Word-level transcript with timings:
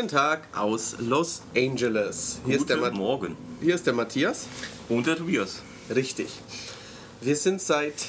Guten 0.00 0.12
Tag 0.16 0.48
aus 0.56 0.96
Los 0.98 1.42
Angeles. 1.54 2.40
Hier, 2.46 2.56
ist 2.56 2.70
der, 2.70 2.78
Guten 2.78 2.92
Ma 2.92 2.96
Morgen. 2.96 3.36
hier 3.60 3.74
ist 3.74 3.86
der 3.86 3.92
Matthias. 3.92 4.46
Und 4.88 5.06
der 5.06 5.14
Tobias. 5.14 5.60
Richtig. 5.94 6.30
Wir 7.20 7.36
sind 7.36 7.60
seit 7.60 8.06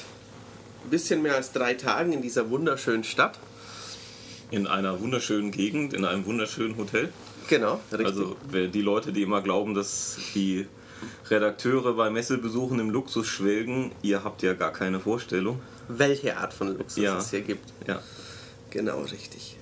ein 0.85 0.89
bisschen 0.89 1.21
mehr 1.21 1.35
als 1.35 1.51
drei 1.51 1.73
Tagen 1.73 2.13
in 2.13 2.21
dieser 2.21 2.49
wunderschönen 2.49 3.03
Stadt. 3.03 3.39
In 4.51 4.67
einer 4.67 5.01
wunderschönen 5.01 5.51
Gegend, 5.51 5.93
in 5.93 6.05
einem 6.05 6.25
wunderschönen 6.25 6.77
Hotel. 6.77 7.11
Genau, 7.49 7.81
richtig. 7.91 8.07
Also 8.07 8.37
die 8.53 8.81
Leute, 8.81 9.11
die 9.11 9.23
immer 9.23 9.41
glauben, 9.41 9.73
dass 9.73 10.15
die 10.33 10.67
Redakteure 11.29 11.91
bei 11.95 12.09
Messebesuchen 12.09 12.79
im 12.79 12.89
Luxus 12.89 13.27
schwelgen, 13.27 13.91
ihr 14.01 14.23
habt 14.23 14.43
ja 14.43 14.53
gar 14.53 14.71
keine 14.71 15.01
Vorstellung. 15.01 15.59
Welche 15.89 16.37
Art 16.37 16.53
von 16.53 16.69
Luxus 16.77 17.03
Ja. 17.03 17.17
es 17.17 17.31
hier 17.31 17.41
gibt. 17.41 17.73
Ja. 17.85 18.01
Genau, 18.69 19.01
richtig. 19.01 19.57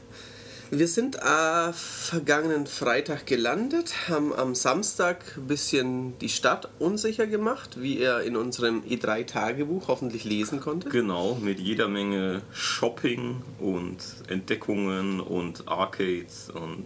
Wir 0.72 0.88
sind 0.88 1.16
äh, 1.16 1.74
vergangenen 1.74 2.68
Freitag 2.68 3.26
gelandet, 3.26 4.08
haben 4.08 4.32
am 4.32 4.54
Samstag 4.54 5.36
ein 5.36 5.48
bisschen 5.48 6.20
die 6.20 6.30
Stadt 6.30 6.70
unsicher 6.78 7.26
gemacht, 7.26 7.82
wie 7.82 7.98
ihr 7.98 8.22
in 8.22 8.36
unserem 8.36 8.84
E3-Tagebuch 8.84 9.88
hoffentlich 9.88 10.26
lesen 10.26 10.60
konntet. 10.60 10.92
Genau, 10.92 11.40
mit 11.42 11.60
jeder 11.60 11.88
Menge 11.88 12.44
Shopping 12.54 13.42
und 13.58 13.98
Entdeckungen 14.28 15.20
und 15.20 15.68
Arcades 15.68 16.52
und 16.52 16.86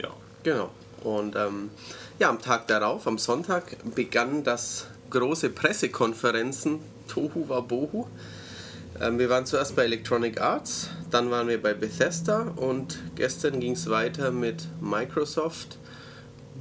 ja. 0.00 0.10
Genau. 0.44 0.70
Und 1.02 1.34
ähm, 1.34 1.70
ja, 2.20 2.28
am 2.28 2.40
Tag 2.40 2.68
darauf, 2.68 3.08
am 3.08 3.18
Sonntag, 3.18 3.76
begann 3.96 4.44
das 4.44 4.86
große 5.10 5.50
Pressekonferenzen 5.50 6.78
Tohu 7.08 7.48
Wabohu. 7.48 8.06
Ähm, 8.06 8.37
wir 9.00 9.28
waren 9.28 9.46
zuerst 9.46 9.76
bei 9.76 9.84
Electronic 9.84 10.40
Arts, 10.40 10.90
dann 11.10 11.30
waren 11.30 11.48
wir 11.48 11.62
bei 11.62 11.72
Bethesda 11.74 12.52
und 12.56 12.98
gestern 13.14 13.60
ging 13.60 13.72
es 13.72 13.88
weiter 13.88 14.30
mit 14.32 14.66
Microsoft, 14.80 15.78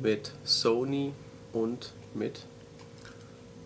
mit 0.01 0.31
Sony 0.43 1.13
und 1.53 1.93
mit 2.13 2.45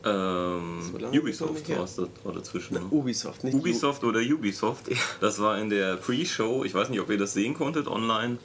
Ähm, 0.03 0.81
So 0.91 1.19
Ubisoft 1.19 1.69
war 1.69 1.83
es 1.83 1.95
da 1.95 2.07
dazwischen. 2.31 2.77
Ubisoft. 2.89 3.43
Nicht 3.43 3.53
Ubisoft 3.53 4.03
oder 4.03 4.19
Ubisoft. 4.19 4.89
Das 5.19 5.39
war 5.39 5.59
in 5.59 5.69
der 5.69 5.97
Pre-Show. 5.97 6.63
Ich 6.63 6.73
weiß 6.73 6.89
nicht, 6.89 6.99
ob 7.01 7.09
ihr 7.09 7.17
das 7.19 7.33
sehen 7.33 7.53
konntet 7.53 7.87
online. 7.87 8.37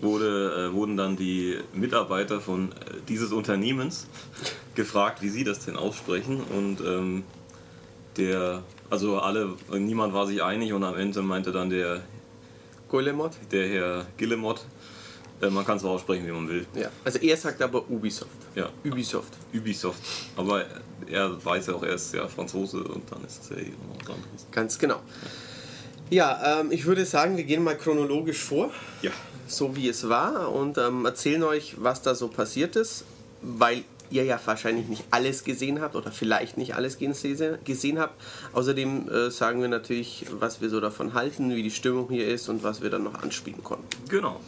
Wurde, 0.00 0.70
äh, 0.70 0.72
wurden 0.72 0.96
dann 0.96 1.16
die 1.16 1.58
Mitarbeiter 1.74 2.40
von 2.40 2.72
äh, 2.72 2.74
dieses 3.08 3.30
Unternehmens 3.30 4.06
gefragt, 4.74 5.20
wie 5.20 5.28
sie 5.28 5.44
das 5.44 5.66
denn 5.66 5.76
aussprechen. 5.76 6.40
Und 6.40 6.80
ähm, 6.80 7.24
der, 8.16 8.62
also 8.92 9.18
alle, 9.18 9.54
niemand 9.70 10.12
war 10.12 10.26
sich 10.26 10.42
einig 10.42 10.74
und 10.74 10.84
am 10.84 10.96
Ende 10.96 11.22
meinte 11.22 11.50
dann 11.50 11.70
der, 11.70 12.02
Guillemot. 12.90 13.32
der 13.50 13.66
Herr 13.66 14.06
Guillemot, 14.18 14.66
äh, 15.40 15.48
man 15.48 15.64
kann 15.64 15.78
es 15.78 15.84
auch 15.84 15.92
aussprechen, 15.92 16.26
wie 16.26 16.30
man 16.30 16.46
will. 16.46 16.66
Ja, 16.74 16.90
also 17.02 17.18
er 17.18 17.36
sagt 17.38 17.62
aber 17.62 17.88
Ubisoft. 17.90 18.36
Ja, 18.54 18.68
Ubisoft. 18.84 19.32
Ubisoft. 19.54 19.98
Aber 20.36 20.66
er 21.06 21.42
weiß 21.42 21.68
ja 21.68 21.74
auch, 21.74 21.82
er 21.82 21.94
ist 21.94 22.12
ja 22.12 22.28
Franzose 22.28 22.84
und 22.84 23.10
dann 23.10 23.24
ist 23.24 23.42
es 23.42 23.48
ja 23.48 23.56
eh 23.56 23.70
noch 23.70 23.98
was 23.98 24.08
anderes. 24.14 24.46
Ganz 24.50 24.78
genau. 24.78 25.00
Ja, 26.10 26.60
ähm, 26.60 26.70
ich 26.70 26.84
würde 26.84 27.06
sagen, 27.06 27.38
wir 27.38 27.44
gehen 27.44 27.64
mal 27.64 27.78
chronologisch 27.78 28.40
vor. 28.40 28.70
Ja. 29.00 29.10
so 29.46 29.74
wie 29.74 29.88
es 29.88 30.06
war 30.10 30.52
und 30.52 30.76
ähm, 30.76 31.06
erzählen 31.06 31.42
euch, 31.44 31.76
was 31.78 32.02
da 32.02 32.14
so 32.14 32.28
passiert 32.28 32.76
ist, 32.76 33.04
weil 33.40 33.84
ihr 34.12 34.24
ja 34.24 34.38
wahrscheinlich 34.44 34.88
nicht 34.88 35.04
alles 35.10 35.44
gesehen 35.44 35.80
habt 35.80 35.96
oder 35.96 36.12
vielleicht 36.12 36.58
nicht 36.58 36.74
alles 36.76 36.98
gese- 36.98 37.58
gesehen 37.64 37.98
habt. 37.98 38.20
Außerdem 38.52 39.08
äh, 39.08 39.30
sagen 39.30 39.60
wir 39.60 39.68
natürlich, 39.68 40.26
was 40.38 40.60
wir 40.60 40.68
so 40.70 40.80
davon 40.80 41.14
halten, 41.14 41.54
wie 41.54 41.62
die 41.62 41.70
Stimmung 41.70 42.08
hier 42.10 42.28
ist 42.28 42.48
und 42.48 42.62
was 42.62 42.82
wir 42.82 42.90
dann 42.90 43.04
noch 43.04 43.22
anspielen 43.22 43.62
konnten. 43.64 43.86
Genau. 44.08 44.40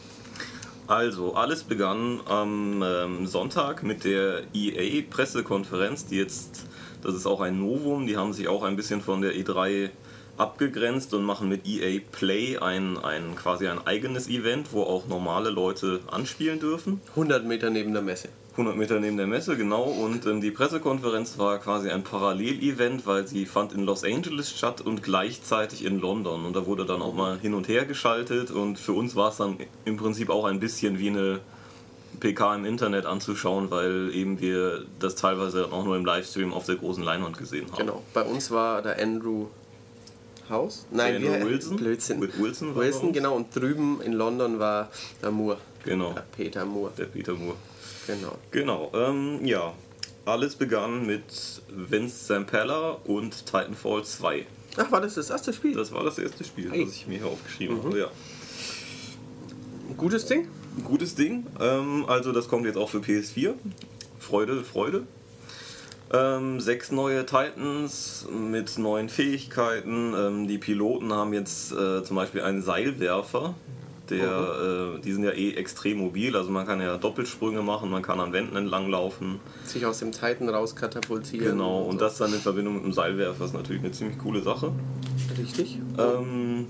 Also, 0.86 1.34
alles 1.34 1.62
begann 1.62 2.20
am 2.26 2.82
ähm, 2.86 3.26
Sonntag 3.26 3.82
mit 3.82 4.04
der 4.04 4.42
EA-Pressekonferenz, 4.52 6.06
die 6.06 6.16
jetzt, 6.16 6.66
das 7.02 7.14
ist 7.14 7.26
auch 7.26 7.40
ein 7.40 7.58
Novum, 7.58 8.06
die 8.06 8.16
haben 8.16 8.32
sich 8.32 8.48
auch 8.48 8.62
ein 8.62 8.76
bisschen 8.76 9.00
von 9.00 9.22
der 9.22 9.34
E3 9.34 9.88
abgegrenzt 10.36 11.14
und 11.14 11.22
machen 11.22 11.48
mit 11.48 11.66
EA 11.66 12.00
Play 12.12 12.58
ein, 12.58 12.98
ein 12.98 13.34
quasi 13.36 13.68
ein 13.68 13.86
eigenes 13.86 14.28
Event, 14.28 14.72
wo 14.72 14.82
auch 14.82 15.06
normale 15.06 15.48
Leute 15.50 16.00
anspielen 16.10 16.58
dürfen. 16.60 17.00
100 17.10 17.46
Meter 17.46 17.70
neben 17.70 17.92
der 17.92 18.02
Messe. 18.02 18.28
100 18.56 18.76
Meter 18.76 19.00
neben 19.00 19.16
der 19.16 19.26
Messe, 19.26 19.56
genau. 19.56 19.82
Und 19.82 20.26
ähm, 20.26 20.40
die 20.40 20.52
Pressekonferenz 20.52 21.38
war 21.38 21.58
quasi 21.58 21.90
ein 21.90 22.04
Parallelevent, 22.04 23.04
weil 23.06 23.26
sie 23.26 23.46
fand 23.46 23.72
in 23.72 23.84
Los 23.84 24.04
Angeles 24.04 24.50
statt 24.56 24.80
und 24.80 25.02
gleichzeitig 25.02 25.84
in 25.84 25.98
London. 26.00 26.44
Und 26.44 26.54
da 26.54 26.64
wurde 26.66 26.86
dann 26.86 27.02
auch 27.02 27.14
mal 27.14 27.38
hin 27.38 27.54
und 27.54 27.66
her 27.68 27.84
geschaltet. 27.84 28.52
Und 28.52 28.78
für 28.78 28.92
uns 28.92 29.16
war 29.16 29.30
es 29.30 29.38
dann 29.38 29.56
im 29.84 29.96
Prinzip 29.96 30.30
auch 30.30 30.44
ein 30.44 30.60
bisschen 30.60 31.00
wie 31.00 31.08
eine 31.08 31.40
PK 32.20 32.54
im 32.54 32.64
Internet 32.64 33.06
anzuschauen, 33.06 33.72
weil 33.72 34.14
eben 34.14 34.40
wir 34.40 34.84
das 35.00 35.16
teilweise 35.16 35.72
auch 35.72 35.84
nur 35.84 35.96
im 35.96 36.04
Livestream 36.04 36.52
auf 36.52 36.66
der 36.66 36.76
großen 36.76 37.02
Leinwand 37.02 37.36
gesehen 37.36 37.66
haben. 37.72 37.78
Genau. 37.78 38.02
Bei 38.14 38.22
uns 38.22 38.52
war 38.52 38.82
der 38.82 39.02
Andrew 39.02 39.46
House. 40.48 40.86
Nein, 40.92 41.16
Andrew 41.16 41.32
wie- 41.40 41.50
Wilson? 41.50 41.76
Blödsinn. 41.76 42.20
Mit 42.20 42.38
Wilson 42.40 42.76
Wilson, 42.76 43.12
genau. 43.12 43.34
Und 43.34 43.54
drüben 43.56 44.00
in 44.00 44.12
London 44.12 44.60
war 44.60 44.90
der 45.22 45.32
Moore. 45.32 45.56
Genau, 45.84 46.12
Der 46.12 46.20
Peter 46.36 46.64
Moore. 46.64 46.92
der 46.96 47.06
Peter 47.06 47.32
Moore. 47.34 47.56
Genau. 48.06 48.38
Genau, 48.50 48.92
ähm, 48.94 49.44
ja. 49.44 49.72
Alles 50.26 50.56
begann 50.56 51.04
mit 51.06 51.22
Vince 51.68 52.26
Zampella 52.26 52.92
und 53.04 53.44
Titanfall 53.44 54.04
2. 54.04 54.46
Ach, 54.78 54.90
war 54.90 55.00
das 55.02 55.14
das 55.14 55.28
erste 55.30 55.52
Spiel? 55.52 55.74
Das 55.74 55.92
war 55.92 56.02
das 56.02 56.18
erste 56.18 56.44
Spiel, 56.44 56.70
Hey. 56.70 56.84
das 56.86 56.94
ich 56.94 57.06
mir 57.06 57.18
hier 57.18 57.26
aufgeschrieben 57.26 57.82
habe. 57.84 57.98
Ja. 57.98 58.10
Gutes 59.96 60.26
Ding? 60.26 60.48
Gutes 60.82 61.14
Ding. 61.14 61.46
Ähm, 61.60 62.04
also 62.08 62.32
das 62.32 62.48
kommt 62.48 62.66
jetzt 62.66 62.76
auch 62.76 62.88
für 62.88 62.98
PS4. 62.98 63.54
Freude, 64.18 64.64
Freude. 64.64 65.06
Ähm, 66.12 66.60
sechs 66.60 66.90
neue 66.90 67.24
Titans 67.26 68.26
mit 68.32 68.78
neuen 68.78 69.08
Fähigkeiten. 69.08 70.14
Ähm, 70.16 70.48
die 70.48 70.58
Piloten 70.58 71.12
haben 71.12 71.32
jetzt 71.32 71.72
äh, 71.72 72.02
zum 72.02 72.16
Beispiel 72.16 72.40
einen 72.42 72.62
Seilwerfer. 72.62 73.54
Der, 74.10 74.96
äh, 74.96 75.00
die 75.00 75.12
sind 75.12 75.24
ja 75.24 75.30
eh 75.30 75.54
extrem 75.54 75.98
mobil, 75.98 76.36
also 76.36 76.50
man 76.50 76.66
kann 76.66 76.80
ja 76.80 76.98
Doppelsprünge 76.98 77.62
machen, 77.62 77.90
man 77.90 78.02
kann 78.02 78.20
an 78.20 78.32
Wänden 78.34 78.54
entlang 78.54 78.90
laufen. 78.90 79.40
Sich 79.64 79.86
aus 79.86 80.00
dem 80.00 80.12
Titan 80.12 80.48
rauskatapultieren. 80.50 81.52
Genau, 81.52 81.84
und 81.84 81.98
so. 81.98 82.04
das 82.04 82.18
dann 82.18 82.32
in 82.34 82.40
Verbindung 82.40 82.74
mit 82.74 82.84
dem 82.84 82.92
Seilwerfer 82.92 83.46
ist 83.46 83.54
natürlich 83.54 83.82
eine 83.82 83.92
ziemlich 83.92 84.18
coole 84.18 84.42
Sache. 84.42 84.72
Richtig. 85.38 85.78
Ähm, 85.98 86.66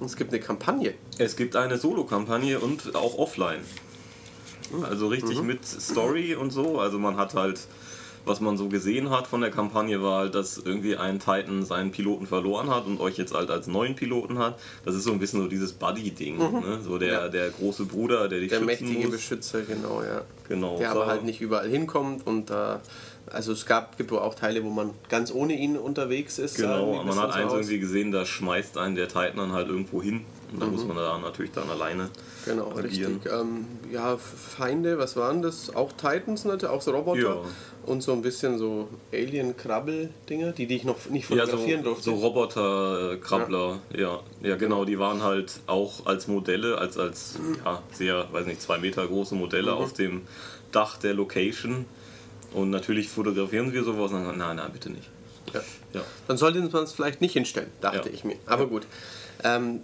Und 0.00 0.06
es 0.06 0.16
gibt 0.16 0.32
eine 0.32 0.40
Kampagne. 0.42 0.94
Es 1.18 1.36
gibt 1.36 1.54
eine 1.54 1.78
Solo-Kampagne 1.78 2.58
und 2.58 2.96
auch 2.96 3.16
offline. 3.16 3.60
Also 4.82 5.08
richtig 5.08 5.40
mit 5.42 5.64
Story 5.64 6.34
und 6.34 6.50
so. 6.50 6.80
Also 6.80 6.98
man 6.98 7.16
hat 7.16 7.34
halt, 7.34 7.60
was 8.24 8.40
man 8.40 8.56
so 8.56 8.68
gesehen 8.68 9.10
hat 9.10 9.26
von 9.26 9.40
der 9.40 9.50
Kampagne, 9.50 10.02
war 10.02 10.18
halt, 10.20 10.34
dass 10.34 10.58
irgendwie 10.58 10.96
ein 10.96 11.18
Titan 11.18 11.64
seinen 11.64 11.90
Piloten 11.90 12.26
verloren 12.26 12.70
hat 12.70 12.86
und 12.86 13.00
euch 13.00 13.16
jetzt 13.18 13.34
halt 13.34 13.50
als 13.50 13.66
neuen 13.66 13.94
Piloten 13.96 14.38
hat. 14.38 14.58
Das 14.84 14.94
ist 14.94 15.04
so 15.04 15.12
ein 15.12 15.18
bisschen 15.18 15.40
so 15.42 15.48
dieses 15.48 15.72
Buddy-Ding. 15.72 16.38
Ne? 16.38 16.80
So 16.84 16.98
der, 16.98 17.12
Ja. 17.12 17.28
der 17.28 17.50
große 17.50 17.84
Bruder, 17.86 18.28
der 18.28 18.40
dich 18.40 18.48
Der 18.50 18.56
schützen 18.58 18.66
mächtige 18.66 19.06
muss. 19.06 19.10
Beschützer, 19.16 19.62
genau, 19.62 20.02
ja. 20.02 20.22
Genau. 20.48 20.76
Der 20.78 20.90
aber 20.90 21.06
halt 21.06 21.24
nicht 21.24 21.40
überall 21.40 21.68
hinkommt 21.68 22.26
und 22.26 22.50
da. 22.50 22.80
also 23.30 23.52
es 23.52 23.64
gab, 23.66 23.96
gibt 23.96 24.10
wohl 24.10 24.18
auch 24.18 24.34
Teile, 24.34 24.62
wo 24.64 24.68
man 24.70 24.90
ganz 25.08 25.32
ohne 25.32 25.54
ihn 25.54 25.76
unterwegs 25.76 26.38
ist. 26.38 26.56
Genau, 26.56 27.02
man 27.04 27.16
hat 27.16 27.30
dann 27.30 27.42
eins 27.42 27.52
irgendwie 27.52 27.78
gesehen, 27.78 28.12
da 28.12 28.26
schmeißt 28.26 28.76
einen 28.76 28.94
der 28.96 29.08
Titan 29.08 29.36
dann 29.36 29.52
halt 29.52 29.68
irgendwo 29.68 30.02
hin. 30.02 30.24
Und 30.52 30.60
da 30.60 30.66
muss 30.66 30.84
man 30.84 30.96
da 30.98 31.16
natürlich 31.18 31.52
dann 31.52 31.70
alleine 31.70 32.10
Genau, 32.44 32.72
agieren. 32.76 33.14
richtig. 33.14 33.32
Ähm, 33.32 33.64
ja, 33.90 34.18
Feinde, 34.18 34.98
was 34.98 35.16
waren 35.16 35.40
das? 35.40 35.74
Auch 35.74 35.92
Titans, 35.92 36.44
natürlich, 36.44 36.74
auch 36.74 36.82
so 36.82 36.90
Roboter. 36.90 37.20
Ja. 37.20 37.36
Und 37.84 38.00
so 38.02 38.12
ein 38.12 38.22
bisschen 38.22 38.58
so 38.58 38.88
Alien-Krabbel-Dinger, 39.12 40.52
die, 40.52 40.66
die 40.66 40.76
ich 40.76 40.84
noch 40.84 41.04
nicht 41.10 41.28
Ja, 41.30 41.44
so, 41.46 41.52
fotografieren 41.52 41.82
durfte. 41.82 42.04
so 42.04 42.14
Roboter-Krabbler, 42.14 43.80
ja. 43.96 44.20
ja. 44.42 44.56
genau, 44.56 44.84
die 44.84 44.98
waren 44.98 45.22
halt 45.22 45.60
auch 45.66 46.06
als 46.06 46.28
Modelle, 46.28 46.78
als, 46.78 46.96
als 46.96 47.38
ja, 47.64 47.82
sehr, 47.92 48.32
weiß 48.32 48.46
nicht, 48.46 48.62
zwei 48.62 48.78
Meter 48.78 49.06
große 49.06 49.34
Modelle 49.34 49.74
auf 49.74 49.92
dem 49.92 50.22
Dach 50.70 50.96
der 50.98 51.14
Location. 51.14 51.86
Und 52.52 52.70
natürlich 52.70 53.08
fotografieren 53.08 53.72
wir 53.72 53.82
sowas 53.82 54.12
und 54.12 54.24
dann, 54.24 54.38
nein, 54.38 54.56
nein, 54.56 54.70
bitte 54.72 54.90
nicht. 54.90 55.10
Ja. 55.52 55.60
Ja. 55.94 56.00
Dann 56.28 56.36
sollte 56.36 56.60
man 56.60 56.84
es 56.84 56.92
vielleicht 56.92 57.20
nicht 57.20 57.32
hinstellen, 57.32 57.70
dachte 57.80 58.08
Ja. 58.08 58.14
ich 58.14 58.24
mir. 58.24 58.36
Aber 58.46 58.66
gut. 58.66 58.86
Ähm, 59.42 59.80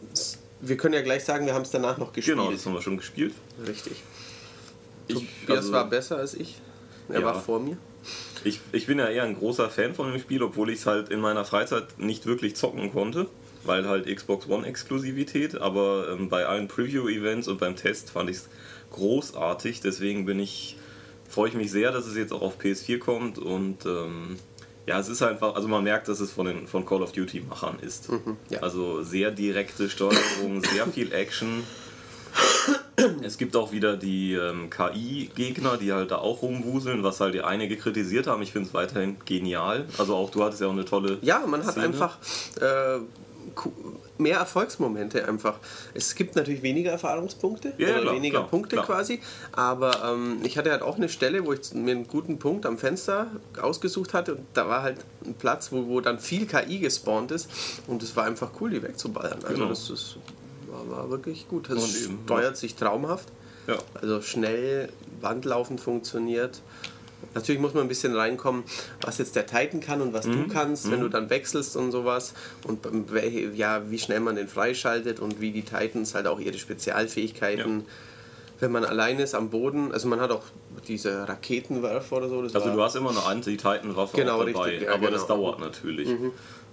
wir 0.61 0.77
können 0.77 0.95
ja 0.95 1.03
gleich 1.03 1.25
sagen, 1.25 1.47
wir 1.47 1.55
haben 1.55 1.63
es 1.63 1.71
danach 1.71 1.99
noch 1.99 2.13
gespielt. 2.13 2.37
Genau, 2.37 2.51
das 2.51 2.65
haben 2.65 2.75
wir 2.75 2.83
schon 2.83 2.97
gespielt. 2.97 3.35
Richtig. 3.67 4.03
Ich, 5.09 5.15
Tobias 5.41 5.59
also, 5.59 5.73
war 5.73 5.89
besser 5.89 6.19
als 6.19 6.35
ich. 6.35 6.57
Er 7.09 7.21
Ja. 7.21 7.27
war 7.27 7.41
vor 7.41 7.61
mir. 7.61 7.77
ich, 8.45 8.61
ich 8.73 8.87
bin 8.87 8.99
ja 8.99 9.09
eher 9.09 9.25
ein 9.25 9.37
großer 9.37 9.69
Fan 9.71 9.95
von 9.95 10.11
dem 10.13 10.21
Spiel, 10.21 10.43
obwohl 10.43 10.71
ich 10.71 10.81
es 10.81 10.87
halt 10.87 11.09
in 11.09 11.21
meiner 11.21 11.45
Freizeit 11.45 11.99
nicht 11.99 12.27
wirklich 12.27 12.57
zocken 12.57 12.93
konnte. 12.93 13.27
Weil 13.65 13.89
halt 13.89 14.07
Xbox 14.07 14.49
One 14.49 14.67
Exklusivität, 14.67 15.61
aber 15.61 16.09
ähm, 16.13 16.29
bei 16.29 16.47
allen 16.47 16.69
Preview-Events 16.69 17.49
und 17.49 17.59
beim 17.59 17.75
Test 17.77 18.11
fand 18.11 18.31
ich 18.31 18.37
es 18.37 18.49
großartig. 18.93 19.81
Deswegen 19.81 20.25
bin 20.27 20.39
ich, 20.39 20.77
freue 21.29 21.49
ich 21.49 21.55
mich 21.55 21.71
sehr, 21.71 21.91
dass 21.93 22.07
es 22.07 22.17
jetzt 22.17 22.33
auch 22.33 22.43
auf 22.43 22.59
PS4 22.61 22.99
kommt 22.99 23.39
und 23.39 23.85
ähm, 23.85 24.37
ja, 24.87 24.99
es 24.99 25.09
ist 25.09 25.23
einfach, 25.23 25.55
also 25.55 25.69
man 25.69 25.85
merkt, 25.85 26.09
dass 26.09 26.21
es 26.21 26.31
von 26.33 26.47
den 26.47 26.67
von 26.67 26.87
Call 26.87 27.03
of 27.03 27.13
Duty 27.13 27.41
Machern 27.41 27.79
ist. 27.81 28.09
ja. 28.49 28.61
Also 28.61 29.03
sehr 29.03 29.31
direkte 29.33 29.91
Steuerung, 29.91 30.63
sehr 30.65 30.87
viel 30.87 31.13
Action. 31.13 31.63
Es 33.23 33.39
gibt 33.39 33.55
auch 33.55 33.71
wieder 33.71 33.97
die 33.97 34.35
ähm, 34.35 34.71
KI-Gegner, 34.71 35.77
die 35.77 35.93
halt 35.93 36.11
da 36.11 36.17
auch 36.17 36.43
rumwuseln, 36.43 37.03
was 37.05 37.21
halt 37.21 37.35
die 37.35 37.43
einige 37.43 37.77
kritisiert 37.77 38.27
haben. 38.27 38.43
Ich 38.43 38.51
finde 38.53 38.69
es 38.69 38.75
weiterhin 38.75 39.17
genial. 39.25 39.85
Also 39.99 40.17
auch 40.17 40.31
du 40.31 40.43
hattest 40.43 40.61
ja 40.63 40.67
auch 40.67 40.73
eine 40.73 40.85
tolle. 40.85 41.19
Ja, 41.23 41.45
man 41.47 41.65
hat 41.65 41.73
Szene. 41.73 41.87
einfach 41.87 42.19
äh, 42.61 42.99
mehr 44.19 44.39
Erfolgsmomente 44.39 45.27
einfach. 45.29 45.55
Es 45.95 46.15
gibt 46.17 46.35
natürlich 46.35 46.63
weniger 46.63 46.91
Erfahrungspunkte 46.91 47.73
Ja, 47.79 47.91
oder 47.91 48.01
klar, 48.03 48.15
weniger 48.17 48.39
klar, 48.41 48.51
Punkte 48.51 48.77
klar. 48.77 48.87
quasi, 48.87 49.21
aber 49.53 49.93
ähm, 50.05 50.39
ich 50.43 50.59
hatte 50.59 50.73
halt 50.73 50.83
auch 50.83 50.97
eine 50.97 51.09
Stelle, 51.09 51.47
wo 51.47 51.53
ich 51.53 51.73
mir 51.75 51.93
einen 51.93 52.09
guten 52.09 52.39
Punkt 52.41 52.67
am 52.67 52.79
Fenster 52.79 53.29
ausgesucht 53.63 54.13
hatte 54.13 54.35
und 54.35 54.47
da 54.55 54.69
war 54.69 54.83
halt 54.83 54.99
ein 55.25 55.35
Platz, 55.35 55.71
wo, 55.71 55.87
wo 55.87 56.01
dann 56.01 56.19
viel 56.19 56.47
KI 56.47 56.81
gespawnt 56.81 57.31
ist 57.31 57.49
und 57.87 58.03
es 58.03 58.17
war 58.17 58.25
einfach 58.25 58.51
cool, 58.61 58.71
die 58.71 58.83
wegzuballern. 58.83 59.39
Also 59.45 59.55
Genau. 59.55 59.69
das, 59.69 59.87
das 59.89 60.17
war, 60.87 60.99
war 60.99 61.11
wirklich 61.11 61.49
gut. 61.49 61.69
Es 61.71 61.83
Und 62.07 62.19
steuert 62.25 62.57
sich 62.57 62.75
traumhaft. 62.75 63.29
Ja. 63.67 63.77
Also 64.01 64.23
schnell, 64.23 64.89
wandlaufend 65.21 65.81
funktioniert. 65.81 66.61
Natürlich 67.35 67.61
muss 67.61 67.75
man 67.75 67.83
ein 67.83 67.89
bisschen 67.89 68.15
reinkommen, 68.15 68.63
was 69.03 69.19
jetzt 69.19 69.35
der 69.37 69.45
Titan 69.47 69.81
kann 69.81 70.01
und 70.01 70.13
was 70.13 70.27
Mhm. 70.27 70.45
du 70.49 70.53
kannst, 70.53 70.91
wenn 70.91 71.01
du 71.01 71.09
dann 71.09 71.29
wechselst 71.31 71.77
und 71.77 71.91
sowas. 71.91 72.33
Und 72.67 72.87
ja, 73.55 73.91
wie 73.91 73.99
schnell 73.99 74.21
man 74.21 74.37
den 74.37 74.49
freischaltet 74.49 75.19
und 75.21 75.41
wie 75.41 75.51
die 75.51 75.63
Titans 75.63 76.15
halt 76.15 76.27
auch 76.27 76.39
ihre 76.39 76.57
Spezialfähigkeiten. 76.57 77.85
Wenn 78.61 78.73
man 78.73 78.85
allein 78.85 79.21
ist 79.21 79.35
am 79.37 79.51
Boden, 79.51 79.93
also 79.93 80.09
man 80.09 80.21
hat 80.21 80.33
auch 80.33 80.43
diese 80.89 81.29
Raketenwerfer 81.29 82.17
oder 82.17 82.29
so. 82.29 82.43
Das 82.43 82.55
Also 82.57 82.73
du 82.73 82.83
hast 82.83 82.97
immer 82.97 83.11
eine 83.11 83.23
Anti-Titan-Waffe 83.23 84.17
Genau, 84.17 84.35
auch 84.41 84.45
dabei, 84.45 84.71
richtig, 84.71 84.83
ja, 84.89 84.95
aber 84.95 85.11
das 85.13 85.27
genau. 85.27 85.43
dauert 85.43 85.61
natürlich. 85.61 86.09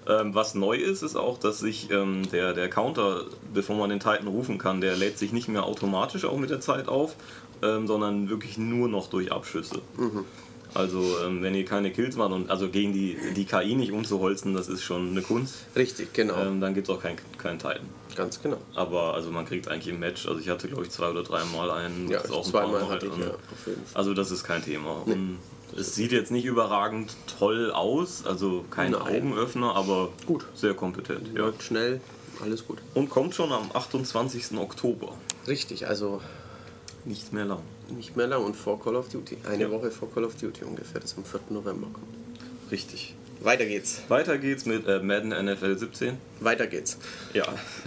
Ähm, 0.07 0.35
was 0.35 0.53
neu 0.55 0.75
ist, 0.77 1.01
ist 1.01 1.15
auch, 1.15 1.39
dass 1.39 1.59
sich 1.59 1.89
ähm, 1.91 2.29
der, 2.31 2.53
der 2.53 2.69
Counter, 2.69 3.21
bevor 3.53 3.75
man 3.75 3.89
den 3.89 3.99
Titan 3.99 4.27
rufen 4.27 4.57
kann, 4.57 4.79
der 4.81 4.95
lädt 4.95 5.17
sich 5.17 5.33
nicht 5.33 5.47
mehr 5.47 5.63
automatisch 5.65 6.25
auch 6.25 6.37
mit 6.37 6.49
der 6.51 6.61
Zeit 6.61 6.87
auf, 6.87 7.15
ähm, 7.63 7.87
sondern 7.87 8.29
wirklich 8.29 8.57
nur 8.57 8.87
noch 8.87 9.09
durch 9.09 9.31
Abschüsse. 9.31 9.81
Also 10.73 11.01
ähm, 11.25 11.41
wenn 11.41 11.55
ihr 11.55 11.63
keine 11.63 11.89
Kills 11.91 12.17
macht 12.17 12.33
und 12.33 12.49
also 12.49 12.67
gegen 12.69 12.91
die, 12.91 13.17
die 13.35 13.45
KI 13.45 13.75
nicht 13.75 13.93
umzuholzen, 13.93 14.53
das 14.53 14.67
ist 14.67 14.83
schon 14.83 15.11
eine 15.11 15.21
Kunst, 15.21 15.55
Richtig, 15.75 16.11
genau. 16.13 16.35
ähm, 16.41 16.59
dann 16.59 16.73
gibt 16.73 16.89
es 16.89 16.93
auch 16.95 17.01
keinen 17.01 17.15
kein 17.37 17.57
Titan. 17.57 17.79
Ganz 18.15 18.41
genau. 18.41 18.57
Aber 18.75 19.13
also 19.13 19.31
man 19.31 19.45
kriegt 19.45 19.69
eigentlich 19.69 19.87
im 19.93 19.99
Match, 19.99 20.27
also 20.27 20.39
ich 20.39 20.49
hatte 20.49 20.67
glaube 20.67 20.83
ich 20.83 20.89
zwei 20.89 21.09
oder 21.09 21.23
dreimal 21.23 21.71
einen, 21.71 22.09
Ja, 22.09 22.17
das 22.17 22.25
ist 22.25 22.31
auch 22.31 22.45
ein 22.45 22.51
paar 22.51 22.63
zweimal 22.65 22.81
Mal 22.81 22.89
hatte 22.89 23.05
ich 23.05 23.11
und- 23.13 23.21
ja, 23.21 23.31
also 23.93 24.13
das 24.13 24.31
ist 24.31 24.43
kein 24.43 24.63
Thema. 24.63 25.01
Und 25.05 25.39
es 25.77 25.95
sieht 25.95 26.11
jetzt 26.11 26.31
nicht 26.31 26.45
überragend 26.45 27.15
toll 27.39 27.71
aus, 27.71 28.25
also 28.25 28.65
kein 28.69 28.91
Nein. 28.91 29.01
Augenöffner, 29.01 29.75
aber 29.75 30.09
Gut. 30.25 30.45
sehr 30.53 30.73
kompetent. 30.73 31.29
Ja. 31.35 31.47
Ja. 31.47 31.53
Schnell, 31.59 32.01
alles 32.41 32.65
gut. 32.67 32.79
Und 32.93 33.09
kommt 33.09 33.35
schon 33.35 33.51
am 33.51 33.69
28. 33.73 34.57
Oktober. 34.57 35.13
Richtig, 35.47 35.87
also 35.87 36.21
Nicht 37.05 37.33
mehr 37.33 37.45
lang. 37.45 37.61
nicht 37.89 38.15
mehr 38.15 38.27
lang 38.27 38.43
und 38.43 38.55
vor 38.55 38.81
Call 38.81 38.95
of 38.95 39.09
Duty. 39.09 39.37
Eine 39.47 39.63
Ja. 39.63 39.71
Woche 39.71 39.91
vor 39.91 40.11
Call 40.11 40.23
of 40.25 40.35
Duty 40.35 40.65
ungefähr, 40.65 40.99
das 41.01 41.15
am 41.17 41.23
4. 41.23 41.39
November 41.49 41.87
kommt. 41.93 42.07
Richtig. 42.71 43.15
Weiter 43.41 43.65
geht's. 43.65 44.01
Weiter 44.07 44.37
geht's 44.39 44.65
mit 44.65 44.87
äh, 44.87 44.99
Madden 45.01 45.29
NFL 45.29 45.77
17. 45.77 46.17
Weiter 46.39 46.65
geht's. 46.67 46.97
Ja. 47.33 47.43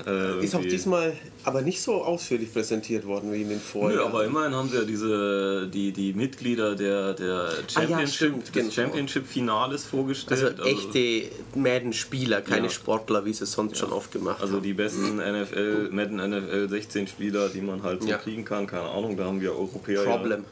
Äh, 0.07 0.45
Ist 0.45 0.55
auch 0.55 0.61
diesmal 0.63 1.15
aber 1.45 1.63
nicht 1.63 1.81
so 1.83 2.03
ausführlich 2.05 2.53
präsentiert 2.53 3.07
worden 3.07 3.33
wie 3.33 3.43
in 3.43 3.49
den 3.49 3.59
Nö, 3.59 3.63
Vorjahren. 3.65 4.07
aber 4.09 4.25
immerhin 4.25 4.55
haben 4.55 4.69
sie 4.69 4.77
ja 4.77 4.85
diese, 4.85 5.67
die, 5.73 5.91
die 5.93 6.13
Mitglieder 6.13 6.77
der, 6.77 7.15
der 7.15 7.49
Championship, 7.67 8.05
Ah 8.05 8.07
stimmt, 8.07 8.47
des 8.47 8.53
genau. 8.53 8.71
Championship-Finales 8.71 9.73
also 9.85 9.89
vorgestellt. 9.97 10.61
echte 10.65 11.31
Madden-Spieler, 11.55 12.43
keine 12.43 12.67
Ja. 12.67 12.71
Sportler, 12.71 13.25
wie 13.25 13.33
sie 13.33 13.45
es 13.45 13.53
sonst 13.53 13.79
schon 13.79 13.91
oft 13.93 14.13
gemacht 14.13 14.41
Also 14.41 14.57
haben. 14.57 14.63
die 14.63 14.75
besten 14.75 15.17
NFL, 15.17 15.89
Madden 15.91 16.17
NFL 16.31 16.69
16 16.69 17.07
Spieler, 17.09 17.49
die 17.49 17.63
man 17.63 17.83
halt 17.83 18.03
so 18.03 18.09
Ja. 18.09 18.19
kriegen 18.19 18.45
kann, 18.45 18.67
keine 18.67 18.89
Ahnung, 18.91 19.17
da 19.17 19.25
haben 19.25 19.41
wir 19.41 19.53
Europäer. 19.53 20.03
Problem 20.05 20.45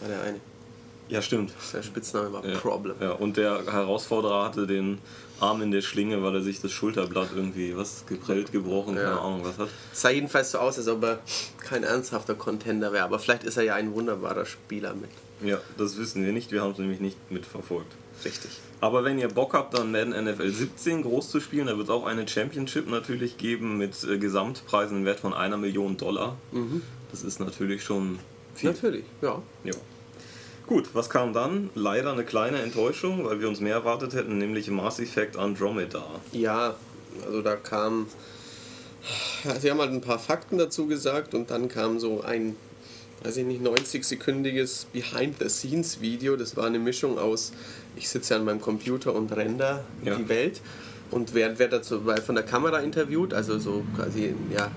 war 0.00 0.08
der 0.08 0.22
eine. 0.22 0.40
Ja, 1.08 1.22
stimmt. 1.22 1.52
Sein 1.60 1.82
Spitzname 1.82 2.32
war 2.32 2.44
Ja. 2.46 2.58
Problem. 2.58 2.94
Ja, 3.00 3.12
und 3.12 3.36
der 3.36 3.64
Herausforderer 3.66 4.44
hatte 4.44 4.66
den 4.66 4.98
Arm 5.40 5.62
in 5.62 5.70
der 5.70 5.82
Schlinge, 5.82 6.22
weil 6.22 6.34
er 6.34 6.42
sich 6.42 6.60
das 6.60 6.72
Schulterblatt 6.72 7.28
irgendwie 7.34 7.76
was 7.76 8.04
geprellt, 8.06 8.52
gebrochen, 8.52 8.96
keine 8.96 9.08
Ja. 9.10 9.20
Ahnung 9.20 9.40
was 9.44 9.56
hat. 9.58 9.68
Sah 9.92 10.10
jedenfalls 10.10 10.50
so 10.50 10.58
aus, 10.58 10.78
als 10.78 10.88
ob 10.88 11.02
er 11.04 11.20
kein 11.60 11.84
ernsthafter 11.84 12.34
Contender 12.34 12.92
wäre, 12.92 13.04
aber 13.04 13.18
vielleicht 13.18 13.44
ist 13.44 13.56
er 13.56 13.62
ja 13.62 13.74
ein 13.74 13.94
wunderbarer 13.94 14.44
Spieler 14.46 14.94
mit. 14.94 15.10
Ja, 15.40 15.60
das 15.76 15.96
wissen 15.98 16.24
wir 16.24 16.32
nicht, 16.32 16.50
wir 16.50 16.62
haben 16.62 16.72
es 16.72 16.78
nämlich 16.78 17.00
nicht 17.00 17.30
mitverfolgt. 17.30 17.92
Richtig. 18.24 18.50
Aber 18.80 19.04
wenn 19.04 19.18
ihr 19.20 19.28
Bock 19.28 19.54
habt, 19.54 19.78
dann 19.78 19.92
Madden 19.92 20.10
NFL 20.24 20.50
17 20.50 21.02
groß 21.02 21.30
zu 21.30 21.38
spielen, 21.40 21.68
da 21.68 21.76
wird 21.76 21.86
es 21.88 21.90
auch 21.90 22.04
eine 22.04 22.26
Championship 22.26 22.88
natürlich 22.88 23.38
geben 23.38 23.78
mit 23.78 24.02
äh, 24.04 24.18
Gesamtpreisen 24.18 24.98
im 24.98 25.04
Wert 25.04 25.20
von 25.20 25.32
einer 25.32 25.56
Million 25.56 25.96
Dollar. 25.96 26.36
Das 27.12 27.22
ist 27.22 27.38
natürlich 27.38 27.84
schon 27.84 28.18
viel. 28.54 28.70
Natürlich, 28.70 29.04
ja. 29.22 29.40
Ja. 29.62 29.72
Gut, 30.68 30.90
was 30.92 31.08
kam 31.08 31.32
dann? 31.32 31.70
Leider 31.74 32.12
eine 32.12 32.24
kleine 32.24 32.60
Enttäuschung, 32.60 33.24
weil 33.24 33.40
wir 33.40 33.48
uns 33.48 33.60
mehr 33.60 33.74
erwartet 33.74 34.12
hätten, 34.12 34.36
nämlich 34.36 34.70
Mass 34.70 35.00
Effect 35.00 35.38
Andromeda. 35.38 36.04
Ja, 36.32 36.74
also 37.24 37.40
da 37.40 37.56
kam. 37.56 38.06
Sie 39.60 39.70
haben 39.70 39.80
halt 39.80 39.92
ein 39.92 40.02
paar 40.02 40.18
Fakten 40.18 40.58
dazu 40.58 40.86
gesagt 40.86 41.32
und 41.32 41.50
dann 41.50 41.68
kam 41.68 41.98
so 41.98 42.20
ein, 42.20 42.54
weiß 43.22 43.38
ich 43.38 43.46
nicht, 43.46 43.62
90-sekündiges 43.62 44.86
Behind-the-Scenes-Video. 44.92 46.36
Das 46.36 46.54
war 46.56 46.66
eine 46.66 46.78
Mischung 46.78 47.18
aus, 47.18 47.52
ich 47.96 48.08
sitze 48.10 48.36
an 48.36 48.44
meinem 48.44 48.60
Computer 48.60 49.14
und 49.14 49.34
render 49.34 49.84
Ja. 50.04 50.16
die 50.16 50.28
Welt 50.28 50.60
und 51.10 51.32
wer, 51.32 51.58
wer 51.58 51.68
dazu 51.68 52.02
von 52.26 52.34
der 52.34 52.44
Kamera 52.44 52.80
interviewt, 52.80 53.32
also 53.32 53.58
so 53.58 53.84
quasi, 53.96 54.34
ja, 54.54 54.70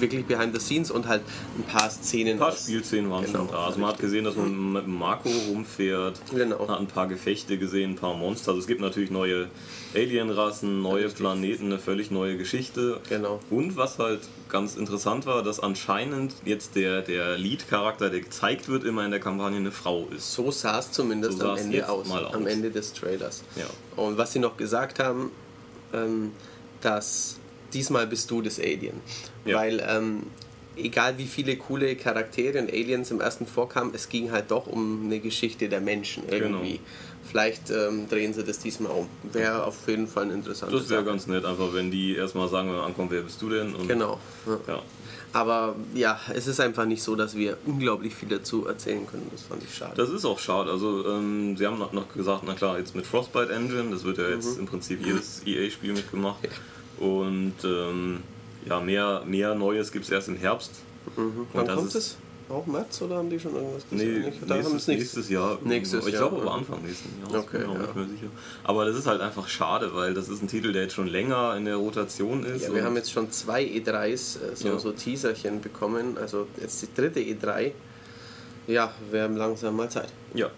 wirklich 0.00 0.24
Behind 0.26 0.54
the 0.54 0.60
Scenes 0.60 0.90
und 0.90 1.06
halt 1.08 1.22
ein 1.58 1.64
paar 1.64 1.90
Szenen. 1.90 2.34
Ein 2.34 2.38
paar 2.38 2.48
aus- 2.48 2.62
Spielszenen 2.64 3.10
waren 3.10 3.24
Genau, 3.24 3.38
schon 3.40 3.48
da. 3.48 3.66
Also 3.66 3.78
man 3.78 3.88
hat 3.88 3.94
richtig. 3.96 4.06
gesehen, 4.10 4.24
dass 4.24 4.36
man 4.36 4.72
mit 4.72 4.86
Marco 4.86 5.28
rumfährt, 5.48 6.20
Genau. 6.34 6.68
hat 6.68 6.78
ein 6.80 6.86
paar 6.86 7.06
Gefechte 7.08 7.58
gesehen, 7.58 7.92
ein 7.92 7.96
paar 7.96 8.14
Monster. 8.14 8.50
Also 8.50 8.60
es 8.60 8.66
gibt 8.66 8.80
natürlich 8.80 9.10
neue 9.10 9.48
Alienrassen, 9.94 10.80
neue 10.82 11.08
Planeten, 11.08 11.66
eine 11.66 11.78
völlig 11.78 12.10
neue 12.10 12.36
Geschichte. 12.36 13.00
Genau. 13.08 13.40
Und 13.50 13.76
was 13.76 13.98
halt 13.98 14.20
ganz 14.48 14.76
interessant 14.76 15.26
war, 15.26 15.42
dass 15.42 15.60
anscheinend 15.60 16.34
jetzt 16.44 16.74
der, 16.76 17.02
der 17.02 17.38
Lead-Charakter, 17.38 18.10
der 18.10 18.20
gezeigt 18.20 18.68
wird, 18.68 18.84
immer 18.84 19.04
in 19.04 19.10
der 19.10 19.20
Kampagne 19.20 19.56
eine 19.58 19.70
Frau 19.72 20.08
ist. 20.16 20.32
So 20.32 20.50
sah 20.50 20.78
es 20.78 20.90
zumindest 20.92 21.38
So 21.38 21.50
am 21.50 21.56
Ende 21.58 21.88
aus, 21.88 22.10
aus. 22.10 22.34
am 22.34 22.46
Ende 22.46 22.70
des 22.70 22.92
Trailers. 22.92 23.42
Ja. 23.56 23.64
Und 24.02 24.18
was 24.18 24.32
sie 24.32 24.38
noch 24.38 24.56
gesagt 24.56 24.98
haben, 24.98 25.30
ähm, 25.92 26.32
dass 26.80 27.36
diesmal 27.74 28.06
bist 28.06 28.30
du 28.30 28.42
das 28.42 28.58
Alien. 28.58 29.00
Ja. 29.44 29.56
Weil 29.58 29.82
ähm, 29.88 30.24
egal 30.76 31.18
wie 31.18 31.26
viele 31.26 31.56
coole 31.56 31.96
Charaktere 31.96 32.58
und 32.58 32.70
Aliens 32.70 33.10
im 33.10 33.20
ersten 33.20 33.46
vorkamen, 33.46 33.92
es 33.94 34.08
ging 34.08 34.30
halt 34.30 34.50
doch 34.50 34.66
um 34.66 35.04
eine 35.04 35.20
Geschichte 35.20 35.68
der 35.68 35.80
Menschen 35.80 36.24
irgendwie. 36.30 36.72
Genau. 36.72 36.80
Vielleicht 37.30 37.70
ähm, 37.70 38.08
drehen 38.08 38.34
sie 38.34 38.42
das 38.42 38.58
diesmal 38.58 38.90
um. 38.92 39.06
Wäre 39.32 39.64
auf 39.64 39.76
jeden 39.86 40.08
Fall 40.08 40.24
ein 40.24 40.32
interessantes 40.32 40.80
Das 40.82 40.90
wäre 40.90 41.04
ganz 41.04 41.26
nett, 41.28 41.44
einfach 41.44 41.72
wenn 41.72 41.90
die 41.90 42.16
erstmal 42.16 42.48
sagen, 42.48 42.68
wenn 42.68 42.76
man 42.76 42.86
ankommt, 42.86 43.10
wer 43.12 43.22
bist 43.22 43.40
du 43.40 43.48
denn? 43.48 43.74
Und, 43.74 43.86
Genau. 43.88 44.18
Ja. 44.46 44.74
Ja. 44.74 44.82
Aber 45.34 45.76
ja, 45.94 46.20
es 46.34 46.46
ist 46.46 46.60
einfach 46.60 46.84
nicht 46.84 47.02
so, 47.02 47.16
dass 47.16 47.34
wir 47.36 47.56
unglaublich 47.64 48.14
viel 48.14 48.28
dazu 48.28 48.66
erzählen 48.66 49.06
können. 49.06 49.28
Das 49.32 49.42
fand 49.42 49.62
ich 49.64 49.74
schade. 49.74 49.94
Das 49.96 50.10
ist 50.10 50.26
auch 50.26 50.38
schade. 50.38 50.70
Also 50.70 51.06
ähm, 51.08 51.56
sie 51.56 51.66
haben 51.66 51.78
noch, 51.78 51.92
noch 51.92 52.12
gesagt, 52.12 52.42
na 52.44 52.52
klar, 52.54 52.78
jetzt 52.78 52.94
mit 52.94 53.06
Frostbite 53.06 53.50
Engine, 53.50 53.90
das 53.90 54.04
wird 54.04 54.18
ja 54.18 54.28
jetzt 54.28 54.54
Mhm. 54.56 54.60
im 54.60 54.66
Prinzip 54.66 55.06
jedes 55.06 55.40
EA-Spiel 55.46 55.94
mitgemacht. 55.94 56.40
Und 57.02 57.54
ähm, 57.64 58.20
ja, 58.66 58.80
mehr, 58.80 59.22
mehr 59.26 59.54
Neues 59.54 59.90
gibt 59.90 60.04
es 60.04 60.10
erst 60.10 60.28
im 60.28 60.36
Herbst. 60.36 60.70
mhm. 61.16 61.46
Wann 61.52 61.66
kommt 61.66 61.94
es? 61.94 62.16
Auch 62.48 62.66
März 62.66 63.00
oder 63.00 63.16
haben 63.16 63.30
die 63.30 63.40
schon 63.40 63.54
irgendwas 63.54 63.88
gesagt? 63.88 64.08
Nee? 64.08 64.32
Da 64.46 64.56
nächstes, 64.56 64.86
nächstes 64.86 65.28
Jahr. 65.30 65.58
Nächstes 65.64 66.06
ich 66.06 66.14
glaube 66.14 66.42
aber. 66.42 66.54
Anfang 66.54 66.82
nächsten 66.82 67.08
Jahres. 67.22 67.46
Okay, 67.46 67.64
auch 67.64 67.96
ja. 67.96 68.06
Aber 68.64 68.84
das 68.84 68.96
ist 68.96 69.06
halt 69.06 69.22
einfach 69.22 69.48
schade, 69.48 69.94
weil 69.94 70.12
das 70.12 70.28
ist 70.28 70.42
ein 70.42 70.48
Titel, 70.48 70.72
der 70.72 70.82
jetzt 70.82 70.94
schon 70.94 71.06
länger 71.06 71.56
in 71.56 71.64
der 71.64 71.76
Rotation 71.76 72.44
ist. 72.44 72.64
Ja, 72.68 72.74
wir 72.74 72.84
haben 72.84 72.96
jetzt 72.96 73.10
schon 73.10 73.30
zwei 73.30 73.64
E3s, 73.64 74.36
äh, 74.42 74.54
so, 74.54 74.68
Ja. 74.68 74.78
so 74.78 74.92
Teaserchen 74.92 75.62
bekommen, 75.62 76.18
also 76.18 76.46
jetzt 76.60 76.82
die 76.82 76.88
dritte 76.94 77.20
E3. 77.20 77.72
Ja, 78.66 78.92
wir 79.10 79.22
haben 79.22 79.36
langsam 79.36 79.74
mal 79.74 79.88
Zeit. 79.90 80.12
Ja, 80.34 80.50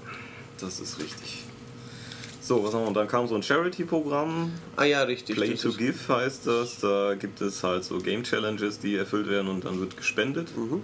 das 0.60 0.80
ist 0.80 0.98
richtig. 0.98 1.43
So, 2.46 2.62
was 2.62 2.74
haben 2.74 2.82
wir? 2.82 2.88
Und 2.88 2.94
dann 2.94 3.08
kam 3.08 3.26
so 3.26 3.34
ein 3.36 3.42
Charity-Programm. 3.42 4.52
Ah 4.76 4.84
ja, 4.84 5.02
richtig. 5.04 5.34
Play 5.36 5.52
das 5.52 5.62
to 5.62 5.72
Give 5.72 5.96
heißt 6.08 6.46
das. 6.46 6.78
Da 6.78 7.14
gibt 7.14 7.40
es 7.40 7.64
halt 7.64 7.84
so 7.84 7.98
Game 7.98 8.22
Challenges, 8.22 8.78
die 8.78 8.96
erfüllt 8.96 9.30
werden 9.30 9.48
und 9.48 9.64
dann 9.64 9.80
wird 9.80 9.96
gespendet. 9.96 10.48
Mhm. 10.54 10.82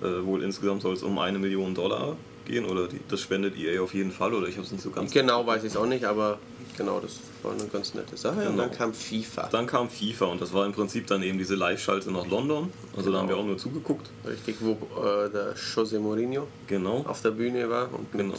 Äh, 0.00 0.24
wohl 0.24 0.44
insgesamt 0.44 0.82
soll 0.82 0.94
es 0.94 1.02
um 1.02 1.18
eine 1.18 1.40
Million 1.40 1.74
Dollar 1.74 2.16
gehen 2.44 2.64
oder 2.66 2.86
die, 2.86 3.00
das 3.08 3.20
spendet 3.20 3.56
EA 3.56 3.80
auf 3.82 3.94
jeden 3.94 4.12
Fall 4.12 4.32
oder 4.32 4.46
ich 4.46 4.54
habe 4.56 4.64
es 4.66 4.70
nicht 4.72 4.82
so 4.82 4.90
ganz. 4.90 5.10
Genau 5.12 5.44
weiß 5.44 5.64
ich 5.64 5.70
es 5.70 5.76
auch 5.76 5.86
nicht, 5.86 6.04
aber 6.04 6.38
genau, 6.76 7.00
das 7.00 7.18
war 7.42 7.52
eine 7.52 7.66
ganz 7.66 7.94
nette 7.94 8.16
Sache. 8.16 8.36
Und 8.38 8.44
Genau. 8.46 8.62
dann 8.62 8.70
kam 8.72 8.94
FIFA. 8.94 9.48
Dann 9.50 9.66
kam 9.66 9.88
FIFA 9.90 10.26
und 10.26 10.40
das 10.40 10.52
war 10.52 10.64
im 10.66 10.72
Prinzip 10.72 11.08
dann 11.08 11.22
eben 11.24 11.36
diese 11.38 11.56
Live-Schalte 11.56 12.12
nach 12.12 12.26
London. 12.28 12.72
Also 12.96 13.10
da 13.10 13.18
haben 13.18 13.28
wir 13.28 13.34
Genau. 13.34 13.44
auch 13.44 13.48
nur 13.48 13.58
zugeguckt. 13.58 14.08
Richtig, 14.24 14.56
wo 14.60 14.72
äh, 15.00 15.30
der 15.30 15.56
José 15.56 15.98
Mourinho 15.98 16.46
Genau. 16.68 17.04
auf 17.08 17.22
der 17.22 17.30
Bühne 17.32 17.68
war 17.68 17.88
und 17.92 18.12
mit 18.14 18.24
Genau. 18.26 18.34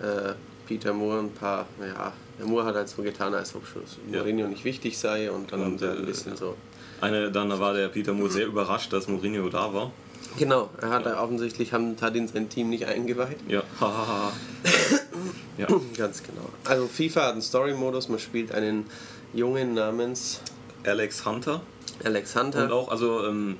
äh, 0.00 0.34
Peter 0.66 0.92
Moore 0.92 1.20
ein 1.20 1.30
paar, 1.32 1.66
ja, 1.80 2.12
der 2.38 2.46
Moore 2.46 2.64
hat 2.64 2.74
halt 2.74 2.88
so 2.88 3.02
getan, 3.02 3.34
als 3.34 3.54
ob 3.54 3.62
José 3.64 4.12
Ja. 4.12 4.18
Mourinho 4.20 4.48
nicht 4.48 4.64
wichtig 4.64 4.98
sei 4.98 5.30
und 5.30 5.52
dann 5.52 5.60
Und, 5.60 5.66
haben 5.66 5.78
sie 5.78 5.86
äh, 5.86 5.90
ein 5.98 6.06
bisschen 6.06 6.32
ja. 6.32 6.38
so 6.38 6.56
Eine, 7.00 7.30
dann 7.30 7.58
war 7.58 7.74
der 7.74 7.88
Peter 7.88 8.12
Moore 8.12 8.30
sehr 8.30 8.46
überrascht, 8.46 8.92
dass 8.92 9.08
Mourinho 9.08 9.48
da 9.48 9.72
war. 9.72 9.90
Genau, 10.38 10.70
er 10.80 10.90
hat 10.90 11.04
ja. 11.04 11.22
offensichtlich 11.22 11.72
haben, 11.72 11.96
hat 12.00 12.14
ihn 12.14 12.26
sein 12.26 12.48
Team 12.48 12.70
nicht 12.70 12.86
eingeweiht. 12.86 13.38
Ja, 13.48 13.62
ja. 15.58 15.66
Ganz 15.96 16.22
genau. 16.22 16.48
Also 16.64 16.86
FIFA 16.86 17.22
hat 17.26 17.32
einen 17.32 17.42
Story-Modus, 17.42 18.08
man 18.08 18.18
spielt 18.18 18.52
einen 18.52 18.86
Jungen 19.34 19.74
namens 19.74 20.40
Alex 20.84 21.26
Hunter. 21.26 21.60
Alex 22.04 22.34
Hunter. 22.34 22.64
Und 22.64 22.72
auch, 22.72 22.88
also 22.88 23.26
ähm, 23.26 23.56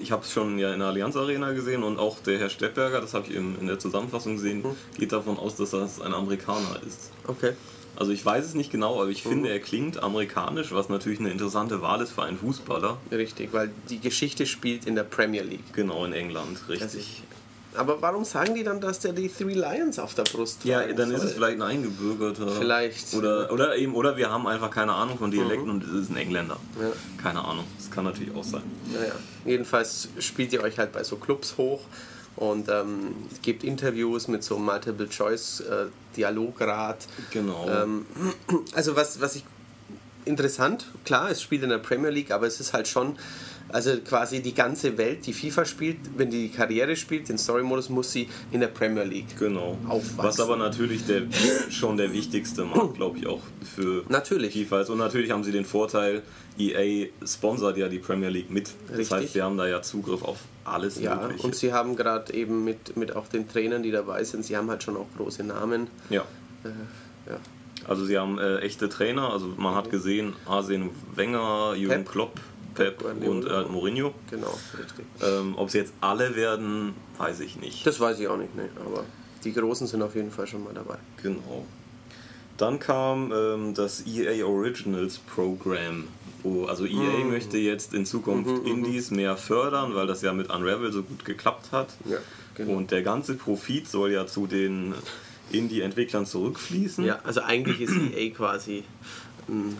ich 0.00 0.12
habe 0.12 0.22
es 0.22 0.32
schon 0.32 0.58
ja 0.58 0.72
in 0.72 0.80
der 0.80 0.88
Allianz 0.88 1.16
Arena 1.16 1.52
gesehen 1.52 1.82
und 1.82 1.98
auch 1.98 2.20
der 2.20 2.38
Herr 2.38 2.50
Steppberger, 2.50 3.00
das 3.00 3.14
habe 3.14 3.26
ich 3.28 3.34
in 3.34 3.66
der 3.66 3.78
Zusammenfassung 3.78 4.36
gesehen, 4.36 4.62
hm. 4.64 4.76
geht 4.98 5.12
davon 5.12 5.38
aus, 5.38 5.56
dass 5.56 5.70
das 5.70 6.00
ein 6.00 6.14
Amerikaner 6.14 6.80
ist. 6.86 7.10
Okay. 7.26 7.52
Also 7.96 8.12
ich 8.12 8.24
weiß 8.24 8.44
es 8.44 8.54
nicht 8.54 8.70
genau, 8.70 9.00
aber 9.00 9.10
ich 9.10 9.24
mhm. 9.24 9.30
finde, 9.30 9.48
er 9.48 9.58
klingt 9.58 10.02
amerikanisch, 10.02 10.72
was 10.72 10.88
natürlich 10.88 11.18
eine 11.18 11.30
interessante 11.30 11.80
Wahl 11.80 12.02
ist 12.02 12.12
für 12.12 12.22
einen 12.22 12.36
Fußballer. 12.36 12.98
Richtig, 13.10 13.52
weil 13.52 13.70
die 13.88 14.00
Geschichte 14.00 14.46
spielt 14.46 14.84
in 14.84 14.94
der 14.94 15.04
Premier 15.04 15.42
League. 15.42 15.72
Genau, 15.72 16.04
in 16.04 16.12
England, 16.12 16.68
richtig. 16.68 17.22
Aber 17.76 18.00
warum 18.02 18.24
sagen 18.24 18.54
die 18.54 18.62
dann, 18.64 18.80
dass 18.80 18.98
der 19.00 19.12
die 19.12 19.28
Three 19.28 19.52
Lions 19.54 19.98
auf 19.98 20.14
der 20.14 20.22
Brust 20.24 20.60
hat? 20.60 20.66
Ja, 20.66 20.86
dann 20.92 21.10
ist 21.10 21.22
es 21.22 21.32
vielleicht 21.32 21.56
ein 21.56 21.62
Eingebürgerter. 21.62 22.48
Vielleicht. 22.48 23.14
Oder, 23.14 23.50
oder 23.52 23.76
eben, 23.76 23.94
oder 23.94 24.16
wir 24.16 24.30
haben 24.30 24.46
einfach 24.46 24.70
keine 24.70 24.92
Ahnung 24.92 25.18
von 25.18 25.30
Dialekten 25.30 25.68
mhm. 25.68 25.74
und 25.74 25.84
es 25.84 25.92
ist 26.02 26.10
ein 26.10 26.16
Engländer. 26.16 26.58
Ja. 26.80 26.92
Keine 27.22 27.44
Ahnung. 27.44 27.64
Das 27.78 27.90
kann 27.90 28.04
natürlich 28.04 28.34
auch 28.34 28.44
sein. 28.44 28.62
Naja. 28.92 29.12
Jedenfalls 29.44 30.08
spielt 30.18 30.52
ihr 30.52 30.62
euch 30.62 30.78
halt 30.78 30.92
bei 30.92 31.02
so 31.04 31.16
Clubs 31.16 31.56
hoch 31.56 31.80
und 32.36 32.68
ähm, 32.68 33.14
gibt 33.42 33.64
Interviews 33.64 34.28
mit 34.28 34.44
so 34.44 34.58
Multiple-Choice-Dialograt. 34.58 37.04
Äh, 37.04 37.06
genau. 37.32 37.66
Ähm, 37.68 38.06
also 38.74 38.96
was, 38.96 39.20
was 39.20 39.36
ich 39.36 39.44
interessant, 40.26 40.86
klar, 41.04 41.30
es 41.30 41.40
spielt 41.40 41.62
in 41.62 41.70
der 41.70 41.78
Premier 41.78 42.10
League, 42.10 42.30
aber 42.30 42.46
es 42.46 42.60
ist 42.60 42.72
halt 42.72 42.88
schon 42.88 43.16
also 43.68 43.96
quasi 43.98 44.40
die 44.40 44.54
ganze 44.54 44.96
Welt, 44.96 45.26
die 45.26 45.32
FIFA 45.32 45.64
spielt, 45.64 45.98
wenn 46.16 46.30
die, 46.30 46.48
Karriere 46.48 46.96
spielt, 46.96 47.28
den 47.28 47.38
Story-Modus, 47.38 47.88
muss 47.88 48.12
sie 48.12 48.28
in 48.52 48.60
der 48.60 48.68
Premier 48.68 49.04
League 49.04 49.36
genau. 49.38 49.76
aufwachsen. 49.88 50.18
Was 50.18 50.40
aber 50.40 50.56
natürlich 50.56 51.04
der, 51.06 51.22
schon 51.70 51.96
der 51.96 52.12
wichtigste 52.12 52.64
Markt, 52.64 52.94
glaube 52.94 53.18
ich, 53.18 53.26
auch 53.26 53.42
für 53.74 54.04
natürlich. 54.08 54.52
FIFA 54.52 54.82
ist. 54.82 54.90
Und 54.90 54.98
natürlich 54.98 55.30
haben 55.30 55.44
sie 55.44 55.52
den 55.52 55.64
Vorteil, 55.64 56.22
EA 56.58 57.08
sponsert 57.24 57.76
ja 57.76 57.88
die 57.88 57.98
Premier 57.98 58.28
League 58.28 58.50
mit. 58.50 58.70
Das 58.88 58.98
Richtig. 58.98 59.16
heißt, 59.16 59.32
sie 59.34 59.42
haben 59.42 59.56
da 59.56 59.66
ja 59.66 59.82
Zugriff 59.82 60.22
auf 60.22 60.38
alles 60.64 61.00
ja, 61.00 61.16
Mögliche. 61.16 61.46
Und 61.46 61.54
sie 61.54 61.72
haben 61.72 61.96
gerade 61.96 62.32
eben 62.34 62.64
mit, 62.64 62.96
mit 62.96 63.14
auch 63.14 63.28
den 63.28 63.48
Trainern, 63.48 63.82
die 63.82 63.90
dabei 63.90 64.24
sind, 64.24 64.44
sie 64.44 64.56
haben 64.56 64.70
halt 64.70 64.82
schon 64.82 64.96
auch 64.96 65.06
große 65.16 65.44
Namen. 65.44 65.88
Ja. 66.08 66.22
Äh, 66.64 66.68
ja. 67.30 67.38
Also 67.86 68.04
sie 68.04 68.18
haben 68.18 68.38
äh, 68.38 68.58
echte 68.58 68.88
Trainer, 68.88 69.32
also 69.32 69.52
man 69.56 69.74
hat 69.74 69.90
gesehen, 69.90 70.32
Arsene 70.46 70.90
Wenger, 71.14 71.74
Jürgen 71.76 72.04
Pep. 72.04 72.12
Klopp, 72.12 72.40
Pep 72.76 73.02
und 73.02 73.46
äh, 73.46 73.62
Mourinho. 73.64 74.14
Genau, 74.30 74.56
richtig. 74.78 75.06
Ähm, 75.22 75.54
Ob 75.56 75.70
sie 75.70 75.78
jetzt 75.78 75.92
alle 76.00 76.36
werden, 76.36 76.94
weiß 77.18 77.40
ich 77.40 77.56
nicht. 77.56 77.86
Das 77.86 77.98
weiß 77.98 78.20
ich 78.20 78.28
auch 78.28 78.36
nicht, 78.36 78.54
ne. 78.54 78.68
aber 78.84 79.04
die 79.44 79.52
Großen 79.52 79.86
sind 79.86 80.02
auf 80.02 80.14
jeden 80.14 80.30
Fall 80.30 80.46
schon 80.46 80.64
mal 80.64 80.74
dabei. 80.74 80.96
Genau. 81.22 81.64
Dann 82.56 82.78
kam 82.78 83.32
ähm, 83.32 83.74
das 83.74 84.06
EA 84.06 84.46
Originals 84.46 85.18
Program. 85.18 86.04
Wo, 86.42 86.64
also 86.66 86.84
EA 86.86 87.24
mm. 87.24 87.30
möchte 87.30 87.58
jetzt 87.58 87.92
in 87.92 88.06
Zukunft 88.06 88.50
mm 88.50 88.54
-hmm, 88.54 88.70
Indies 88.70 89.10
mehr 89.10 89.36
fördern, 89.36 89.94
weil 89.94 90.06
das 90.06 90.22
ja 90.22 90.32
mit 90.32 90.50
Unravel 90.50 90.92
so 90.92 91.02
gut 91.02 91.24
geklappt 91.24 91.72
hat. 91.72 91.88
Ja, 92.04 92.18
genau. 92.54 92.74
Und 92.74 92.90
der 92.92 93.02
ganze 93.02 93.34
Profit 93.34 93.88
soll 93.88 94.12
ja 94.12 94.26
zu 94.26 94.46
den 94.46 94.94
Indie-Entwicklern 95.50 96.26
zurückfließen. 96.26 97.04
Ja, 97.04 97.20
also 97.24 97.42
eigentlich 97.42 97.80
ist 97.80 97.94
EA 97.96 98.30
quasi 98.30 98.84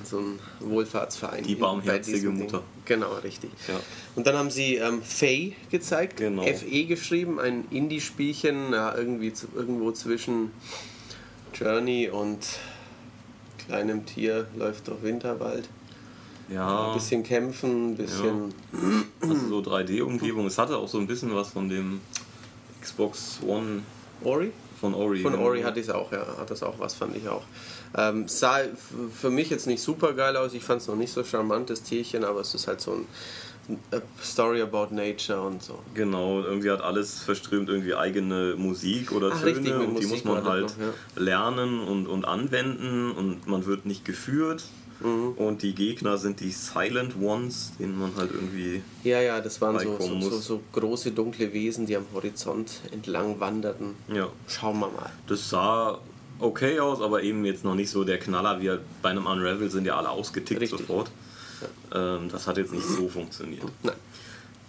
so 0.04 0.18
ein 0.18 0.38
Wohlfahrtsverein. 0.60 1.42
Die 1.42 1.56
barmherzige 1.56 2.30
Mutter. 2.30 2.62
Genau, 2.84 3.14
richtig. 3.14 3.50
Ja. 3.66 3.80
Und 4.14 4.26
dann 4.26 4.36
haben 4.36 4.50
sie 4.50 4.76
ähm, 4.76 5.02
Faye 5.02 5.54
gezeigt, 5.70 6.18
genau. 6.18 6.42
FE 6.42 6.84
geschrieben, 6.84 7.40
ein 7.40 7.64
Indie-Spielchen, 7.70 8.72
ja, 8.72 8.96
irgendwie 8.96 9.32
zu, 9.32 9.48
irgendwo 9.54 9.90
zwischen 9.92 10.52
Journey 11.52 12.08
und 12.08 12.38
kleinem 13.66 14.06
Tier 14.06 14.46
läuft 14.56 14.88
durch 14.88 15.02
Winterwald. 15.02 15.68
Ja. 16.48 16.88
Ein 16.88 16.94
bisschen 16.94 17.22
kämpfen, 17.24 17.90
ein 17.90 17.96
bisschen. 17.96 18.54
Ja. 18.72 19.28
Also 19.28 19.48
so 19.48 19.58
3D-Umgebung. 19.58 20.46
Es 20.46 20.58
hatte 20.58 20.76
auch 20.76 20.88
so 20.88 20.98
ein 20.98 21.06
bisschen 21.06 21.34
was 21.34 21.48
von 21.48 21.68
dem 21.68 22.00
Xbox 22.80 23.40
One. 23.44 23.82
Ori? 24.22 24.52
Von 24.80 24.94
Ori. 24.94 25.20
Von 25.20 25.34
Ori 25.34 25.62
hatte 25.62 25.80
ich 25.80 25.88
es 25.88 25.92
auch, 25.92 26.12
ja. 26.12 26.24
Hat 26.38 26.50
das 26.50 26.62
auch 26.62 26.78
was, 26.78 26.94
fand 26.94 27.16
ich 27.16 27.28
auch. 27.28 27.42
Ähm, 27.96 28.28
sah 28.28 28.60
für 29.14 29.30
mich 29.30 29.50
jetzt 29.50 29.66
nicht 29.66 29.82
super 29.82 30.12
geil 30.12 30.36
aus. 30.36 30.54
Ich 30.54 30.64
fand 30.64 30.82
es 30.82 30.88
noch 30.88 30.96
nicht 30.96 31.12
so 31.12 31.24
charmant, 31.24 31.70
das 31.70 31.82
Tierchen, 31.82 32.24
aber 32.24 32.40
es 32.40 32.54
ist 32.54 32.66
halt 32.66 32.80
so 32.80 32.92
ein 32.92 33.06
Story 34.22 34.62
about 34.62 34.94
Nature 34.94 35.40
und 35.40 35.62
so. 35.62 35.78
Genau, 35.94 36.40
irgendwie 36.40 36.70
hat 36.70 36.82
alles 36.82 37.20
verströmt 37.20 37.68
irgendwie 37.68 37.94
eigene 37.94 38.54
Musik 38.56 39.12
oder 39.12 39.30
Ach, 39.32 39.40
Töne 39.40 39.56
richtig, 39.56 39.74
und 39.74 39.92
Musik 39.94 40.08
die 40.08 40.14
muss 40.14 40.24
man 40.24 40.44
halt 40.44 40.62
noch, 40.62 40.78
ja. 40.78 41.22
lernen 41.22 41.80
und, 41.80 42.06
und 42.06 42.24
anwenden 42.24 43.10
und 43.10 43.46
man 43.46 43.66
wird 43.66 43.86
nicht 43.86 44.04
geführt. 44.04 44.64
Mhm. 45.00 45.32
Und 45.32 45.62
die 45.62 45.74
Gegner 45.74 46.16
sind 46.16 46.40
die 46.40 46.50
Silent 46.50 47.16
Ones, 47.20 47.72
denen 47.78 47.98
man 47.98 48.14
halt 48.16 48.30
irgendwie. 48.32 48.82
Ja, 49.04 49.20
ja, 49.20 49.40
das 49.40 49.60
waren 49.60 49.78
so, 49.78 49.98
so, 50.00 50.20
so, 50.20 50.38
so, 50.38 50.60
große 50.72 51.10
dunkle 51.10 51.52
Wesen, 51.52 51.84
die 51.84 51.96
am 51.96 52.06
Horizont 52.14 52.80
entlang 52.92 53.38
wanderten. 53.38 53.94
Ja. 54.08 54.28
Schauen 54.46 54.78
wir 54.78 54.88
mal. 54.88 55.10
Das 55.26 55.50
sah 55.50 55.98
okay 56.38 56.80
aus, 56.80 57.00
aber 57.00 57.22
eben 57.22 57.44
jetzt 57.44 57.64
noch 57.64 57.74
nicht 57.74 57.90
so 57.90 58.04
der 58.04 58.18
Knaller. 58.18 58.60
Wir 58.60 58.80
bei 59.02 59.10
einem 59.10 59.26
Unravel 59.26 59.70
sind 59.70 59.86
ja 59.86 59.96
alle 59.96 60.10
ausgetickt 60.10 60.60
Richtig. 60.60 60.80
sofort. 60.80 61.10
Ja. 61.92 62.16
Ähm, 62.16 62.28
das 62.30 62.46
hat 62.46 62.56
jetzt 62.58 62.72
nicht 62.72 62.84
so 62.84 63.08
funktioniert. 63.08 63.64
Nein. 63.82 63.94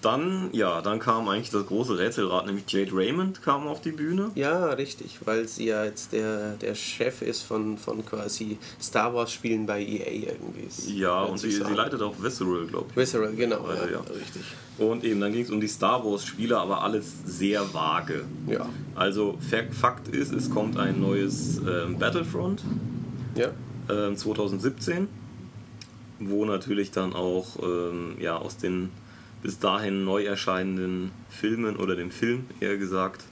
Dann, 0.01 0.49
ja, 0.51 0.81
dann 0.81 0.99
kam 0.99 1.27
eigentlich 1.27 1.49
das 1.49 1.65
große 1.65 1.97
Rätselrad, 1.97 2.45
nämlich 2.45 2.65
Jade 2.67 2.91
Raymond 2.93 3.41
kam 3.41 3.67
auf 3.67 3.81
die 3.81 3.91
Bühne. 3.91 4.29
Ja, 4.35 4.67
richtig, 4.67 5.17
weil 5.25 5.47
sie 5.47 5.67
ja 5.67 5.85
jetzt 5.85 6.13
der, 6.13 6.51
der 6.53 6.75
Chef 6.75 7.23
ist 7.23 7.41
von, 7.41 7.79
von 7.79 8.05
quasi 8.05 8.59
Star 8.79 9.13
Wars 9.15 9.31
Spielen 9.31 9.65
bei 9.65 9.81
EA 9.81 10.29
irgendwie. 10.33 10.99
Ja, 10.99 11.23
und 11.23 11.39
sie, 11.39 11.49
sie 11.49 11.63
leitet 11.63 12.01
auch 12.03 12.13
Visceral, 12.21 12.67
glaube 12.67 12.85
ich. 12.91 12.95
Visceral, 12.95 13.33
genau, 13.33 13.63
also, 13.63 13.85
ja, 13.85 13.91
ja, 13.93 13.99
richtig. 14.01 14.43
Und 14.77 15.03
eben, 15.03 15.19
dann 15.19 15.31
ging 15.31 15.41
es 15.41 15.49
um 15.49 15.59
die 15.59 15.67
Star 15.67 16.05
Wars 16.05 16.23
Spiele, 16.23 16.59
aber 16.59 16.83
alles 16.83 17.13
sehr 17.25 17.73
vage. 17.73 18.25
Ja. 18.45 18.69
Also, 18.93 19.39
Fakt 19.71 20.09
ist, 20.09 20.31
es 20.31 20.51
kommt 20.51 20.77
ein 20.77 21.01
neues 21.01 21.57
ähm, 21.57 21.97
Battlefront. 21.97 22.61
Ja. 23.35 23.49
Ähm, 23.89 24.15
2017, 24.15 25.07
wo 26.19 26.45
natürlich 26.45 26.91
dann 26.91 27.13
auch 27.13 27.47
ähm, 27.63 28.15
ja, 28.19 28.37
aus 28.37 28.57
den 28.57 28.91
bis 29.47 29.59
dahin 29.59 30.03
neu 30.03 30.25
erscheinenden 30.25 31.13
Filmen 31.29 31.77
oder 31.77 31.95
dem 31.95 32.11
Film 32.11 32.47
eher 32.59 32.77
gesagt. 32.77 33.23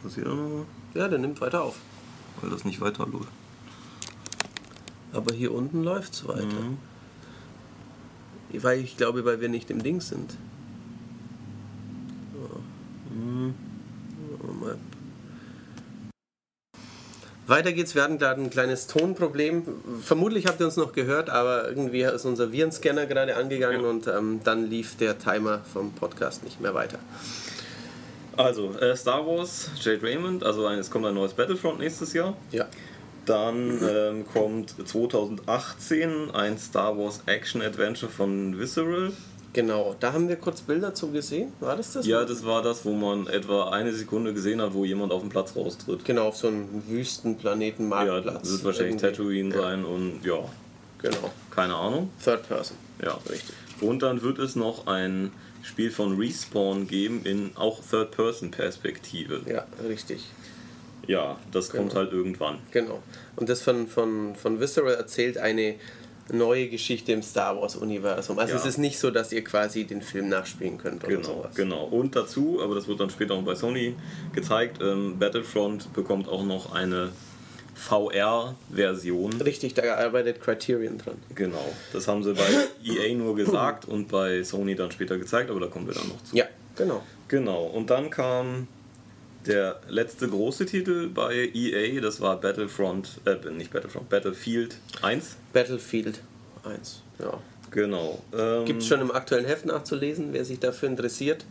Passiert 0.00 0.28
da 0.28 0.34
noch 0.34 0.60
was? 0.60 0.66
Ja, 0.94 1.08
der 1.08 1.18
nimmt 1.18 1.40
weiter 1.40 1.64
auf. 1.64 1.74
Weil 2.40 2.50
das 2.50 2.64
nicht 2.64 2.80
weiter 2.80 3.04
läuft. 3.04 3.26
Aber 5.12 5.34
hier 5.34 5.52
unten 5.52 5.82
läuft 5.82 6.12
es 6.12 6.28
weiter. 6.28 6.44
Mhm. 6.44 6.78
Weil 8.62 8.78
ich 8.78 8.96
glaube, 8.96 9.24
weil 9.24 9.40
wir 9.40 9.48
nicht 9.48 9.72
im 9.72 9.82
Ding 9.82 10.00
sind. 10.00 10.36
So. 12.32 12.60
Mhm. 13.12 13.54
Weiter 17.46 17.72
geht's, 17.72 17.94
wir 17.94 18.02
hatten 18.02 18.18
gerade 18.18 18.40
ein 18.40 18.50
kleines 18.50 18.86
Tonproblem. 18.86 19.64
Vermutlich 20.02 20.46
habt 20.46 20.60
ihr 20.60 20.66
uns 20.66 20.76
noch 20.76 20.92
gehört, 20.92 21.30
aber 21.30 21.68
irgendwie 21.68 22.02
ist 22.02 22.24
unser 22.24 22.52
Virenscanner 22.52 23.06
gerade 23.06 23.36
angegangen 23.36 23.82
ja. 23.82 23.88
und 23.88 24.06
ähm, 24.06 24.40
dann 24.44 24.68
lief 24.68 24.96
der 24.96 25.18
Timer 25.18 25.60
vom 25.72 25.92
Podcast 25.92 26.44
nicht 26.44 26.60
mehr 26.60 26.74
weiter. 26.74 26.98
Also, 28.36 28.72
äh, 28.78 28.94
Star 28.96 29.26
Wars, 29.26 29.70
Jade 29.80 30.02
Raymond, 30.02 30.44
also 30.44 30.68
es 30.68 30.90
kommt 30.90 31.06
ein 31.06 31.14
neues 31.14 31.32
Battlefront 31.32 31.78
nächstes 31.78 32.12
Jahr. 32.12 32.36
Ja. 32.50 32.66
Dann 33.24 33.80
ähm, 33.82 34.26
kommt 34.26 34.74
2018 34.86 36.30
ein 36.32 36.58
Star 36.58 36.96
Wars 36.96 37.22
Action 37.26 37.62
Adventure 37.62 38.10
von 38.10 38.58
Visceral. 38.58 39.12
Genau, 39.56 39.96
da 40.00 40.12
haben 40.12 40.28
wir 40.28 40.36
kurz 40.36 40.60
Bilder 40.60 40.92
zu 40.92 41.10
gesehen. 41.10 41.50
War 41.60 41.78
das 41.78 41.94
das? 41.94 42.06
Ja, 42.06 42.26
das 42.26 42.44
war 42.44 42.60
das, 42.60 42.84
wo 42.84 42.92
man 42.92 43.26
etwa 43.26 43.70
eine 43.70 43.90
Sekunde 43.94 44.34
gesehen 44.34 44.60
hat, 44.60 44.74
wo 44.74 44.84
jemand 44.84 45.12
auf 45.12 45.22
dem 45.22 45.30
Platz 45.30 45.56
raustritt. 45.56 46.04
Genau, 46.04 46.28
auf 46.28 46.36
so 46.36 46.48
einem 46.48 46.68
Wüstenplaneten 46.86 47.88
Marktplatz. 47.88 48.24
Ja, 48.26 48.32
das 48.32 48.52
wird 48.52 48.64
wahrscheinlich 48.64 49.02
irgendwie. 49.02 49.16
Tatooine 49.16 49.54
ja. 49.54 49.62
sein 49.62 49.84
und 49.86 50.20
ja. 50.22 50.44
Genau. 50.98 51.30
Keine 51.50 51.74
Ahnung. 51.74 52.10
Third 52.22 52.46
Person. 52.46 52.76
Ja, 53.02 53.18
richtig. 53.30 53.54
Und 53.80 54.02
dann 54.02 54.20
wird 54.20 54.38
es 54.40 54.56
noch 54.56 54.88
ein 54.88 55.32
Spiel 55.62 55.90
von 55.90 56.18
Respawn 56.18 56.86
geben 56.86 57.22
in 57.24 57.52
auch 57.54 57.80
Third-Person-Perspektive. 57.80 59.40
Ja, 59.46 59.64
richtig. 59.88 60.22
Ja, 61.06 61.38
das 61.50 61.70
genau. 61.70 61.84
kommt 61.84 61.94
halt 61.94 62.12
irgendwann. 62.12 62.58
Genau. 62.72 63.02
Und 63.36 63.48
das 63.48 63.62
von, 63.62 63.86
von, 63.86 64.34
von 64.36 64.60
Visceral 64.60 64.96
erzählt 64.96 65.38
eine 65.38 65.76
neue 66.32 66.68
Geschichte 66.68 67.12
im 67.12 67.22
Star 67.22 67.60
Wars-Universum. 67.60 68.38
Also 68.38 68.54
ja. 68.54 68.58
es 68.58 68.66
ist 68.66 68.78
nicht 68.78 68.98
so, 68.98 69.10
dass 69.10 69.32
ihr 69.32 69.44
quasi 69.44 69.84
den 69.84 70.02
Film 70.02 70.28
nachspielen 70.28 70.78
könnt 70.78 71.04
oder 71.04 71.16
genau, 71.16 71.28
sowas. 71.28 71.54
Genau. 71.54 71.84
Und 71.84 72.16
dazu, 72.16 72.60
aber 72.62 72.74
das 72.74 72.88
wird 72.88 73.00
dann 73.00 73.10
später 73.10 73.34
auch 73.34 73.42
bei 73.42 73.54
Sony 73.54 73.94
gezeigt, 74.32 74.78
ähm, 74.82 75.18
Battlefront 75.18 75.92
bekommt 75.92 76.28
auch 76.28 76.44
noch 76.44 76.72
eine 76.72 77.10
VR-Version. 77.74 79.40
Richtig, 79.42 79.74
da 79.74 79.94
arbeitet 79.94 80.40
Criterion 80.40 80.98
dran. 80.98 81.16
Genau, 81.34 81.64
das 81.92 82.08
haben 82.08 82.24
sie 82.24 82.32
bei 82.32 82.46
EA 82.84 83.14
nur 83.14 83.36
gesagt 83.36 83.86
und 83.86 84.08
bei 84.08 84.42
Sony 84.42 84.74
dann 84.74 84.90
später 84.90 85.18
gezeigt, 85.18 85.50
aber 85.50 85.60
da 85.60 85.66
kommen 85.66 85.86
wir 85.86 85.94
dann 85.94 86.08
noch 86.08 86.22
zu. 86.24 86.34
Ja, 86.34 86.46
genau. 86.74 87.02
Genau, 87.28 87.64
und 87.64 87.90
dann 87.90 88.10
kam 88.10 88.68
der 89.46 89.80
letzte 89.88 90.28
große 90.28 90.66
Titel 90.66 91.08
bei 91.08 91.50
EA, 91.52 92.00
das 92.00 92.20
war 92.20 92.40
Battlefront, 92.40 93.20
äh, 93.24 93.36
nicht 93.50 93.72
Battlefront, 93.72 94.08
Battlefield 94.08 94.76
1. 95.02 95.36
Battlefield 95.52 96.20
1, 96.64 97.02
ja. 97.18 97.40
Genau. 97.70 98.22
Ähm, 98.36 98.64
Gibt 98.64 98.82
es 98.82 98.88
schon 98.88 99.00
im 99.00 99.10
aktuellen 99.10 99.44
Heft 99.44 99.66
nachzulesen, 99.66 100.32
wer 100.32 100.44
sich 100.44 100.60
dafür 100.60 100.88
interessiert. 100.88 101.44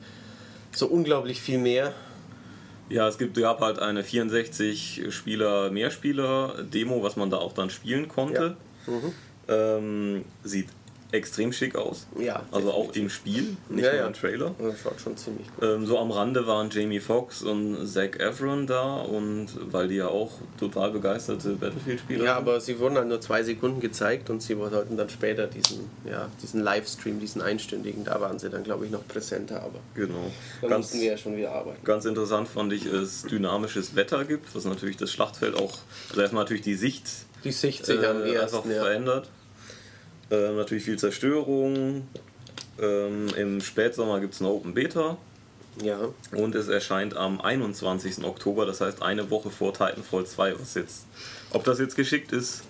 So 0.71 0.87
unglaublich 0.87 1.41
viel 1.41 1.59
mehr. 1.59 1.93
Ja, 2.89 3.07
es 3.07 3.17
gibt, 3.17 3.37
gab 3.37 3.61
halt 3.61 3.79
eine 3.79 4.03
64-Spieler-Mehrspieler-Demo, 4.03 7.01
was 7.01 7.15
man 7.15 7.31
da 7.31 7.37
auch 7.37 7.53
dann 7.53 7.69
spielen 7.69 8.07
konnte. 8.07 8.57
Mhm. 8.85 9.13
Ähm, 9.47 10.25
sieht 10.43 10.67
extrem 11.11 11.53
schick 11.53 11.75
aus. 11.75 12.07
Ja, 12.19 12.43
Also 12.51 12.71
auch 12.73 12.93
im 12.93 13.09
Spiel, 13.09 13.55
nicht 13.69 13.85
Ja, 13.85 13.91
nur 13.91 14.01
ja. 14.01 14.07
im 14.07 14.13
Trailer. 14.13 14.53
Das 14.59 14.79
schaut 14.81 14.99
schon 14.99 15.15
ziemlich 15.15 15.47
gut. 15.55 15.63
Ähm, 15.63 15.85
so 15.85 15.97
am 15.99 16.11
Rande 16.11 16.45
waren 16.47 16.69
Jamie 16.69 16.99
Foxx 16.99 17.41
und 17.41 17.87
Zac 17.87 18.19
Efron 18.19 18.67
da 18.67 18.97
und 18.97 19.47
weil 19.71 19.87
die 19.87 19.95
ja 19.95 20.07
auch 20.07 20.31
total 20.59 20.91
begeisterte 20.91 21.49
Battlefield-Spieler 21.55 22.25
Ja, 22.25 22.35
aber 22.37 22.59
sie 22.59 22.79
wurden 22.79 22.95
halt 22.97 23.07
nur 23.07 23.21
zwei 23.21 23.43
Sekunden 23.43 23.79
gezeigt 23.79 24.29
und 24.29 24.41
sie 24.41 24.55
sollten 24.55 24.97
dann 24.97 25.09
später 25.09 25.47
diesen, 25.47 25.89
ja, 26.09 26.29
diesen 26.41 26.61
Livestream, 26.61 27.19
diesen 27.19 27.41
einstündigen, 27.41 28.03
da 28.03 28.19
waren 28.19 28.39
sie 28.39 28.49
dann 28.49 28.63
glaube 28.63 28.85
ich 28.85 28.91
noch 28.91 29.07
präsenter, 29.07 29.61
aber 29.61 29.79
Genau. 29.93 30.31
da 30.61 30.67
Ganz, 30.67 30.87
mussten 30.87 31.01
wir 31.01 31.11
ja 31.11 31.17
schon 31.17 31.37
wieder 31.37 31.51
arbeiten. 31.53 31.83
ganz 31.85 32.05
interessant 32.05 32.47
fand 32.47 32.73
ich, 32.73 32.85
es 32.87 33.23
dynamisches 33.23 33.95
Wetter 33.95 34.25
gibt, 34.25 34.53
was 34.55 34.65
natürlich 34.65 34.97
das 34.97 35.11
Schlachtfeld 35.11 35.55
auch, 35.55 35.77
also 36.09 36.21
erstmal 36.21 36.43
natürlich 36.43 36.63
die 36.63 36.75
Sicht 36.75 37.07
Die 37.43 37.51
Sicht 37.51 37.85
sich 37.85 37.99
am 38.05 38.21
äh, 38.23 38.37
einfach 38.37 38.65
ersten, 38.65 38.71
ja. 38.71 38.83
Ähm, 40.31 40.55
natürlich 40.57 40.83
viel 40.85 40.97
Zerstörung. 40.97 42.07
Ähm, 42.81 43.27
Im 43.37 43.61
Spätsommer 43.61 44.19
gibt 44.19 44.33
es 44.33 44.41
eine 44.41 44.49
Open 44.49 44.73
Beta 44.73 45.17
ja. 45.81 45.97
und 46.35 46.55
es 46.55 46.67
erscheint 46.67 47.15
am 47.15 47.39
21. 47.39 48.23
Oktober, 48.25 48.65
das 48.65 48.81
heißt 48.81 49.01
eine 49.01 49.29
Woche 49.29 49.49
vor 49.49 49.73
Titanfall 49.73 50.25
2, 50.25 50.59
was 50.59 50.73
jetzt, 50.73 51.05
ob 51.53 51.63
das 51.63 51.79
jetzt 51.79 51.95
geschickt 51.95 52.31
ist, 52.33 52.63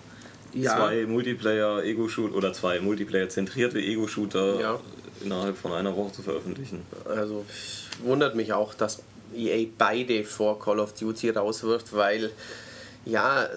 Ja. 0.52 0.76
zwei 0.76 1.06
Multiplayer-Ego-Shoot 1.06 2.32
oder 2.34 2.52
zwei 2.52 2.78
Multiplayer-zentrierte 2.80 3.80
Ego-Shooter 3.80 4.60
Ja. 4.60 4.80
innerhalb 5.24 5.56
von 5.56 5.72
einer 5.72 5.96
Woche 5.96 6.12
zu 6.12 6.22
veröffentlichen. 6.22 6.82
Also 7.04 7.44
wundert 8.04 8.36
mich 8.36 8.52
auch, 8.52 8.74
dass 8.74 9.02
EA 9.34 9.66
beide 9.76 10.24
vor 10.24 10.60
Call 10.60 10.78
of 10.78 10.92
Duty 10.92 11.30
rauswirft, 11.30 11.92
weil 11.94 12.30
ja, 13.04 13.48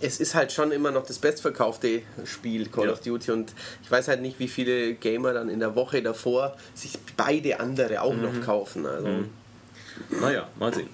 es 0.00 0.18
ist 0.20 0.34
halt 0.34 0.50
schon 0.52 0.72
immer 0.72 0.90
noch 0.90 1.04
das 1.06 1.18
bestverkaufte 1.18 2.02
Spiel 2.24 2.66
Call 2.68 2.86
Ja. 2.86 2.92
of 2.92 3.00
Duty 3.00 3.30
und 3.32 3.52
ich 3.82 3.90
weiß 3.90 4.08
halt 4.08 4.22
nicht, 4.22 4.38
wie 4.38 4.48
viele 4.48 4.94
Gamer 4.94 5.32
dann 5.32 5.48
in 5.48 5.60
der 5.60 5.74
Woche 5.74 6.02
davor 6.02 6.56
sich 6.74 6.92
beide 7.16 7.60
andere 7.60 8.00
auch 8.02 8.14
noch 8.14 8.40
kaufen. 8.44 8.86
Also 8.86 9.08
Naja, 10.20 10.48
mal 10.58 10.72
sehen. 10.74 10.88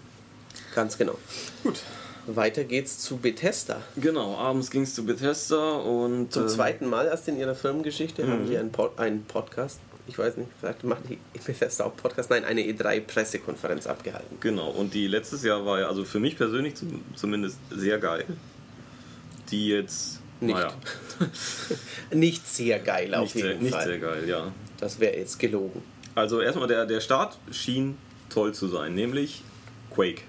ganz 0.75 0.99
genau. 0.99 1.17
Gut. 1.63 1.81
Weiter 2.29 2.65
geht's 2.65 2.99
zu 2.99 3.19
Bethesda. 3.19 3.81
Genau, 3.97 4.35
abends 4.37 4.71
ging 4.73 4.83
es 4.83 4.95
zu 4.97 5.05
Bethesda 5.07 5.77
und 5.77 6.33
Zum 6.33 6.43
ähm, 6.43 6.49
zweiten 6.49 6.87
Mal 6.91 7.07
erst 7.07 7.29
in 7.29 7.39
ihrer 7.39 7.55
Firmengeschichte 7.55 8.27
haben 8.29 8.49
sie 8.49 8.59
einen, 8.59 8.73
Pod 8.73 8.99
einen 8.99 9.25
Podcast. 9.25 9.79
Ich 10.09 10.19
weiß 10.19 10.37
nicht, 10.37 10.49
vielleicht 10.59 10.83
macht 10.83 11.03
die 11.09 11.19
Bethesda 11.47 11.85
auch 11.85 11.95
Podcast. 11.97 12.31
Nein, 12.31 12.45
eine 12.45 12.63
E3-Pressekonferenz 12.63 13.87
abgehalten. 13.87 14.39
Genau, 14.41 14.71
und 14.71 14.93
die 14.95 15.07
letztes 15.07 15.45
Jahr 15.45 15.65
war 15.65 15.79
ja, 15.81 15.87
also 15.89 16.05
für 16.05 16.19
mich 16.19 16.37
persönlich 16.37 16.75
zum, 16.75 17.05
zumindest 17.15 17.59
sehr 17.71 17.99
geil. 17.99 18.25
Die 19.51 19.69
jetzt, 19.69 20.21
Nicht. 20.41 20.55
naja, 20.55 20.73
Nicht 22.11 22.47
sehr 22.47 22.79
geil 22.81 23.15
auf 23.15 23.23
nicht, 23.23 23.33
sehr, 23.43 23.53
jeden 23.53 23.63
nicht 23.63 23.75
Fall. 23.75 23.87
sehr 23.87 23.99
geil, 23.99 24.29
ja. 24.29 24.53
Das 24.79 25.01
wäre 25.01 25.17
jetzt 25.17 25.39
gelogen. 25.39 25.83
Also 26.15 26.41
erstmal, 26.41 26.69
der, 26.69 26.87
der 26.87 27.01
Start 27.01 27.39
schien 27.51 27.97
toll 28.31 28.53
zu 28.55 28.69
sein, 28.69 28.95
nämlich 28.95 29.43
Quake. 29.95 30.23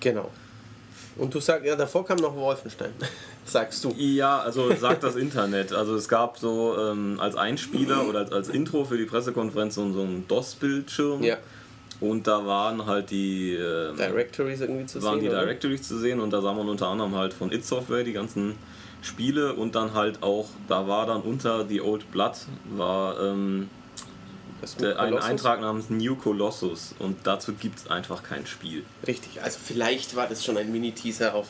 Genau. 0.00 0.30
Und 1.16 1.34
du 1.34 1.40
sagst, 1.40 1.66
ja, 1.66 1.74
davor 1.74 2.06
kam 2.06 2.18
noch 2.18 2.34
Wolfenstein, 2.36 2.92
sagst 3.44 3.84
du. 3.84 3.92
Ja, 3.96 4.38
also 4.40 4.72
sagt 4.74 5.02
das 5.02 5.16
Internet. 5.16 5.72
Also 5.72 5.96
es 5.96 6.08
gab 6.08 6.38
so 6.38 6.76
ähm, 6.78 7.18
als 7.18 7.34
Einspieler 7.34 8.06
oder 8.08 8.20
als, 8.20 8.32
als 8.32 8.48
Intro 8.48 8.84
für 8.84 8.96
die 8.96 9.04
Pressekonferenz 9.04 9.74
so, 9.74 9.92
so 9.92 10.02
einen 10.02 10.26
DOS-Bildschirm. 10.28 11.22
Ja. 11.24 11.38
Und 12.00 12.26
da 12.26 12.46
waren 12.46 12.86
halt 12.86 13.10
die, 13.10 13.54
ähm, 13.54 13.96
Directories 13.96 14.60
irgendwie 14.60 14.86
zu 14.86 15.02
waren 15.02 15.14
sehen. 15.14 15.24
die 15.24 15.28
oder? 15.30 15.40
Directories 15.40 15.82
zu 15.82 15.98
sehen 15.98 16.20
und 16.20 16.30
da 16.30 16.40
sah 16.40 16.52
man 16.52 16.68
unter 16.68 16.86
anderem 16.88 17.14
halt 17.16 17.32
von 17.32 17.50
It 17.50 17.64
Software 17.64 18.04
die 18.04 18.12
ganzen 18.12 18.54
Spiele 19.02 19.54
und 19.54 19.74
dann 19.74 19.94
halt 19.94 20.22
auch, 20.22 20.48
da 20.68 20.86
war 20.86 21.06
dann 21.06 21.22
unter 21.22 21.66
The 21.66 21.80
Old 21.80 22.10
Blood 22.12 22.36
war 22.76 23.20
ähm, 23.20 23.68
der, 24.80 24.98
ein? 24.98 25.16
Eintrag 25.16 25.60
namens 25.60 25.88
New 25.88 26.16
Colossus 26.16 26.94
und 26.98 27.18
dazu 27.24 27.52
gibt 27.52 27.78
es 27.78 27.90
einfach 27.90 28.22
kein 28.22 28.46
Spiel. 28.46 28.84
Richtig, 29.06 29.42
also 29.42 29.58
vielleicht 29.62 30.16
war 30.16 30.26
das 30.26 30.44
schon 30.44 30.56
ein 30.56 30.70
Mini-Teaser 30.72 31.34
auf 31.34 31.48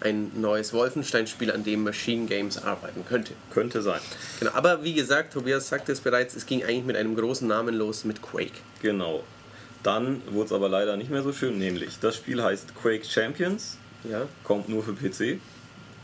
ein 0.00 0.30
neues 0.40 0.72
Wolfenstein-Spiel, 0.72 1.50
an 1.52 1.64
dem 1.64 1.84
Machine 1.84 2.26
Games 2.26 2.62
arbeiten 2.62 3.04
könnte. 3.06 3.32
Könnte 3.50 3.82
sein. 3.82 4.00
Genau, 4.38 4.52
aber 4.52 4.82
wie 4.82 4.94
gesagt, 4.94 5.32
Tobias 5.32 5.68
sagte 5.68 5.92
es 5.92 6.00
bereits, 6.00 6.34
es 6.36 6.46
ging 6.46 6.62
eigentlich 6.62 6.84
mit 6.84 6.96
einem 6.96 7.16
großen 7.16 7.46
Namen 7.46 7.74
los, 7.74 8.04
mit 8.04 8.22
Quake. 8.22 8.52
Genau. 8.82 9.22
Dann 9.82 10.22
wurde 10.30 10.46
es 10.46 10.52
aber 10.52 10.68
leider 10.68 10.96
nicht 10.96 11.10
mehr 11.10 11.22
so 11.22 11.32
schön, 11.32 11.58
nämlich 11.58 11.98
das 12.00 12.16
Spiel 12.16 12.42
heißt 12.42 12.74
Quake 12.74 13.04
Champions, 13.04 13.78
Ja, 14.10 14.26
kommt 14.44 14.68
nur 14.68 14.82
für 14.82 14.92
PC. 14.92 15.38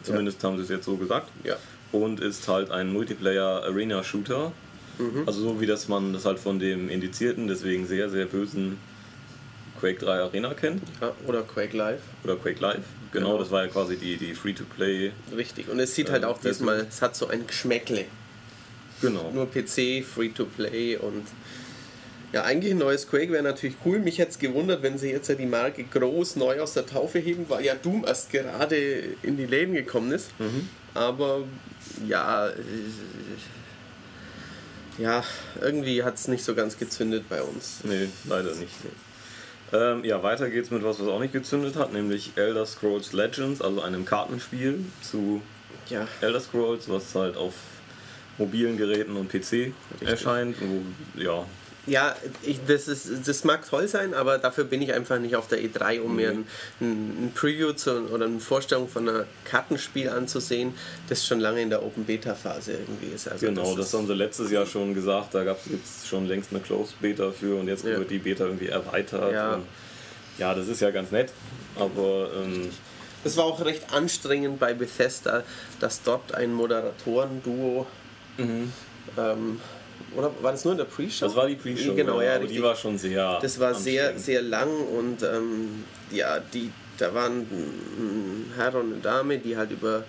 Zumindest 0.03 0.43
haben 0.45 0.57
sie 0.57 0.63
es 0.63 0.69
jetzt 0.69 0.85
so 0.87 0.97
gesagt. 0.97 1.31
ja. 1.45 1.57
Und 1.93 2.21
ist 2.21 2.47
halt 2.49 2.71
ein 2.73 2.93
Multiplayer-Arena-Shooter. 2.93 4.53
Also 5.27 5.41
so 5.41 5.61
wie 5.61 5.67
das 5.67 5.89
man 5.89 6.13
das 6.15 6.25
halt 6.25 6.39
von 6.39 6.59
dem 6.59 6.89
indizierten, 6.89 7.49
deswegen 7.49 7.87
sehr, 7.87 8.09
sehr 8.11 8.25
bösen 8.27 8.79
Quake 9.79 9.99
3 9.99 10.21
Arena 10.21 10.55
kennt. 10.55 10.83
ja 11.03 11.13
oder 11.27 11.43
Quake 11.43 11.77
Live. 11.77 12.01
Oder 12.25 12.37
Quake 12.37 12.61
Live. 12.61 12.83
Genau, 13.13 13.27
Genau. 13.29 13.39
das 13.39 13.51
war 13.51 13.65
ja 13.65 13.69
quasi 13.71 13.97
die, 13.97 14.17
die 14.17 14.35
Free-to-Play. 14.35 15.13
Richtig, 15.37 15.69
und 15.69 15.79
es 15.79 15.95
sieht 15.95 16.11
halt 16.11 16.23
Ähm, 16.25 16.29
auch 16.31 16.41
diesmal, 16.41 16.87
es 16.89 17.03
hat 17.03 17.15
so 17.15 17.29
ein 17.29 17.47
Geschmäckle. 17.47 18.07
Genau. 19.03 19.31
Nur 19.33 19.47
PC, 19.51 20.03
Free-to-Play 20.03 20.97
und 20.97 21.25
ja, 22.37 22.43
eigentlich 22.43 22.73
ein 22.73 22.79
neues 22.79 23.09
Quake 23.09 23.33
wäre 23.33 23.43
natürlich 23.43 23.77
cool. 23.87 23.99
Mich 23.99 24.19
hätte 24.19 24.33
es 24.33 24.39
gewundert, 24.39 24.83
wenn 24.83 24.99
sie 24.99 25.11
jetzt 25.11 25.27
ja 25.31 25.35
die 25.35 25.47
Marke 25.47 25.85
groß 25.85 26.37
neu 26.37 26.61
aus 26.61 26.75
der 26.75 26.85
Taufe 26.85 27.19
heben, 27.19 27.49
weil 27.49 27.65
ja 27.65 27.75
Doom 27.75 28.05
erst 28.07 28.31
gerade 28.31 28.77
in 29.23 29.39
die 29.39 29.47
Läden 29.47 29.73
gekommen 29.73 30.13
ist. 30.13 30.33
Aber 30.93 31.45
ja, 32.07 32.49
äh, 32.49 32.53
ja, 34.99 35.25
irgendwie 35.63 36.03
hat 36.03 36.17
es 36.17 36.29
nicht 36.29 36.45
so 36.45 36.55
ganz 36.55 36.77
gezündet 36.77 37.25
bei 37.31 37.41
uns. 37.41 37.79
Nee, 37.85 38.09
leider 38.25 38.55
nicht. 38.55 38.75
Ähm, 39.73 40.05
ja, 40.05 40.23
weiter 40.23 40.51
geht's 40.51 40.71
mit 40.71 40.85
was, 40.85 41.01
was 41.01 41.09
auch 41.09 41.21
nicht 41.21 41.33
gezündet 41.33 41.77
hat, 41.77 41.95
nämlich 41.95 42.33
Elder 42.37 42.67
Scrolls 42.67 43.15
Legends, 43.15 43.63
also 43.63 43.81
einem 43.81 44.05
Kartenspiel 44.05 44.85
zu 45.01 45.41
Ja, 45.89 46.07
Elder 46.21 46.41
Scrolls, 46.41 46.87
was 46.91 47.15
halt 47.15 47.39
auf 47.39 47.55
mobilen 48.37 48.77
Geräten 48.77 49.17
und 49.17 49.31
PC 49.33 49.73
erscheint. 50.05 50.57
Wo, 50.61 50.83
ja, 51.19 51.47
Ja, 51.87 52.17
ich, 52.43 52.59
das, 52.67 52.89
ist, 52.89 53.29
das 53.29 53.45
mag 53.45 53.69
toll 53.69 53.87
sein, 53.87 54.13
aber 54.13 54.39
dafür 54.39 54.65
bin 54.65 54.83
ich 54.83 54.93
einfach 54.93 55.19
nicht 55.21 55.37
auf 55.37 55.47
der 55.47 55.61
E3, 55.61 56.01
um 56.01 56.17
mir 56.17 56.31
ein, 56.31 56.47
ein, 56.81 57.33
Preview 57.35 57.73
zu, 57.75 58.09
oder 58.09 58.25
eine 58.25 58.41
Vorstellung 58.41 58.89
von 58.89 59.09
einem 59.09 59.25
Kartenspiel 59.45 60.09
anzusehen, 60.09 60.75
das 61.09 61.25
schon 61.25 61.39
lange 61.39 61.63
in 61.63 61.71
der 61.71 61.85
Open 61.85 62.05
Beta 62.05 62.35
Phase 62.35 62.73
irgendwie 62.73 63.15
ist. 63.15 63.29
Also 63.29 63.47
genau, 63.47 63.77
das 63.77 63.87
ist, 63.87 63.95
haben 63.95 64.07
sie 64.09 64.15
letztes 64.15 64.51
Jahr 64.51 64.67
schon 64.67 64.95
gesagt, 64.95 65.35
da 65.35 65.45
gibt 65.45 65.85
es 65.85 66.09
schon 66.09 66.27
längst 66.27 66.51
eine 66.51 66.61
Closed 66.61 67.01
Beta 67.01 67.31
für 67.31 67.61
und 67.61 67.69
jetzt 67.69 67.85
Ja. 67.85 67.99
wird 67.99 68.11
die 68.11 68.19
Beta 68.19 68.45
irgendwie 68.45 68.69
erweitert. 68.69 69.33
Ja. 69.33 69.61
Ja, 70.39 70.55
das 70.55 70.69
ist 70.69 70.81
ja 70.81 70.91
ganz 70.91 71.13
nett, 71.13 71.31
aber 71.77 72.31
ähm, 72.37 72.69
das 73.25 73.37
war 73.37 73.45
auch 73.45 73.65
recht 73.65 73.93
anstrengend 73.93 74.59
bei 74.59 74.75
Bethesda, 74.75 75.45
dass 75.81 76.03
dort 76.03 76.35
ein 76.35 76.53
Moderatoren-Duo. 76.53 77.87
Ähm, 78.39 79.61
oder 80.17 80.31
war 80.43 80.53
das 80.53 80.65
nur 80.65 80.73
in 80.73 80.79
der 80.79 80.85
Pre-Show? 80.87 81.27
das 81.27 81.37
war 81.37 81.47
die 81.47 81.55
Pre-Show, 81.57 81.95
Genau, 81.95 82.21
ja, 82.21 82.35
richtig. 82.37 82.57
die 82.57 82.63
war 82.63 82.75
schon 82.77 82.97
sehr 82.99 83.39
Das 83.41 83.59
war 83.61 83.75
sehr, 83.75 84.19
sehr 84.19 84.43
lang 84.43 84.69
und 84.99 85.23
ähm, 85.23 85.85
ja, 86.11 86.39
die, 86.41 86.71
da 86.99 87.13
waren 87.15 87.41
ein 87.43 88.53
Herr 88.57 88.75
und 88.75 88.93
eine 88.93 89.01
Dame, 89.03 89.39
die 89.39 89.57
halt 89.57 89.71
über 89.71 90.05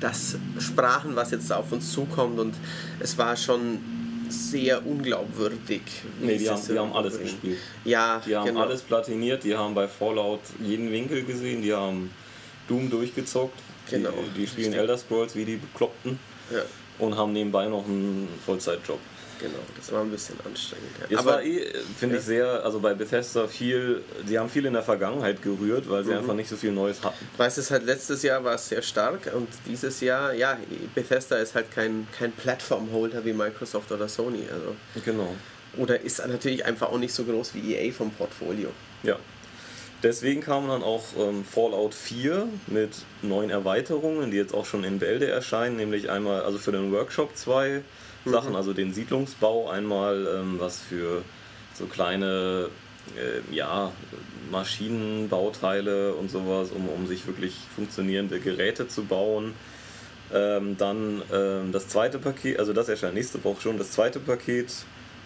das 0.00 0.36
sprachen, 0.58 1.16
was 1.16 1.30
jetzt 1.32 1.52
auf 1.52 1.72
uns 1.72 1.92
zukommt 1.92 2.38
und 2.38 2.54
es 3.00 3.16
war 3.18 3.36
schon 3.36 3.78
sehr 4.28 4.86
unglaubwürdig. 4.86 5.80
Nee, 6.20 6.36
die 6.36 6.48
haben, 6.50 6.60
die 6.68 6.78
haben 6.78 6.92
alles 6.92 7.14
rüberbringen. 7.14 7.40
gespielt. 7.40 7.58
Ja, 7.84 8.22
Die 8.26 8.36
haben 8.36 8.46
genau. 8.46 8.60
alles 8.60 8.82
platiniert, 8.82 9.42
die 9.42 9.56
haben 9.56 9.74
bei 9.74 9.88
Fallout 9.88 10.40
jeden 10.62 10.92
Winkel 10.92 11.24
gesehen, 11.24 11.62
die 11.62 11.72
haben 11.72 12.10
Doom 12.68 12.90
durchgezockt. 12.90 13.58
Genau. 13.90 14.10
Die, 14.36 14.40
die 14.40 14.46
spielen 14.46 14.74
Elder 14.74 14.98
Scrolls 14.98 15.34
wie 15.34 15.46
die 15.46 15.56
Bekloppten 15.56 16.18
Ja. 16.52 16.60
Und 16.98 17.16
haben 17.16 17.32
nebenbei 17.32 17.66
noch 17.66 17.84
einen 17.86 18.28
Vollzeitjob. 18.44 18.98
genau. 19.40 19.58
Das 19.76 19.92
war 19.92 20.00
ein 20.02 20.10
bisschen 20.10 20.34
anstrengend. 20.44 20.88
Ja. 21.00 21.06
Es 21.10 21.18
Aber 21.20 21.30
war 21.34 21.42
eh, 21.44 21.72
finde 21.96 22.16
Ja. 22.16 22.20
ich, 22.20 22.26
sehr, 22.26 22.64
also 22.64 22.80
bei 22.80 22.92
Bethesda 22.94 23.46
viel, 23.46 24.02
sie 24.26 24.36
haben 24.36 24.48
viel 24.48 24.66
in 24.66 24.72
der 24.72 24.82
Vergangenheit 24.82 25.40
gerührt, 25.42 25.88
weil 25.88 26.02
sie 26.02 26.10
Mhm. 26.10 26.18
einfach 26.18 26.34
nicht 26.34 26.48
so 26.48 26.56
viel 26.56 26.72
Neues 26.72 27.02
hatten. 27.04 27.24
weißt 27.36 27.58
du, 27.58 27.62
halt 27.70 27.84
letztes 27.86 28.22
Jahr 28.24 28.42
war 28.42 28.54
es 28.56 28.68
sehr 28.68 28.82
stark 28.82 29.30
und 29.32 29.46
dieses 29.64 30.00
Jahr, 30.00 30.32
ja, 30.34 30.58
Bethesda 30.94 31.36
ist 31.36 31.54
halt 31.54 31.70
kein, 31.70 32.08
kein 32.18 32.32
Plattform-Holder 32.32 33.24
wie 33.24 33.32
Microsoft 33.32 33.92
oder 33.92 34.08
Sony. 34.08 34.42
Also. 34.52 34.74
Genau. 35.04 35.32
Oder 35.76 36.00
ist 36.00 36.18
natürlich 36.26 36.64
einfach 36.64 36.88
auch 36.90 36.98
nicht 36.98 37.14
so 37.14 37.22
groß 37.22 37.54
wie 37.54 37.74
EA 37.76 37.92
vom 37.92 38.10
Portfolio. 38.10 38.70
Ja. 39.04 39.16
Deswegen 40.02 40.40
kam 40.40 40.68
dann 40.68 40.82
auch 40.82 41.04
ähm, 41.18 41.44
Fallout 41.44 41.92
4 41.92 42.48
mit 42.68 42.90
neuen 43.22 43.50
Erweiterungen, 43.50 44.30
die 44.30 44.36
jetzt 44.36 44.54
auch 44.54 44.64
schon 44.64 44.84
in 44.84 45.00
Bälde 45.00 45.28
erscheinen, 45.28 45.76
nämlich 45.76 46.08
einmal 46.08 46.42
also 46.42 46.58
für 46.58 46.70
den 46.70 46.92
Workshop 46.92 47.36
zwei 47.36 47.82
Sachen, 48.24 48.54
also 48.54 48.72
den 48.72 48.92
Siedlungsbau, 48.92 49.68
einmal 49.68 50.28
ähm, 50.36 50.60
was 50.60 50.80
für 50.80 51.22
so 51.74 51.86
kleine 51.86 52.68
äh, 53.16 53.54
ja, 53.54 53.90
Maschinenbauteile 54.50 56.14
und 56.14 56.30
sowas, 56.30 56.70
um, 56.70 56.88
um 56.88 57.06
sich 57.06 57.26
wirklich 57.26 57.54
funktionierende 57.74 58.38
Geräte 58.38 58.86
zu 58.86 59.04
bauen. 59.04 59.54
Ähm, 60.32 60.76
dann 60.76 61.22
ähm, 61.32 61.72
das 61.72 61.88
zweite 61.88 62.18
Paket, 62.18 62.58
also 62.58 62.72
das 62.72 62.88
erscheint 62.88 63.14
nächste 63.14 63.42
Woche 63.44 63.62
schon, 63.62 63.78
das 63.78 63.92
zweite 63.92 64.20
Paket 64.20 64.72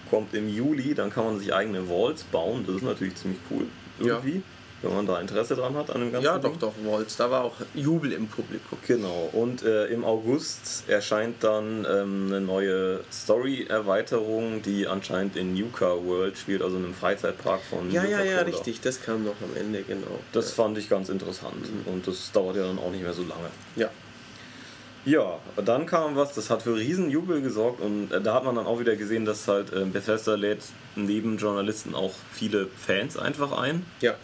kommt 0.08 0.32
im 0.32 0.48
Juli, 0.48 0.94
dann 0.94 1.10
kann 1.10 1.24
man 1.24 1.38
sich 1.40 1.52
eigene 1.52 1.88
Vaults 1.88 2.22
bauen, 2.24 2.64
das 2.66 2.76
ist 2.76 2.82
natürlich 2.82 3.16
ziemlich 3.16 3.40
cool 3.50 3.66
irgendwie, 3.98 4.42
wenn 4.82 4.94
man 4.94 5.06
da 5.06 5.20
Interesse 5.20 5.54
dran 5.56 5.74
hat 5.76 5.90
an 5.90 6.00
dem 6.00 6.12
ganzen 6.12 6.24
Ja, 6.24 6.38
Ding. 6.38 6.58
doch, 6.58 6.72
doch, 6.84 6.92
Waltz. 6.92 7.16
Da 7.16 7.30
war 7.30 7.44
auch 7.44 7.54
Jubel 7.74 8.12
im 8.12 8.26
Publikum. 8.26 8.78
Genau, 8.86 9.30
und 9.32 9.62
äh, 9.62 9.86
im 9.86 10.04
August 10.04 10.84
erscheint 10.88 11.36
dann 11.44 11.86
ähm, 11.90 12.26
eine 12.28 12.40
neue 12.40 13.00
Story-Erweiterung, 13.12 14.62
die 14.62 14.86
anscheinend 14.86 15.36
in 15.36 15.56
Yucca 15.56 15.96
World 16.04 16.36
spielt, 16.36 16.62
also 16.62 16.76
in 16.76 16.84
einem 16.84 16.94
Freizeitpark 16.94 17.60
von 17.62 17.90
Ja, 17.90 18.04
ja, 18.04 18.10
ja, 18.10 18.16
Coca-Cola. 18.18 18.40
richtig. 18.42 18.80
Das 18.80 19.02
kam 19.02 19.24
noch 19.24 19.34
am 19.42 19.56
Ende, 19.58 19.82
genau. 19.82 20.18
Das 20.32 20.52
fand 20.52 20.76
ich 20.78 20.88
ganz 20.88 21.08
interessant 21.08 21.54
und 21.86 22.06
das 22.06 22.32
dauert 22.32 22.56
ja 22.56 22.66
dann 22.66 22.78
auch 22.78 22.90
nicht 22.90 23.02
mehr 23.02 23.12
so 23.14 23.22
lange. 23.22 23.48
ja. 23.76 23.88
Ja, 25.04 25.40
dann 25.56 25.84
kam 25.86 26.14
was, 26.14 26.32
das 26.36 26.48
hat 26.48 26.62
für 26.62 26.76
Riesenjubel 26.76 27.42
gesorgt 27.42 27.80
und 27.80 28.12
äh, 28.12 28.20
da 28.20 28.34
hat 28.34 28.44
man 28.44 28.54
dann 28.54 28.66
auch 28.66 28.78
wieder 28.78 28.94
gesehen, 28.94 29.24
dass 29.24 29.48
halt 29.48 29.72
äh, 29.72 29.84
Bethesda 29.84 30.36
lädt 30.36 30.60
neben 30.94 31.38
Journalisten 31.38 31.96
auch 31.96 32.12
viele 32.32 32.68
Fans 32.68 33.16
einfach 33.16 33.50
ein, 33.50 33.84
Ja. 34.00 34.14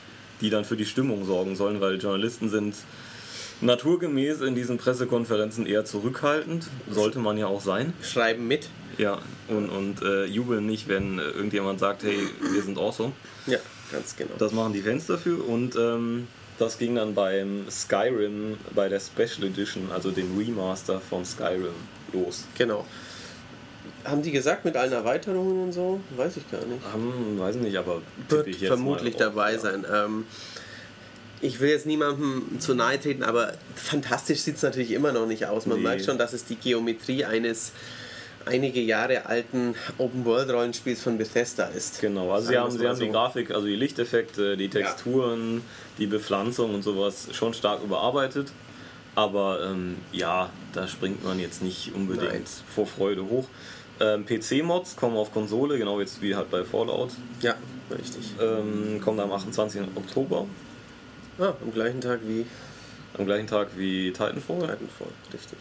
Die 0.40 0.50
dann 0.50 0.64
für 0.64 0.76
die 0.76 0.86
Stimmung 0.86 1.24
sorgen 1.24 1.56
sollen, 1.56 1.80
weil 1.80 2.00
Journalisten 2.00 2.48
sind 2.48 2.74
naturgemäß 3.60 4.40
in 4.40 4.54
diesen 4.54 4.78
Pressekonferenzen 4.78 5.66
eher 5.66 5.84
zurückhaltend, 5.84 6.68
sollte 6.90 7.18
man 7.18 7.38
ja 7.38 7.46
auch 7.46 7.60
sein. 7.60 7.92
Schreiben 8.02 8.46
mit. 8.46 8.68
Ja, 8.98 9.20
und, 9.48 9.68
und 9.68 10.02
äh, 10.02 10.24
jubeln 10.24 10.66
nicht, 10.66 10.88
wenn 10.88 11.18
äh, 11.18 11.22
irgendjemand 11.22 11.80
sagt, 11.80 12.02
hey, 12.02 12.18
wir 12.52 12.62
sind 12.62 12.78
awesome. 12.78 13.12
Ja, 13.46 13.58
ganz 13.92 14.16
genau. 14.16 14.32
Das 14.38 14.52
machen 14.52 14.72
die 14.72 14.82
Fans 14.82 15.06
dafür 15.06 15.46
und 15.46 15.76
ähm, 15.76 16.26
das 16.58 16.78
ging 16.78 16.96
dann 16.96 17.14
beim 17.14 17.70
Skyrim, 17.70 18.56
bei 18.74 18.88
der 18.88 19.00
Special 19.00 19.44
Edition, 19.44 19.90
also 19.92 20.10
dem 20.10 20.36
Remaster 20.36 21.00
von 21.00 21.24
Skyrim, 21.24 21.74
los. 22.12 22.44
Genau. 22.56 22.84
Haben 24.10 24.22
die 24.22 24.30
gesagt 24.32 24.64
mit 24.64 24.76
allen 24.76 24.92
Erweiterungen 24.92 25.64
und 25.64 25.72
so? 25.72 26.00
Weiß 26.16 26.36
ich 26.36 26.50
gar 26.50 26.64
nicht. 26.64 26.80
Haben, 26.92 27.38
weiß 27.38 27.56
nicht, 27.56 27.76
aber 27.76 28.02
Wird 28.28 28.44
tippe 28.44 28.50
ich 28.50 28.60
jetzt 28.60 28.68
vermutlich 28.68 29.18
mal 29.18 29.28
auf, 29.28 29.34
dabei 29.34 29.52
ja. 29.52 29.58
sein. 29.58 29.84
Ähm, 29.92 30.26
ich 31.40 31.60
will 31.60 31.70
jetzt 31.70 31.86
niemandem 31.86 32.58
zu 32.58 32.74
nahe 32.74 33.00
treten, 33.00 33.22
aber 33.22 33.52
fantastisch 33.74 34.40
sieht 34.40 34.56
es 34.56 34.62
natürlich 34.62 34.90
immer 34.90 35.12
noch 35.12 35.26
nicht 35.26 35.46
aus. 35.46 35.66
Man 35.66 35.78
Nee. 35.78 35.84
merkt 35.84 36.04
schon, 36.04 36.18
dass 36.18 36.32
es 36.32 36.44
die 36.44 36.56
Geometrie 36.56 37.24
eines 37.24 37.72
einige 38.44 38.80
Jahre 38.80 39.26
alten 39.26 39.74
Open-World-Rollenspiels 39.98 41.02
von 41.02 41.18
Bethesda 41.18 41.66
ist. 41.66 42.00
Genau, 42.00 42.32
also 42.32 42.48
sie 42.48 42.56
haben, 42.56 42.70
sie 42.70 42.88
haben 42.88 42.98
die 42.98 43.06
so. 43.06 43.12
Grafik, 43.12 43.50
also 43.50 43.66
die 43.66 43.76
Lichteffekte, 43.76 44.56
die 44.56 44.68
Texturen, 44.70 45.62
die 45.98 46.06
Bepflanzung 46.06 46.74
und 46.74 46.82
sowas 46.82 47.28
schon 47.32 47.52
stark 47.52 47.82
überarbeitet. 47.82 48.52
Aber 49.14 49.64
ähm, 49.64 49.96
ja, 50.12 50.48
da 50.72 50.86
springt 50.86 51.24
man 51.24 51.38
jetzt 51.40 51.62
nicht 51.62 51.92
unbedingt 51.94 52.32
Nein. 52.32 52.44
vor 52.74 52.86
Freude 52.86 53.24
hoch. 53.28 53.46
Ähm, 54.00 54.24
PC-Mods 54.24 54.96
kommen 54.96 55.16
auf 55.16 55.32
Konsole, 55.32 55.78
genau 55.78 56.00
jetzt 56.00 56.22
wie 56.22 56.34
halt 56.34 56.50
bei 56.50 56.64
Fallout. 56.64 57.10
Ja, 57.40 57.54
richtig. 57.90 58.32
Ähm, 58.40 59.00
kommt 59.02 59.18
am 59.20 59.32
28. 59.32 59.82
Oktober, 59.94 60.46
Ah, 61.38 61.54
am 61.62 61.72
gleichen 61.72 62.00
Tag 62.00 62.20
wie 62.26 62.44
am 63.16 63.24
gleichen 63.24 63.46
Tag 63.46 63.68
wie 63.76 64.10
Titanfall. 64.12 64.60
Titanfall, 64.60 65.08
richtig. 65.32 65.58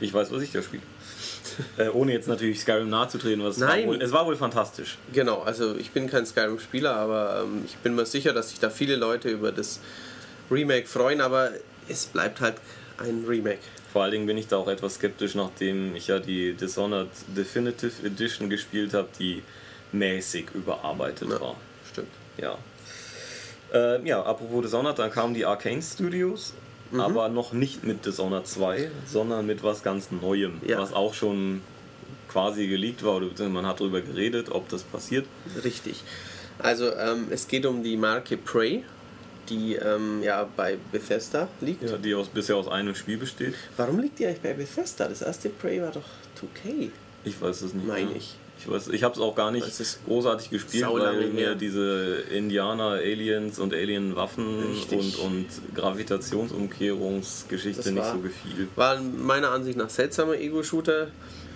Ich 0.00 0.12
weiß, 0.12 0.32
was 0.32 0.42
ich 0.42 0.50
da 0.50 0.62
spiele. 0.62 0.82
äh, 1.76 1.88
ohne 1.88 2.12
jetzt 2.12 2.26
natürlich 2.28 2.60
Skyrim 2.60 2.88
nahezudrehen, 2.90 3.42
was 3.42 3.58
Nein. 3.58 3.82
War 3.82 3.94
wohl, 3.94 4.02
es 4.02 4.12
war 4.12 4.26
wohl 4.26 4.36
fantastisch. 4.36 4.98
Genau, 5.12 5.42
also 5.42 5.76
ich 5.76 5.92
bin 5.92 6.08
kein 6.08 6.26
Skyrim-Spieler, 6.26 6.94
aber 6.94 7.42
ähm, 7.44 7.62
ich 7.64 7.76
bin 7.76 7.94
mir 7.94 8.06
sicher, 8.06 8.32
dass 8.32 8.50
sich 8.50 8.58
da 8.58 8.70
viele 8.70 8.96
Leute 8.96 9.28
über 9.30 9.52
das 9.52 9.80
Remake 10.50 10.86
freuen, 10.88 11.20
aber 11.20 11.50
es 11.88 12.06
bleibt 12.06 12.40
halt 12.40 12.56
ein 12.98 13.24
Remake. 13.28 13.60
Vor 13.92 14.02
allen 14.02 14.12
Dingen 14.12 14.26
bin 14.26 14.38
ich 14.38 14.48
da 14.48 14.56
auch 14.56 14.68
etwas 14.68 14.94
skeptisch, 14.94 15.34
nachdem 15.34 15.94
ich 15.94 16.06
ja 16.08 16.18
die 16.18 16.54
Dishonored 16.54 17.08
Definitive 17.36 18.06
Edition 18.06 18.48
gespielt 18.48 18.94
habe, 18.94 19.08
die 19.18 19.42
mäßig 19.92 20.46
überarbeitet 20.54 21.28
Ja. 21.30 21.40
war. 21.40 21.56
Stimmt. 21.90 22.08
Ja. 22.38 22.56
Ähm, 23.74 24.06
ja, 24.06 24.22
apropos 24.22 24.62
Dishonored, 24.62 24.98
dann 24.98 25.10
kamen 25.10 25.34
die 25.34 25.44
Arcane 25.44 25.82
Studios, 25.82 26.54
Mhm. 26.90 27.00
aber 27.00 27.28
noch 27.28 27.52
nicht 27.52 27.84
mit 27.84 28.04
Dishonored 28.06 28.46
2, 28.46 28.90
sondern 29.06 29.46
mit 29.46 29.62
was 29.62 29.82
ganz 29.82 30.10
Neuem, 30.10 30.60
Ja. 30.66 30.78
was 30.78 30.92
auch 30.94 31.12
schon 31.14 31.60
quasi 32.28 32.66
geleakt 32.68 33.02
war 33.04 33.16
oder 33.16 33.48
man 33.50 33.66
hat 33.66 33.80
darüber 33.80 34.00
geredet, 34.00 34.50
ob 34.50 34.68
das 34.70 34.82
passiert. 34.84 35.26
Richtig. 35.64 36.02
Also 36.58 36.90
ähm, 36.94 37.26
es 37.30 37.46
geht 37.48 37.66
um 37.66 37.82
die 37.82 37.96
Marke 37.98 38.36
Prey, 38.38 38.84
die 39.52 39.74
ähm, 39.74 40.22
ja 40.22 40.48
bei 40.56 40.78
Bethesda 40.90 41.48
liegt. 41.60 41.82
Ja, 41.88 41.96
die 41.98 42.14
aus, 42.14 42.28
bisher 42.28 42.56
aus 42.56 42.68
einem 42.68 42.94
Spiel 42.94 43.18
besteht. 43.18 43.54
Warum 43.76 43.98
liegt 44.00 44.18
die 44.18 44.26
eigentlich 44.26 44.40
bei 44.40 44.54
Bethesda? 44.54 45.08
Das 45.08 45.20
erste 45.22 45.50
Prey 45.50 45.80
war 45.82 45.90
doch 45.92 46.00
2K. 46.40 46.88
Ich 47.24 47.40
weiß 47.40 47.62
es 47.62 47.74
nicht. 47.74 47.86
Meine 47.86 48.12
ich. 48.16 48.34
Ich 48.58 48.70
weiß, 48.70 48.88
ich 48.88 49.02
habe 49.02 49.14
es 49.14 49.20
auch 49.20 49.34
gar 49.34 49.50
nicht 49.50 49.66
großartig 50.06 50.50
gespielt, 50.50 50.86
weil 50.88 51.28
mir 51.30 51.40
her. 51.48 51.54
diese 51.56 52.22
Indianer, 52.32 52.90
Aliens 52.92 53.58
und 53.58 53.74
Alien-Waffen 53.74 54.46
und, 54.90 55.18
und 55.18 55.46
Gravitationsumkehrungsgeschichte 55.74 57.82
Das 57.82 57.90
nicht 57.92 58.02
war- 58.04 58.12
so 58.14 58.20
gefiel. 58.20 58.68
War 58.76 59.00
meiner 59.00 59.50
Ansicht 59.50 59.76
nach 59.78 59.90
seltsamer 59.90 60.34
Ego-Shooter. 60.36 61.08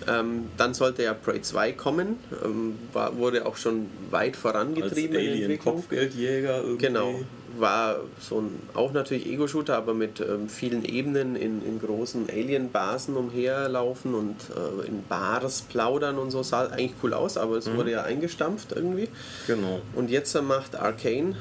Ähm, 0.07 0.45
dann 0.57 0.73
sollte 0.73 1.03
ja 1.03 1.13
Prey 1.13 1.41
2 1.41 1.71
kommen. 1.73 2.17
Ähm, 2.43 2.75
war, 2.93 3.15
wurde 3.17 3.45
auch 3.45 3.57
schon 3.57 3.87
weit 4.11 4.33
Als 4.33 4.37
vorangetrieben 4.41 5.15
in 5.17 5.25
der 5.25 5.33
Entwicklung. 5.33 5.47
Alien-Kopfgeldjäger 5.75 6.61
irgendwie. 6.61 6.85
Genau. 6.87 7.19
War 7.59 7.97
so 8.19 8.41
ein 8.41 8.59
auch 8.73 8.91
natürlich 8.93 9.25
Ego-Shooter, 9.27 9.75
aber 9.77 9.93
mit 9.93 10.19
ähm, 10.19 10.49
vielen 10.49 10.83
Ebenen 10.85 11.35
in, 11.35 11.65
in 11.65 11.79
großen 11.79 12.29
Alien-Basen 12.29 13.15
umherlaufen 13.15 14.13
und 14.13 14.35
äh, 14.55 14.87
in 14.87 15.03
Bars 15.03 15.61
plaudern 15.61 16.17
und 16.17 16.31
so. 16.31 16.43
Sah 16.43 16.67
eigentlich 16.67 16.93
cool 17.03 17.13
aus, 17.13 17.37
aber 17.37 17.57
es 17.57 17.71
wurde 17.73 17.91
ja 17.91 18.03
eingestampft 18.03 18.73
irgendwie. 18.75 19.07
Genau. 19.47 19.81
Und 19.95 20.09
jetzt 20.09 20.39
macht 20.41 20.75
Arcane, 20.75 21.35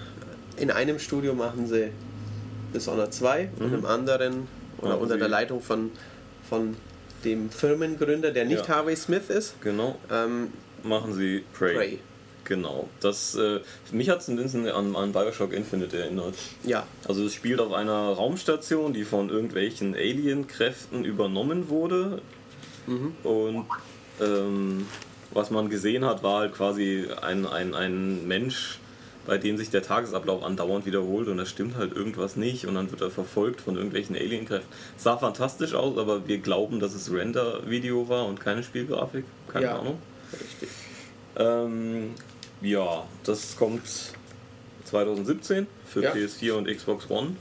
in 0.56 0.70
einem 0.70 0.98
Studio 0.98 1.34
machen 1.34 1.66
sie 1.66 1.90
Dishonored 2.74 3.12
2 3.12 3.48
und 3.58 3.74
im 3.74 3.84
anderen 3.86 4.48
oder 4.78 4.98
unter 5.00 5.16
der 5.16 5.28
Leitung 5.28 5.60
von, 5.62 5.90
von 6.48 6.76
dem 7.24 7.50
Firmengründer, 7.50 8.30
der 8.30 8.44
nicht 8.44 8.68
Ja. 8.68 8.76
Harvey 8.76 8.96
Smith 8.96 9.28
ist, 9.30 9.54
Genau. 9.62 9.96
ähm, 10.10 10.52
Machen 10.82 11.12
sie 11.14 11.44
Prey. 11.56 11.74
Prey. 11.74 11.98
Genau. 12.46 12.88
Das, 13.00 13.34
äh, 13.34 13.60
mich 13.92 14.08
hat 14.08 14.20
es 14.20 14.28
ein 14.28 14.36
bisschen 14.36 14.68
an, 14.68 14.96
an 14.96 15.12
Bioshock 15.12 15.52
Infinite 15.52 15.98
erinnert. 15.98 16.34
Ja, 16.64 16.86
Also 17.06 17.24
es 17.24 17.34
spielt 17.34 17.60
auf 17.60 17.72
einer 17.72 18.10
Raumstation, 18.10 18.92
die 18.92 19.04
von 19.04 19.28
irgendwelchen 19.30 19.94
Alien-Kräften 19.94 21.04
übernommen 21.04 21.68
wurde. 21.68 22.22
Und 23.24 23.66
ähm, 24.20 24.86
was 25.32 25.50
man 25.50 25.68
gesehen 25.68 26.04
hat, 26.04 26.22
war 26.22 26.40
halt 26.40 26.54
quasi 26.54 27.06
ein, 27.20 27.44
ein, 27.46 27.74
ein 27.74 28.26
Mensch, 28.28 28.78
bei 29.26 29.38
dem 29.38 29.56
sich 29.58 29.70
der 29.70 29.82
Tagesablauf 29.82 30.44
andauernd 30.44 30.86
wiederholt 30.86 31.26
und 31.26 31.36
da 31.38 31.46
stimmt 31.46 31.74
halt 31.76 31.96
irgendwas 31.96 32.36
nicht 32.36 32.64
und 32.66 32.76
dann 32.76 32.92
wird 32.92 33.00
er 33.00 33.10
verfolgt 33.10 33.60
von 33.60 33.74
irgendwelchen 33.74 34.14
Alien-Kräften. 34.14 34.68
Sah 34.96 35.16
fantastisch 35.16 35.74
aus, 35.74 35.98
aber 35.98 36.28
wir 36.28 36.38
glauben, 36.38 36.78
dass 36.78 36.94
es 36.94 37.12
Render-Video 37.12 38.08
war 38.08 38.26
und 38.26 38.38
keine 38.38 38.62
Spielgrafik. 38.62 39.24
Keine 39.52 39.66
Ja. 39.66 39.78
Ahnung. 39.80 39.98
richtig. 40.32 40.68
Ähm, 41.38 42.14
ja, 42.60 43.04
das 43.24 43.56
kommt 43.56 43.82
2017 44.84 45.66
für 45.86 46.02
Ja. 46.02 46.12
PS4 46.12 46.52
und 46.52 46.68
Xbox 46.68 47.10
One. 47.10 47.36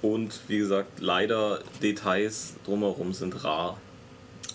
Und 0.00 0.40
wie 0.48 0.58
gesagt, 0.58 1.00
leider 1.00 1.60
Details 1.82 2.54
drumherum 2.64 3.12
sind 3.12 3.44
rar. 3.44 3.78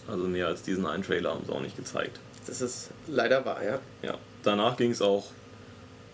Also 0.07 0.25
mehr 0.25 0.47
als 0.47 0.61
diesen 0.63 0.85
einen 0.85 1.03
Trailer 1.03 1.31
haben 1.31 1.45
sie 1.45 1.51
auch 1.53 1.61
nicht 1.61 1.77
gezeigt. 1.77 2.19
Das 2.47 2.61
ist 2.61 2.89
leider 3.07 3.45
wahr, 3.45 3.63
ja. 3.63 3.79
Ja. 4.01 4.15
Danach 4.43 4.77
ging 4.77 4.91
es 4.91 5.01
auch 5.01 5.25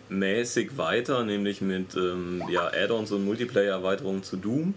mäßig 0.10 0.78
weiter, 0.78 1.24
nämlich 1.24 1.62
mit 1.62 1.96
ähm, 1.96 2.44
ja, 2.50 2.68
Add-ons 2.68 3.12
und 3.12 3.26
Multiplayer-Erweiterungen 3.26 4.24
zu 4.24 4.38
Doom. 4.38 4.74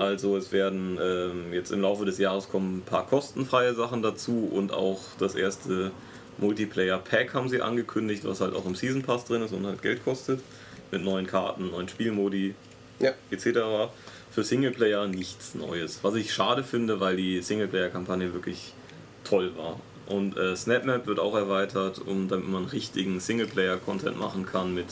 Also 0.00 0.36
es 0.36 0.50
werden 0.50 0.98
ähm, 1.00 1.52
jetzt 1.52 1.70
im 1.70 1.80
Laufe 1.80 2.04
des 2.04 2.18
Jahres 2.18 2.48
kommen 2.48 2.78
ein 2.78 2.82
paar 2.82 3.06
kostenfreie 3.06 3.72
Sachen 3.72 4.02
dazu 4.02 4.50
und 4.52 4.72
auch 4.72 4.98
das 5.20 5.36
erste 5.36 5.92
Multiplayer 6.40 6.98
Pack 6.98 7.34
haben 7.34 7.48
sie 7.48 7.60
angekündigt, 7.62 8.24
was 8.24 8.40
halt 8.40 8.54
auch 8.54 8.66
im 8.66 8.74
Season 8.74 9.02
Pass 9.02 9.24
drin 9.24 9.42
ist 9.42 9.52
und 9.52 9.66
halt 9.66 9.82
Geld 9.82 10.04
kostet. 10.04 10.40
Mit 10.90 11.02
neuen 11.04 11.26
Karten, 11.26 11.70
neuen 11.70 11.88
Spielmodi 11.88 12.54
Ja. 12.98 13.12
etc. 13.30 13.90
Für 14.30 14.42
Singleplayer 14.44 15.06
nichts 15.06 15.54
Neues. 15.54 16.00
Was 16.02 16.14
ich 16.14 16.32
schade 16.32 16.64
finde, 16.64 17.00
weil 17.00 17.16
die 17.16 17.40
Singleplayer-Kampagne 17.42 18.32
wirklich 18.32 18.72
toll 19.24 19.52
war. 19.56 19.78
Und 20.06 20.36
äh, 20.36 20.56
SnapMap 20.56 21.06
wird 21.06 21.20
auch 21.20 21.36
erweitert, 21.36 22.00
um 22.04 22.26
damit 22.28 22.48
man 22.48 22.64
richtigen 22.64 23.20
Singleplayer-Content 23.20 24.18
machen 24.18 24.46
kann, 24.46 24.74
mit 24.74 24.86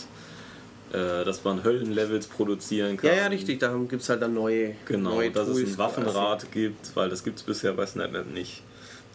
äh, 0.93 1.25
dass 1.25 1.45
man 1.45 1.65
Höllenlevels 1.65 2.29
produzieren 2.29 2.97
kann. 2.97 3.11
Ja, 3.11 3.17
ja, 3.17 3.27
richtig. 3.27 3.61
Da 3.61 3.75
gibt 3.89 4.01
es 4.03 4.09
halt 4.09 4.23
dann 4.23 4.33
neue, 4.35 4.75
Genau, 4.87 5.11
neue 5.17 5.31
dass 5.31 5.49
es 5.49 5.57
Tools 5.57 5.73
ein 5.73 5.79
Waffenrad 5.79 6.51
gibt, 6.53 6.95
weil 6.97 7.11
das 7.11 7.25
gibt 7.25 7.39
es 7.39 7.43
bisher 7.43 7.73
bei 7.73 7.85
SnapMap 7.87 8.33
nicht. 8.33 8.63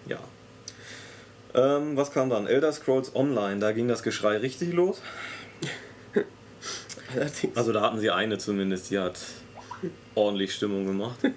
Ja. 0.08 0.20
Ähm, 1.56 1.96
was 1.96 2.12
kam 2.12 2.30
dann? 2.30 2.48
Elder 2.48 2.72
Scrolls 2.72 3.16
Online, 3.16 3.60
da 3.60 3.72
ging 3.72 3.88
das 3.88 4.04
Geschrei 4.04 4.38
richtig 4.38 4.74
los. 4.74 5.02
Allerdings. 7.14 7.56
Also 7.56 7.72
da 7.72 7.82
hatten 7.82 8.00
sie 8.00 8.10
eine 8.10 8.38
zumindest, 8.38 8.90
die 8.90 9.00
hat 9.00 9.20
ordentlich 10.16 10.54
Stimmung 10.54 10.86
gemacht. 10.86 11.20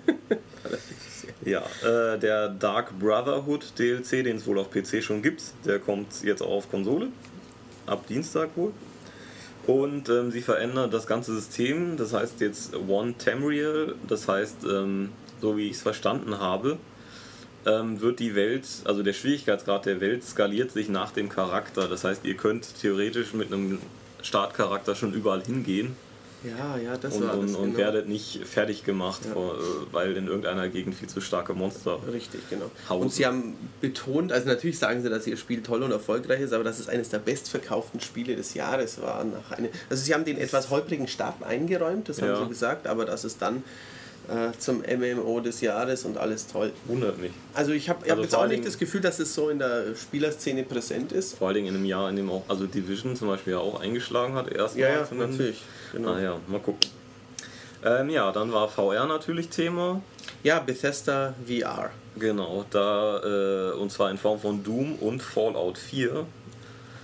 Ja, 1.44 1.62
äh, 1.84 2.18
der 2.18 2.48
Dark 2.48 2.98
Brotherhood 2.98 3.78
DLC, 3.78 4.24
den 4.24 4.36
es 4.36 4.46
wohl 4.46 4.58
auf 4.58 4.70
PC 4.70 5.02
schon 5.02 5.22
gibt, 5.22 5.42
der 5.64 5.78
kommt 5.78 6.24
jetzt 6.24 6.42
auch 6.42 6.50
auf 6.50 6.70
Konsole. 6.70 7.08
Ab 7.86 8.06
Dienstag 8.08 8.50
wohl. 8.56 8.72
Und 9.66 10.08
ähm, 10.08 10.30
sie 10.32 10.40
verändern 10.40 10.90
das 10.90 11.06
ganze 11.06 11.34
System, 11.34 11.96
das 11.96 12.12
heißt 12.12 12.40
jetzt 12.40 12.74
One 12.88 13.14
Tamriel, 13.18 13.94
das 14.08 14.26
heißt, 14.26 14.64
ähm, 14.64 15.10
so 15.40 15.56
wie 15.56 15.68
ich 15.68 15.76
es 15.76 15.82
verstanden 15.82 16.38
habe, 16.38 16.78
ähm, 17.66 18.00
wird 18.00 18.20
die 18.20 18.34
Welt, 18.34 18.64
also 18.84 19.02
der 19.02 19.12
Schwierigkeitsgrad 19.12 19.84
der 19.86 20.00
Welt 20.00 20.24
skaliert 20.24 20.70
sich 20.70 20.88
nach 20.88 21.10
dem 21.12 21.28
Charakter. 21.28 21.88
Das 21.88 22.04
heißt, 22.04 22.24
ihr 22.24 22.34
könnt 22.36 22.66
theoretisch 22.80 23.34
mit 23.34 23.52
einem 23.52 23.78
Startcharakter 24.22 24.94
schon 24.94 25.12
überall 25.12 25.42
hingehen 25.42 25.94
Ja, 26.44 26.76
ja, 26.76 26.96
das 26.96 27.16
und, 27.16 27.26
war 27.26 27.34
und, 27.38 27.48
das. 27.48 27.56
und 27.56 27.64
genau. 27.72 27.78
werdet 27.78 28.08
nicht 28.08 28.40
fertig 28.46 28.84
gemacht, 28.84 29.22
Ja. 29.24 29.32
vor, 29.32 29.54
äh, 29.54 29.58
weil 29.92 30.16
in 30.16 30.26
irgendeiner 30.28 30.68
Gegend 30.68 30.94
viel 30.94 31.08
zu 31.08 31.20
starke 31.20 31.54
Monster. 31.54 31.98
Richtig, 32.12 32.40
genau. 32.50 32.70
Hausen. 32.88 33.02
Und 33.02 33.12
sie 33.12 33.26
haben 33.26 33.54
betont, 33.80 34.32
also 34.32 34.46
natürlich 34.46 34.78
sagen 34.78 35.02
sie, 35.02 35.08
dass 35.08 35.26
ihr 35.26 35.36
Spiel 35.36 35.62
toll 35.62 35.82
und 35.82 35.90
erfolgreich 35.90 36.40
ist, 36.40 36.52
aber 36.52 36.62
dass 36.64 36.78
es 36.78 36.88
eines 36.88 37.08
der 37.08 37.18
bestverkauften 37.18 38.00
Spiele 38.00 38.36
des 38.36 38.54
Jahres 38.54 39.00
war. 39.02 39.24
Nach 39.24 39.50
eine, 39.56 39.70
also 39.90 40.02
sie 40.04 40.14
haben 40.14 40.24
den 40.24 40.38
etwas 40.38 40.70
holprigen 40.70 41.08
Start 41.08 41.42
eingeräumt, 41.42 42.08
das 42.08 42.20
haben 42.22 42.28
Ja. 42.28 42.42
sie 42.42 42.48
gesagt, 42.48 42.86
aber 42.86 43.04
dass 43.06 43.24
es 43.24 43.38
dann 43.38 43.64
äh, 44.28 44.56
zum 44.58 44.78
MMO 44.82 45.40
des 45.40 45.60
Jahres 45.60 46.04
und 46.04 46.18
alles 46.18 46.46
toll. 46.46 46.72
Wundert 46.86 47.18
mich. 47.18 47.32
Also 47.54 47.72
ich 47.72 47.88
habe 47.88 48.00
Also 48.02 48.12
hab 48.16 48.22
jetzt 48.22 48.34
auch 48.34 48.46
nicht 48.46 48.66
das 48.66 48.78
Gefühl, 48.78 49.00
dass 49.00 49.18
es 49.18 49.34
so 49.34 49.48
in 49.50 49.58
der 49.58 49.94
Spielerszene 49.94 50.62
präsent 50.64 51.12
ist. 51.12 51.36
Vor 51.38 51.48
allen 51.48 51.56
Dingen 51.56 51.68
in 51.68 51.74
einem 51.76 51.84
Jahr, 51.84 52.10
in 52.10 52.16
dem 52.16 52.30
auch, 52.30 52.42
also 52.48 52.66
Division 52.66 53.14
zum 53.16 53.28
Beispiel 53.28 53.52
ja 53.54 53.58
auch 53.60 53.80
eingeschlagen 53.80 54.34
hat, 54.34 54.50
erstmal. 54.52 54.82
Ja, 54.88 54.94
ja, 55.02 55.14
natürlich. 55.14 55.62
Genau. 55.92 56.14
Naja, 56.14 56.36
mal 56.48 56.60
gucken. 56.60 56.90
Ähm, 57.84 58.10
ja, 58.10 58.32
dann 58.32 58.52
war 58.52 58.68
VR 58.68 59.06
natürlich 59.06 59.48
Thema. 59.48 60.00
Ja, 60.42 60.58
Bethesda 60.58 61.34
VR. 61.46 61.90
Genau, 62.18 62.64
da 62.70 63.20
äh, 63.22 63.72
und 63.74 63.92
zwar 63.92 64.10
in 64.10 64.16
Form 64.18 64.40
von 64.40 64.64
Doom 64.64 64.94
und 64.96 65.22
Fallout 65.22 65.76
4. 65.78 66.26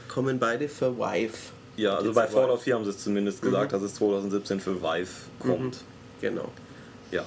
Kommen 0.09 0.39
beide 0.39 0.69
für 0.69 0.97
Vive. 0.99 1.33
Ja, 1.77 1.97
also 1.97 2.13
bei. 2.13 2.27
Fallout 2.27 2.61
4 2.63 2.75
haben 2.75 2.85
sie 2.85 2.91
es 2.91 2.99
zumindest 2.99 3.43
gesagt, 3.43 3.71
Mhm. 3.73 3.77
dass 3.77 3.83
es 3.83 3.95
2017 3.95 4.61
für 4.61 4.83
Vive 4.83 5.09
kommt. 5.39 5.79
Genau. 6.21 6.49
Ja. 7.13 7.25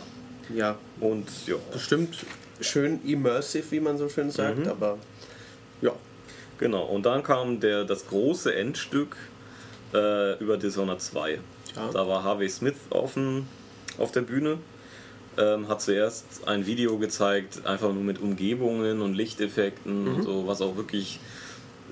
Ja, 0.54 0.78
Und 1.00 1.26
ja, 1.48 1.56
bestimmt 1.72 2.18
schön 2.62 3.00
immersive, 3.06 3.72
wie 3.72 3.80
man 3.80 3.98
so 3.98 4.10
schön 4.10 4.30
sagt, 4.30 4.60
Mhm. 4.60 4.68
aber 4.68 4.98
ja. 5.82 5.92
genau. 6.60 6.84
Und 6.86 7.06
dann 7.06 7.24
kam 7.24 7.60
der, 7.60 7.84
das 7.86 8.08
große 8.08 8.54
Endstück 8.54 9.16
äh, 9.94 10.38
über 10.40 10.58
Dishonored 10.58 11.02
2. 11.02 11.40
Ja. 11.76 11.90
Da 11.92 12.08
war 12.08 12.24
Harvey 12.24 12.48
Smith 12.50 12.76
auf, 12.92 13.14
dem, 13.16 13.48
auf 13.98 14.12
der 14.12 14.22
Bühne. 14.22 14.58
Ähm, 15.38 15.68
hat 15.68 15.82
zuerst 15.82 16.26
ein 16.48 16.66
Video 16.66 16.98
gezeigt, 16.98 17.66
einfach 17.66 17.92
nur 17.92 18.04
mit 18.04 18.20
Umgebungen 18.22 19.02
und 19.02 19.16
Lichteffekten 19.16 20.04
Mhm. 20.04 20.16
und 20.16 20.24
so, 20.24 20.48
was 20.48 20.62
auch 20.62 20.76
wirklich 20.78 21.20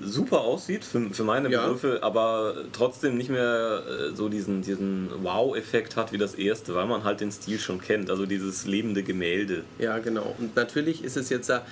super 0.02 0.40
aussieht 0.40 0.84
für, 0.84 1.10
für 1.10 1.24
meine 1.24 1.50
Ja. 1.50 1.62
Begriffe, 1.62 2.00
aber 2.02 2.54
trotzdem 2.72 3.16
nicht 3.16 3.30
mehr 3.30 3.82
äh, 3.86 4.14
so 4.14 4.28
diesen, 4.28 4.62
diesen 4.62 5.08
Wow-Effekt 5.22 5.96
hat 5.96 6.12
wie 6.12 6.18
das 6.18 6.34
erste, 6.34 6.74
weil 6.74 6.86
man 6.86 7.04
halt 7.04 7.20
den 7.20 7.30
Stil 7.30 7.58
schon 7.58 7.80
kennt, 7.80 8.10
also 8.10 8.26
dieses 8.26 8.66
lebende 8.66 9.02
Gemälde. 9.02 9.62
Ja, 9.78 9.98
genau. 9.98 10.34
Und 10.38 10.56
natürlich 10.56 11.04
ist 11.04 11.16
es 11.16 11.28
jetzt 11.28 11.48
da, 11.48 11.62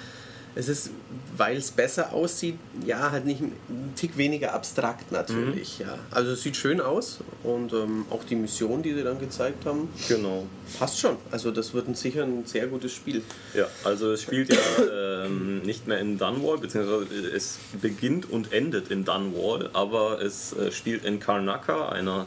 es 0.55 0.69
ist, 0.69 0.91
weil 1.37 1.57
es 1.57 1.71
besser 1.71 2.13
aussieht, 2.13 2.59
ja, 2.85 3.11
halt 3.11 3.25
nicht 3.25 3.41
ein 3.41 3.53
Tick 3.97 4.17
weniger 4.17 4.53
abstrakt 4.55 5.11
natürlich, 5.13 5.79
Mhm. 5.79 5.85
ja. 5.87 5.99
Also 6.11 6.33
es 6.33 6.43
sieht 6.43 6.57
schön 6.57 6.81
aus 6.81 7.21
und 7.43 7.73
ähm, 7.73 8.05
auch 8.11 8.23
die 8.25 8.35
Mission, 8.37 8.83
die 8.83 8.93
sie 8.93 9.03
dann 9.03 9.19
gezeigt 9.19 9.65
haben, 9.65 9.89
Genau. 10.09 10.47
passt 10.79 10.99
schon. 10.99 11.17
Also 11.31 11.51
das 11.51 11.73
wird 11.73 11.89
ein, 11.89 11.95
sicher 11.95 12.25
ein 12.25 12.45
sehr 12.45 12.67
gutes 12.67 12.93
Spiel. 12.93 13.23
Ja, 13.55 13.67
also 13.85 14.13
es 14.13 14.23
spielt 14.23 14.53
ja 14.53 15.25
ähm, 15.25 15.63
nicht 15.63 15.87
mehr 15.87 15.99
in 16.01 16.19
Dunwall, 16.19 16.59
beziehungsweise 16.59 17.07
es 17.35 17.59
beginnt 17.81 18.31
und 18.31 18.53
endet 18.53 18.91
in 18.91 19.05
Dunwall, 19.05 19.71
aber 19.73 20.21
es 20.21 20.53
äh, 20.53 20.71
spielt 20.71 21.05
in 21.05 21.19
Karnaca, 21.19 21.89
einer 21.89 22.27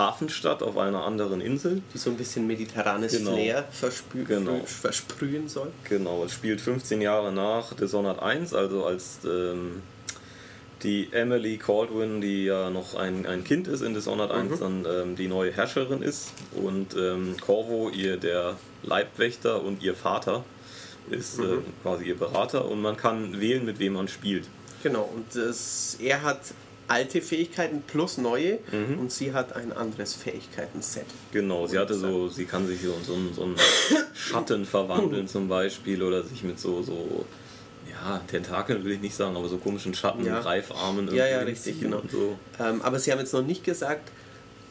Hafenstadt 0.00 0.62
auf 0.64 0.76
einer 0.78 1.04
anderen 1.04 1.40
Insel. 1.40 1.82
Die 1.94 1.98
so 1.98 2.10
ein 2.10 2.16
bisschen 2.16 2.46
mediterranes 2.46 3.12
Genau. 3.12 3.32
Flair 3.34 3.68
verspü 3.70 4.24
Genau. 4.24 4.60
versprühen 4.64 5.48
soll. 5.48 5.68
Genau, 5.88 6.24
es 6.24 6.32
spielt 6.32 6.60
15 6.60 7.00
Jahre 7.02 7.30
nach 7.32 7.74
Dishonored 7.74 8.20
1, 8.20 8.54
also 8.54 8.84
als 8.86 9.18
ähm, 9.24 9.82
die 10.82 11.08
Emily 11.12 11.58
Caldwin, 11.58 12.20
die 12.22 12.46
ja 12.46 12.70
noch 12.70 12.94
ein, 12.94 13.26
ein 13.26 13.44
Kind 13.44 13.68
ist 13.68 13.82
in 13.82 13.92
Dishonored 13.94 14.30
1, 14.30 14.58
dann 14.60 14.86
ähm, 14.90 15.14
die 15.16 15.28
neue 15.28 15.52
Herrscherin 15.52 16.02
ist 16.02 16.32
und 16.56 16.96
ähm, 16.96 17.36
Corvo, 17.40 17.90
ihr 17.90 18.16
der 18.16 18.56
Leibwächter 18.82 19.62
und 19.62 19.82
ihr 19.82 19.94
Vater 19.94 20.42
ist 21.10 21.38
äh, 21.38 21.58
quasi 21.82 22.04
ihr 22.04 22.16
Berater 22.18 22.64
und 22.66 22.80
man 22.80 22.96
kann 22.96 23.38
wählen, 23.40 23.64
mit 23.66 23.78
wem 23.78 23.92
man 23.94 24.08
spielt. 24.08 24.48
Genau, 24.82 25.02
und 25.14 25.26
das, 25.36 25.98
er 26.00 26.22
hat 26.22 26.40
alte 26.90 27.22
Fähigkeiten 27.22 27.82
plus 27.86 28.18
neue 28.18 28.58
Mhm. 28.72 28.98
und 28.98 29.12
sie 29.12 29.32
hat 29.32 29.54
ein 29.54 29.72
anderes 29.72 30.14
Fähigkeiten-Set. 30.14 31.06
Genau, 31.32 31.66
sie 31.66 31.78
hatte 31.78 31.94
so, 31.94 32.28
sie 32.28 32.44
kann 32.44 32.66
sich 32.66 32.80
so, 32.82 32.94
so, 33.04 33.16
so 33.34 33.42
einen 33.44 33.56
Schatten 34.14 34.64
verwandeln 34.64 35.28
zum 35.28 35.48
Beispiel 35.48 36.02
oder 36.02 36.22
sich 36.24 36.42
mit 36.42 36.58
so, 36.58 36.82
so 36.82 37.24
ja, 37.90 38.20
Tentakeln 38.28 38.84
will 38.84 38.92
ich 38.92 39.00
nicht 39.00 39.14
sagen, 39.14 39.36
aber 39.36 39.48
so 39.48 39.56
komischen 39.58 39.94
Schatten, 39.94 40.24
Ja. 40.24 40.40
Greifarmen 40.40 41.08
Ja, 41.08 41.26
ja, 41.26 41.38
irgendwie 41.40 41.50
richtig, 41.52 41.80
genau. 41.80 42.02
so. 42.10 42.36
Ähm, 42.58 42.82
aber 42.82 42.98
sie 42.98 43.12
haben 43.12 43.18
jetzt 43.20 43.32
noch 43.32 43.42
nicht 43.42 43.64
gesagt, 43.64 44.10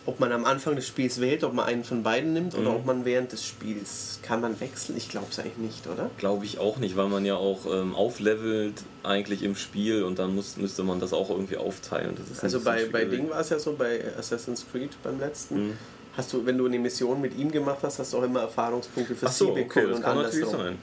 ob 0.10 0.19
man 0.19 0.32
am 0.32 0.45
Anfang 0.45 0.76
des 0.76 0.88
Spiels 0.88 1.22
wählt, 1.22 1.43
ob 1.43 1.54
man 1.54 1.65
einen 1.65 1.84
von 1.84 2.04
beiden 2.04 2.34
nimmt 2.34 2.56
oder 2.56 2.72
Mhm. 2.72 2.76
ob 2.76 2.86
man 2.86 3.06
während 3.06 3.32
des 3.32 3.45
Spiels 3.45 4.19
kann 4.24 4.41
man 4.41 4.60
wechseln. 4.60 4.98
Ich 4.98 5.08
glaube 5.10 5.28
es 5.30 5.39
eigentlich 5.39 5.58
nicht, 5.58 5.88
oder? 5.88 6.10
Glaube 6.17 6.45
ich 6.45 6.58
auch 6.60 6.78
nicht, 6.78 6.98
weil 6.98 7.08
man 7.08 7.26
ja 7.26 7.36
auch 7.36 7.65
ähm, 7.72 7.95
auflevelt 7.95 8.74
eigentlich 9.04 9.43
im 9.43 9.56
Spiel 9.56 10.04
und 10.04 10.19
dann 10.19 10.34
muss, 10.36 10.58
müsste 10.58 10.84
man 10.84 11.00
das 11.00 11.13
auch 11.13 11.30
irgendwie 11.30 11.58
aufteilen. 11.58 12.17
Also 12.41 12.60
bei, 12.62 12.86
bei. 12.86 13.06
Ding 13.06 13.30
war 13.30 13.39
es 13.39 13.50
ja 13.50 13.60
so, 13.60 13.74
bei 13.74 14.02
Assassin's 14.17 14.65
Creed 14.72 14.91
beim 15.04 15.19
letzten. 15.19 15.67
Mhm. 15.69 15.74
Hast 16.17 16.34
du, 16.34 16.45
wenn 16.45 16.58
du 16.58 16.65
eine 16.65 16.80
Mission 16.80 17.22
mit 17.22 17.38
ihm 17.38 17.52
gemacht 17.52 17.80
hast, 17.84 18.00
hast 18.00 18.12
du 18.13 18.17
auch 18.17 18.24
immer 18.24 18.41
Erfahrungspunkte 18.41 19.15
für 19.15 19.28
Ach 19.28 19.32
so, 19.32 19.45
sie 19.45 19.52
okay, 19.52 19.63
bekommen 19.63 19.88
das 19.89 19.98
und 19.98 20.04
kann 20.04 20.17
natürlich 20.17 20.45
andersrum. 20.48 20.65
sein. 20.65 20.78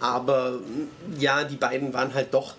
Aber 0.00 0.58
ja, 1.18 1.44
die 1.44 1.56
beiden 1.56 1.94
waren 1.94 2.12
halt 2.12 2.34
doch 2.34 2.54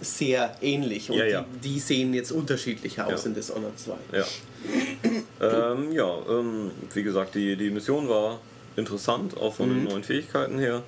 sehr 0.00 0.54
ähnlich 0.60 1.10
und 1.10 1.18
Ja, 1.18 1.24
ja. 1.24 1.44
Die, 1.62 1.74
die 1.74 1.80
sehen 1.80 2.12
jetzt 2.14 2.32
unterschiedlicher 2.32 3.06
aus 3.06 3.22
Ja. 3.24 3.28
in 3.28 3.34
Dishonored 3.34 3.78
2. 3.78 3.94
Ja. 4.12 4.24
ähm, 5.72 5.92
ja, 5.92 6.18
ähm, 6.28 6.70
wie 6.92 7.02
gesagt, 7.02 7.34
die, 7.34 7.56
die 7.56 7.70
Mission 7.70 8.08
war 8.08 8.40
interessant, 8.76 9.36
auch 9.36 9.54
von 9.54 9.68
den 9.68 9.82
Mhm. 9.84 9.88
neuen 9.88 10.04
Fähigkeiten 10.04 10.58
her. 10.58 10.82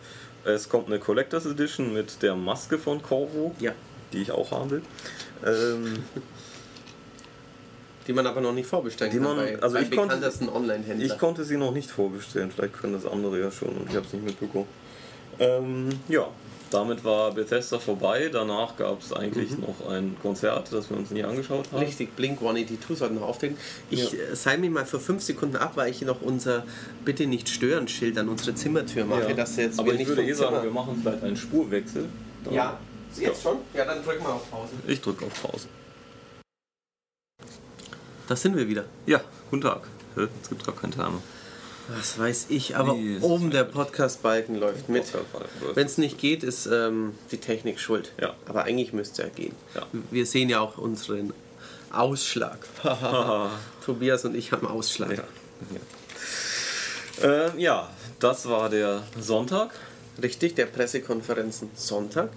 Es 0.44 0.68
kommt 0.68 0.88
eine 0.88 0.98
Collectors 0.98 1.46
Edition 1.46 1.92
mit 1.94 2.22
der 2.22 2.34
Maske 2.36 2.78
von 2.78 3.02
Corvo, 3.02 3.54
Ja, 3.60 3.72
die 4.12 4.22
ich 4.22 4.30
auch 4.30 4.50
haben 4.50 4.70
will. 4.70 4.82
Ähm, 5.46 6.02
die 8.06 8.12
man 8.12 8.26
aber 8.26 8.40
noch 8.40 8.52
nicht 8.54 8.66
vorbestellen 8.68 9.12
Die 9.12 9.18
kann 9.18 9.36
man- 9.36 9.38
bei, 9.44 9.60
also 9.62 9.74
beim 9.74 9.84
ich 9.84 9.90
konnte- 9.90 10.32
ich 11.00 11.18
konnte 11.18 11.44
sie 11.44 11.56
noch 11.56 11.72
nicht 11.72 11.90
vorbestellen, 11.90 12.50
vielleicht 12.50 12.74
können 12.74 12.94
das 12.94 13.06
andere 13.06 13.38
ja 13.40 13.50
schon 13.50 13.68
und 13.68 13.88
ich 13.90 13.96
habe 13.96 14.06
es 14.06 14.12
nicht 14.12 14.24
mitbekommen. 14.24 14.66
Ähm, 15.38 15.88
ja, 16.08 16.26
damit 16.70 17.04
war 17.04 17.32
Bethesda 17.32 17.78
vorbei. 17.78 18.28
Danach 18.32 18.76
gab 18.76 19.00
es 19.00 19.12
eigentlich 19.12 19.56
noch 19.58 19.88
ein 19.88 20.16
Konzert, 20.22 20.72
das 20.72 20.90
wir 20.90 20.96
uns 20.96 21.10
nie 21.10 21.24
angeschaut 21.24 21.66
haben. 21.72 21.82
Richtig, 21.82 22.14
Blink 22.16 22.40
182 22.40 22.98
sollten 22.98 23.14
noch 23.16 23.22
auftreten. 23.22 23.56
Ich 23.90 24.12
Ja. 24.12 24.18
äh, 24.18 24.36
sei 24.36 24.56
mir 24.56 24.70
mal 24.70 24.86
für 24.86 25.00
fünf 25.00 25.22
Sekunden 25.22 25.56
ab, 25.56 25.72
weil 25.76 25.90
ich 25.90 26.02
noch 26.02 26.20
unser 26.22 26.64
Bitte 27.04 27.26
nicht 27.26 27.48
stören 27.48 27.88
Schild 27.88 28.18
an 28.18 28.28
unsere 28.28 28.54
Zimmertür 28.54 29.04
mache, 29.04 29.28
Ja. 29.30 29.34
dass 29.34 29.56
jetzt 29.56 29.78
Aber 29.78 29.92
wir 29.92 30.00
ich 30.00 30.06
würde 30.08 30.24
eh 30.24 30.32
sagen, 30.32 30.50
Zimmer- 30.50 30.62
wir 30.64 30.70
machen 30.70 30.98
vielleicht 31.02 31.22
einen 31.24 31.36
Spurwechsel. 31.36 32.06
Dann- 32.44 32.54
Ja, 32.54 32.78
jetzt 33.18 33.42
schon? 33.42 33.56
Ja, 33.74 33.84
dann 33.84 34.02
drücken 34.04 34.22
wir 34.24 34.34
auf 34.34 34.50
Pause. 34.50 34.72
Ich 34.86 35.00
drücke 35.00 35.24
auf 35.26 35.42
Pause. 35.42 35.68
Da 38.28 38.36
sind 38.36 38.56
wir 38.56 38.68
wieder. 38.68 38.84
Ja, 39.06 39.20
guten 39.50 39.62
Tag. 39.62 39.82
Jetzt 40.16 40.48
gibt 40.48 40.60
es 40.60 40.66
gar 40.66 40.76
keinen 40.76 40.92
Timer. 40.92 41.22
Was 41.96 42.18
weiß 42.18 42.46
ich, 42.50 42.76
aber 42.76 42.96
ist 42.96 43.22
oben 43.22 43.50
der 43.50 43.64
Podcast-Balken 43.64 44.56
läuft 44.56 44.88
mit. 44.88 45.04
Wenn 45.74 45.86
es 45.86 45.96
nicht 45.96 46.18
geht, 46.18 46.42
ist 46.42 46.66
ähm, 46.66 47.14
die 47.30 47.38
Technik 47.38 47.80
schuld. 47.80 48.12
Ja. 48.20 48.34
Aber 48.46 48.64
eigentlich 48.64 48.92
müsste 48.92 49.22
er 49.22 49.30
gehen. 49.30 49.54
Ja. 49.74 49.86
Wir 50.10 50.26
sehen 50.26 50.50
ja 50.50 50.60
auch 50.60 50.76
unseren 50.76 51.32
Ausschlag. 51.90 52.58
Tobias 53.84 54.24
und 54.24 54.34
ich 54.34 54.52
haben 54.52 54.66
Ausschlag. 54.66 55.12
Ja. 55.12 55.24
Ja. 57.22 57.46
Ähm, 57.46 57.58
ja, 57.58 57.90
das 58.20 58.48
war 58.48 58.68
der 58.68 59.02
Sonntag. 59.18 59.70
Richtig, 60.20 60.56
der 60.56 60.66
Pressekonferenzen 60.66 61.70
Sonntag. 61.74 62.30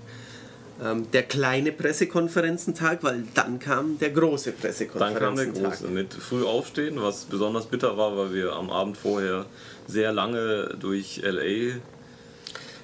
Ähm, 0.83 1.11
der 1.11 1.23
kleine 1.23 1.71
Pressekonferenzentag, 1.71 3.03
weil 3.03 3.23
dann 3.35 3.59
kam 3.59 3.99
der 3.99 4.09
große 4.09 4.51
Dann 4.51 5.13
kam 5.13 5.35
der 5.35 5.43
Pressekonferenzentag. 5.45 5.71
große 5.79 5.87
mit 5.87 6.13
früh 6.13 6.43
aufstehen, 6.43 7.01
was 7.01 7.25
besonders 7.25 7.67
bitter 7.67 7.97
war, 7.97 8.17
weil 8.17 8.33
wir 8.33 8.53
am 8.53 8.71
Abend 8.71 8.97
vorher 8.97 9.45
sehr 9.87 10.11
lange 10.11 10.75
durch 10.79 11.21
LA. 11.23 11.75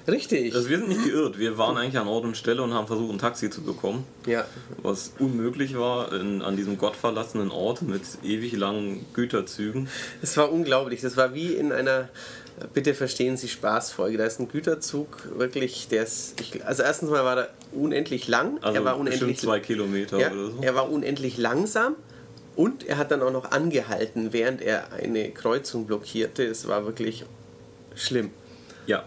Richtig. 0.06 0.54
Also 0.54 0.70
wir 0.70 0.78
sind 0.78 0.88
nicht 0.88 1.04
geirrt, 1.04 1.38
wir 1.38 1.58
waren 1.58 1.76
eigentlich 1.76 1.98
an 1.98 2.08
Ort 2.08 2.24
und 2.24 2.36
Stelle 2.36 2.62
und 2.62 2.72
haben 2.72 2.86
versucht, 2.86 3.12
ein 3.12 3.18
Taxi 3.18 3.50
zu 3.50 3.62
bekommen, 3.62 4.04
ja, 4.26 4.46
was 4.82 5.12
unmöglich 5.18 5.76
war 5.76 6.12
in, 6.14 6.40
an 6.40 6.56
diesem 6.56 6.78
gottverlassenen 6.78 7.50
Ort 7.50 7.82
mit 7.82 8.02
ewig 8.22 8.52
langen 8.56 9.04
Güterzügen. 9.12 9.88
es 10.22 10.36
war 10.36 10.50
unglaublich. 10.50 11.02
Das 11.02 11.16
war 11.18 11.34
wie 11.34 11.52
in 11.52 11.72
einer 11.72 12.08
Bitte 12.74 12.94
verstehen 12.94 13.36
Sie 13.36 13.48
Spaßfolge. 13.48 14.18
Da 14.18 14.24
ist 14.24 14.40
ein 14.40 14.48
Güterzug 14.48 15.28
wirklich, 15.38 15.88
der 15.88 16.02
ist. 16.02 16.40
Ich, 16.40 16.64
also 16.64 16.82
erstens 16.82 17.10
mal 17.10 17.24
war 17.24 17.36
er 17.38 17.48
unendlich 17.72 18.28
lang. 18.28 18.58
Also 18.62 18.78
er 18.78 18.84
war 18.84 18.98
unendlich 18.98 19.38
zwei 19.38 19.60
Kilometer 19.60 20.18
Ja, 20.18 20.30
oder 20.32 20.46
so. 20.50 20.58
er 20.62 20.74
war 20.74 20.90
unendlich 20.90 21.36
langsam 21.36 21.94
und 22.56 22.86
er 22.86 22.98
hat 22.98 23.10
dann 23.10 23.22
auch 23.22 23.32
noch 23.32 23.50
angehalten, 23.50 24.32
während 24.32 24.62
er 24.62 24.92
eine 24.92 25.30
Kreuzung 25.30 25.86
blockierte. 25.86 26.44
Es 26.44 26.66
war 26.68 26.84
wirklich 26.86 27.24
schlimm. 27.94 28.30
Ja. 28.86 29.04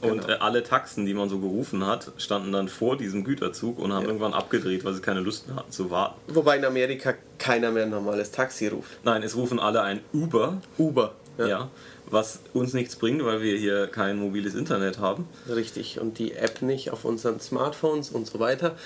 Und 0.00 0.22
Genau. 0.22 0.28
äh, 0.30 0.36
alle 0.40 0.64
Taxen, 0.64 1.06
die 1.06 1.14
man 1.14 1.28
so 1.28 1.38
gerufen 1.38 1.86
hat, 1.86 2.10
standen 2.18 2.50
dann 2.50 2.66
vor 2.68 2.96
diesem 2.96 3.22
Güterzug 3.22 3.78
und 3.78 3.92
haben 3.92 4.02
Ja. 4.02 4.08
irgendwann 4.08 4.34
abgedreht, 4.34 4.84
weil 4.84 4.94
sie 4.94 5.00
keine 5.00 5.20
Lust 5.20 5.46
mehr 5.46 5.56
hatten 5.56 5.70
zu 5.70 5.90
warten. 5.92 6.16
Wobei 6.26 6.56
in 6.56 6.64
Amerika 6.64 7.14
keiner 7.38 7.70
mehr 7.70 7.84
ein 7.84 7.90
normales 7.90 8.32
Taxi 8.32 8.66
ruft. 8.66 8.90
Nein, 9.04 9.22
es 9.22 9.36
rufen 9.36 9.60
alle 9.60 9.82
ein 9.82 10.00
Uber, 10.12 10.60
Uber. 10.76 11.14
ja. 11.38 11.70
Was 12.12 12.38
uns 12.52 12.74
nichts 12.74 12.94
bringt, 12.96 13.24
weil 13.24 13.40
wir 13.42 13.56
hier 13.56 13.86
kein 13.88 14.18
mobiles 14.18 14.54
Internet 14.54 14.98
haben. 14.98 15.26
Richtig. 15.48 15.98
Und 15.98 16.18
die 16.18 16.34
App 16.34 16.60
nicht 16.62 16.90
auf 16.90 17.04
unseren 17.04 17.40
Smartphones 17.40 18.10
und 18.10 18.26
so 18.26 18.38
weiter. 18.38 18.76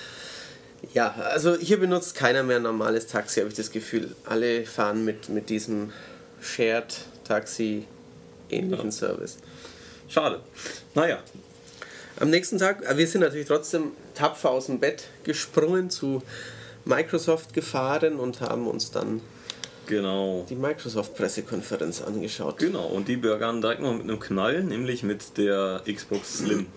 Ja, 0.93 1.15
also 1.31 1.57
hier 1.57 1.79
benutzt 1.79 2.15
keiner 2.15 2.43
mehr 2.43 2.57
ein 2.57 2.63
normales 2.63 3.07
Taxi, 3.07 3.39
habe 3.39 3.49
ich 3.49 3.55
das 3.55 3.71
Gefühl. 3.71 4.15
Alle 4.25 4.65
fahren 4.65 5.05
mit, 5.05 5.29
mit 5.29 5.49
diesem 5.49 5.91
Shared-Taxi-ähnlichen 6.41 8.91
Service. 8.91 9.37
Schade. 10.07 10.39
Naja, 10.95 11.19
Am 12.19 12.31
nächsten 12.31 12.57
Tag, 12.57 12.83
äh, 12.83 12.97
wir 12.97 13.05
sind 13.07 13.21
natürlich 13.21 13.45
trotzdem 13.47 13.91
tapfer 14.15 14.49
aus 14.49 14.65
dem 14.67 14.79
Bett 14.79 15.03
gesprungen, 15.23 15.91
zu 15.91 16.23
Microsoft 16.85 17.53
gefahren 17.53 18.19
und 18.19 18.41
haben 18.41 18.65
uns 18.67 18.89
dann 18.89 19.21
genau. 19.87 20.45
die 20.49 20.55
Microsoft-Pressekonferenz 20.55 22.01
angeschaut. 22.01 22.57
Genau, 22.57 22.85
und 22.85 23.07
die 23.07 23.17
begannen 23.17 23.61
direkt 23.61 23.81
noch 23.81 23.93
mit 23.93 24.03
einem 24.03 24.19
Knall, 24.19 24.63
nämlich 24.63 25.03
mit 25.03 25.37
der 25.37 25.81
Xbox 25.91 26.39
Slim. 26.39 26.67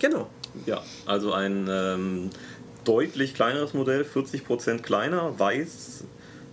Genau. 0.00 0.28
Ja, 0.66 0.82
also 1.06 1.32
ein 1.32 1.68
ähm, 1.70 2.30
deutlich 2.84 3.34
kleineres 3.34 3.74
Modell, 3.74 4.02
40% 4.02 4.80
kleiner, 4.80 5.38
weiß, 5.38 6.04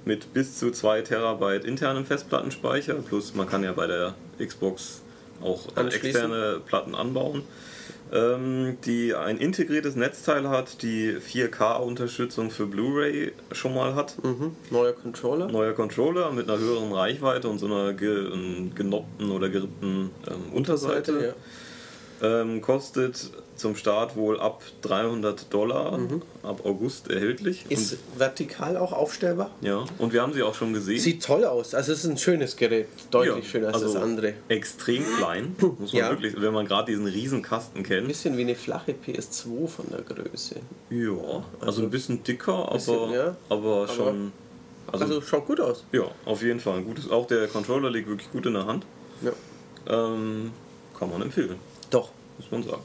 mit 0.06 0.34
bis 0.34 0.60
zu 0.60 0.72
2 0.72 1.02
Terabyte 1.02 1.65
internem 1.65 2.06
Festplattenspeicher, 2.06 2.96
plus 2.96 3.34
man 3.34 3.48
kann 3.50 3.63
ja 3.63 3.74
bei 3.74 3.88
der 3.88 4.15
Xbox 4.38 5.02
auch 5.41 5.76
äh, 5.76 5.88
externe 5.88 6.62
Platten 6.65 6.94
anbauen, 6.96 7.44
die 8.12 9.13
ein 9.15 9.38
integriertes 9.38 9.96
Netzteil 9.96 10.48
hat, 10.48 10.84
die 10.84 11.18
4K-Unterstützung 11.18 12.52
für 12.52 12.68
Blu-ray 12.68 13.34
schon 13.52 13.74
mal 13.74 13.96
hat. 13.96 14.24
Mhm. 14.24 14.56
Neuer 14.70 14.94
Controller. 14.94 15.48
Neuer 15.48 15.74
Controller 15.74 16.32
mit 16.32 16.50
einer 16.50 16.60
höheren 16.60 16.94
Reichweite 16.94 17.50
und 17.50 17.60
so 17.60 17.65
einer 17.65 17.94
ge 17.94 18.32
ähm, 18.32 18.72
genoppten 18.76 19.32
oder 19.32 19.50
gerippten 19.50 20.12
ähm, 20.28 20.54
Unterseite. 20.54 21.36
Ähm, 22.22 22.62
kostet 22.62 23.32
zum 23.56 23.76
Start 23.76 24.15
wohl 24.15 24.39
ab 24.39 24.62
300 24.82 25.54
Dollar, 25.54 25.98
ab 26.44 26.65
August 26.65 27.10
erhältlich. 27.10 27.65
Mhm. 27.65 27.72
Ist 27.72 27.98
vertikal 28.18 28.76
auch 28.78 28.91
aufstellbar. 28.91 29.52
und, 29.62 29.68
ja, 29.68 29.86
und 29.98 30.13
wir 30.13 30.22
haben 30.22 30.34
sie 30.34 30.44
auch 30.44 30.54
schon 30.56 30.74
gesehen. 30.74 31.00
Sieht 31.00 31.24
toll 31.24 31.46
aus. 31.46 31.74
Also 31.74 31.94
es 31.94 32.00
ist 32.04 32.10
ein 32.12 32.18
schönes 32.18 32.56
Gerät. 32.58 32.88
Deutlich 33.12 33.46
Ja, 33.46 33.50
schöner 33.52 33.68
als 33.68 33.76
also 33.82 33.94
das 33.94 34.04
andere. 34.04 34.34
Extrem 34.50 35.04
klein, 35.18 35.56
muss 35.80 35.94
man 35.94 36.02
Ja. 36.02 36.10
wirklich, 36.10 36.39
wenn 36.41 36.54
man 36.54 36.65
gerade 36.68 36.91
diesen 36.91 37.06
riesen 37.08 37.41
Kasten 37.41 37.80
Ein 37.80 37.84
kennt. 37.84 38.08
bisschen 38.08 38.38
wie 38.38 38.41
eine 38.41 38.56
flache 38.56 38.94
PS2 38.94 39.68
von 39.68 39.86
der 39.89 40.02
Größe. 40.02 40.56
Ja, 40.89 41.44
also 41.62 41.82
ein 41.84 41.89
bisschen 41.89 42.24
dicker, 42.24 42.70
bisschen, 42.74 42.96
aber, 43.00 43.13
ja. 43.13 43.36
aber 43.50 43.88
schon. 43.88 44.32
Also, 44.91 45.06
Also 45.06 45.22
schaut 45.22 45.48
gut 45.48 45.60
aus. 45.62 45.84
ja, 45.94 46.04
auf 46.26 46.44
jeden 46.44 46.60
Fall. 46.60 46.78
Ein 46.78 46.86
gutes, 46.86 47.10
auch 47.10 47.26
der 47.26 47.48
Controller 47.48 47.89
liegt 47.89 48.08
wirklich 48.08 48.32
gut 48.32 48.46
in 48.46 48.54
der 48.54 48.65
Hand. 48.68 48.86
Ja. 49.22 49.32
Ähm, 49.88 50.52
kann 51.00 51.10
man 51.10 51.22
empfehlen. 51.22 51.56
Doch. 51.89 52.10
muss 52.38 52.52
man 52.52 52.63
sagen. 52.63 52.82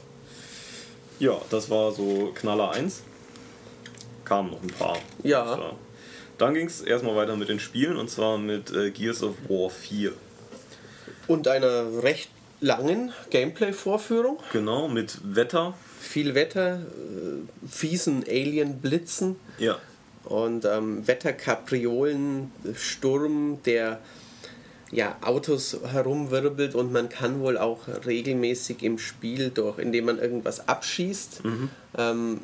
Ja, 1.21 1.39
das 1.51 1.69
war 1.69 1.91
so 1.91 2.31
Knaller 2.33 2.71
1. 2.71 3.03
Kamen 4.25 4.49
noch 4.49 4.61
ein 4.63 4.67
paar. 4.69 4.97
Ja. 5.21 5.45
War- 5.45 5.75
Dann 6.39 6.55
ging 6.55 6.65
es 6.65 6.81
erstmal 6.81 7.15
weiter 7.15 7.35
mit 7.35 7.47
den 7.47 7.59
Spielen 7.59 7.95
und 7.95 8.09
zwar 8.09 8.39
mit 8.39 8.71
äh, 8.71 8.89
Gears 8.89 9.21
of 9.21 9.35
War 9.47 9.69
4. 9.69 10.13
Und 11.27 11.47
einer 11.47 12.01
recht 12.01 12.31
langen 12.59 13.13
Gameplay-Vorführung. 13.29 14.39
Genau, 14.51 14.87
mit 14.87 15.19
Wetter. 15.23 15.75
Viel 15.99 16.33
Wetter, 16.33 16.79
äh, 16.79 17.67
fiesen 17.67 18.23
Alien-Blitzen 18.27 19.35
Ja, 19.59 19.77
und 20.23 20.65
ähm, 20.65 21.07
Wetterkapriolen, 21.07 22.51
Sturm, 22.75 23.59
der 23.63 23.99
ja, 24.91 25.15
Autos 25.21 25.77
herumwirbelt 25.91 26.75
und 26.75 26.91
man 26.91 27.09
kann 27.09 27.39
wohl 27.39 27.57
auch 27.57 27.79
regelmäßig 28.05 28.83
im 28.83 28.97
Spiel 28.97 29.49
durch, 29.49 29.79
indem 29.79 30.05
man 30.05 30.19
irgendwas 30.19 30.67
abschießt, 30.67 31.41
ähm, 31.97 32.41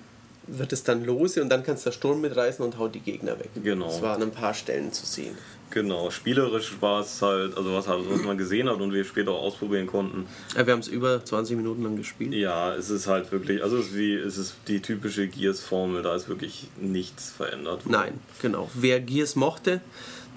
wird 0.47 0.71
es 0.71 0.83
dann 0.83 1.03
lose 1.03 1.41
und 1.41 1.49
dann 1.49 1.63
kann 1.63 1.75
es 1.75 1.83
der 1.83 1.91
Sturm 1.91 2.21
mitreißen 2.21 2.63
und 2.63 2.77
haut 2.77 2.95
die 2.95 3.01
Gegner 3.01 3.37
weg. 3.37 3.49
Genau. 3.61 3.87
Das 3.87 4.01
war 4.01 4.15
an 4.15 4.21
ein 4.23 4.31
paar 4.31 4.53
Stellen 4.53 4.93
zu 4.93 5.05
sehen. 5.05 5.37
genau. 5.71 6.09
Spielerisch 6.09 6.77
war 6.79 7.01
es 7.01 7.21
halt, 7.21 7.57
also 7.57 7.73
was, 7.73 7.85
halt, 7.89 8.05
was 8.09 8.23
man 8.23 8.37
gesehen 8.37 8.69
hat 8.69 8.79
und 8.79 8.93
wir 8.93 9.03
später 9.03 9.31
auch 9.31 9.41
ausprobieren 9.41 9.87
konnten. 9.87 10.25
Ja, 10.55 10.65
wir 10.65 10.71
haben 10.71 10.79
es 10.79 10.87
über 10.87 11.25
20 11.25 11.57
Minuten 11.57 11.83
lang 11.83 11.97
gespielt. 11.97 12.33
Ja, 12.33 12.73
es 12.73 12.89
ist 12.89 13.07
halt 13.07 13.29
wirklich, 13.33 13.61
also 13.61 13.77
es 13.77 13.87
ist 13.87 13.97
wie, 13.97 14.13
es 14.13 14.37
ist 14.37 14.55
die 14.69 14.79
typische 14.81 15.27
Gears-Formel, 15.27 16.01
da 16.01 16.15
ist 16.15 16.29
wirklich 16.29 16.69
nichts 16.79 17.29
verändert. 17.29 17.85
worden. 17.85 17.91
Nein, 17.91 18.19
genau. 18.41 18.69
Wer 18.73 19.01
Gears 19.01 19.35
mochte, 19.35 19.81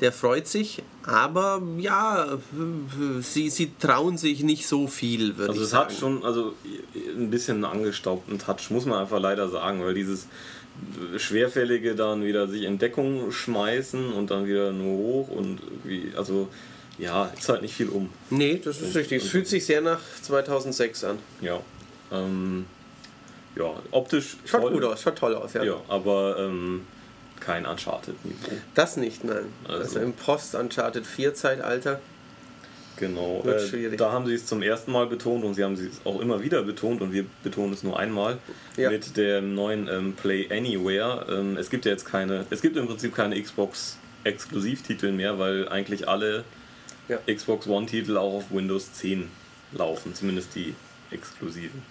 der 0.01 0.13
freut 0.13 0.47
sich, 0.49 0.83
aber 1.05 1.63
ja, 1.79 2.39
sie, 3.21 3.51
sie 3.51 3.73
trauen 3.79 4.17
sich 4.19 4.43
nicht 4.43 4.67
so 4.67 4.87
viel, 4.87 5.37
würde 5.37 5.51
Also 5.51 5.61
ich 5.61 5.65
es 5.67 5.71
sagen. 5.71 5.91
hat 5.91 5.99
schon 5.99 6.25
also 6.25 6.55
ein 7.17 7.31
bisschen 7.31 7.57
einen 7.65 7.65
angestaubten 7.81 8.39
Touch, 8.39 8.71
muss 8.71 8.87
man 8.87 8.99
einfach 9.01 9.21
leider 9.21 9.49
sagen, 9.49 9.83
weil 9.85 9.95
dieses 9.95 10.27
schwerfällige 11.19 11.95
dann 11.95 12.25
wieder 12.25 12.49
sich 12.49 12.63
in 12.63 12.79
Deckung 12.79 13.31
schmeißen 13.33 14.13
und 14.13 14.31
dann 14.31 14.47
wieder 14.47 14.73
nur 14.73 14.97
hoch 14.97 15.29
und 15.29 15.61
irgendwie, 15.63 16.13
also 16.17 16.49
ja, 16.99 17.31
ist 17.39 17.49
halt 17.49 17.63
nicht 17.63 17.75
viel 17.75 17.89
um. 17.89 18.11
Nee, 18.31 18.61
das 18.63 18.81
ist 18.81 18.95
richtig. 18.95 19.23
Es 19.25 19.31
fühlt 19.31 19.49
sich 19.49 19.65
sehr 19.65 19.81
nach 19.81 20.01
2006 20.23 21.05
an. 21.05 21.19
Ja. 21.41 21.61
Ähm, 22.13 22.67
ja, 23.57 23.73
optisch 23.91 24.37
Schaut 24.45 24.63
toll. 24.63 24.73
gut 24.73 24.85
aus, 24.85 25.03
schaut 25.03 25.17
toll 25.17 25.35
aus, 25.35 25.55
ja. 25.55 25.63
Ja, 25.65 25.77
aber 25.89 26.37
ähm, 26.39 26.83
kein 27.41 27.67
Uncharted-Niveau. 27.67 28.53
Das 28.75 28.97
nicht, 28.97 29.25
nein. 29.25 29.47
Also- 29.67 29.83
Also, 29.83 30.01
im 30.01 30.13
Post-Uncharted 30.13 31.05
4-Zeitalter. 31.07 32.01
Genau, 32.97 33.43
äh, 33.47 33.97
da 33.97 34.13
haben 34.13 34.27
sie 34.27 34.35
es 34.35 34.45
zum 34.45 34.61
ersten 34.61 34.93
Mal 34.93 35.07
betont 35.07 35.43
und 35.45 35.55
sie 35.55 35.65
haben 35.65 35.73
es 35.73 36.05
auch 36.05 36.21
immer 36.21 36.43
wieder 36.43 36.63
betont 36.63 37.01
und 37.01 37.13
wir 37.15 37.25
betonen 37.43 37.73
es 37.73 37.83
nur 37.83 37.99
einmal 37.99 38.37
Ja. 38.77 38.91
mit 38.91 39.17
dem 39.17 39.55
neuen 39.55 39.89
ähm, 39.89 40.13
Play 40.13 40.49
Anywhere. 40.51 41.25
Ähm, 41.31 41.57
es 41.57 41.71
gibt 41.71 41.87
ja 41.87 41.93
jetzt 41.93 42.05
keine, 42.05 42.45
es 42.51 42.61
gibt 42.61 42.77
im 42.77 42.87
Prinzip 42.87 43.15
keine 43.15 43.41
Xbox 43.41 43.97
Exklusivtitel 44.25 45.13
mehr, 45.13 45.39
weil 45.39 45.67
eigentlich 45.71 46.09
alle 46.09 46.45
Ja. 47.09 47.19
Xbox 47.27 47.67
One 47.67 47.87
Titel 47.87 48.19
auch 48.19 48.35
auf 48.35 48.45
Windows 48.51 48.93
10 48.93 49.29
laufen, 49.73 50.15
zumindest 50.15 50.55
die 50.55 50.75
exklusiven 51.11 51.83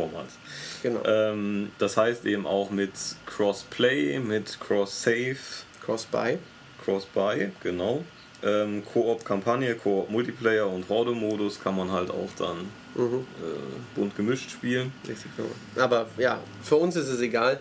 Formats. 0.00 0.34
Genau. 0.82 1.00
Ähm, 1.04 1.70
das 1.78 1.96
heißt 1.96 2.24
eben 2.26 2.46
auch 2.46 2.70
mit 2.70 2.92
Crossplay, 3.26 4.18
mit 4.18 4.58
Cross-Save, 4.60 5.36
Cross-Buy. 5.84 6.38
Cross-Buy, 6.84 7.50
genau. 7.62 8.02
Ähm, 8.42 8.82
Koop-Kampagne, 8.92 9.74
Koop-Multiplayer 9.74 10.66
und 10.66 10.88
Horde-Modus 10.88 11.60
kann 11.60 11.76
man 11.76 11.92
halt 11.92 12.10
auch 12.10 12.30
dann 12.38 12.68
Mhm. 12.94 13.18
äh, 13.20 13.94
bunt 13.94 14.16
gemischt 14.16 14.50
spielen. 14.50 14.92
Richtig, 15.06 15.30
genau. 15.36 15.50
Aber 15.84 16.08
ja, 16.16 16.40
für 16.62 16.76
uns 16.76 16.96
ist 16.96 17.08
es 17.08 17.20
egal. 17.20 17.60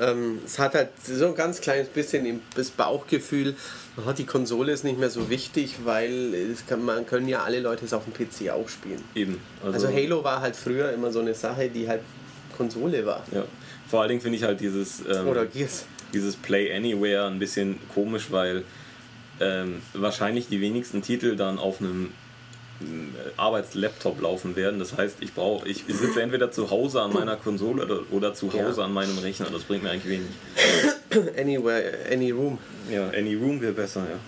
Ähm, 0.00 0.40
es 0.44 0.58
hat 0.58 0.74
halt 0.74 0.90
so 1.04 1.26
ein 1.26 1.34
ganz 1.34 1.60
kleines 1.60 1.88
bisschen 1.88 2.40
das 2.54 2.70
Bauchgefühl, 2.70 3.56
oh, 3.96 4.12
die 4.12 4.26
Konsole 4.26 4.72
ist 4.72 4.84
nicht 4.84 4.98
mehr 4.98 5.10
so 5.10 5.28
wichtig, 5.30 5.76
weil 5.84 6.54
kann, 6.66 6.84
man 6.84 7.06
können 7.06 7.28
ja 7.28 7.42
alle 7.42 7.60
Leute 7.60 7.84
es 7.84 7.92
auf 7.92 8.04
dem 8.04 8.12
PC 8.12 8.50
auch 8.50 8.68
spielen. 8.68 9.02
Eben. 9.14 9.40
Also, 9.64 9.88
Halo 9.88 10.22
war 10.22 10.40
halt 10.40 10.56
früher 10.56 10.92
immer 10.92 11.10
so 11.10 11.20
eine 11.20 11.34
Sache, 11.34 11.68
die 11.68 11.88
halt 11.88 12.02
Konsole 12.56 13.04
war. 13.06 13.24
Ja. 13.32 13.44
Vor 13.88 14.00
allen 14.00 14.10
Dingen 14.10 14.20
finde 14.20 14.36
ich 14.38 14.44
halt 14.44 14.60
dieses, 14.60 15.00
ähm, 15.00 15.28
Oder 15.28 15.46
Gears. 15.46 15.86
dieses 16.12 16.36
Play 16.36 16.74
Anywhere 16.74 17.26
ein 17.26 17.38
bisschen 17.38 17.78
komisch, 17.94 18.26
weil 18.30 18.64
ähm, 19.40 19.80
wahrscheinlich 19.94 20.48
die 20.48 20.60
wenigsten 20.60 21.02
Titel 21.02 21.36
dann 21.36 21.58
auf 21.58 21.80
einem 21.80 22.12
Arbeitslaptop 23.36 24.20
laufen 24.20 24.56
werden. 24.56 24.78
Das 24.78 24.96
heißt, 24.96 25.16
ich 25.20 25.34
brauche, 25.34 25.68
ich 25.68 25.84
sitze 25.88 26.22
entweder 26.22 26.50
zu 26.50 26.70
Hause 26.70 27.02
an 27.02 27.12
meiner 27.12 27.36
Konsole 27.36 27.84
oder, 27.84 28.00
oder 28.10 28.34
zu 28.34 28.52
Hause 28.52 28.80
Ja. 28.80 28.84
an 28.86 28.92
meinem 28.92 29.18
Rechner. 29.18 29.46
Das 29.52 29.64
bringt 29.64 29.82
mir 29.82 29.90
eigentlich 29.90 30.08
wenig. 30.08 30.28
Anywhere, 31.38 31.92
any 32.12 32.30
room. 32.30 32.58
Ja, 32.90 33.08
Any 33.08 33.34
Room 33.34 33.60
wäre 33.60 33.72
besser, 33.72 34.00
ja. 34.08 34.18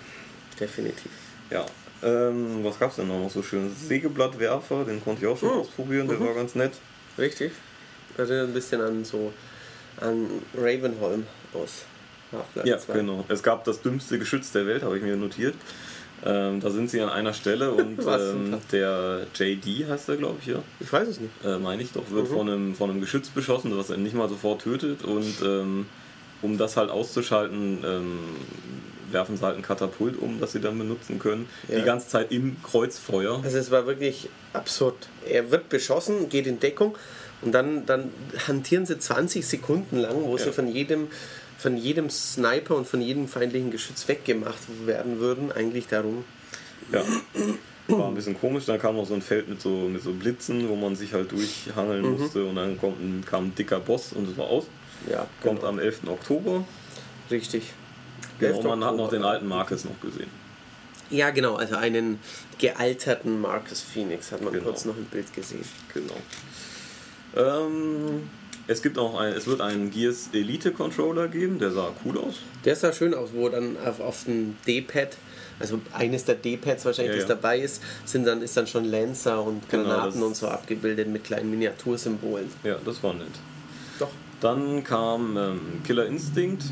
Definitiv. 0.58 1.10
Ja. 1.50 1.66
Ähm, 2.02 2.64
was 2.64 2.78
gab's 2.78 2.96
denn 2.96 3.08
noch 3.08 3.30
so 3.30 3.42
schön? 3.42 3.70
Sägeblattwerfer, 3.74 4.84
den 4.84 5.02
konnte 5.04 5.22
ich 5.22 5.28
auch 5.28 5.38
schon 5.38 5.50
Mhm. 5.54 5.60
ausprobieren, 5.60 6.08
der 6.08 6.18
war 6.20 6.34
ganz 6.34 6.54
nett. 6.54 6.72
Richtig. 7.18 7.52
Erinnert 8.16 8.48
ein 8.48 8.54
bisschen 8.54 8.80
an 8.80 9.04
so 9.04 9.32
an 10.00 10.26
Ravenholm 10.56 11.26
aus 11.52 11.84
Half-Life 12.32 12.68
Ja, 12.68 12.78
2. 12.78 12.92
genau. 12.94 13.24
Es 13.28 13.42
gab 13.42 13.64
das 13.64 13.82
dümmste 13.82 14.18
Geschütz 14.18 14.50
der 14.52 14.66
Welt, 14.66 14.82
habe 14.82 14.96
ich 14.96 15.02
mir 15.02 15.16
notiert. 15.16 15.54
Ähm, 16.24 16.60
da 16.60 16.70
sind 16.70 16.90
sie 16.90 17.00
an 17.00 17.08
einer 17.08 17.32
Stelle 17.32 17.70
und 17.72 17.98
ähm, 18.06 18.58
der 18.72 19.26
JD 19.34 19.88
heißt 19.88 20.08
er, 20.10 20.16
glaube 20.16 20.36
ich, 20.40 20.48
ja. 20.48 20.62
Ich 20.80 20.92
weiß 20.92 21.08
es 21.08 21.20
nicht. 21.20 21.32
Äh, 21.44 21.58
meine 21.58 21.82
ich 21.82 21.92
doch, 21.92 22.10
wird 22.10 22.28
Mhm. 22.30 22.34
von, 22.34 22.48
einem, 22.48 22.74
von 22.74 22.90
einem 22.90 23.00
Geschütz 23.00 23.28
beschossen, 23.30 23.76
was 23.76 23.90
er 23.90 23.96
nicht 23.96 24.14
mal 24.14 24.28
sofort 24.28 24.62
tötet. 24.62 25.02
Und 25.04 25.34
ähm, 25.42 25.86
um 26.42 26.58
das 26.58 26.76
halt 26.76 26.90
auszuschalten, 26.90 27.78
ähm, 27.84 28.18
werfen 29.10 29.36
sie 29.36 29.42
halt 29.44 29.56
ein 29.56 29.62
Katapult 29.62 30.18
um, 30.20 30.38
das 30.40 30.52
sie 30.52 30.60
dann 30.60 30.78
benutzen 30.78 31.18
können. 31.18 31.48
Ja. 31.68 31.78
Die 31.78 31.84
ganze 31.84 32.08
Zeit 32.08 32.30
im 32.32 32.56
Kreuzfeuer. 32.62 33.40
Also 33.42 33.58
es 33.58 33.70
war 33.70 33.86
wirklich 33.86 34.28
absurd. 34.52 35.08
Er 35.28 35.50
wird 35.50 35.68
beschossen, 35.68 36.28
geht 36.28 36.46
in 36.46 36.60
Deckung 36.60 36.96
und 37.42 37.52
dann, 37.52 37.86
dann 37.86 38.10
hantieren 38.46 38.86
sie 38.86 38.98
20 38.98 39.46
Sekunden 39.46 39.96
lang, 39.96 40.22
wo 40.22 40.36
Ja. 40.36 40.44
sie 40.44 40.52
von 40.52 40.68
jedem, 40.68 41.08
von 41.60 41.76
jedem 41.76 42.08
Sniper 42.10 42.76
und 42.76 42.86
von 42.86 43.00
jedem 43.02 43.28
feindlichen 43.28 43.70
Geschütz 43.70 44.08
weggemacht 44.08 44.58
werden 44.86 45.20
würden. 45.20 45.52
Eigentlich 45.52 45.86
darum. 45.88 46.24
Ja. 46.92 47.02
War 47.88 48.08
ein 48.08 48.14
bisschen 48.14 48.38
komisch. 48.38 48.66
Dann 48.66 48.78
kam 48.78 48.96
noch 48.96 49.06
so 49.06 49.14
ein 49.14 49.22
Feld 49.22 49.48
mit 49.48 49.60
so, 49.60 49.68
mit 49.88 50.02
so 50.02 50.12
Blitzen, 50.12 50.68
wo 50.68 50.76
man 50.76 50.96
sich 50.96 51.12
halt 51.12 51.32
durchhangeln 51.32 52.02
Mhm. 52.02 52.18
musste. 52.20 52.44
Und 52.44 52.56
dann 52.56 52.78
kommt 52.78 53.00
ein, 53.00 53.24
kam 53.26 53.46
ein 53.46 53.54
dicker 53.54 53.80
Boss 53.80 54.12
und 54.12 54.28
es 54.28 54.36
war 54.38 54.46
aus. 54.46 54.66
Ja, 55.10 55.26
Kommt 55.42 55.60
genau. 55.60 55.68
am 55.70 55.78
11. 55.78 56.08
Oktober. 56.08 56.64
richtig. 57.30 57.64
Genau, 58.38 58.56
11. 58.56 58.64
man 58.68 58.84
hat 58.84 58.96
noch 58.96 59.04
Oktober. 59.04 59.10
den 59.18 59.24
alten 59.24 59.46
Marcus 59.46 59.84
noch 59.84 60.00
gesehen. 60.00 60.30
Ja, 61.10 61.30
genau, 61.30 61.56
also 61.56 61.74
einen 61.76 62.18
gealterten 62.58 63.40
Marcus 63.40 63.80
Phoenix 63.80 64.30
hat 64.32 64.42
man 64.42 64.52
Genau. 64.52 64.64
kurz 64.66 64.84
noch 64.84 64.96
im 64.96 65.04
Bild 65.06 65.32
gesehen. 65.34 65.64
Genau. 65.92 66.14
Ähm, 67.36 68.28
es 68.70 68.82
gibt 68.82 68.98
auch 68.98 69.18
ein, 69.18 69.32
es 69.32 69.48
wird 69.48 69.60
einen 69.60 69.90
Gears 69.90 70.30
Elite 70.32 70.70
Controller 70.70 71.26
geben, 71.26 71.58
der 71.58 71.72
sah 71.72 71.92
cool 72.04 72.18
aus. 72.18 72.36
Der 72.64 72.76
sah 72.76 72.92
schön 72.92 73.14
aus, 73.14 73.30
wo 73.34 73.48
dann 73.48 73.76
auf, 73.84 73.98
auf 73.98 74.24
dem 74.24 74.56
D-Pad, 74.64 75.16
also 75.58 75.80
eines 75.92 76.24
der 76.24 76.36
D-Pads 76.36 76.84
wahrscheinlich, 76.84 77.16
Ja, 77.16 77.20
das 77.22 77.28
ja. 77.28 77.34
dabei 77.34 77.58
ist, 77.58 77.82
sind 78.04 78.24
dann, 78.26 78.40
ist 78.42 78.56
dann 78.56 78.68
schon 78.68 78.84
Lancer 78.84 79.42
und 79.42 79.68
Genau, 79.68 79.82
Granaten 79.82 80.20
das- 80.20 80.28
und 80.28 80.36
so 80.36 80.46
abgebildet 80.46 81.08
mit 81.08 81.24
kleinen 81.24 81.50
Miniatursymbolen. 81.50 82.48
Ja, 82.62 82.76
das 82.84 83.02
war 83.02 83.12
nett. 83.12 83.26
Doch. 83.98 84.10
Dann 84.40 84.84
kam 84.84 85.36
ähm, 85.36 85.60
Killer 85.84 86.06
Instinct, 86.06 86.62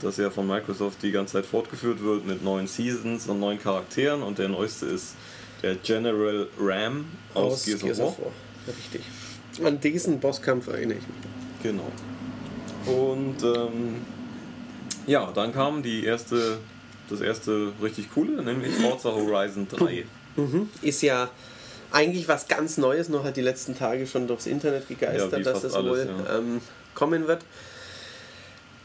das 0.00 0.18
ja 0.18 0.30
von 0.30 0.46
Microsoft 0.46 1.02
die 1.02 1.10
ganze 1.10 1.34
Zeit 1.34 1.46
fortgeführt 1.46 2.00
wird 2.04 2.24
mit 2.24 2.44
neuen 2.44 2.68
Seasons 2.68 3.26
und 3.26 3.40
neuen 3.40 3.58
Charakteren. 3.60 4.22
Und 4.22 4.38
der 4.38 4.48
neueste 4.48 4.86
ist 4.86 5.16
der 5.60 5.74
General 5.74 6.46
Ram 6.60 7.04
aus, 7.34 7.64
Gears, 7.64 7.82
of 7.98 8.18
War. 8.20 8.32
Richtig. 8.68 9.02
An 9.64 9.80
diesen 9.80 10.20
Bosskampf 10.20 10.68
erinnere 10.68 10.98
ich 10.98 11.06
mich. 11.06 11.16
Genau. 11.62 11.90
Und 12.86 13.42
ähm, 13.42 13.96
ja, 15.06 15.30
dann 15.32 15.52
kam 15.52 15.82
die 15.82 16.04
erste, 16.04 16.58
das 17.10 17.20
erste 17.20 17.72
richtig 17.82 18.12
coole, 18.12 18.42
nämlich 18.42 18.74
Forza 18.74 19.10
Horizon 19.12 19.68
3. 19.68 20.04
Mhm. 20.36 20.68
Ist 20.80 21.02
ja 21.02 21.28
eigentlich 21.90 22.26
was 22.28 22.48
ganz 22.48 22.78
Neues, 22.78 23.08
noch 23.08 23.22
hat 23.24 23.36
die 23.36 23.42
letzten 23.42 23.76
Tage 23.76 24.06
schon 24.06 24.26
durchs 24.26 24.46
Internet 24.46 24.84
Ja, 24.88 24.96
gegeistert, 24.96 25.38
wie 25.40 25.42
dass 25.44 25.62
es 25.64 25.74
alles, 25.74 25.90
wohl 25.90 26.14
ja. 26.26 26.38
ähm, 26.38 26.60
kommen 26.94 27.26
wird. 27.28 27.44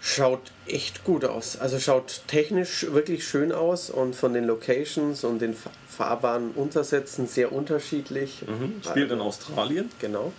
Schaut 0.01 0.51
echt 0.67 1.03
gut 1.03 1.25
aus. 1.25 1.57
Also 1.57 1.79
schaut 1.79 2.21
technisch 2.27 2.85
wirklich 2.91 3.27
schön 3.27 3.51
aus 3.51 3.89
und 3.89 4.15
von 4.15 4.33
den 4.33 4.45
Locations 4.45 5.23
und 5.23 5.39
den 5.39 5.53
Fa- 5.53 5.71
fahrbaren 5.89 6.51
Untersätzen 6.51 7.27
sehr 7.27 7.51
unterschiedlich. 7.51 8.43
Mhm. 8.47 8.75
Spielt 8.87 9.11
in 9.11 9.19
Australien. 9.19 9.89
Genau. 9.99 10.31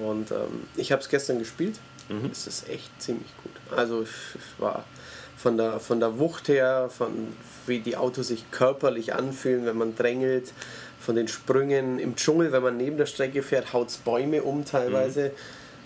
Und 0.00 0.30
ähm, 0.30 0.66
ich 0.76 0.92
habe 0.92 1.02
es 1.02 1.08
gestern 1.08 1.38
gespielt. 1.38 1.78
Mhm. 2.08 2.30
Es 2.30 2.46
ist 2.46 2.68
echt 2.68 2.90
ziemlich 3.00 3.30
gut. 3.42 3.52
Also 3.76 4.02
es 4.02 4.10
war 4.58 4.84
von 5.36 5.56
der, 5.56 5.80
von 5.80 6.00
der 6.00 6.18
Wucht 6.18 6.48
her, 6.48 6.88
von 6.96 7.10
wie 7.66 7.80
die 7.80 7.96
Autos 7.96 8.28
sich 8.28 8.50
körperlich 8.50 9.14
anfühlen, 9.14 9.66
wenn 9.66 9.76
man 9.76 9.94
drängelt, 9.94 10.52
von 11.00 11.16
den 11.16 11.26
Sprüngen 11.28 11.98
im 11.98 12.14
Dschungel, 12.14 12.52
wenn 12.52 12.62
man 12.62 12.76
neben 12.76 12.96
der 12.96 13.06
Strecke 13.06 13.42
fährt, 13.42 13.72
haut 13.72 13.88
Bäume 14.04 14.42
um 14.42 14.64
teilweise. 14.64 15.32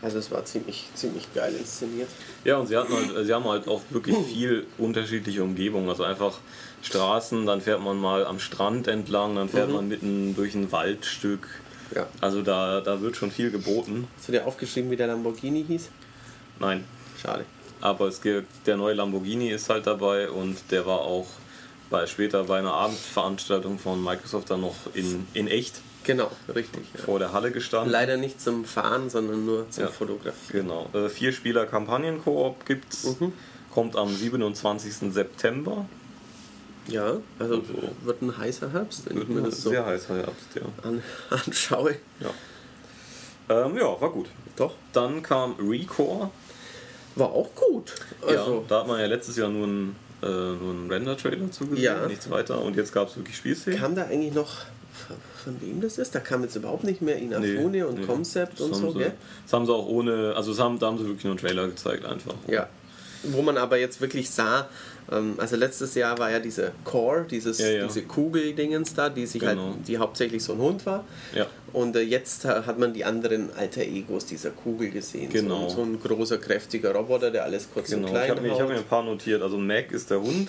Also 0.02 0.18
es 0.18 0.30
war 0.30 0.44
ziemlich, 0.44 0.88
ziemlich 0.94 1.32
geil 1.34 1.54
inszeniert. 1.58 2.08
Ja, 2.44 2.58
und 2.58 2.66
sie, 2.66 2.76
hatten 2.76 2.92
halt, 2.92 3.26
sie 3.26 3.32
haben 3.32 3.44
halt 3.44 3.66
auch 3.66 3.80
wirklich 3.88 4.16
viel 4.28 4.66
unterschiedliche 4.76 5.42
Umgebungen. 5.42 5.88
Also 5.88 6.04
einfach 6.04 6.38
Straßen, 6.82 7.46
dann 7.46 7.62
fährt 7.62 7.80
man 7.80 7.96
mal 7.96 8.26
am 8.26 8.38
Strand 8.38 8.88
entlang, 8.88 9.36
dann 9.36 9.48
fährt 9.48 9.70
man 9.70 9.88
mitten 9.88 10.36
durch 10.36 10.54
ein 10.54 10.70
Waldstück. 10.70 11.48
Ja. 11.94 12.06
Also 12.20 12.42
da, 12.42 12.80
da 12.80 13.00
wird 13.00 13.16
schon 13.16 13.30
viel 13.30 13.50
geboten. 13.50 14.08
Hast 14.16 14.28
du 14.28 14.32
dir 14.32 14.46
aufgeschrieben, 14.46 14.90
wie 14.90 14.96
der 14.96 15.06
Lamborghini 15.06 15.64
hieß? 15.66 15.88
Nein, 16.58 16.84
Schade. 17.20 17.44
aber 17.80 18.08
es 18.08 18.20
gibt, 18.22 18.48
der 18.66 18.76
neue 18.76 18.94
Lamborghini 18.94 19.50
ist 19.50 19.68
halt 19.68 19.86
dabei 19.86 20.30
und 20.30 20.56
der 20.70 20.86
war 20.86 21.00
auch 21.00 21.26
bei, 21.90 22.06
später 22.06 22.44
bei 22.44 22.58
einer 22.58 22.72
Abendveranstaltung 22.72 23.78
von 23.78 24.02
Microsoft 24.02 24.50
dann 24.50 24.62
noch 24.62 24.74
in, 24.94 25.26
in 25.34 25.48
echt 25.48 25.80
Genau, 26.04 26.30
richtig. 26.54 26.82
Ja. 26.96 27.02
vor 27.04 27.18
der 27.18 27.32
Halle 27.32 27.50
gestanden. 27.50 27.90
Leider 27.90 28.16
nicht 28.16 28.40
zum 28.40 28.64
Fahren, 28.64 29.10
sondern 29.10 29.44
nur 29.44 29.68
zum 29.70 29.84
Ja. 29.84 29.90
Fotografieren. 29.90 30.68
Genau. 30.68 30.88
Äh, 30.94 31.08
vier 31.08 31.32
Spieler 31.32 31.66
Kampagnen-Koop 31.66 32.64
gibt's. 32.64 33.18
Mhm. 33.18 33.32
Kommt 33.74 33.96
am 33.96 34.14
27. 34.14 35.12
September. 35.12 35.84
Ja, 36.88 37.16
also 37.38 37.62
wird 38.04 38.22
ein 38.22 38.36
heißer 38.36 38.72
Herbst, 38.72 39.06
wenn 39.06 39.12
ich 39.14 39.18
Wird 39.20 39.28
mir 39.30 39.38
ein 39.40 39.44
das 39.50 39.62
so 39.62 39.70
sehr 39.70 39.84
heißer 39.84 40.16
Herbst, 40.16 40.46
ja. 40.54 40.62
an, 40.88 41.02
anschaue. 41.30 41.96
Ja. 42.20 42.30
Ähm, 43.48 43.76
ja, 43.76 44.00
war 44.00 44.10
gut. 44.10 44.26
Doch. 44.56 44.74
Dann 44.92 45.22
kam 45.22 45.54
Recore. 45.58 46.30
War 47.16 47.28
auch 47.30 47.54
gut. 47.54 47.92
ja, 48.22 48.28
Also, 48.40 48.64
da 48.68 48.80
hat 48.80 48.86
man 48.88 49.00
ja 49.00 49.06
letztes 49.06 49.36
Jahr 49.36 49.48
nur 49.48 49.64
einen, 49.64 49.96
äh, 50.22 50.26
nur 50.26 50.70
einen 50.74 50.90
Render-Trailer 50.90 51.50
zugesehen, 51.50 51.82
Ja. 51.82 52.06
nichts 52.06 52.28
weiter. 52.30 52.60
Und 52.60 52.76
jetzt 52.76 52.92
gab 52.92 53.08
es 53.08 53.16
wirklich 53.16 53.36
Spielszenen. 53.36 53.78
kam 53.78 53.94
da 53.94 54.04
eigentlich 54.04 54.34
noch, 54.34 54.50
von 55.44 55.60
wem 55.60 55.80
das 55.80 55.98
ist? 55.98 56.14
Da 56.14 56.20
kam 56.20 56.42
jetzt 56.42 56.56
überhaupt 56.56 56.84
nicht 56.84 57.00
mehr 57.02 57.16
Inafune 57.16 57.86
und 57.86 58.00
nee. 58.00 58.06
Concept 58.06 58.54
Das 58.60 58.66
und 58.66 58.74
so, 58.74 58.92
sie, 58.92 58.98
gell? 58.98 59.12
Das 59.44 59.52
haben 59.52 59.66
sie 59.66 59.72
auch 59.72 59.86
ohne, 59.86 60.34
also 60.36 60.56
haben, 60.62 60.78
da 60.78 60.86
haben 60.86 60.98
sie 60.98 61.04
wirklich 61.06 61.24
nur 61.24 61.32
einen 61.32 61.40
Trailer 61.40 61.66
gezeigt 61.68 62.04
einfach. 62.04 62.34
Ja. 62.48 62.68
Wo 63.22 63.42
man 63.42 63.56
aber 63.56 63.78
jetzt 63.78 64.00
wirklich 64.00 64.30
sah, 64.30 64.68
also 65.08 65.56
letztes 65.56 65.94
Jahr 65.94 66.18
war 66.18 66.30
ja 66.30 66.40
diese 66.40 66.72
Core, 66.84 67.24
dieses, 67.30 67.58
Ja, 67.58 67.68
ja. 67.68 67.86
diese 67.86 68.02
Kugeldingens 68.02 68.94
da, 68.94 69.08
die 69.08 69.26
sich 69.26 69.40
Genau. 69.40 69.66
halt, 69.68 69.88
die 69.88 69.98
hauptsächlich 69.98 70.42
so 70.42 70.54
ein 70.54 70.58
Hund 70.58 70.84
war. 70.86 71.04
Ja. 71.34 71.46
Und 71.72 71.94
äh, 71.96 72.00
jetzt 72.00 72.44
hat 72.44 72.78
man 72.78 72.92
die 72.92 73.04
anderen 73.04 73.50
alter 73.56 73.82
Egos 73.82 74.26
dieser 74.26 74.50
Kugel 74.50 74.90
gesehen. 74.90 75.30
Genau. 75.30 75.68
So, 75.68 75.76
so 75.76 75.82
ein 75.82 76.00
großer, 76.02 76.38
kräftiger 76.38 76.92
Roboter, 76.94 77.30
der 77.30 77.44
alles 77.44 77.68
kurz 77.72 77.90
Genau, 77.90 78.02
und 78.02 78.06
ich 78.08 78.12
klein 78.14 78.30
habe 78.30 78.40
mir, 78.40 78.52
ich 78.52 78.60
hab 78.60 78.68
mir 78.68 78.76
ein 78.76 78.84
paar 78.84 79.04
notiert. 79.04 79.42
Also 79.42 79.58
Mac 79.58 79.92
ist 79.92 80.10
der 80.10 80.20
Hund, 80.20 80.48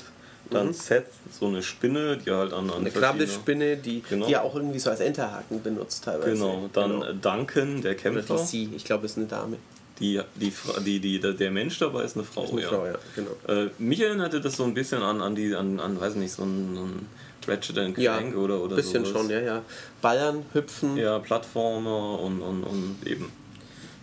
dann 0.50 0.74
Seth 0.74 1.06
so 1.38 1.48
eine 1.48 1.62
Spinne, 1.62 2.18
die 2.18 2.32
halt 2.32 2.54
an, 2.54 2.70
an 2.70 2.78
Eine 2.80 2.90
Krabbelspinne, 2.92 3.76
die, 3.78 4.02
Genau. 4.10 4.26
die 4.26 4.32
ja 4.32 4.42
auch 4.42 4.56
irgendwie 4.56 4.80
so 4.80 4.90
als 4.90 5.02
Enterhaken 5.02 5.62
benutzt 5.62 6.06
teilweise. 6.06 6.32
Genau, 6.32 6.70
dann 6.74 7.02
Genau. 7.02 7.14
Duncan, 7.14 7.82
der 7.82 7.92
Oder 7.92 8.00
Kämpfer. 8.02 8.38
die 8.38 8.44
sie, 8.46 8.70
ich 8.76 8.86
glaube, 8.86 9.06
ist 9.06 9.18
eine 9.18 9.28
Dame. 9.28 9.58
Die, 10.00 10.22
die, 10.36 10.54
die, 10.86 11.00
die, 11.00 11.20
der- 11.20 11.52
Mensch 11.52 11.80
dabei 11.80 12.04
ist 12.04 12.16
eine 12.16 12.24
Frau. 12.26 12.48
Eine 12.52 12.62
ja. 12.62 12.68
Frau, 12.70 12.86
ja, 12.86 12.96
genau. 13.16 13.32
Äh, 13.48 13.70
mich 13.80 14.00
erinnerte 14.00 14.40
das 14.40 14.56
so 14.58 14.64
ein 14.64 14.74
bisschen 14.74 15.02
an, 15.02 15.22
an 15.22 15.34
die, 15.36 15.56
an, 15.56 15.80
an 15.80 16.00
weiß 16.00 16.16
nicht, 16.16 16.32
so 16.34 16.44
ein, 16.44 16.76
so 16.76 16.82
ein 16.84 17.06
Ratchet 17.48 17.78
and 17.80 17.98
Ja, 17.98 18.18
Clank 18.18 18.36
oder, 18.36 18.62
oder 18.62 18.74
ein 18.74 18.76
bisschen 18.76 19.06
sowas. 19.06 19.22
schon, 19.22 19.30
ja, 19.32 19.40
ja. 19.40 19.62
Ballern, 20.02 20.46
hüpfen, 20.54 20.98
Ja, 20.98 21.18
Plattformer 21.20 22.20
und, 22.20 22.42
und, 22.42 22.64
und 22.64 22.98
eben. 23.06 23.32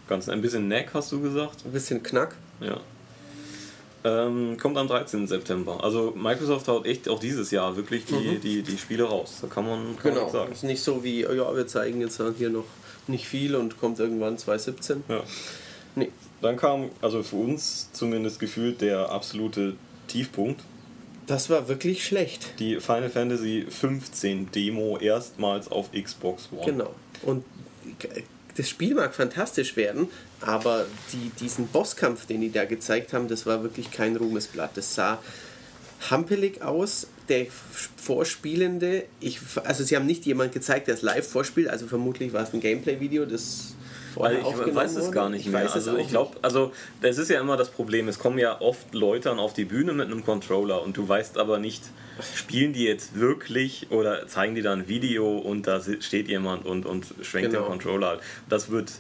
Ganz 0.08 0.28
ein 0.28 0.42
bisschen 0.42 0.66
Neck, 0.68 0.90
hast 0.94 1.12
du 1.12 1.20
gesagt. 1.20 1.64
ein 1.64 1.72
bisschen 1.72 2.02
Knack. 2.02 2.34
Ja. 2.60 2.78
Ähm, 4.06 4.58
kommt 4.60 4.76
am 4.76 4.86
13. 4.86 5.26
September. 5.26 5.82
Also 5.82 6.12
Microsoft 6.14 6.68
haut 6.68 6.84
echt 6.84 7.08
auch 7.08 7.18
dieses 7.20 7.50
Jahr 7.50 7.74
wirklich 7.76 8.04
die, 8.04 8.38
die, 8.38 8.62
die 8.62 8.76
Spiele 8.76 9.04
raus. 9.04 9.38
Da 9.40 9.46
kann 9.48 9.64
man, 9.66 9.96
kann 9.96 10.12
Genau. 10.14 10.28
sagen. 10.28 10.52
Ist 10.52 10.62
nicht 10.64 10.82
so 10.82 11.02
wie, 11.02 11.22
ja, 11.22 11.56
wir 11.56 11.66
zeigen 11.66 12.00
jetzt 12.02 12.20
hier 12.36 12.50
noch 12.50 12.64
nicht 13.06 13.26
viel 13.26 13.54
und 13.56 13.80
kommt 13.80 13.98
irgendwann 14.00 14.36
2017. 14.36 15.04
Ja. 15.08 15.22
Dann 16.44 16.56
kam, 16.56 16.90
also 17.00 17.22
für 17.22 17.36
uns 17.36 17.90
zumindest 17.92 18.38
gefühlt, 18.38 18.82
der 18.82 19.08
absolute 19.10 19.76
Tiefpunkt. 20.08 20.60
Das 21.26 21.48
war 21.48 21.68
wirklich 21.68 22.04
schlecht. 22.04 22.58
Die 22.58 22.80
Final 22.80 23.08
Fantasy 23.08 23.64
15 23.66 24.50
Demo 24.52 24.98
erstmals 24.98 25.68
auf 25.68 25.90
Xbox 25.92 26.50
One. 26.52 26.66
Genau. 26.66 26.94
Und 27.22 27.44
das 28.58 28.68
Spiel 28.68 28.94
mag 28.94 29.14
fantastisch 29.14 29.74
werden, 29.76 30.08
aber 30.42 30.84
die, 31.14 31.30
diesen 31.40 31.66
Bosskampf, 31.68 32.26
den 32.26 32.42
die 32.42 32.52
da 32.52 32.66
gezeigt 32.66 33.14
haben, 33.14 33.26
das 33.26 33.46
war 33.46 33.62
wirklich 33.62 33.90
kein 33.90 34.14
Ruhmesblatt. 34.14 34.76
Das 34.76 34.94
sah 34.94 35.18
hampelig 36.10 36.60
aus. 36.60 37.06
Der 37.30 37.46
Vorspielende, 37.96 39.04
ich, 39.18 39.40
also 39.64 39.82
sie 39.82 39.96
haben 39.96 40.04
nicht 40.04 40.26
jemand 40.26 40.52
gezeigt, 40.52 40.88
der 40.88 40.94
es 40.94 41.00
live 41.00 41.26
vorspielt, 41.26 41.68
also 41.68 41.86
vermutlich 41.86 42.34
war 42.34 42.42
es 42.42 42.52
ein 42.52 42.60
Gameplay-Video, 42.60 43.24
das 43.24 43.73
weil 44.16 44.38
ich 44.38 44.74
weiß 44.74 44.96
es 44.96 45.10
gar 45.12 45.28
nicht 45.28 45.46
mehr. 45.46 45.72
also 45.72 45.96
ich 45.96 46.08
glaube, 46.08 46.36
also 46.42 46.72
das 47.00 47.18
ist 47.18 47.30
ja 47.30 47.40
immer 47.40 47.56
das 47.56 47.70
Problem. 47.70 48.08
Es 48.08 48.18
kommen 48.18 48.38
ja 48.38 48.60
oft 48.60 48.94
Leute 48.94 49.32
auf 49.32 49.54
die 49.54 49.64
Bühne 49.64 49.92
mit 49.92 50.06
einem 50.06 50.24
Controller 50.24 50.82
und 50.82 50.96
du 50.96 51.08
weißt 51.08 51.38
aber 51.38 51.58
nicht, 51.58 51.82
spielen 52.34 52.72
die 52.72 52.84
jetzt 52.84 53.18
wirklich 53.18 53.88
oder 53.90 54.26
zeigen 54.26 54.54
die 54.54 54.62
da 54.62 54.72
ein 54.72 54.88
Video 54.88 55.38
und 55.38 55.66
da 55.66 55.80
steht 56.00 56.28
jemand 56.28 56.66
und, 56.66 56.86
und 56.86 57.14
schwenkt 57.22 57.50
genau. 57.50 57.62
den 57.62 57.68
Controller. 57.68 58.18
Das 58.48 58.70
wird 58.70 58.92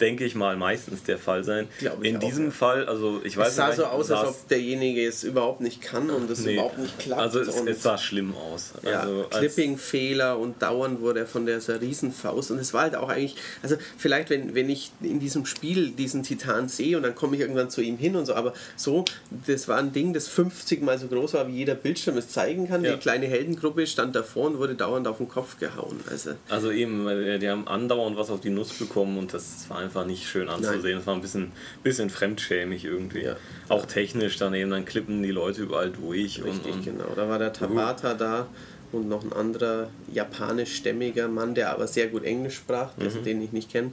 denke 0.00 0.24
ich 0.24 0.34
mal, 0.34 0.56
meistens 0.56 1.02
der 1.02 1.18
Fall 1.18 1.44
sein. 1.44 1.68
In 2.02 2.16
auch, 2.16 2.20
diesem 2.20 2.46
ja. 2.46 2.50
Fall, 2.50 2.86
also 2.86 3.20
ich 3.24 3.36
weiß 3.36 3.48
Es 3.48 3.56
sah 3.56 3.72
so 3.72 3.84
aus, 3.84 4.10
als 4.10 4.28
ob 4.28 4.48
derjenige 4.48 5.06
es 5.06 5.24
überhaupt 5.24 5.60
nicht 5.60 5.80
kann 5.80 6.10
und 6.10 6.30
es 6.30 6.40
nee, 6.40 6.54
überhaupt 6.54 6.78
nicht 6.78 6.98
klappt. 6.98 7.20
Also 7.20 7.40
es, 7.40 7.60
es 7.60 7.82
sah 7.82 7.98
schlimm 7.98 8.34
aus. 8.34 8.72
Ja, 8.82 9.00
also 9.00 9.26
Clipping-Fehler 9.30 10.38
und 10.38 10.62
dauernd 10.62 11.00
wurde 11.00 11.20
er 11.20 11.26
von 11.26 11.46
der 11.46 11.60
Riesenfaust 11.80 12.50
und 12.50 12.58
es 12.58 12.72
war 12.72 12.82
halt 12.82 12.96
auch 12.96 13.08
eigentlich, 13.08 13.36
also 13.62 13.76
vielleicht 13.98 14.30
wenn, 14.30 14.54
wenn 14.54 14.68
ich 14.68 14.90
in 15.02 15.20
diesem 15.20 15.46
Spiel 15.46 15.90
diesen 15.90 16.22
Titan 16.22 16.68
sehe 16.68 16.96
und 16.96 17.02
dann 17.02 17.14
komme 17.14 17.36
ich 17.36 17.42
irgendwann 17.42 17.70
zu 17.70 17.80
ihm 17.80 17.98
hin 17.98 18.16
und 18.16 18.26
so, 18.26 18.34
aber 18.34 18.54
so, 18.76 19.04
das 19.46 19.68
war 19.68 19.78
ein 19.78 19.92
Ding, 19.92 20.12
das 20.12 20.28
50 20.28 20.82
mal 20.82 20.98
so 20.98 21.08
groß 21.08 21.34
war, 21.34 21.48
wie 21.48 21.52
jeder 21.52 21.74
Bildschirm 21.74 22.16
es 22.16 22.28
zeigen 22.28 22.68
kann. 22.68 22.84
Ja. 22.84 22.92
Die 22.92 22.98
kleine 22.98 23.26
Heldengruppe 23.26 23.86
stand 23.86 24.14
davor 24.14 24.46
und 24.46 24.58
wurde 24.58 24.74
dauernd 24.74 25.06
auf 25.06 25.18
den 25.18 25.28
Kopf 25.28 25.58
gehauen. 25.58 26.00
Also, 26.08 26.30
also 26.48 26.70
eben, 26.70 27.06
die 27.40 27.48
haben 27.48 27.66
andauernd 27.68 28.16
was 28.16 28.30
auf 28.30 28.40
die 28.40 28.50
Nuss 28.50 28.72
bekommen 28.72 29.18
und 29.18 29.34
das 29.34 29.68
war 29.68 29.78
einfach 29.78 29.89
einfach 29.90 30.06
nicht 30.06 30.28
schön 30.28 30.48
anzusehen. 30.48 30.98
Es 30.98 31.06
war 31.06 31.14
ein 31.14 31.20
bisschen, 31.20 31.52
bisschen 31.82 32.10
fremdschämig 32.10 32.84
irgendwie. 32.84 33.24
Ja. 33.24 33.36
Auch 33.68 33.86
technisch 33.86 34.36
daneben, 34.36 34.70
dann 34.70 34.84
klippen 34.84 35.22
die 35.22 35.32
Leute 35.32 35.62
überall 35.62 35.90
durch. 35.90 36.42
Richtig, 36.42 36.72
und, 36.72 36.78
und 36.78 36.84
genau. 36.84 37.12
Da 37.16 37.28
war 37.28 37.38
der 37.38 37.52
Tabata 37.52 38.14
da 38.14 38.46
und 38.92 39.08
noch 39.08 39.24
ein 39.24 39.32
anderer 39.32 39.90
japanischstämmiger 40.12 41.28
Mann, 41.28 41.54
der 41.54 41.72
aber 41.72 41.86
sehr 41.86 42.06
gut 42.08 42.24
Englisch 42.24 42.56
sprach, 42.56 42.96
mhm. 42.96 43.24
den 43.24 43.42
ich 43.42 43.52
nicht 43.52 43.70
kenne. 43.70 43.92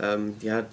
Ähm, 0.00 0.34
ja, 0.40 0.66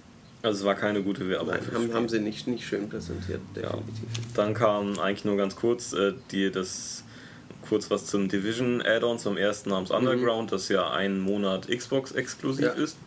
also 0.43 0.61
es 0.61 0.65
war 0.65 0.75
keine 0.75 1.03
gute 1.03 1.29
Werbung. 1.29 1.49
Nein, 1.49 1.61
haben, 1.73 1.93
haben 1.93 2.09
sie 2.09 2.19
nicht, 2.19 2.47
nicht 2.47 2.65
schön 2.65 2.89
präsentiert, 2.89 3.41
definitiv. 3.55 4.03
Ja. 4.03 4.23
Dann 4.35 4.55
kam 4.55 4.97
eigentlich 4.99 5.23
nur 5.23 5.37
ganz 5.37 5.55
kurz 5.55 5.93
äh, 5.93 6.13
die, 6.31 6.49
das 6.49 7.03
kurz 7.69 7.91
was 7.91 8.07
zum 8.07 8.27
Division 8.27 8.81
Add-on, 8.81 9.19
zum 9.19 9.37
ersten 9.37 9.69
namens 9.69 9.89
mhm. 9.89 9.97
Underground, 9.97 10.49
mhm. 10.49 10.55
das 10.55 10.69
ja 10.69 10.89
einen 10.89 11.19
Monat 11.19 11.67
Xbox 11.67 12.11
exklusiv 12.11 12.65
ja. 12.65 12.71
ist. 12.71 12.97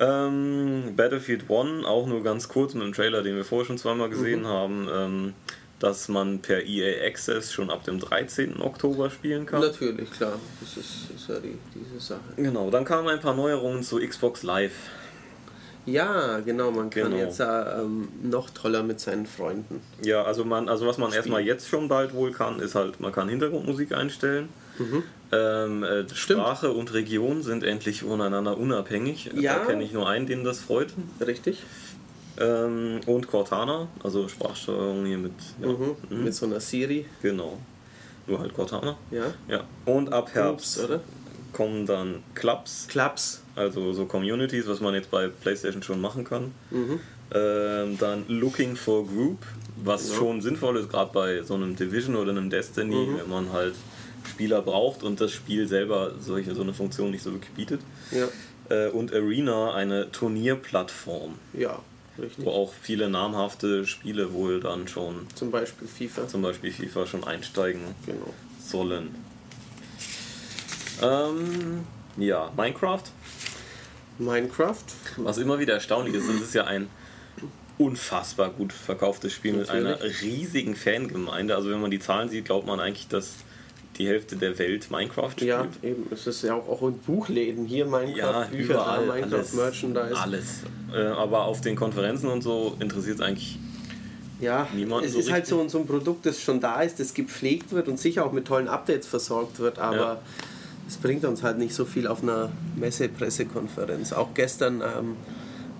Ähm, 0.00 0.94
Battlefield 0.96 1.50
1, 1.50 1.84
auch 1.84 2.06
nur 2.06 2.22
ganz 2.22 2.48
kurz 2.48 2.72
mit 2.72 2.82
dem 2.84 2.94
Trailer, 2.94 3.22
den 3.22 3.36
wir 3.36 3.44
vorher 3.44 3.66
schon 3.66 3.76
zweimal 3.76 4.08
gesehen 4.08 4.42
mhm. 4.42 4.46
haben, 4.46 4.88
ähm, 4.90 5.34
dass 5.78 6.08
man 6.08 6.40
per 6.40 6.64
EA 6.64 7.06
Access 7.06 7.52
schon 7.52 7.70
ab 7.70 7.84
dem 7.84 8.00
13. 8.00 8.62
Oktober 8.62 9.10
spielen 9.10 9.44
kann. 9.44 9.60
Natürlich, 9.60 10.10
klar. 10.10 10.38
Das 10.60 10.76
ist, 10.78 11.10
ist 11.14 11.28
ja 11.28 11.38
die, 11.38 11.58
diese 11.74 12.00
Sache. 12.00 12.20
Genau, 12.36 12.70
dann 12.70 12.84
kamen 12.86 13.08
ein 13.08 13.20
paar 13.20 13.34
Neuerungen 13.34 13.82
zu 13.82 13.98
Xbox 13.98 14.42
Live. 14.42 14.72
Ja, 15.86 16.40
genau, 16.40 16.70
man 16.70 16.90
kann 16.90 17.04
genau. 17.04 17.16
jetzt 17.16 17.40
äh, 17.40 17.44
ähm, 17.44 18.08
noch 18.22 18.50
toller 18.50 18.82
mit 18.82 19.00
seinen 19.00 19.26
Freunden. 19.26 19.82
Ja, 20.02 20.22
also 20.22 20.44
man, 20.44 20.68
also 20.68 20.86
was 20.86 20.98
man 20.98 21.08
spielen. 21.08 21.22
erstmal 21.22 21.42
jetzt 21.42 21.68
schon 21.68 21.88
bald 21.88 22.14
wohl 22.14 22.32
kann, 22.32 22.60
ist 22.60 22.74
halt, 22.74 23.00
man 23.00 23.12
kann 23.12 23.28
Hintergrundmusik 23.28 23.92
einstellen. 23.92 24.48
Mhm. 24.78 25.02
Ähm, 25.32 25.84
äh, 25.84 26.04
Sprache 26.12 26.72
und 26.72 26.92
Region 26.92 27.42
sind 27.42 27.62
endlich 27.62 28.02
voneinander 28.02 28.58
unabhängig. 28.58 29.30
Ja. 29.34 29.58
Da 29.58 29.64
kenne 29.66 29.84
ich 29.84 29.92
nur 29.92 30.08
einen, 30.08 30.26
den 30.26 30.42
das 30.42 30.60
freut. 30.60 30.88
Richtig. 31.24 31.62
Ähm, 32.38 33.00
und 33.06 33.28
Cortana, 33.28 33.88
also 34.02 34.26
Sprachsteuerung 34.26 35.04
hier 35.04 35.18
mit, 35.18 35.32
ja. 35.60 35.68
mhm. 35.68 35.96
Mhm. 36.08 36.24
mit 36.24 36.34
so 36.34 36.46
einer 36.46 36.58
Siri. 36.58 37.06
Genau. 37.22 37.58
Nur 38.26 38.40
halt 38.40 38.54
Cortana. 38.54 38.96
Ja. 39.10 39.34
ja. 39.48 39.64
Und 39.84 40.12
ab 40.12 40.30
Herbst 40.32 40.82
oder? 40.82 41.00
kommen 41.52 41.86
dann 41.86 42.22
Clubs. 42.34 42.86
Clubs. 42.88 43.42
Also 43.54 43.92
so 43.92 44.06
Communities, 44.06 44.66
was 44.68 44.80
man 44.80 44.94
jetzt 44.94 45.10
bei 45.10 45.28
PlayStation 45.28 45.82
schon 45.82 46.00
machen 46.00 46.24
kann. 46.24 46.52
Mhm. 46.70 47.00
Ähm, 47.32 47.98
dann 47.98 48.24
Looking 48.28 48.74
for 48.74 49.06
Group, 49.06 49.38
was 49.84 50.08
ja. 50.08 50.16
schon 50.16 50.40
sinnvoll 50.40 50.76
ist, 50.78 50.88
gerade 50.88 51.12
bei 51.12 51.42
so 51.42 51.54
einem 51.54 51.76
Division 51.76 52.16
oder 52.16 52.30
einem 52.30 52.50
Destiny, 52.50 52.94
mhm. 52.94 53.18
wenn 53.18 53.28
man 53.28 53.52
halt 53.52 53.74
Spieler 54.28 54.62
braucht 54.62 55.02
und 55.02 55.20
das 55.20 55.32
Spiel 55.32 55.66
selber 55.68 56.12
solche, 56.18 56.54
so 56.54 56.62
eine 56.62 56.74
Funktion 56.74 57.10
nicht 57.10 57.22
so 57.22 57.32
wirklich 57.32 57.52
bietet. 57.52 57.80
Ja. 58.10 58.28
Äh, 58.68 58.90
und 58.90 59.12
Arena, 59.12 59.74
eine 59.74 60.10
Turnierplattform. 60.10 61.34
Ja, 61.52 61.80
richtig. 62.18 62.44
Wo 62.44 62.50
auch 62.50 62.72
viele 62.80 63.08
namhafte 63.08 63.86
Spiele 63.86 64.32
wohl 64.32 64.60
dann 64.60 64.88
schon. 64.88 65.26
Zum 65.34 65.50
Beispiel 65.50 65.88
FIFA. 65.88 66.28
Zum 66.28 66.42
Beispiel 66.42 66.72
FIFA 66.72 67.06
schon 67.06 67.24
einsteigen 67.24 67.82
genau. 68.06 68.32
sollen. 68.60 69.14
Ähm, 71.02 71.84
ja, 72.16 72.52
Minecraft. 72.56 73.04
Minecraft. 74.18 74.84
Was 75.16 75.38
immer 75.38 75.58
wieder 75.58 75.74
erstaunlich 75.74 76.14
ist, 76.14 76.28
es 76.28 76.40
ist 76.40 76.54
ja 76.54 76.64
ein 76.64 76.88
unfassbar 77.78 78.50
gut 78.50 78.72
verkauftes 78.74 79.32
Spiel 79.32 79.52
Natürlich. 79.52 79.82
mit 79.82 80.02
einer 80.02 80.20
riesigen 80.20 80.76
Fangemeinde. 80.76 81.56
Also 81.56 81.70
wenn 81.70 81.80
man 81.80 81.90
die 81.90 81.98
Zahlen 81.98 82.28
sieht, 82.28 82.44
glaubt 82.44 82.66
man 82.66 82.78
eigentlich, 82.78 83.08
dass 83.08 83.36
die 84.00 84.08
Hälfte 84.08 84.36
der 84.36 84.58
Welt 84.58 84.90
Minecraft 84.90 85.30
spielt. 85.32 85.48
Ja, 85.48 85.66
eben. 85.82 86.06
Es 86.10 86.26
ist 86.26 86.42
ja 86.42 86.54
auch, 86.54 86.68
auch 86.68 86.88
in 86.88 86.98
Buchläden 86.98 87.66
hier 87.66 87.84
Minecraft, 87.84 88.16
ja, 88.16 88.44
Bücher 88.44 88.74
überall, 88.74 89.06
da, 89.06 89.12
Minecraft 89.12 89.34
alles, 89.34 89.52
Merchandise. 89.54 90.16
Alles. 90.16 90.46
Äh, 90.94 91.02
aber 91.02 91.44
auf 91.44 91.60
den 91.60 91.76
Konferenzen 91.76 92.28
und 92.28 92.42
so 92.42 92.76
interessiert 92.80 93.16
es 93.16 93.22
eigentlich 93.22 93.58
ja, 94.40 94.66
niemanden. 94.74 95.06
Es 95.06 95.12
so 95.12 95.18
ist 95.18 95.30
halt 95.30 95.46
so, 95.46 95.68
so 95.68 95.78
ein 95.78 95.86
Produkt, 95.86 96.24
das 96.24 96.40
schon 96.40 96.60
da 96.60 96.80
ist, 96.80 96.98
das 96.98 97.12
gepflegt 97.12 97.72
wird 97.72 97.88
und 97.88 97.98
sicher 97.98 98.24
auch 98.24 98.32
mit 98.32 98.46
tollen 98.46 98.68
Updates 98.68 99.06
versorgt 99.06 99.58
wird, 99.58 99.78
aber 99.78 99.96
ja. 99.96 100.20
es 100.88 100.96
bringt 100.96 101.26
uns 101.26 101.42
halt 101.42 101.58
nicht 101.58 101.74
so 101.74 101.84
viel 101.84 102.06
auf 102.06 102.22
einer 102.22 102.50
Messe-Pressekonferenz. 102.76 104.14
Auch 104.14 104.32
gestern, 104.32 104.80
ähm, 104.80 105.16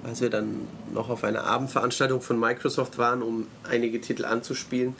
als 0.04 0.20
wir 0.20 0.28
dann 0.28 0.68
noch 0.92 1.08
auf 1.08 1.24
einer 1.24 1.44
Abendveranstaltung 1.44 2.20
von 2.20 2.38
Microsoft 2.38 2.98
waren, 2.98 3.22
um 3.22 3.46
einige 3.64 3.98
Titel 3.98 4.26
anzuspielen, 4.26 4.94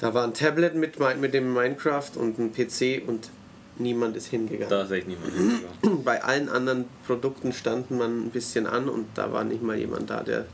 da 0.00 0.14
war 0.14 0.24
ein 0.24 0.34
Tablet 0.34 0.74
mit, 0.74 0.98
mit 1.20 1.34
dem 1.34 1.52
Minecraft 1.52 2.10
und 2.16 2.38
ein 2.38 2.52
PC 2.52 3.06
und 3.06 3.30
niemand 3.78 4.16
ist 4.16 4.26
hingegangen. 4.26 4.70
Da 4.70 4.82
ist 4.82 4.90
echt 4.90 5.08
niemand 5.08 5.32
hingegangen. 5.32 6.04
Bei 6.04 6.22
allen 6.22 6.48
anderen 6.48 6.86
Produkten 7.06 7.52
standen 7.52 7.98
man 7.98 8.26
ein 8.26 8.30
bisschen 8.30 8.66
an 8.66 8.88
und 8.88 9.06
da 9.14 9.32
war 9.32 9.44
nicht 9.44 9.62
mal 9.62 9.76
jemand 9.76 10.10
da, 10.10 10.22
der 10.22 10.46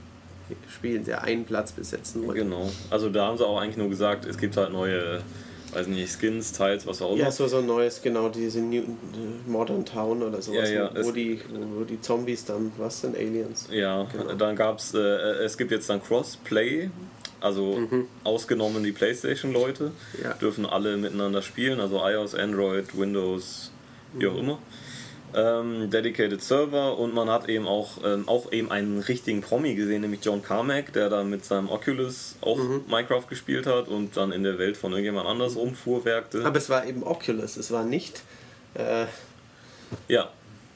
spielen, 0.68 1.04
der 1.04 1.22
einen 1.22 1.44
Platz 1.44 1.72
besetzen 1.72 2.26
wollte. 2.26 2.42
Genau. 2.42 2.70
Also 2.90 3.08
da 3.08 3.26
haben 3.26 3.38
sie 3.38 3.46
auch 3.46 3.58
eigentlich 3.58 3.76
nur 3.76 3.88
gesagt, 3.88 4.24
es 4.24 4.36
gibt 4.36 4.56
halt 4.56 4.72
neue, 4.72 5.20
weiß 5.72 5.86
nicht, 5.86 6.10
Skins, 6.10 6.52
Teils, 6.52 6.86
was 6.86 7.00
auch 7.02 7.12
immer. 7.12 7.24
Ja, 7.24 7.30
so 7.30 7.44
ein 7.56 7.66
neues, 7.66 8.02
genau, 8.02 8.28
diese 8.28 8.60
New, 8.60 8.82
Modern 9.46 9.84
Town 9.84 10.22
oder 10.22 10.42
sowas, 10.42 10.70
ja, 10.70 10.90
ja, 10.92 11.04
wo, 11.04 11.12
die, 11.12 11.40
wo 11.76 11.84
die 11.84 12.00
Zombies 12.00 12.44
dann, 12.44 12.72
was 12.78 13.00
sind 13.00 13.16
Aliens? 13.16 13.68
Ja, 13.70 14.06
genau. 14.10 14.34
dann 14.34 14.56
gab 14.56 14.78
es, 14.78 14.92
äh, 14.94 14.98
es 14.98 15.56
gibt 15.56 15.70
jetzt 15.70 15.88
dann 15.88 16.02
Crossplay 16.02 16.90
also 17.40 17.76
mhm. 17.76 18.06
ausgenommen 18.24 18.82
die 18.82 18.92
PlayStation-Leute 18.92 19.92
ja. 20.22 20.34
dürfen 20.34 20.66
alle 20.66 20.96
miteinander 20.96 21.42
spielen, 21.42 21.80
also 21.80 22.00
iOS, 22.06 22.34
Android, 22.34 22.96
Windows, 22.96 23.72
wie 24.14 24.26
auch 24.26 24.34
mhm. 24.34 24.38
immer. 24.38 24.58
Ähm, 25.32 25.90
dedicated 25.90 26.42
Server 26.42 26.98
und 26.98 27.14
man 27.14 27.30
hat 27.30 27.48
eben 27.48 27.68
auch, 27.68 27.98
ähm, 28.04 28.28
auch 28.28 28.50
eben 28.50 28.72
einen 28.72 28.98
richtigen 28.98 29.42
Promi 29.42 29.76
gesehen, 29.76 30.00
nämlich 30.02 30.24
John 30.24 30.42
Carmack, 30.42 30.92
der 30.92 31.08
da 31.08 31.22
mit 31.22 31.44
seinem 31.44 31.68
Oculus 31.68 32.34
auch 32.40 32.56
mhm. 32.56 32.84
Minecraft 32.88 33.26
gespielt 33.28 33.66
hat 33.66 33.86
und 33.86 34.16
dann 34.16 34.32
in 34.32 34.42
der 34.42 34.58
Welt 34.58 34.76
von 34.76 34.90
irgendjemand 34.90 35.28
anders 35.28 35.54
mhm. 35.54 35.60
rumfuhrwerkte. 35.60 36.44
Aber 36.44 36.58
es 36.58 36.68
war 36.68 36.84
eben 36.84 37.04
Oculus, 37.04 37.56
es 37.56 37.70
war 37.70 37.84
nicht. 37.84 38.22
Äh, 38.74 39.06
ja. 40.08 40.30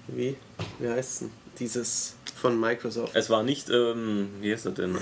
Wie? 0.07 0.37
Wie 0.79 0.89
heißt 0.89 1.11
es 1.11 1.19
denn? 1.21 1.44
Dieses 1.59 2.15
von 2.45 2.61
Microsoft. 2.61 3.17
Es 3.17 3.31
war 3.31 3.43
nicht, 3.43 3.71
ähm, 3.71 4.29
wie 4.41 4.53
heißt 4.53 4.67
das 4.67 4.75
denn? 4.75 4.99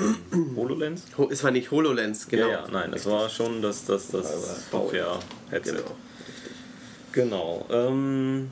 HoloLens? 0.56 1.02
es 1.30 1.42
war 1.42 1.50
nicht 1.50 1.70
HoloLens, 1.72 2.28
genau. 2.28 2.46
Ja, 2.46 2.52
ja 2.52 2.68
nein, 2.70 2.92
es 2.94 3.06
war 3.06 3.28
schon 3.28 3.60
das, 3.60 3.84
das, 3.84 4.08
das 4.08 4.70
Software-Headset. 4.70 5.82
Genau. 7.12 7.66
genau 7.66 7.66
ähm, 7.70 8.50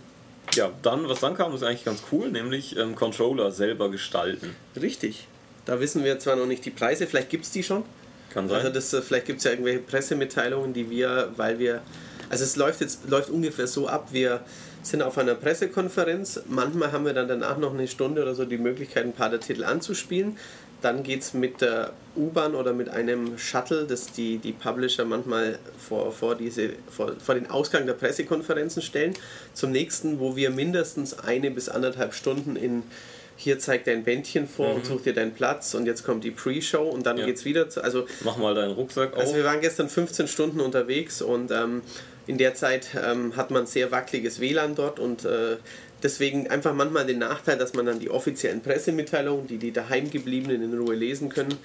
ja, 0.54 0.72
dann, 0.82 1.08
was 1.08 1.20
dann 1.20 1.36
kam, 1.36 1.54
ist 1.54 1.62
eigentlich 1.62 1.84
ganz 1.84 2.02
cool, 2.10 2.30
nämlich 2.30 2.76
ähm, 2.76 2.96
Controller 2.96 3.52
selber 3.52 3.90
gestalten. 3.90 4.56
Richtig. 4.80 5.28
Da 5.66 5.78
wissen 5.78 6.02
wir 6.02 6.18
zwar 6.18 6.36
noch 6.36 6.46
nicht 6.46 6.64
die 6.64 6.70
Preise, 6.70 7.06
vielleicht 7.06 7.30
gibt 7.30 7.44
es 7.44 7.52
die 7.52 7.62
schon. 7.62 7.84
Kann 8.30 8.48
sein. 8.48 8.58
Also 8.58 8.70
das, 8.70 8.92
äh, 8.92 9.02
vielleicht 9.02 9.26
gibt 9.26 9.38
es 9.38 9.44
ja 9.44 9.52
irgendwelche 9.52 9.80
Pressemitteilungen, 9.80 10.72
die 10.72 10.90
wir, 10.90 11.32
weil 11.36 11.58
wir. 11.58 11.82
Also 12.28 12.44
es 12.44 12.56
läuft 12.56 12.80
jetzt 12.80 13.08
läuft 13.08 13.30
ungefähr 13.30 13.66
so 13.66 13.88
ab, 13.88 14.08
wir 14.12 14.40
sind 14.82 15.02
auf 15.02 15.18
einer 15.18 15.34
Pressekonferenz. 15.34 16.42
Manchmal 16.48 16.92
haben 16.92 17.04
wir 17.04 17.12
dann 17.12 17.28
danach 17.28 17.58
noch 17.58 17.74
eine 17.74 17.88
Stunde 17.88 18.22
oder 18.22 18.34
so 18.34 18.44
die 18.44 18.58
Möglichkeit, 18.58 19.04
ein 19.04 19.12
paar 19.12 19.30
der 19.30 19.40
Titel 19.40 19.64
anzuspielen. 19.64 20.36
dann 20.82 21.02
geht 21.02 21.20
es 21.20 21.34
mit 21.34 21.60
der 21.60 21.92
U-Bahn 22.16 22.54
oder 22.54 22.72
mit 22.72 22.88
einem 22.88 23.36
Shuttle, 23.36 23.84
das 23.84 24.12
die, 24.12 24.38
die 24.38 24.52
Publisher 24.52 25.04
manchmal 25.04 25.58
vor, 25.76 26.10
vor, 26.10 26.34
diese, 26.34 26.70
vor, 26.88 27.12
vor 27.18 27.34
den 27.34 27.50
Ausgang 27.50 27.84
der 27.84 27.92
Pressekonferenzen 27.92 28.80
stellen, 28.80 29.12
zum 29.52 29.72
nächsten, 29.72 30.20
wo 30.20 30.36
wir 30.36 30.48
mindestens 30.48 31.18
eine 31.18 31.50
bis 31.50 31.68
anderthalb 31.68 32.14
Stunden 32.14 32.56
in 32.56 32.84
hier 33.40 33.58
zeigt 33.58 33.86
dein 33.86 34.04
Bändchen 34.04 34.46
vor 34.46 34.68
mhm. 34.68 34.76
und 34.76 34.86
such 34.86 35.02
dir 35.02 35.14
deinen 35.14 35.32
Platz 35.32 35.72
und 35.72 35.86
jetzt 35.86 36.04
kommt 36.04 36.24
die 36.24 36.30
Pre-Show 36.30 36.82
und 36.82 37.06
dann 37.06 37.16
ja. 37.16 37.24
geht's 37.24 37.46
wieder 37.46 37.70
zu, 37.70 37.82
also 37.82 38.06
mach 38.22 38.36
mal 38.36 38.54
deinen 38.54 38.72
Rucksack 38.72 39.14
auf. 39.14 39.20
Also 39.20 39.34
wir 39.34 39.44
waren 39.44 39.62
gestern 39.62 39.88
15 39.88 40.28
Stunden 40.28 40.60
unterwegs 40.60 41.22
und 41.22 41.50
ähm, 41.50 41.80
in 42.26 42.38
der 42.38 42.54
Zeit 42.54 42.90
ähm, 43.02 43.36
hat 43.36 43.50
man 43.50 43.66
sehr 43.66 43.90
wackeliges 43.90 44.40
WLAN 44.40 44.74
dort 44.74 44.98
und 44.98 45.24
äh, 45.24 45.56
deswegen 46.02 46.48
einfach 46.48 46.74
manchmal 46.74 47.06
den 47.06 47.18
Nachteil, 47.18 47.58
dass 47.58 47.74
man 47.74 47.86
dann 47.86 47.98
die 47.98 48.10
offiziellen 48.10 48.60
Pressemitteilungen, 48.60 49.46
die 49.46 49.58
die 49.58 49.72
daheimgebliebenen 49.72 50.62
in 50.62 50.78
Ruhe 50.78 50.94
lesen 50.94 51.28
können, 51.28 51.56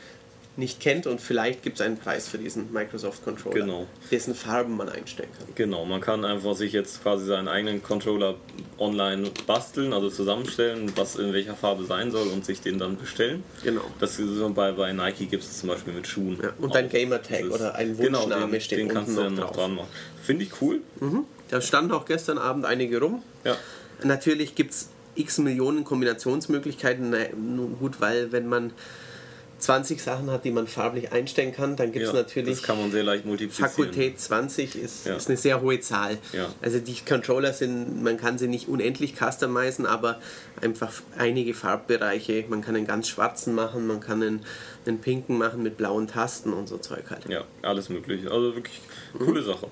nicht 0.58 0.80
kennt 0.80 1.06
und 1.06 1.20
vielleicht 1.20 1.64
gibt 1.64 1.80
es 1.80 1.86
einen 1.86 1.98
Preis 1.98 2.28
für 2.28 2.38
diesen 2.38 2.72
Microsoft 2.72 3.24
Controller, 3.24 3.56
genau. 3.56 3.88
dessen 4.10 4.36
Farben 4.36 4.78
man 4.78 4.88
einstellen 4.88 5.30
kann. 5.38 5.48
Genau, 5.56 5.86
man 5.86 6.00
kann 6.00 6.24
einfach 6.24 6.56
sich 6.56 6.72
jetzt 6.72 7.04
quasi 7.04 7.26
seinen 7.26 7.48
eigenen 7.48 7.84
Controller 7.84 8.36
online 8.80 9.32
basteln, 9.46 9.92
also 9.92 10.10
zusammenstellen, 10.10 10.92
was 10.96 11.18
in 11.18 11.34
welcher 11.34 11.56
Farbe 11.56 11.84
sein 11.86 12.12
soll 12.12 12.28
und 12.28 12.46
sich 12.46 12.62
den 12.62 12.80
dann 12.80 12.98
bestellen. 12.98 13.44
Genau. 13.64 13.82
Das 14.00 14.18
ist 14.18 14.56
bei, 14.56 14.72
bei 14.72 14.94
Nike 14.94 15.26
gibt 15.26 15.44
es 15.44 15.60
zum 15.60 15.70
Beispiel 15.70 15.94
mit 15.94 16.08
Schuhen. 16.08 16.40
Ja, 16.42 16.54
und 16.60 16.74
dein 16.74 16.90
Gamertag 16.90 17.46
oder 17.52 17.76
ein 17.76 17.98
Wunschname 17.98 18.24
genau, 18.24 18.48
den, 18.48 18.62
steht 18.62 18.80
den 18.80 18.88
kannst 18.88 19.10
unten 19.10 19.22
du 19.22 19.24
dann 19.24 19.36
noch 19.36 19.52
dran 19.52 19.76
machen. 19.76 19.90
Finde 20.24 20.46
ich 20.46 20.62
cool. 20.62 20.82
Mhm. 21.02 21.26
Da 21.50 21.62
standen 21.62 21.92
auch 21.92 22.06
gestern 22.06 22.38
Abend 22.38 22.66
einige 22.66 23.00
rum. 23.02 23.22
Ja. 23.44 23.58
Natürlich 24.04 24.56
gibt 24.56 24.72
es 24.72 24.90
x 25.16 25.38
Millionen 25.38 25.84
Kombinationsmöglichkeiten. 25.84 27.10
Na, 27.10 27.18
gut, 27.80 28.00
weil 28.00 28.32
wenn 28.32 28.48
man 28.48 28.72
20 29.58 30.02
Sachen 30.02 30.30
hat, 30.30 30.44
die 30.44 30.52
man 30.52 30.68
farblich 30.68 31.12
einstellen 31.12 31.54
kann, 31.54 31.76
dann 31.76 31.92
gibt 31.92 32.06
es 32.06 32.12
ja, 32.12 32.20
natürlich. 32.20 32.58
Das 32.58 32.64
kann 32.64 32.80
man 32.80 32.92
sehr 32.92 33.04
leicht 33.04 33.26
multiplizieren. 33.26 33.70
Fakultät 33.70 34.20
20 34.20 34.76
ist, 34.76 35.06
ja. 35.06 35.16
ist 35.16 35.28
eine 35.28 35.38
sehr 35.38 35.62
hohe 35.62 35.80
Zahl. 35.80 36.18
Ja. 36.34 36.50
Also 36.62 36.80
die 36.80 36.96
Controller 37.08 37.54
sind, 37.54 38.04
man 38.04 38.18
kann 38.18 38.38
sie 38.38 38.48
nicht 38.48 38.68
unendlich 38.68 39.16
customizen, 39.16 39.86
aber 39.86 40.20
einfach 40.62 40.92
einige 41.18 41.54
Farbbereiche. 41.54 42.46
Man 42.50 42.62
kann 42.62 42.76
einen 42.76 42.88
ganz 42.88 43.08
schwarzen 43.08 43.56
machen, 43.56 43.88
man 43.88 44.02
kann 44.02 44.22
einen, 44.22 44.46
einen 44.86 45.00
pinken 45.00 45.38
machen 45.38 45.64
mit 45.64 45.78
blauen 45.78 46.08
Tasten 46.08 46.52
und 46.52 46.68
so 46.68 46.78
Zeug 46.78 47.10
halt. 47.10 47.30
Ja, 47.30 47.46
alles 47.62 47.90
mögliche. 47.90 48.32
Also 48.32 48.56
wirklich 48.56 48.82
coole. 49.18 49.46
Sache. 49.46 49.68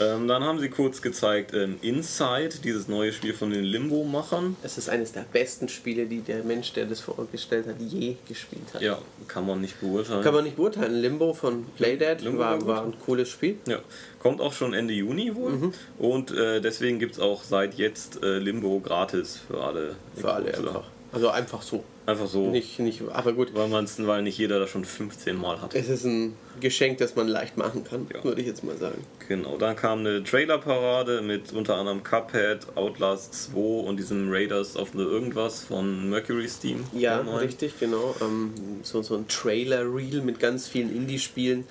Ähm, 0.00 0.26
dann 0.26 0.42
haben 0.42 0.58
sie 0.58 0.70
kurz 0.70 1.02
gezeigt 1.02 1.52
ähm, 1.52 1.76
Inside, 1.82 2.56
dieses 2.64 2.88
neue 2.88 3.12
Spiel 3.12 3.34
von 3.34 3.50
den 3.50 3.64
Limbo-Machern. 3.64 4.56
Es 4.62 4.78
ist 4.78 4.88
eines 4.88 5.12
der 5.12 5.26
besten 5.30 5.68
Spiele, 5.68 6.06
die 6.06 6.20
der 6.20 6.42
Mensch, 6.42 6.72
der 6.72 6.86
das 6.86 7.00
vorgestellt 7.00 7.66
hat, 7.66 7.76
je 7.80 8.16
gespielt 8.26 8.72
hat. 8.72 8.80
Ja, 8.80 8.98
kann 9.28 9.46
man 9.46 9.60
nicht 9.60 9.78
beurteilen. 9.80 10.22
Kann 10.22 10.34
man 10.34 10.44
nicht 10.44 10.56
beurteilen. 10.56 10.94
Limbo 10.94 11.34
von 11.34 11.66
Playdead 11.76 12.22
Limbo 12.22 12.38
war, 12.38 12.66
war 12.66 12.84
ein 12.84 12.94
cooles 13.04 13.28
Spiel. 13.28 13.58
Ja, 13.66 13.78
kommt 14.18 14.40
auch 14.40 14.54
schon 14.54 14.72
Ende 14.72 14.94
Juni 14.94 15.34
wohl. 15.34 15.52
Mhm. 15.52 15.74
Und 15.98 16.30
äh, 16.30 16.60
deswegen 16.60 16.98
gibt 16.98 17.14
es 17.14 17.20
auch 17.20 17.44
seit 17.44 17.74
jetzt 17.74 18.22
äh, 18.22 18.38
Limbo 18.38 18.80
gratis 18.80 19.38
für 19.46 19.62
alle. 19.62 19.96
Für 20.16 20.32
alle 20.32 20.54
einfach. 20.54 20.84
Also 21.12 21.28
einfach 21.28 21.62
so. 21.62 21.84
Einfach 22.10 22.26
so. 22.26 22.50
Nicht, 22.50 22.78
nicht, 22.80 23.02
aber 23.12 23.32
gut. 23.32 23.54
Weil, 23.54 23.68
man's, 23.68 23.96
weil 24.04 24.22
nicht 24.22 24.36
jeder 24.36 24.58
das 24.58 24.70
schon 24.70 24.84
15 24.84 25.36
Mal 25.36 25.60
hat. 25.62 25.74
Es 25.74 25.88
ist 25.88 26.04
ein 26.04 26.34
Geschenk, 26.58 26.98
das 26.98 27.14
man 27.14 27.28
leicht 27.28 27.56
machen 27.56 27.84
kann, 27.84 28.06
ja. 28.12 28.24
würde 28.24 28.40
ich 28.40 28.46
jetzt 28.46 28.64
mal 28.64 28.76
sagen. 28.76 29.04
Genau, 29.28 29.56
dann 29.56 29.76
kam 29.76 30.00
eine 30.00 30.24
Trailerparade 30.24 31.22
mit 31.22 31.52
unter 31.52 31.76
anderem 31.76 32.02
Cuphead, 32.02 32.66
Outlast 32.76 33.52
2 33.52 33.58
und 33.86 33.96
diesem 33.98 34.30
Raiders 34.30 34.76
of 34.76 34.90
the 34.92 35.02
Irgendwas 35.02 35.62
von 35.62 36.10
Mercury 36.10 36.48
Steam. 36.48 36.84
Ja, 36.92 37.20
richtig, 37.20 37.78
genau. 37.78 38.14
Ähm, 38.20 38.52
so, 38.82 39.02
so 39.02 39.14
ein 39.14 39.28
Trailer-Reel 39.28 40.22
mit 40.22 40.40
ganz 40.40 40.66
vielen 40.66 40.94
Indie-Spielen 40.94 41.64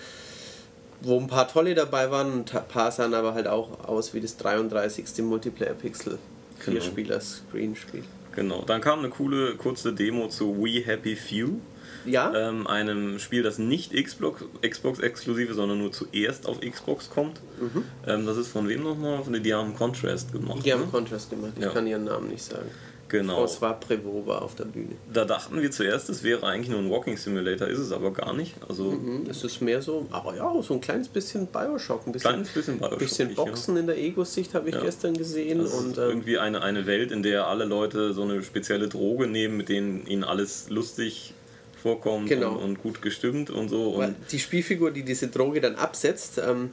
wo 1.02 1.18
ein 1.18 1.28
paar 1.28 1.48
tolle 1.48 1.76
dabei 1.76 2.12
waren, 2.12 2.40
ein 2.40 2.68
paar 2.68 2.92
sahen 2.92 3.14
aber 3.14 3.34
halt 3.34 3.48
auch 3.48 3.88
aus 3.88 4.14
wie 4.14 4.20
das 4.20 4.36
33. 4.38 5.24
Multiplayer-Pixel. 5.24 6.18
Genau. 6.66 6.82
Vierspieler-Screen-Spiel. 6.82 8.02
Genau, 8.02 8.19
dann 8.66 8.82
kam 8.82 9.00
eine 9.00 9.10
coole 9.10 9.56
kurze 9.56 9.94
Demo 9.94 10.28
zu 10.28 10.58
We 10.58 10.86
Happy 10.86 11.16
Few. 11.16 11.60
Ja. 12.06 12.34
Ähm, 12.34 12.66
einem 12.66 13.20
Spiel, 13.20 13.44
das 13.44 13.58
nicht 13.58 13.94
Xbox, 13.94 14.44
Xbox 14.62 15.00
exklusive, 15.00 15.54
sondern 15.54 15.80
nur 15.80 15.92
zuerst 15.92 16.48
auf 16.48 16.62
Xbox 16.62 17.10
kommt. 17.10 17.42
Mhm. 17.60 17.84
Ähm, 18.08 18.26
das 18.26 18.38
ist 18.38 18.48
von 18.48 18.70
wem 18.70 18.84
nochmal? 18.84 19.22
Von 19.24 19.42
die 19.42 19.54
haben 19.54 19.76
Contrast 19.76 20.32
gemacht. 20.32 20.60
Die 20.64 20.70
ne? 20.70 20.76
haben 20.76 20.90
Contrast 20.90 21.30
gemacht, 21.30 21.54
ich 21.58 21.64
ja. 21.64 21.70
kann 21.70 21.86
ihren 21.86 22.06
Namen 22.06 22.30
nicht 22.30 22.44
sagen. 22.44 22.70
Genau. 23.10 23.44
François 23.44 23.74
Prévost 23.74 24.28
war 24.28 24.44
auf 24.44 24.56
der 24.56 24.66
Bühne. 24.66 24.96
Da 25.12 25.26
dachten 25.26 25.60
wir 25.62 25.72
zuerst, 25.72 26.10
es 26.10 26.24
wäre 26.24 26.46
eigentlich 26.46 26.70
nur 26.70 26.80
ein 26.80 26.92
Walking 26.92 27.18
Simulator, 27.18 27.68
ist 27.68 27.80
es 27.80 27.92
aber 27.92 28.14
gar 28.14 28.34
nicht. 28.34 28.54
Also 28.68 28.92
mhm, 28.92 29.26
es 29.30 29.44
ist 29.44 29.62
mehr 29.62 29.82
so, 29.82 30.06
aber 30.12 30.36
ja, 30.36 30.50
so 30.62 30.76
ein 30.76 30.82
kleines 30.82 31.08
bisschen 31.08 31.48
Bioshock, 31.48 32.06
ein 32.06 32.12
bisschen, 32.12 32.30
kleines 32.30 32.50
bisschen, 32.50 32.78
Bioshock 32.78 33.00
bisschen 33.00 33.36
Boxen 33.36 33.76
ja. 33.76 33.82
in 33.82 33.88
der 33.88 33.98
Ego-Sicht 33.98 34.54
habe 34.54 34.70
ich 34.70 34.76
ja. 34.76 34.82
gestern 34.82 35.16
gesehen. 35.16 35.60
Das 35.60 35.74
und, 35.74 35.92
ist 35.92 35.98
ähm, 35.98 36.04
irgendwie 36.04 36.38
eine, 36.38 36.62
eine 36.62 36.86
Welt, 36.86 37.12
in 37.12 37.24
der 37.24 37.48
alle 37.48 37.66
Leute 37.66 38.14
so 38.14 38.22
eine 38.22 38.44
spezielle 38.44 38.88
Droge 38.88 39.26
nehmen, 39.28 39.58
mit 39.58 39.70
denen 39.70 40.06
ihnen 40.06 40.24
alles 40.24 40.70
lustig 40.70 41.34
vorkommt 41.82 42.28
genau. 42.28 42.52
und, 42.52 42.64
und, 42.64 42.82
gut 42.82 43.02
gestimmt 43.02 43.50
und 43.50 43.70
so. 43.70 43.96
Und 43.96 44.16
die 44.32 44.40
Spielfigur, 44.40 44.92
die 44.92 45.04
diese 45.04 45.30
Droge 45.30 45.62
dann 45.62 45.76
absetzt, 45.76 46.40
ähm, 46.46 46.72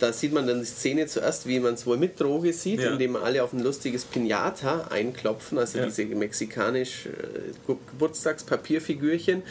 da 0.00 0.12
sieht 0.12 0.32
man 0.32 0.46
dann 0.46 0.60
die 0.60 0.66
Szene 0.66 1.06
zuerst, 1.06 1.46
wie 1.46 1.60
man 1.60 1.74
es 1.74 1.86
wohl 1.86 1.96
mit 1.96 2.18
Droge 2.18 2.52
sieht, 2.52 2.80
ja. 2.80 2.92
indem 2.92 3.16
alle 3.16 3.42
auf 3.44 3.52
ein 3.52 3.60
lustiges 3.60 4.04
Pinata 4.04 4.88
einklopfen, 4.90 5.58
also 5.58 5.78
ja. 5.78 5.84
diese 5.84 6.04
mexikanisch 6.06 7.06
äh, 7.06 7.10
Geburtstagspapierfigürchen. 7.66 9.42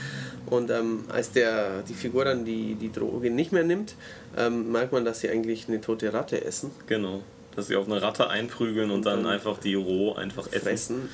Und 0.47 0.71
ähm, 0.71 1.05
als 1.09 1.31
der, 1.31 1.83
die 1.87 1.93
Figur 1.93 2.25
dann 2.25 2.45
die, 2.45 2.75
die 2.75 2.91
Droge 2.91 3.29
nicht 3.29 3.51
mehr 3.51 3.63
nimmt, 3.63 3.95
ähm, 4.37 4.71
merkt 4.71 4.91
man, 4.91 5.05
dass 5.05 5.19
sie 5.19 5.29
eigentlich 5.29 5.67
eine 5.67 5.81
tote 5.81 6.11
Ratte 6.13 6.43
essen. 6.43 6.71
Genau, 6.87 7.21
dass 7.55 7.67
sie 7.67 7.75
auf 7.75 7.87
eine 7.87 8.01
Ratte 8.01 8.29
einprügeln 8.29 8.91
und, 8.91 9.05
dann, 9.05 9.25
einfach 9.25 9.59
die 9.59 9.75
roh 9.75 10.13
einfach 10.13 10.47
essen. 10.47 10.61
Fressen. 10.61 11.09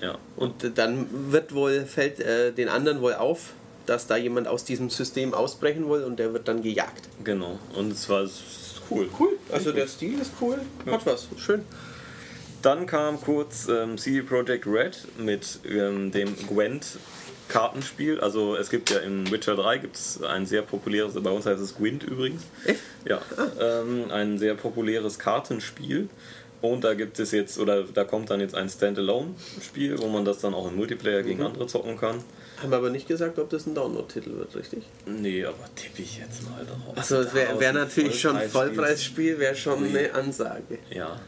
Ja. 0.00 0.18
Und 0.36 0.78
dann 0.78 1.06
wird 1.30 1.54
wohl, 1.54 1.84
fällt 1.86 2.20
äh, 2.20 2.52
den 2.52 2.68
anderen 2.68 3.00
wohl 3.00 3.14
auf, 3.14 3.52
dass 3.86 4.06
da 4.06 4.16
jemand 4.16 4.48
aus 4.48 4.64
diesem 4.64 4.90
System 4.90 5.34
ausbrechen 5.34 5.88
will 5.88 6.04
und 6.04 6.18
der 6.18 6.32
wird 6.32 6.48
dann 6.48 6.62
gejagt. 6.62 7.08
Genau, 7.24 7.58
und 7.74 7.92
es 7.92 8.08
war 8.08 8.28
cool. 8.90 9.08
Cool, 9.18 9.38
also 9.50 9.72
der 9.72 9.86
Stil 9.86 10.20
ist 10.20 10.32
cool, 10.40 10.60
ja. 10.86 10.92
hat 10.92 11.06
was, 11.06 11.28
schön. 11.36 11.64
Dann 12.62 12.86
kam 12.86 13.20
kurz 13.20 13.66
ähm, 13.68 13.98
CD 13.98 14.22
Projekt 14.22 14.66
Red 14.66 14.96
mit 15.18 15.58
ähm, 15.68 16.12
dem 16.12 16.36
Gwent 16.46 16.98
Kartenspiel. 17.48 18.20
Also 18.20 18.56
es 18.56 18.70
gibt 18.70 18.90
ja 18.90 18.98
in 18.98 19.30
Witcher 19.30 19.56
3 19.56 19.78
gibt's 19.78 20.22
ein 20.22 20.46
sehr 20.46 20.62
populäres, 20.62 21.14
bei 21.14 21.30
uns 21.30 21.44
heißt 21.44 21.60
es 21.60 21.76
Gwent 21.76 22.04
übrigens. 22.04 22.44
Echt? 22.64 22.80
Ja, 23.04 23.20
ah. 23.36 23.80
ähm, 23.80 24.10
ein 24.10 24.38
sehr 24.38 24.54
populäres 24.54 25.18
Kartenspiel. 25.18 26.08
Und 26.62 26.84
da 26.84 26.94
gibt 26.94 27.18
es 27.18 27.32
jetzt, 27.32 27.58
oder 27.58 27.82
da 27.82 28.04
kommt 28.04 28.30
dann 28.30 28.40
jetzt 28.40 28.54
ein 28.54 28.68
Standalone-Spiel, 28.68 29.98
wo 29.98 30.06
man 30.06 30.24
das 30.24 30.38
dann 30.38 30.54
auch 30.54 30.68
im 30.68 30.76
Multiplayer 30.76 31.24
gegen 31.24 31.40
mhm. 31.40 31.46
andere 31.46 31.66
zocken 31.66 31.98
kann. 31.98 32.22
Haben 32.62 32.74
aber 32.74 32.90
nicht 32.90 33.08
gesagt, 33.08 33.38
ob 33.38 33.50
das 33.50 33.66
ein 33.66 33.74
Download-Titel 33.74 34.36
wird, 34.36 34.54
richtig? 34.54 34.84
Nee, 35.06 35.44
aber 35.44 35.68
tippe 35.74 36.02
ich 36.02 36.18
jetzt 36.18 36.42
mal 36.48 36.64
drauf. 36.64 36.96
Achso, 36.96 37.16
es 37.16 37.34
wäre 37.34 37.58
wär 37.58 37.72
natürlich 37.72 38.20
schon 38.20 38.36
ein 38.36 38.48
Vollpreisspiel, 38.48 39.38
wäre 39.38 39.56
schon 39.56 39.82
nee. 39.82 39.98
eine 39.98 40.14
Ansage. 40.14 40.78
Ja. 40.90 41.20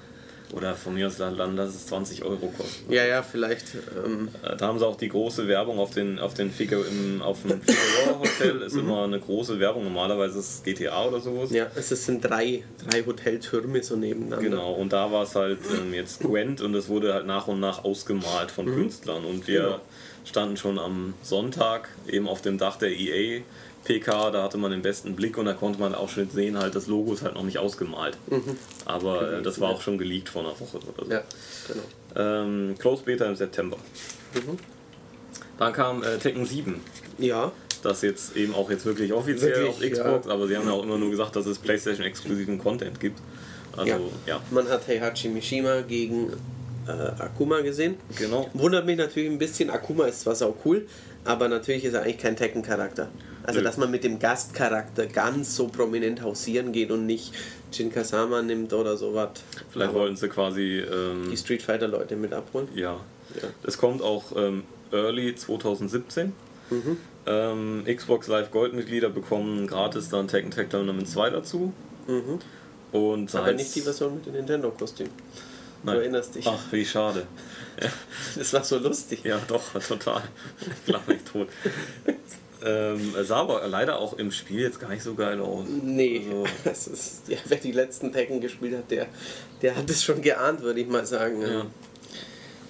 Oder 0.54 0.74
von 0.74 0.94
mir 0.94 1.08
aus 1.08 1.16
dann, 1.16 1.56
dass 1.56 1.74
es 1.74 1.86
20 1.86 2.22
Euro 2.24 2.46
kostet. 2.56 2.88
Ja, 2.88 3.04
ja, 3.04 3.22
vielleicht. 3.24 3.74
Ähm 4.04 4.28
äh, 4.44 4.56
da 4.56 4.68
haben 4.68 4.78
sie 4.78 4.86
auch 4.86 4.96
die 4.96 5.08
große 5.08 5.48
Werbung 5.48 5.80
auf 5.80 5.90
den 5.90 6.20
auf 6.20 6.34
den 6.34 6.52
Figure 6.52 6.84
im 6.86 7.22
auf 7.22 7.42
dem 7.42 7.60
Figueroa 7.60 8.20
Hotel 8.20 8.62
ist 8.62 8.74
immer 8.76 9.02
eine 9.02 9.18
große 9.18 9.58
Werbung. 9.58 9.82
Normalerweise 9.82 10.38
ist 10.38 10.54
es 10.54 10.62
GTA 10.62 11.08
oder 11.08 11.20
sowas. 11.20 11.50
Ja, 11.50 11.66
es 11.74 11.88
sind 11.88 12.24
drei, 12.24 12.62
drei 12.88 13.04
Hoteltürme 13.04 13.82
so 13.82 13.96
nebeneinander. 13.96 14.48
Genau, 14.48 14.74
und 14.74 14.92
da 14.92 15.10
war 15.10 15.24
es 15.24 15.34
halt 15.34 15.58
ähm, 15.72 15.92
jetzt 15.92 16.20
Gwent 16.20 16.60
und 16.60 16.74
es 16.76 16.88
wurde 16.88 17.14
halt 17.14 17.26
nach 17.26 17.48
und 17.48 17.58
nach 17.58 17.82
ausgemalt 17.82 18.52
von 18.52 18.66
mhm. 18.66 18.74
Künstlern. 18.76 19.24
Und 19.24 19.48
wir 19.48 19.62
genau. 19.62 19.80
Standen 20.24 20.56
schon 20.56 20.78
am 20.78 21.14
Sonntag 21.22 21.88
eben 22.08 22.28
auf 22.28 22.42
dem 22.42 22.58
Dach 22.58 22.76
der 22.76 22.90
EA 22.90 23.42
PK, 23.84 24.30
da 24.30 24.42
hatte 24.42 24.56
man 24.56 24.70
den 24.70 24.82
besten 24.82 25.14
Blick 25.14 25.36
und 25.36 25.44
da 25.44 25.52
konnte 25.52 25.78
man 25.78 25.94
auch 25.94 26.08
schon 26.08 26.28
sehen, 26.30 26.58
halt 26.58 26.74
das 26.74 26.86
Logo 26.86 27.12
ist 27.12 27.22
halt 27.22 27.34
noch 27.34 27.42
nicht 27.42 27.58
ausgemalt. 27.58 28.16
Mhm. 28.28 28.56
Aber 28.86 29.34
äh, 29.34 29.42
das 29.42 29.60
war 29.60 29.70
auch 29.70 29.82
schon 29.82 29.98
geleakt 29.98 30.30
vor 30.30 30.42
einer 30.42 30.58
Woche 30.58 30.78
oder 30.78 31.04
so. 31.04 31.10
Ja, 31.10 31.22
genau. 31.68 31.82
Ähm, 32.16 32.74
Close 32.78 33.02
Beta 33.02 33.26
im 33.26 33.36
September. 33.36 33.76
Mhm. 34.34 34.58
Dann 35.58 35.72
kam 35.72 36.02
äh, 36.02 36.18
Tekken 36.18 36.46
7. 36.46 36.80
Ja. 37.18 37.52
Das 37.82 38.00
jetzt 38.00 38.34
eben 38.36 38.54
auch 38.54 38.70
jetzt 38.70 38.86
wirklich 38.86 39.12
offiziell 39.12 39.64
wirklich, 39.64 39.92
auf 39.92 40.04
Xbox, 40.04 40.26
ja. 40.26 40.32
aber 40.32 40.48
sie 40.48 40.56
haben 40.56 40.66
ja 40.66 40.72
auch 40.72 40.82
immer 40.82 40.96
nur 40.96 41.10
gesagt, 41.10 41.36
dass 41.36 41.44
es 41.44 41.58
PlayStation-exklusiven 41.58 42.58
Content 42.58 42.98
gibt. 42.98 43.20
Also, 43.76 43.86
ja. 43.86 43.98
ja. 44.26 44.40
Man 44.50 44.68
hat 44.68 44.88
Heihachi 44.88 45.28
Mishima 45.28 45.82
gegen 45.82 46.32
äh, 46.86 47.22
Akuma 47.22 47.60
gesehen. 47.60 47.96
Genau. 48.16 48.48
Wundert 48.54 48.86
mich 48.86 48.96
natürlich 48.96 49.30
ein 49.30 49.38
bisschen, 49.38 49.70
Akuma 49.70 50.06
ist 50.06 50.20
zwar 50.20 50.34
sau 50.34 50.56
cool, 50.64 50.86
aber 51.24 51.48
natürlich 51.48 51.84
ist 51.84 51.94
er 51.94 52.02
eigentlich 52.02 52.18
kein 52.18 52.36
Tekken-Charakter. 52.36 53.08
Also, 53.46 53.60
dass 53.60 53.76
man 53.76 53.90
mit 53.90 54.04
dem 54.04 54.18
Gastcharakter 54.18 55.06
ganz 55.06 55.54
so 55.54 55.68
prominent 55.68 56.22
hausieren 56.22 56.72
geht 56.72 56.90
und 56.90 57.04
nicht 57.04 57.34
Jin 57.72 57.92
Kasama 57.92 58.40
nimmt 58.40 58.72
oder 58.72 58.96
sowas. 58.96 59.30
Vielleicht 59.70 59.90
Aber 59.90 60.00
wollen 60.00 60.16
sie 60.16 60.28
quasi. 60.28 60.80
Ähm, 60.80 61.28
die 61.30 61.36
Street 61.36 61.62
Fighter-Leute 61.62 62.16
mit 62.16 62.32
abholen. 62.32 62.68
Ja. 62.74 63.00
ja. 63.34 63.48
Es 63.62 63.76
kommt 63.76 64.00
auch 64.00 64.34
ähm, 64.36 64.64
Early 64.92 65.34
2017. 65.34 66.32
Mhm. 66.70 66.96
Ähm, 67.26 67.84
Xbox 67.86 68.28
Live 68.28 68.50
Gold-Mitglieder 68.50 69.10
bekommen 69.10 69.66
gratis 69.66 70.08
dann 70.08 70.26
Tekken 70.28 70.50
Tag 70.50 70.70
Tournament 70.70 71.08
2 71.08 71.30
dazu. 71.30 71.72
Mhm. 72.06 72.38
Und 72.92 73.34
Aber 73.34 73.52
nicht 73.52 73.74
die 73.74 73.80
Version 73.80 74.14
mit 74.14 74.26
dem 74.26 74.34
Nintendo-Kostüm. 74.34 75.08
Du 75.84 75.92
erinnerst 75.92 76.34
dich. 76.34 76.46
Ach, 76.46 76.60
wie 76.70 76.84
schade. 76.84 77.26
Ja. 77.80 77.88
Das 78.36 78.52
war 78.52 78.64
so 78.64 78.78
lustig. 78.78 79.24
Ja, 79.24 79.40
doch, 79.46 79.62
total. 79.86 80.22
Ich 80.86 80.92
lache 80.92 81.10
mich 81.10 81.22
tot. 81.22 81.48
Ähm, 82.64 83.14
sah 83.22 83.40
aber 83.40 83.66
leider 83.68 83.98
auch 83.98 84.14
im 84.14 84.32
Spiel 84.32 84.60
jetzt 84.60 84.80
gar 84.80 84.88
nicht 84.88 85.02
so 85.02 85.14
geil 85.14 85.40
aus. 85.40 85.66
Nee, 85.68 86.22
also. 86.24 86.46
das 86.64 86.86
ist, 86.86 87.28
ja, 87.28 87.36
wer 87.44 87.58
die 87.58 87.72
letzten 87.72 88.12
Tekken 88.12 88.40
gespielt 88.40 88.76
hat, 88.76 88.90
der, 88.90 89.06
der 89.60 89.76
hat 89.76 89.90
es 89.90 90.02
schon 90.02 90.22
geahnt, 90.22 90.62
würde 90.62 90.80
ich 90.80 90.88
mal 90.88 91.04
sagen. 91.04 91.42
Ja. 91.42 91.66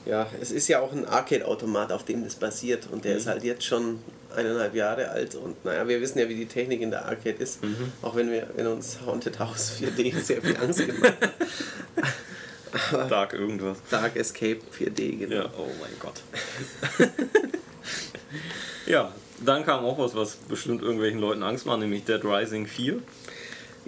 ja, 0.04 0.26
es 0.40 0.50
ist 0.50 0.66
ja 0.66 0.80
auch 0.80 0.92
ein 0.92 1.06
Arcade-Automat, 1.06 1.92
auf 1.92 2.04
dem 2.04 2.24
das 2.24 2.34
basiert 2.34 2.88
und 2.90 3.04
der 3.04 3.12
mhm. 3.12 3.18
ist 3.18 3.26
halt 3.28 3.44
jetzt 3.44 3.64
schon 3.64 4.00
eineinhalb 4.34 4.74
Jahre 4.74 5.10
alt 5.10 5.36
und 5.36 5.64
naja, 5.64 5.86
wir 5.86 6.00
wissen 6.00 6.18
ja, 6.18 6.28
wie 6.28 6.34
die 6.34 6.46
Technik 6.46 6.80
in 6.80 6.90
der 6.90 7.04
Arcade 7.04 7.36
ist, 7.38 7.62
mhm. 7.62 7.92
auch 8.02 8.16
wenn 8.16 8.32
wir 8.32 8.48
in 8.56 8.66
uns 8.66 8.98
Haunted 9.06 9.38
House 9.38 9.74
4D 9.80 10.18
sehr 10.18 10.42
viel 10.42 10.56
Angst 10.56 10.84
gemacht 10.84 11.14
haben. 11.20 11.32
Dark 13.08 13.32
irgendwas. 13.32 13.78
Dark 13.90 14.16
Escape 14.16 14.60
4D, 14.76 15.18
genau. 15.18 15.34
Ja, 15.34 15.50
oh 15.58 15.68
mein 15.80 15.92
Gott. 15.98 16.22
ja, 18.86 19.12
dann 19.44 19.64
kam 19.64 19.84
auch 19.84 19.98
was, 19.98 20.14
was 20.14 20.36
bestimmt 20.36 20.82
irgendwelchen 20.82 21.20
Leuten 21.20 21.42
Angst 21.42 21.66
macht, 21.66 21.80
nämlich 21.80 22.04
Dead 22.04 22.24
Rising 22.24 22.66
4. 22.66 23.00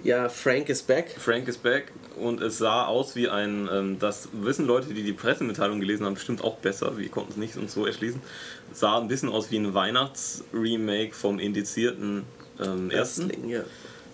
Ja, 0.03 0.29
Frank 0.29 0.69
is 0.69 0.83
back. 0.83 1.15
Frank 1.17 1.47
is 1.47 1.57
back 1.57 1.91
und 2.19 2.41
es 2.41 2.59
sah 2.59 2.85
aus 2.85 3.15
wie 3.15 3.29
ein, 3.29 3.67
ähm, 3.71 3.99
das 3.99 4.29
wissen 4.31 4.65
Leute, 4.65 4.93
die 4.93 5.03
die 5.03 5.13
Pressemitteilung 5.13 5.79
gelesen 5.79 6.05
haben, 6.05 6.13
bestimmt 6.13 6.43
auch 6.43 6.57
besser, 6.57 6.97
wir 6.97 7.09
konnten 7.09 7.31
es 7.31 7.37
nicht 7.37 7.57
uns 7.57 7.73
so 7.73 7.85
erschließen. 7.85 8.21
Sah 8.73 8.99
ein 8.99 9.07
bisschen 9.07 9.29
aus 9.29 9.49
wie 9.49 9.57
ein 9.57 9.73
Weihnachtsremake 9.73 11.13
vom 11.13 11.39
indizierten 11.39 12.23
ähm, 12.63 12.91
ersten. 12.91 13.49
Ja, 13.49 13.61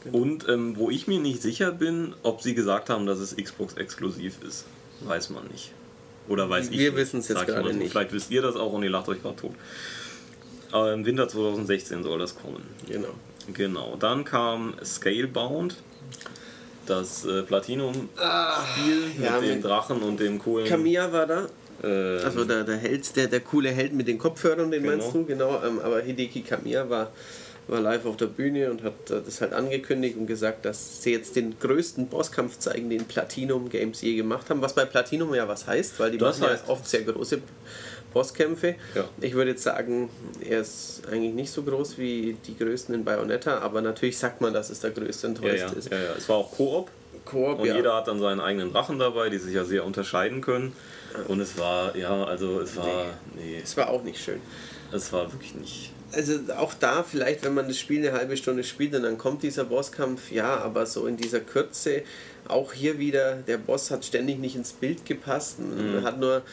genau. 0.04 0.18
Und 0.18 0.48
ähm, 0.50 0.78
wo 0.78 0.90
ich 0.90 1.08
mir 1.08 1.20
nicht 1.20 1.42
sicher 1.42 1.72
bin, 1.72 2.14
ob 2.24 2.42
sie 2.42 2.56
gesagt 2.56 2.90
haben, 2.90 3.06
dass 3.06 3.20
es 3.20 3.36
Xbox 3.36 3.76
exklusiv 3.76 4.36
ist, 4.48 4.66
weiß 5.02 5.30
man 5.30 5.48
nicht. 5.48 5.72
Oder 6.28 6.50
weiß 6.50 6.72
wir 6.72 6.76
ich. 6.76 6.80
Wir 6.80 6.96
wissen 6.96 7.20
es 7.20 7.28
jetzt 7.28 7.46
gerade 7.46 7.74
nicht. 7.74 7.92
Vielleicht 7.92 8.14
wisst 8.14 8.32
ihr 8.32 8.42
das 8.42 8.56
auch 8.56 8.74
und 8.74 8.84
ihr 8.84 8.90
lacht 8.90 9.08
euch 9.10 9.22
gerade 9.22 9.36
tot. 9.36 9.54
Aber 10.72 10.94
im 10.94 11.06
Winter 11.06 11.28
2016 11.28 12.04
soll 12.04 12.20
das 12.20 12.36
kommen. 12.36 12.64
Genau. 12.88 13.14
Genau. 13.54 13.96
Dann 14.00 14.24
kam 14.24 14.74
Scalebound, 14.84 15.76
das 16.86 17.26
äh, 17.26 17.44
Platinum-Spiel 17.44 18.08
ah, 18.18 18.66
mit 19.18 19.50
dem 19.50 19.56
mit 19.56 19.64
Drachen 19.64 20.02
und 20.02 20.20
dem 20.20 20.40
coolen. 20.40 20.68
Kamiya 20.68 21.12
war 21.12 21.28
da. 21.28 21.48
Ähm, 21.84 22.20
also 22.24 22.46
der, 22.46 22.64
der 22.64 22.78
Held, 22.78 23.16
der, 23.16 23.28
der 23.28 23.42
coole 23.42 23.70
Held 23.70 23.94
mit 23.94 24.08
den 24.08 24.18
Kopfhörern, 24.18 24.72
den 24.72 24.84
genau. 24.84 24.98
meinst 24.98 25.14
du, 25.14 25.26
genau. 25.26 25.62
Ähm, 25.64 25.80
aber 25.80 26.02
Hideki 26.02 26.42
Kamiya 26.42 26.90
war, 26.90 27.12
war 27.68 27.80
live 27.80 28.06
auf 28.06 28.18
der 28.18 28.28
Bühne 28.28 28.70
und 28.70 28.84
hat 28.84 29.10
äh, 29.10 29.22
das 29.24 29.42
halt 29.42 29.54
angekündigt 29.54 30.18
und 30.18 30.28
gesagt, 30.28 30.66
dass 30.66 31.02
sie 31.02 31.12
jetzt 31.12 31.36
den 31.36 31.58
größten 31.60 32.08
Bosskampf 32.08 32.60
zeigen, 32.60 32.90
den 32.90 33.06
Platinum 33.06 33.70
Games 33.70 34.02
je 34.02 34.16
gemacht 34.16 34.50
haben. 34.50 34.62
Was 34.62 34.76
bei 34.76 34.86
Platinum 34.86 35.34
ja 35.34 35.48
was 35.48 35.68
heißt, 35.68 36.00
weil 36.00 36.12
die 36.12 36.18
das 36.18 36.40
machen 36.40 36.52
heißt, 36.52 36.68
ja 36.68 36.74
oft 36.74 36.88
sehr 36.88 37.04
große 37.04 37.42
Bosskämpfe. 38.14 38.76
Ja. 38.96 39.06
Ich 39.20 39.34
würde 39.34 39.52
jetzt 39.52 39.64
sagen, 39.64 40.10
er 40.42 40.62
ist 40.62 41.02
eigentlich 41.12 41.34
nicht 41.34 41.52
so 41.52 41.64
groß 41.64 41.98
wie 41.98 42.38
die 42.46 42.58
größten 42.58 42.94
in 42.94 43.04
Bayonetta, 43.04 43.60
aber 43.60 43.82
natürlich 43.82 44.18
sagt 44.18 44.42
man, 44.42 44.54
dass 44.54 44.70
es 44.70 44.80
der 44.80 44.92
größte 44.92 45.28
und 45.28 45.36
tollste 45.36 45.58
ja, 45.58 45.72
ja. 45.72 45.78
ist. 45.78 45.92
Ja, 45.92 45.98
ja. 45.98 46.14
Es 46.18 46.30
war 46.30 46.38
auch 46.38 46.52
Koop. 46.52 46.92
Koop, 47.26 47.60
und 47.60 47.66
jeder 47.66 47.96
hat 47.96 48.10
dann 48.10 48.20
seinen 48.20 48.42
eigenen 48.42 48.74
Drachen 48.74 49.00
dabei, 49.00 49.30
die 49.30 49.38
sich 49.38 49.54
ja 49.54 49.64
sehr 49.64 49.86
unterscheiden 49.86 50.42
können. 50.42 50.74
Und 51.30 51.40
es 51.40 51.58
war, 51.58 51.96
ja, 51.96 52.24
also 52.26 52.60
es 52.60 52.76
war. 52.76 53.06
Nee. 53.36 53.44
nee. 53.44 53.62
Es 53.64 53.78
war 53.78 53.90
auch 53.90 54.04
nicht 54.04 54.22
schön. 54.22 54.42
Es 54.92 55.14
war 55.14 55.32
wirklich 55.32 55.56
nicht. 55.56 55.93
Also 56.14 56.40
auch 56.58 56.74
da 56.74 57.04
vielleicht, 57.04 57.44
wenn 57.44 57.54
man 57.54 57.68
das 57.68 57.80
Spiel 57.80 58.08
eine 58.08 58.18
halbe 58.18 58.38
Stunde 58.38 58.64
spielt 58.64 58.94
und 58.96 59.04
dann 59.04 59.18
kommt 59.18 59.44
dieser 59.44 59.66
Bosskampf, 59.66 60.32
ja, 60.32 60.58
aber 60.58 60.86
so 60.86 61.08
in 61.08 61.18
dieser 61.18 61.40
Kürze, 61.40 62.04
auch 62.48 62.74
hier 62.74 63.00
wieder, 63.00 63.38
der 63.48 63.58
Boss 63.58 63.90
hat 63.90 64.06
ständig 64.06 64.38
nicht 64.38 64.56
ins 64.56 64.74
Bild 64.74 65.06
gepasst, 65.06 65.60
mhm. 65.60 66.04
hat 66.04 66.20
nur 66.20 66.44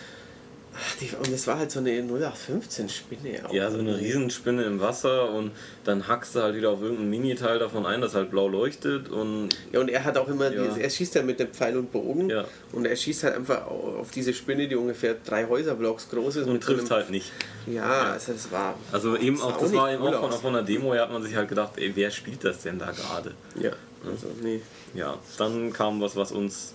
und 1.19 1.33
es 1.33 1.47
war 1.47 1.59
halt 1.59 1.71
so 1.71 1.81
eine 1.81 1.91
0815-Spinne. 1.91 3.43
Ja, 3.53 3.71
so 3.71 3.79
eine 3.79 3.99
Riesenspinne 3.99 4.65
im 4.65 4.81
Wasser 4.81 5.31
und 5.31 5.53
dann 5.85 6.07
hackst 6.09 6.35
du 6.35 6.43
halt 6.43 6.55
wieder 6.55 6.71
auf 6.71 6.83
irgendein 6.83 7.11
Miniteil 7.11 7.59
davon 7.59 7.87
ein, 7.87 8.01
das 8.01 8.15
halt 8.15 8.31
blau 8.31 8.49
leuchtet. 8.49 9.09
Und 9.09 9.51
ja, 9.73 9.81
und 9.81 9.89
er 9.89 10.05
hat 10.05 10.17
auch 10.19 10.29
immer, 10.29 10.53
ja. 10.53 10.77
er 10.77 10.91
schießt 10.91 11.15
ja 11.15 11.23
mit 11.23 11.41
dem 11.41 11.49
Pfeil 11.49 11.77
und 11.77 11.93
Bogen 11.93 12.31
ja. 12.31 12.45
und 12.73 12.87
er 12.87 12.97
schießt 12.97 13.25
halt 13.25 13.35
einfach 13.35 13.67
auf 13.67 14.11
diese 14.11 14.33
Spinne, 14.33 14.69
die 14.69 14.77
ungefähr 14.77 15.17
drei 15.25 15.47
Häuserblocks 15.47 16.09
groß 16.11 16.37
ist. 16.37 16.47
Und 16.47 16.63
trifft 16.63 16.91
halt 16.91 17.11
nicht. 17.11 17.31
Ja, 17.67 18.13
also 18.13 18.33
das 18.33 18.51
war. 18.51 18.75
Also 18.93 19.17
eben 19.17 19.41
auch, 19.41 19.59
das 19.59 19.73
war 19.73 19.93
eben 19.93 20.03
cool 20.03 20.15
auch 20.15 20.31
von, 20.31 20.41
von 20.41 20.53
der 20.55 20.63
Demo 20.63 20.93
her 20.93 21.03
hat 21.03 21.13
man 21.13 21.23
sich 21.23 21.35
halt 21.35 21.49
gedacht, 21.49 21.73
ey, 21.77 21.93
wer 21.95 22.11
spielt 22.11 22.45
das 22.45 22.63
denn 22.63 22.79
da 22.79 22.91
gerade? 22.91 23.35
Ja, 23.55 23.73
also 24.05 24.29
nee. 24.43 24.61
Ja, 24.95 25.19
dann 25.39 25.73
kam 25.73 26.01
was, 26.01 26.17
was 26.17 26.33
uns 26.33 26.75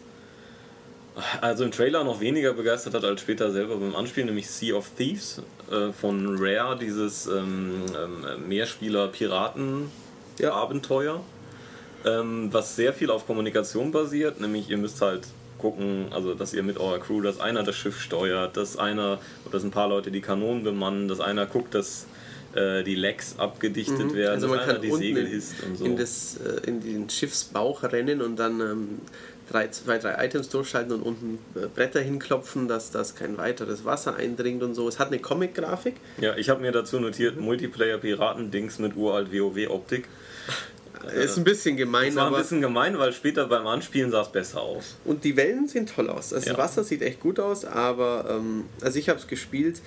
also 1.42 1.64
im 1.64 1.72
Trailer 1.72 2.04
noch 2.04 2.20
weniger 2.20 2.54
begeistert 2.54 2.94
hat 2.94 3.06
als 3.06 3.22
später 3.22 3.52
selber 3.52 3.78
beim 3.78 3.96
Anspielen, 3.96 4.28
nämlich 4.28 4.48
Sea 4.50 4.76
of 4.76 4.90
Thieves 4.98 5.42
äh, 5.72 5.92
von 5.92 6.38
Rare, 6.38 6.78
dieses 6.78 7.26
ähm, 7.28 7.86
ähm, 7.98 8.26
Mehrspieler-Piraten-Abenteuer, 8.48 11.24
ja. 12.04 12.20
ähm, 12.20 12.50
was 12.52 12.76
sehr 12.76 12.92
viel 12.94 13.10
auf 13.12 13.26
Kommunikation 13.26 13.92
basiert, 13.92 14.42
nämlich 14.42 14.70
ihr 14.70 14.78
müsst 14.78 15.02
halt 15.02 15.26
gucken, 15.58 16.08
also 16.12 16.34
dass 16.34 16.54
ihr 16.54 16.64
mit 16.64 16.78
eurer 16.78 17.00
Crew, 17.00 17.22
dass 17.22 17.40
einer 17.40 17.64
das 17.64 17.78
Schiff 17.78 18.02
steuert, 18.02 18.58
dass 18.58 18.78
einer 18.78 19.20
oder 19.46 19.54
dass 19.54 19.64
ein 19.64 19.72
paar 19.72 19.88
Leute 19.88 20.12
die 20.12 20.20
Kanonen 20.22 20.64
bemannen, 20.64 21.08
dass 21.08 21.22
einer 21.22 21.46
guckt, 21.46 21.74
dass 21.74 22.08
äh, 22.56 22.84
die 22.84 22.96
Lecks 22.96 23.36
abgedichtet 23.38 24.12
mhm. 24.12 24.16
werden, 24.16 24.34
also 24.36 24.48
man 24.48 24.58
dass 24.58 24.68
kann 24.68 24.78
einer 24.78 24.86
die 24.86 24.92
Segel 24.92 25.26
hisst 25.26 25.56
und 25.64 25.78
so. 25.78 25.86
In, 25.86 25.98
das, 25.98 26.38
äh, 26.38 26.68
in 26.68 26.82
den 26.82 27.10
Schiffsbauch 27.10 27.84
rennen 27.84 28.22
und 28.22 28.38
dann 28.38 28.60
ähm, 28.60 29.00
drei, 29.50 29.68
zwei, 29.70 29.98
drei 29.98 30.26
Items 30.26 30.50
durchschalten 30.50 30.94
und 30.94 31.02
unten 31.02 31.40
äh, 31.56 31.68
Bretter 31.68 32.02
hinklopfen, 32.02 32.68
dass 32.68 32.92
das 32.92 33.16
kein 33.16 33.38
weiteres 33.38 33.86
Wasser 33.86 34.16
eindringt 34.16 34.64
und 34.64 34.76
so. 34.76 34.88
Es 34.88 35.00
hat 35.00 35.08
eine 35.08 35.20
Comic-Grafik. 35.20 35.96
Ja, 36.20 36.36
ich 36.36 36.50
habe 36.50 36.62
mir 36.62 36.72
dazu 36.72 37.00
notiert, 37.00 37.40
Multiplayer-Piraten-Dings 37.40 38.80
mit 38.80 38.96
uralt 38.96 39.32
WoW-Optik. 39.32 40.08
Ist 41.14 41.38
ein 41.38 41.44
bisschen 41.44 41.78
gemein. 41.78 42.10
Es 42.10 42.16
war 42.16 42.28
ein 42.28 42.34
bisschen 42.36 42.62
gemein, 42.62 42.98
weil 42.98 43.14
später 43.14 43.48
beim 43.48 43.68
Anspielen 43.68 44.12
sah 44.12 44.22
es 44.22 44.32
besser 44.32 44.62
aus. 44.62 44.96
Und 45.06 45.24
die 45.24 45.36
Wellen 45.38 45.68
sehen 45.68 45.86
toll 45.86 46.10
aus. 46.10 46.34
Also 46.34 46.48
ja. 46.48 46.54
das 46.54 46.58
Wasser 46.58 46.84
sieht 46.84 47.02
echt 47.02 47.20
gut 47.20 47.40
aus, 47.40 47.66
aber 47.66 48.26
ähm, 48.30 48.66
also 48.82 49.00
ich 49.00 49.10
habe 49.10 49.20
es 49.20 49.28
gespielt. 49.28 49.82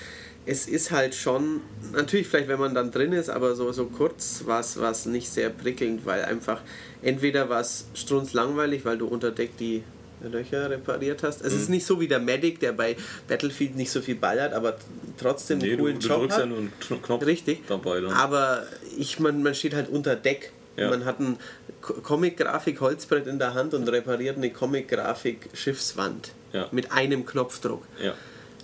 Es 0.46 0.66
ist 0.66 0.90
halt 0.90 1.14
schon, 1.14 1.60
natürlich 1.92 2.26
vielleicht, 2.26 2.48
wenn 2.48 2.58
man 2.58 2.74
dann 2.74 2.90
drin 2.90 3.12
ist, 3.12 3.28
aber 3.28 3.54
so, 3.54 3.70
so 3.72 3.86
kurz 3.86 4.44
war 4.46 4.60
es 4.60 5.06
nicht 5.06 5.28
sehr 5.28 5.50
prickelnd, 5.50 6.06
weil 6.06 6.24
einfach 6.24 6.62
entweder 7.02 7.50
war 7.50 7.60
es 7.60 7.86
strunzlangweilig, 7.92 8.84
weil 8.86 8.96
du 8.96 9.06
unter 9.06 9.30
Deck 9.30 9.58
die 9.58 9.82
Löcher 10.22 10.70
repariert 10.70 11.22
hast. 11.22 11.42
Es 11.42 11.54
mhm. 11.54 11.60
ist 11.60 11.68
nicht 11.68 11.86
so 11.86 12.00
wie 12.00 12.08
der 12.08 12.18
Medic, 12.18 12.60
der 12.60 12.72
bei 12.72 12.96
Battlefield 13.28 13.76
nicht 13.76 13.90
so 13.90 14.00
viel 14.00 14.16
ballert, 14.16 14.52
aber 14.52 14.76
trotzdem 15.16 15.58
nee, 15.58 15.70
einen 15.70 15.78
coolen 15.78 15.94
du, 15.96 16.00
du 16.00 16.08
Job 16.08 16.20
drückst 16.20 16.36
hat. 16.36 16.44
ja 16.44 16.46
nur 16.46 16.58
einen 16.58 17.02
Knopf 17.02 17.26
Richtig. 17.26 17.66
dabei. 17.66 18.00
Dann. 18.00 18.12
Aber 18.12 18.66
ich, 18.96 19.20
man, 19.20 19.42
man 19.42 19.54
steht 19.54 19.74
halt 19.74 19.88
unter 19.88 20.16
Deck. 20.16 20.52
Ja. 20.78 20.90
Man 20.90 21.04
hat 21.04 21.20
ein 21.20 21.38
Comic-Grafik 21.80 22.80
Holzbrett 22.80 23.26
in 23.26 23.38
der 23.38 23.54
Hand 23.54 23.74
und 23.74 23.88
repariert 23.88 24.36
eine 24.36 24.50
Comic-Grafik 24.50 25.50
Schiffswand 25.52 26.32
ja. 26.52 26.68
mit 26.70 26.92
einem 26.92 27.26
Knopfdruck. 27.26 27.84
Ja 28.02 28.14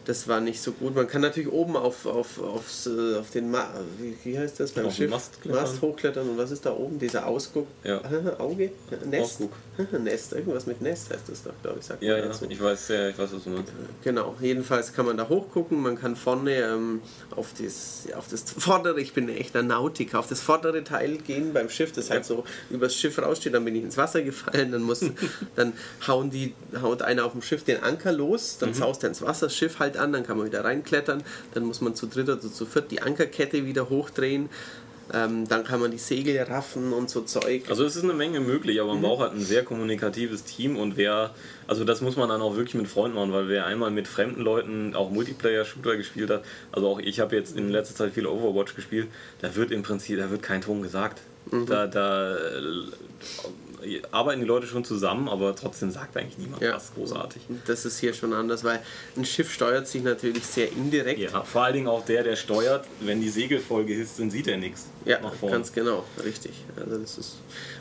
das 0.05 0.29
war 0.29 0.41
nicht 0.41 0.61
so 0.61 0.73
gut. 0.73 0.95
Man 0.95 1.07
kann 1.07 1.23
natürlich 1.23 1.51
oben 1.51 1.77
auf, 1.77 2.07
auf, 2.07 2.41
aufs, 2.41 2.87
äh, 2.87 3.17
auf 3.17 3.31
den 3.31 3.51
Ma 3.51 3.69
wie, 3.99 4.17
wie 4.25 4.39
heißt 4.39 4.61
das 4.61 4.73
beim 4.73 4.87
auf 4.87 4.95
Schiff 4.95 5.11
Mast, 5.11 5.45
Mast, 5.47 5.81
hochklettern 5.81 6.29
und 6.29 6.39
was 6.39 6.51
ist 6.51 6.67
da 6.67 6.73
oben? 6.73 6.99
Dieser 6.99 7.27
Ausguck? 7.27 7.67
Ja. 7.83 8.01
Auge? 8.39 8.71
Nest? 9.07 9.25
Ausguck. 9.25 9.53
Nest, 9.99 10.33
irgendwas 10.33 10.67
mit 10.67 10.81
Nest 10.81 11.11
heißt 11.13 11.29
das 11.29 11.43
doch, 11.43 11.53
glaube 11.63 11.79
ich. 11.81 11.87
Sagt 11.87 12.03
ja, 12.03 12.17
ja. 12.17 12.31
ich 12.49 12.63
weiß, 12.63 12.89
ja, 12.89 13.09
ich 13.09 13.19
weiß, 13.19 13.31
was 13.35 13.45
du 13.45 13.51
meinst. 13.51 13.73
Genau, 14.03 14.37
jedenfalls 14.41 14.93
kann 14.93 15.07
man 15.07 15.17
da 15.17 15.29
hochgucken, 15.29 15.83
man 15.83 15.99
kann 15.99 16.17
vorne 16.17 16.55
ähm, 16.55 17.01
auf, 17.35 17.53
das, 17.61 18.07
auf 18.17 18.29
das 18.29 18.45
vordere, 18.51 19.01
ich 19.01 19.13
bin 19.13 19.29
ein 19.29 19.37
echter 19.37 19.63
Nautiker, 19.63 20.19
auf 20.19 20.29
das 20.29 20.41
vordere 20.41 20.85
Teil 20.85 21.19
gehen 21.19 21.53
beim 21.53 21.69
Schiff, 21.69 21.93
das 21.93 22.11
halt 22.11 22.25
so 22.25 22.45
übers 22.71 22.95
Schiff 22.95 23.19
raussteht, 23.19 23.55
dann 23.55 23.65
bin 23.65 23.75
ich 23.75 23.83
ins 23.83 23.97
Wasser 23.97 24.23
gefallen, 24.23 24.73
dann 24.73 24.83
muss, 24.83 25.01
dann 25.57 25.73
hauen 26.07 26.31
die, 26.31 26.55
haut 26.81 27.03
einer 27.03 27.25
auf 27.25 27.33
dem 27.33 27.43
Schiff 27.43 27.65
den 27.65 27.83
Anker 27.83 28.13
los, 28.13 28.59
dann 28.59 28.71
mhm. 28.71 28.75
zaust 28.75 29.03
er 29.03 29.09
ins 29.09 29.23
Wasser, 29.23 29.47
das 29.47 29.57
Schiff 29.57 29.79
halt 29.79 29.97
an, 29.97 30.13
dann 30.13 30.25
kann 30.25 30.37
man 30.37 30.47
wieder 30.47 30.65
reinklettern, 30.65 31.23
dann 31.53 31.65
muss 31.65 31.81
man 31.81 31.95
zu 31.95 32.07
dritt 32.07 32.29
oder 32.29 32.41
zu 32.41 32.67
viert 32.67 32.91
die 32.91 33.03
Ankerkette 33.03 33.67
wieder 33.67 33.89
hochdrehen. 33.89 34.49
Ähm, 35.13 35.47
dann 35.47 35.65
kann 35.65 35.81
man 35.81 35.91
die 35.91 35.99
Segel 35.99 36.41
raffen 36.43 36.93
und 36.93 37.11
so 37.11 37.21
Zeug. 37.23 37.65
Also 37.69 37.85
es 37.85 37.95
ist 37.95 38.05
eine 38.05 38.15
Menge 38.15 38.41
möglich, 38.41 38.81
aber 38.81 38.91
man 38.93 38.99
mhm. 38.99 39.03
braucht 39.03 39.21
halt 39.21 39.33
ein 39.33 39.45
sehr 39.45 39.63
kommunikatives 39.63 40.45
Team 40.45 40.77
und 40.77 40.97
wer, 40.97 41.35
also 41.67 41.85
das 41.85 42.01
muss 42.01 42.17
man 42.17 42.29
dann 42.31 42.41
auch 42.41 42.57
wirklich 42.57 42.75
mit 42.75 42.89
Freunden 42.89 43.17
machen, 43.17 43.33
weil 43.33 43.49
wer 43.49 43.67
einmal 43.67 43.91
mit 43.91 44.09
fremden 44.09 44.41
Leuten 44.41 44.95
auch 44.95 45.11
Multiplayer-Shooter 45.11 45.97
gespielt 45.97 46.31
hat, 46.31 46.43
also 46.73 46.89
auch 46.89 47.01
ich 47.01 47.21
habe 47.21 47.37
jetzt 47.37 47.57
in 47.57 47.69
letzter 47.69 47.95
Zeit 47.95 48.15
viel 48.15 48.27
Overwatch 48.27 48.75
gespielt, 48.75 49.09
da 49.43 49.55
wird 49.55 49.73
im 49.73 49.83
Prinzip, 49.83 50.19
da 50.19 50.31
wird 50.31 50.43
kein 50.43 50.63
Ton 50.63 50.83
gesagt. 50.83 51.21
Mhm. 51.51 51.67
Da, 51.67 51.87
da 51.87 52.37
arbeiten 54.11 54.41
die 54.41 54.47
Leute 54.47 54.67
schon 54.67 54.85
zusammen, 54.85 55.29
aber 55.29 55.55
trotzdem 55.57 55.91
sagt 55.91 56.17
eigentlich 56.17 56.39
niemand 56.39 56.63
Ja. 56.63 56.75
was 56.77 56.93
großartig. 56.95 57.43
Das 57.67 57.85
ist 57.85 57.99
hier 57.99 58.15
schon 58.15 58.33
anders, 58.33 58.65
weil 58.65 58.81
ein 59.17 59.25
Schiff 59.25 59.53
steuert 59.53 59.87
sich 59.89 60.03
natürlich 60.03 60.45
sehr 60.47 60.71
indirekt. 60.73 61.19
Ja, 61.21 61.43
vor 61.43 61.63
allen 61.65 61.75
Dingen 61.75 61.89
auch 61.89 62.05
der, 62.05 62.23
der 62.25 62.37
steuert, 62.37 62.87
wenn 63.01 63.21
die 63.21 63.29
Segel 63.31 63.61
voll 63.61 63.85
gehisst 63.85 64.17
sind, 64.17 64.31
sieht 64.31 64.47
er 64.49 64.57
nichts 64.57 64.87
Ja, 65.05 65.21
nach 65.21 65.35
vorne. 65.35 65.57
ganz 65.57 65.73
genau, 65.73 66.05
richtig. 66.25 66.53
Also 66.77 66.99
das 66.99 67.19
ist 67.19 67.37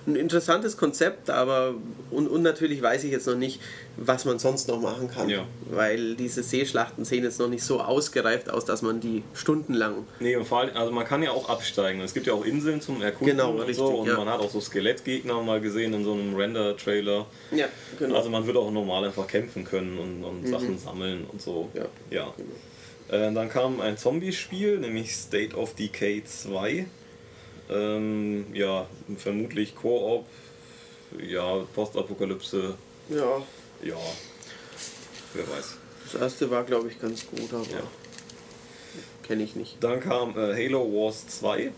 ein 0.05 0.15
interessantes 0.15 0.75
Konzept, 0.77 1.29
aber 1.29 1.75
und, 2.11 2.27
und 2.27 2.41
natürlich 2.41 2.81
weiß 2.81 3.03
ich 3.05 3.11
jetzt 3.11 3.25
noch 3.27 3.35
nicht, 3.35 3.59
was 3.95 4.25
man 4.25 4.39
sonst 4.39 4.67
noch 4.67 4.81
machen 4.81 5.09
kann, 5.09 5.29
Ja. 5.29 5.45
weil 5.71 6.15
diese 6.15 6.43
Seeschlachten 6.43 7.05
sehen 7.05 7.23
jetzt 7.23 7.39
noch 7.39 7.47
nicht 7.47 7.63
so 7.63 7.79
ausgereift 7.79 8.49
aus, 8.49 8.65
dass 8.65 8.81
man 8.81 8.99
die 8.99 9.23
stundenlang. 9.33 10.05
Nee, 10.19 10.35
und 10.35 10.45
vor 10.45 10.59
allem, 10.59 10.75
also 10.75 10.91
man 10.91 11.05
kann 11.05 11.23
ja 11.23 11.31
auch 11.31 11.47
absteigen. 11.49 12.01
Es 12.01 12.13
gibt 12.13 12.27
ja 12.27 12.33
auch 12.33 12.43
Inseln 12.43 12.81
zum 12.81 13.01
Erkunden 13.01 13.37
Genau, 13.37 13.51
und 13.51 13.59
richtig, 13.59 13.77
so. 13.77 13.87
Und 13.87 14.07
ja. 14.07 14.17
man 14.17 14.27
hat 14.27 14.39
auch 14.39 14.49
so 14.49 14.59
Skelettgegner 14.59 15.41
mal 15.41 15.61
gesehen 15.61 15.93
in 15.93 16.03
so 16.03 16.13
einem 16.13 16.35
Render-Trailer. 16.35 17.25
Ja, 17.51 17.67
genau. 17.99 18.15
Also 18.17 18.29
man 18.29 18.45
wird 18.47 18.57
auch 18.57 18.71
normal 18.71 19.05
einfach 19.05 19.27
kämpfen 19.27 19.63
können 19.63 19.97
und, 19.99 20.23
und 20.23 20.47
Sachen 20.47 20.77
sammeln 20.79 21.25
und 21.31 21.41
so. 21.41 21.69
Ja, 21.73 21.85
ja. 22.09 22.33
genau. 22.35 22.49
Äh, 23.25 23.31
dann 23.33 23.49
kam 23.49 23.79
ein 23.79 23.97
Zombie-Spiel, 23.97 24.79
nämlich 24.79 25.15
State 25.15 25.55
of 25.55 25.75
Decay 25.75 26.23
2. 26.25 26.85
Ähm, 27.73 28.45
ja, 28.53 28.85
vermutlich 29.17 29.75
Koop, 29.75 30.25
ja, 31.25 31.57
Postapokalypse, 31.73 32.75
ja, 33.09 33.41
ja, 33.83 33.97
wer 35.33 35.47
weiß. 35.49 35.75
das 36.11 36.21
erste 36.21 36.49
war 36.51 36.63
glaube 36.63 36.89
ich 36.89 36.99
ganz 37.01 37.25
gut, 37.25 37.51
aber 37.53 37.63
Ja. 37.63 37.83
kenne 39.23 39.43
ich 39.43 39.55
nicht. 39.55 39.77
Dann 39.83 39.99
kam 39.99 40.37
äh, 40.37 40.53
Halo 40.53 40.81
Wars 40.93 41.25
2, 41.27 41.71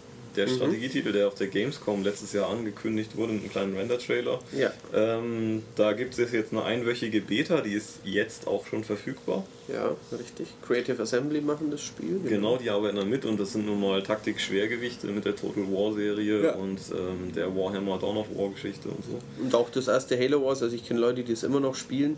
Mhm. 0.44 0.48
der 0.48 0.48
Strategietitel, 0.56 1.12
der 1.12 1.28
auf 1.28 1.36
der 1.36 1.48
Gamescom 1.48 2.04
letztes 2.04 2.34
Jahr 2.34 2.50
angekündigt 2.50 3.16
wurde 3.18 3.34
mit 3.34 3.42
einem 3.44 3.52
kleinen 3.52 3.78
Render-Trailer. 3.78 4.40
Ja, 4.58 4.72
Ähm, 4.94 5.64
da 5.76 5.94
gibt 5.94 6.18
es 6.18 6.32
jetzt 6.32 6.52
eine 6.52 6.64
einwöchige 6.64 7.22
Beta, 7.22 7.62
die 7.62 7.74
ist 7.74 8.00
jetzt 8.04 8.48
auch 8.48 8.66
schon 8.68 8.84
verfügbar. 8.84 9.46
ja, 9.68 9.96
richtig. 10.18 10.48
Creative 10.66 11.02
Assembly 11.02 11.42
machen 11.42 11.72
das 11.72 11.82
Spiel. 11.82 12.20
Genau, 12.28 12.58
die 12.58 12.70
arbeiten 12.70 12.98
da 12.98 13.04
mit 13.06 13.26
und 13.26 13.40
das 13.40 13.54
sind 13.54 13.66
nun 13.66 13.80
mal 13.82 14.04
Taktik-Schwergewichte 14.04 15.08
mit 15.08 15.26
der 15.26 15.36
Total 15.36 15.64
War-Serie 15.72 16.44
Ja. 16.44 16.52
und 16.56 16.80
ähm, 16.92 17.34
der 17.34 17.56
Warhammer 17.56 17.98
Dawn 17.98 18.18
of 18.18 18.28
War-Geschichte 18.36 18.90
und 18.90 19.04
so. 19.04 19.20
Und 19.44 19.56
auch 19.56 19.70
das 19.70 19.88
erste 19.88 20.18
Halo 20.20 20.44
Wars, 20.46 20.62
also 20.62 20.76
ich 20.76 20.86
kenne 20.88 21.00
Leute, 21.00 21.24
die 21.24 21.32
es 21.34 21.44
immer 21.44 21.60
noch 21.60 21.76
spielen. 21.76 22.18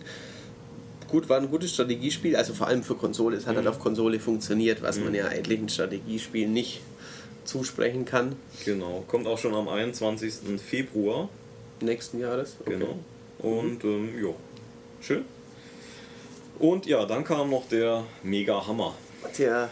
Gut, 1.07 1.29
war 1.29 1.37
ein 1.39 1.49
gutes 1.49 1.71
Strategiespiel, 1.73 2.35
also 2.35 2.53
vor 2.53 2.67
allem 2.67 2.83
für 2.83 2.95
Konsole. 2.95 3.37
Es 3.37 3.45
hat 3.45 3.53
Mhm. 3.53 3.59
halt 3.59 3.67
auf 3.67 3.79
Konsole 3.79 4.19
funktioniert, 4.19 4.81
was 4.81 4.99
man 4.99 5.15
ja 5.15 5.29
etlichen 5.29 5.69
Strategiespielen 5.69 6.51
nicht 6.51 6.81
zusprechen 7.47 8.05
kann. 8.05 8.35
Genau, 8.65 9.03
kommt 9.07 9.25
auch 9.27 9.37
schon 9.37 9.55
am 9.55 9.67
21. 9.67 10.59
Februar. 10.61 11.29
Nächsten 11.81 12.19
Jahres. 12.19 12.55
Okay. 12.59 12.71
Genau. 12.77 12.99
Und 13.39 13.83
ähm, 13.83 14.23
ja, 14.23 14.33
schön. 15.01 15.25
Und 16.59 16.85
ja, 16.87 17.05
dann 17.05 17.23
kam 17.23 17.49
noch 17.51 17.67
der 17.69 18.03
Mega 18.23 18.65
Hammer. 18.65 18.95
Der, 19.37 19.69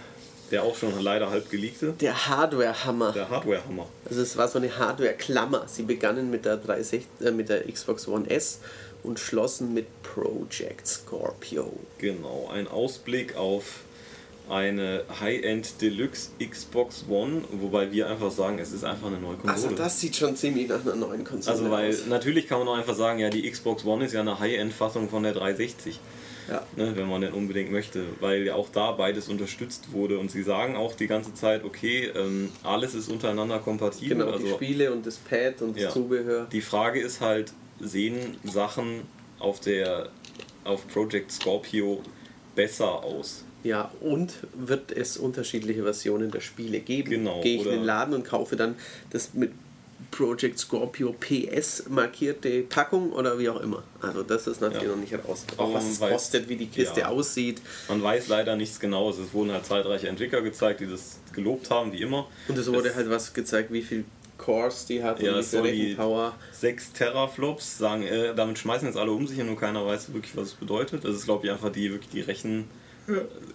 Der 0.51 0.61
auch 0.63 0.75
schon 0.75 0.99
leider 1.01 1.29
halb 1.31 1.49
geleakte. 1.49 1.93
der 1.99 2.27
Hardware-Hammer. 2.27 3.11
Der 3.11 3.29
Hardware-Hammer. 3.29 3.87
Also 4.07 4.21
es 4.21 4.37
war 4.37 4.47
so 4.47 4.59
eine 4.59 4.77
Hardware-Klammer. 4.77 5.63
Sie 5.67 5.81
begannen 5.83 6.29
mit 6.29 6.45
der, 6.45 6.57
360, 6.57 7.07
äh, 7.21 7.31
mit 7.31 7.49
der 7.49 7.63
Xbox 7.71 8.07
One 8.07 8.29
S 8.29 8.59
und 9.01 9.19
schlossen 9.19 9.73
mit 9.73 9.87
Project 10.03 10.87
Scorpio. 10.87 11.73
Genau, 11.97 12.49
ein 12.53 12.67
Ausblick 12.67 13.35
auf 13.35 13.79
eine 14.49 15.03
High-End 15.19 15.81
Deluxe 15.81 16.29
Xbox 16.39 17.05
One, 17.09 17.41
wobei 17.51 17.91
wir 17.91 18.07
einfach 18.09 18.31
sagen, 18.31 18.59
es 18.59 18.71
ist 18.71 18.83
einfach 18.83 19.07
eine 19.07 19.17
neue 19.19 19.37
Konsole. 19.37 19.53
Also 19.53 19.69
das 19.71 19.99
sieht 19.99 20.15
schon 20.15 20.35
ziemlich 20.35 20.67
nach 20.69 20.81
einer 20.85 20.95
neuen 20.95 21.23
Konsole 21.23 21.55
Also 21.57 21.71
weil 21.71 21.89
aus. 21.89 22.05
natürlich 22.07 22.47
kann 22.47 22.59
man 22.59 22.67
auch 22.67 22.77
einfach 22.77 22.95
sagen, 22.95 23.19
ja, 23.19 23.29
die 23.29 23.49
Xbox 23.49 23.83
One 23.85 24.05
ist 24.05 24.13
ja 24.13 24.21
eine 24.21 24.39
High-End-Fassung 24.39 25.09
von 25.09 25.23
der 25.23 25.33
360, 25.33 25.99
Ja. 26.49 26.61
ne, 26.75 26.95
wenn 26.95 27.09
man 27.09 27.21
denn 27.21 27.33
unbedingt 27.33 27.71
möchte, 27.71 28.03
weil 28.19 28.43
ja 28.45 28.53
auch 28.55 28.69
da 28.69 28.91
beides 28.91 29.29
unterstützt 29.29 29.91
wurde 29.93 30.19
und 30.19 30.29
sie 30.29 30.43
sagen 30.43 30.75
auch 30.75 30.93
die 30.95 31.07
ganze 31.07 31.33
Zeit, 31.33 31.63
okay, 31.63 32.11
ähm, 32.15 32.51
alles 32.63 32.93
ist 32.93 33.09
untereinander 33.09 33.57
kompatibel. 33.59 34.17
Genau, 34.17 34.37
die 34.37 34.43
also 34.43 34.55
Spiele 34.55 34.91
und 34.91 35.05
das 35.07 35.15
Pad 35.17 35.61
und 35.63 35.75
das 35.75 35.83
Ja. 35.83 35.89
Zubehör. 35.89 36.47
die 36.51 36.61
Frage 36.61 36.99
ist 37.01 37.19
halt, 37.21 37.51
sehen 37.79 38.37
Sachen 38.43 39.01
auf 39.39 39.59
der 39.59 40.09
auf 40.63 40.87
Project 40.87 41.31
Scorpio 41.31 42.01
besser 42.55 43.03
aus? 43.03 43.43
Ja, 43.65 43.91
und 43.99 44.31
wird 44.53 44.91
es 44.91 45.17
unterschiedliche 45.17 45.81
Versionen 45.83 46.29
der 46.31 46.39
Spiele 46.39 46.79
geben? 46.79 47.09
Genau, 47.09 47.41
Gehe 47.41 47.57
ich 47.57 47.65
in 47.65 47.71
den 47.71 47.83
Laden 47.83 48.13
und 48.13 48.23
kaufe 48.23 48.55
dann 48.55 48.75
das 49.09 49.33
mit 49.33 49.51
Project 50.11 50.59
Scorpio 50.59 51.13
PS 51.19 51.85
markierte 51.89 52.61
Packung 52.61 53.11
oder 53.11 53.39
wie 53.39 53.49
auch 53.49 53.59
immer. 53.59 53.83
Also 54.01 54.21
das 54.23 54.45
ist 54.47 54.61
natürlich 54.61 54.83
Ja. 54.83 54.89
noch 54.91 54.97
nicht 54.97 55.13
raus. 55.27 55.45
Aber 55.57 55.63
Auch 55.69 55.73
was 55.73 55.89
es 55.89 55.99
weiß- 55.99 56.11
kostet, 56.11 56.47
wie 56.47 56.55
die 56.57 56.67
Kiste 56.67 57.01
ja. 57.01 57.07
aussieht. 57.07 57.59
Man 57.89 58.01
weiß 58.03 58.27
leider 58.27 58.55
nichts 58.55 58.79
Genaues. 58.79 59.17
Es 59.17 59.33
wurden 59.33 59.51
halt 59.51 59.65
zahlreiche 59.65 60.07
Entwickler 60.07 60.41
gezeigt, 60.41 60.79
die 60.81 60.87
das 60.87 61.17
gelobt 61.33 61.69
haben, 61.71 61.91
wie 61.91 62.01
immer. 62.01 62.27
Und 62.47 62.57
es 62.57 62.71
wurde 62.71 62.93
halt 62.95 63.09
was 63.09 63.33
gezeigt, 63.33 63.73
wie 63.73 63.81
viel 63.81 64.05
Cores 64.37 64.85
die 64.85 65.01
hat 65.01 65.19
Ja, 65.21 65.31
und 65.31 65.37
wie 65.37 65.39
es 65.41 65.49
viel 65.49 65.59
Rechenpower. 65.61 66.35
6 66.51 66.93
Teraflops, 66.93 67.77
sagen, 67.79 68.03
äh, 68.03 68.35
damit 68.35 68.59
schmeißen 68.59 68.87
jetzt 68.87 68.97
alle 68.97 69.11
um 69.11 69.25
sich 69.27 69.39
und 69.39 69.47
nur 69.47 69.57
keiner 69.57 69.85
weiß 69.85 70.13
wirklich, 70.13 70.35
was 70.37 70.49
es 70.49 70.53
bedeutet. 70.53 71.03
Das 71.03 71.15
ist, 71.15 71.25
glaube 71.25 71.47
ich, 71.47 71.51
einfach 71.51 71.71
die 71.71 71.91
wirklich 71.91 72.11
die 72.11 72.21
Rechen, 72.21 72.65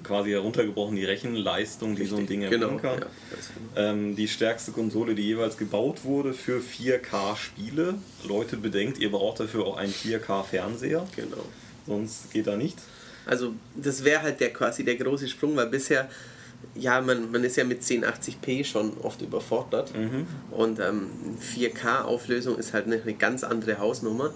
quasi 0.04 0.30
heruntergebrochen, 0.30 0.96
die 0.96 1.04
Rechenleistung, 1.04 1.96
die 1.96 2.06
so 2.06 2.16
ein 2.16 2.26
Ding 2.26 2.40
Genau. 2.40 2.68
erbringen 2.68 2.80
kann. 2.82 2.98
Ja, 3.00 3.06
genau. 3.74 3.88
Ähm, 3.90 4.16
die 4.16 4.28
stärkste 4.28 4.72
Konsole, 4.72 5.14
die 5.14 5.22
jeweils 5.22 5.56
gebaut 5.56 6.04
wurde 6.04 6.32
für 6.34 6.60
4K-Spiele. 6.60 7.94
Leute, 8.28 8.56
bedenkt, 8.56 8.98
ihr 8.98 9.10
braucht 9.10 9.40
dafür 9.40 9.66
auch 9.66 9.76
einen 9.76 9.92
4K-Fernseher, 9.92 11.06
genau. 11.16 11.44
sonst 11.86 12.32
geht 12.32 12.46
da 12.46 12.56
nichts. 12.56 12.82
Also 13.26 13.52
das 13.76 14.04
wäre 14.04 14.22
halt 14.22 14.40
der 14.40 14.52
quasi 14.52 14.84
der 14.84 14.96
große 14.96 15.28
Sprung, 15.28 15.54
weil 15.56 15.66
bisher, 15.66 16.08
ja, 16.74 17.00
man, 17.00 17.30
man 17.30 17.44
ist 17.44 17.56
ja 17.56 17.64
mit 17.64 17.82
1080p 17.82 18.64
schon 18.64 18.96
oft 19.02 19.20
überfordert 19.22 19.92
und 20.50 20.78
ähm, 20.80 21.08
4K-Auflösung 21.54 22.56
ist 22.58 22.72
halt 22.72 22.86
eine, 22.86 23.00
eine 23.00 23.14
ganz 23.14 23.44
andere 23.44 23.78
Hausnummer, 23.78 24.32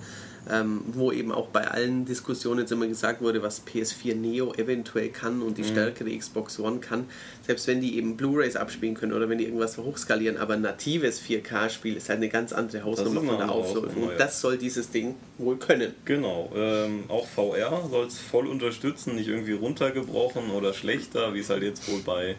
ähm, 0.50 0.82
wo 0.92 1.12
eben 1.12 1.32
auch 1.32 1.48
bei 1.48 1.66
allen 1.66 2.04
Diskussionen 2.04 2.60
jetzt 2.60 2.72
immer 2.72 2.86
gesagt 2.86 3.22
wurde, 3.22 3.42
was 3.42 3.62
PS4 3.66 4.14
Neo 4.14 4.52
eventuell 4.54 5.08
kann 5.08 5.42
und 5.42 5.58
die 5.58 5.64
stärkere 5.64 6.16
Xbox 6.16 6.58
One 6.58 6.78
kann, 6.80 7.06
selbst 7.46 7.66
wenn 7.66 7.80
die 7.80 7.96
eben 7.96 8.16
Blu-rays 8.16 8.56
abspielen 8.56 8.94
können 8.94 9.12
oder 9.12 9.28
wenn 9.28 9.38
die 9.38 9.44
irgendwas 9.44 9.78
hochskalieren, 9.78 10.36
aber 10.36 10.56
natives 10.56 11.20
4K-Spiel 11.22 11.96
ist 11.96 12.08
halt 12.08 12.18
eine 12.18 12.28
ganz 12.28 12.52
andere 12.52 12.84
Hausnummer 12.84 13.22
von 13.22 13.38
der 13.38 13.50
Auflösung 13.50 14.04
und 14.04 14.18
das 14.18 14.40
soll 14.40 14.58
dieses 14.58 14.90
Ding 14.90 15.14
wohl 15.38 15.56
können. 15.56 15.94
Genau, 16.04 16.50
ähm, 16.54 17.04
auch 17.08 17.26
VR 17.26 17.88
soll 17.90 18.06
es 18.06 18.18
voll 18.18 18.46
unterstützen, 18.46 19.14
nicht 19.14 19.28
irgendwie 19.28 19.52
runtergebrochen 19.52 20.50
oder 20.50 20.74
schlechter, 20.74 21.34
wie 21.34 21.40
es 21.40 21.50
halt 21.50 21.62
jetzt 21.62 21.90
wohl 21.90 22.00
bei, 22.00 22.36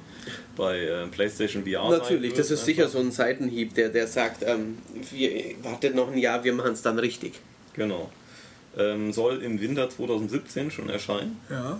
bei 0.56 0.80
äh, 0.80 1.08
PlayStation 1.08 1.64
VR 1.64 1.90
sein 1.90 2.00
Natürlich, 2.00 2.34
das 2.34 2.52
ist 2.52 2.66
sicher 2.66 2.84
Einfach. 2.84 3.00
so 3.00 3.06
ein 3.06 3.12
Seitenhieb, 3.12 3.74
der, 3.74 3.90
der 3.90 4.08
sagt, 4.08 4.44
ähm, 4.46 4.78
wir, 5.12 5.32
wartet 5.64 5.96
noch 5.96 6.12
ein 6.12 6.18
Jahr, 6.18 6.44
wir 6.44 6.54
machen 6.54 6.74
es 6.74 6.82
dann 6.82 7.00
richtig. 7.00 7.34
Genau. 7.76 8.10
Ähm, 8.78 9.14
soll 9.14 9.42
im 9.42 9.60
Winter 9.62 9.90
2017 9.90 10.70
schon 10.72 10.90
erscheinen. 10.90 11.40
Ja. 11.50 11.80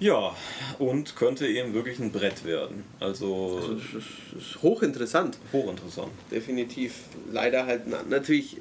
Ja, 0.00 0.34
und 0.80 1.14
könnte 1.14 1.46
eben 1.46 1.74
wirklich 1.74 2.00
ein 2.00 2.10
Brett 2.10 2.44
werden. 2.44 2.82
Also 2.98 3.60
Das 3.94 4.02
ist, 4.42 4.60
hochinteressant, 4.62 5.38
hochinteressant. 5.52 6.10
definitiv. 6.32 6.94
Leider 7.30 7.66
halt, 7.66 7.82
na, 7.86 8.02
natürlich, 8.08 8.56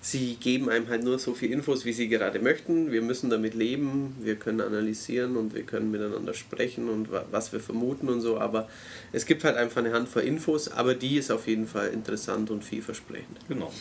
sie 0.00 0.34
geben 0.34 0.68
einem 0.70 0.88
halt 0.88 1.04
nur 1.04 1.20
so 1.20 1.34
viel 1.34 1.52
Infos, 1.52 1.84
wie 1.84 1.92
sie 1.92 2.08
gerade 2.08 2.40
möchten. 2.40 2.90
Wir 2.90 3.00
müssen 3.00 3.30
damit 3.30 3.54
leben, 3.54 4.16
wir 4.22 4.34
können 4.34 4.60
analysieren 4.60 5.36
und 5.36 5.54
wir 5.54 5.62
können 5.62 5.92
miteinander 5.92 6.34
sprechen 6.34 6.88
und 6.88 7.12
wa- 7.12 7.24
was 7.30 7.52
wir 7.52 7.60
vermuten 7.60 8.08
und 8.08 8.20
so. 8.20 8.40
Aber 8.40 8.68
es 9.12 9.26
gibt 9.26 9.44
halt 9.44 9.56
einfach 9.56 9.78
eine 9.84 9.92
Handvoll 9.92 10.22
Infos, 10.22 10.66
aber 10.68 10.94
die 10.94 11.16
ist 11.16 11.30
auf 11.30 11.46
jeden 11.46 11.68
Fall 11.68 11.90
interessant 11.90 12.50
und 12.50 12.64
vielversprechend. 12.64 13.38
Genau. 13.48 13.72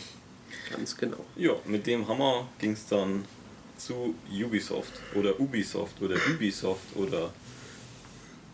Ganz 0.76 0.98
genau. 0.98 1.18
Ja, 1.36 1.54
mit 1.66 1.88
dem 1.88 2.08
Hammer 2.08 2.48
ging 2.60 2.72
es 2.72 2.86
dann 2.88 3.26
zu 3.78 4.16
Ubisoft 4.32 4.94
oder 5.16 5.40
Ubisoft 5.40 6.02
oder 6.02 6.16
Ubisoft 6.30 6.96
oder 6.96 7.32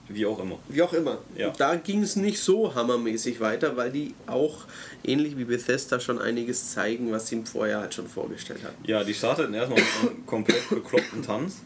wie 0.08 0.26
auch 0.26 0.40
immer. 0.40 0.58
Wie 0.68 0.82
auch 0.82 0.94
immer. 0.94 1.20
Ja. 1.36 1.54
Da 1.56 1.76
ging 1.76 2.02
es 2.02 2.16
nicht 2.16 2.40
so 2.40 2.74
hammermäßig 2.74 3.40
weiter, 3.40 3.78
weil 3.78 3.92
die 3.92 4.16
auch 4.26 4.66
ähnlich 5.04 5.38
wie 5.38 5.44
Bethesda 5.46 6.00
schon 6.00 6.20
einiges 6.20 6.72
zeigen, 6.72 7.12
was 7.12 7.28
sie 7.28 7.36
im 7.36 7.46
Vorjahr 7.46 7.82
halt 7.82 7.94
schon 7.94 8.08
vorgestellt 8.08 8.64
hatten. 8.64 8.84
Ja, 8.86 9.04
die 9.04 9.14
starteten 9.14 9.54
erstmal 9.54 9.80
mit 9.80 10.12
einem 10.12 10.26
komplett 10.26 10.68
bekloppten 10.70 11.22
Tanz. 11.22 11.58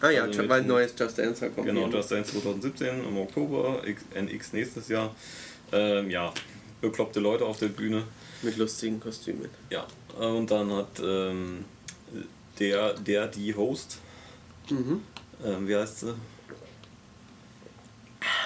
Ah 0.00 0.10
ja, 0.10 0.24
Also 0.24 0.48
weil 0.48 0.60
ein 0.60 0.66
neues 0.66 0.94
Just 0.98 1.18
Dance 1.18 1.50
kommt. 1.50 1.66
Genau. 1.66 1.88
Just 1.88 2.12
Dance 2.12 2.30
2017 2.32 3.04
im 3.04 3.16
Oktober, 3.18 3.82
NX 4.14 4.52
nächstes 4.52 4.88
Jahr. 4.88 5.14
Ähm, 5.72 6.10
ja, 6.10 6.32
bekloppte 6.80 7.20
Leute 7.20 7.44
auf 7.44 7.58
der 7.58 7.68
Bühne. 7.68 8.04
Mit 8.42 8.56
lustigen 8.56 9.00
Kostümen. 9.00 9.48
Ja, 9.70 9.86
und 10.18 10.50
dann 10.50 10.72
hat 10.72 11.00
ähm, 11.02 11.64
der, 12.58 12.94
der, 12.94 13.26
die 13.28 13.54
Host, 13.54 13.98
Mhm. 14.70 15.02
ähm, 15.44 15.66
wie 15.66 15.74
heißt 15.76 16.00
sie? 16.00 16.14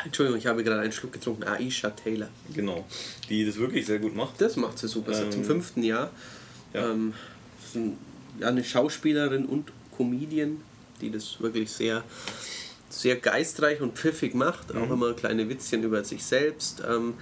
Entschuldigung, 0.04 0.38
ich 0.38 0.46
habe 0.46 0.62
gerade 0.64 0.80
einen 0.80 0.92
Schluck 0.92 1.12
getrunken. 1.12 1.44
Aisha 1.44 1.90
Taylor. 1.90 2.28
Genau. 2.54 2.86
Die 3.28 3.44
das 3.46 3.56
wirklich 3.56 3.86
sehr 3.86 3.98
gut 3.98 4.14
macht. 4.14 4.40
Das 4.40 4.56
macht 4.56 4.78
sie 4.78 4.88
super. 4.88 5.14
Seit 5.14 5.26
Ähm, 5.26 5.32
zum 5.32 5.44
fünften 5.44 5.82
Jahr. 5.82 6.10
ja. 6.72 6.90
Ähm, 6.90 7.14
eine 8.40 8.62
Schauspielerin 8.64 9.46
und 9.46 9.72
Comedian, 9.96 10.60
die 11.00 11.10
das 11.10 11.40
wirklich 11.40 11.70
sehr, 11.70 12.02
sehr 12.90 13.16
geistreich 13.16 13.80
und 13.80 13.96
pfiffig 13.98 14.34
macht. 14.34 14.72
Auch 14.74 14.86
Mhm. 14.86 14.92
immer 14.92 15.12
kleine 15.14 15.48
Witzchen 15.48 15.82
über 15.82 16.04
sich 16.04 16.22
selbst. 16.24 16.82
Ähm, 16.86 17.14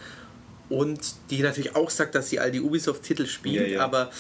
und 0.70 0.98
die 1.30 1.42
natürlich 1.42 1.76
auch 1.76 1.90
sagt, 1.90 2.14
dass 2.14 2.30
sie 2.30 2.40
all 2.40 2.50
die 2.50 2.60
Ubisoft-Titel 2.60 3.26
spielt, 3.26 3.66
Ja, 3.68 3.74
ja. 3.74 3.80
aber 3.84 4.10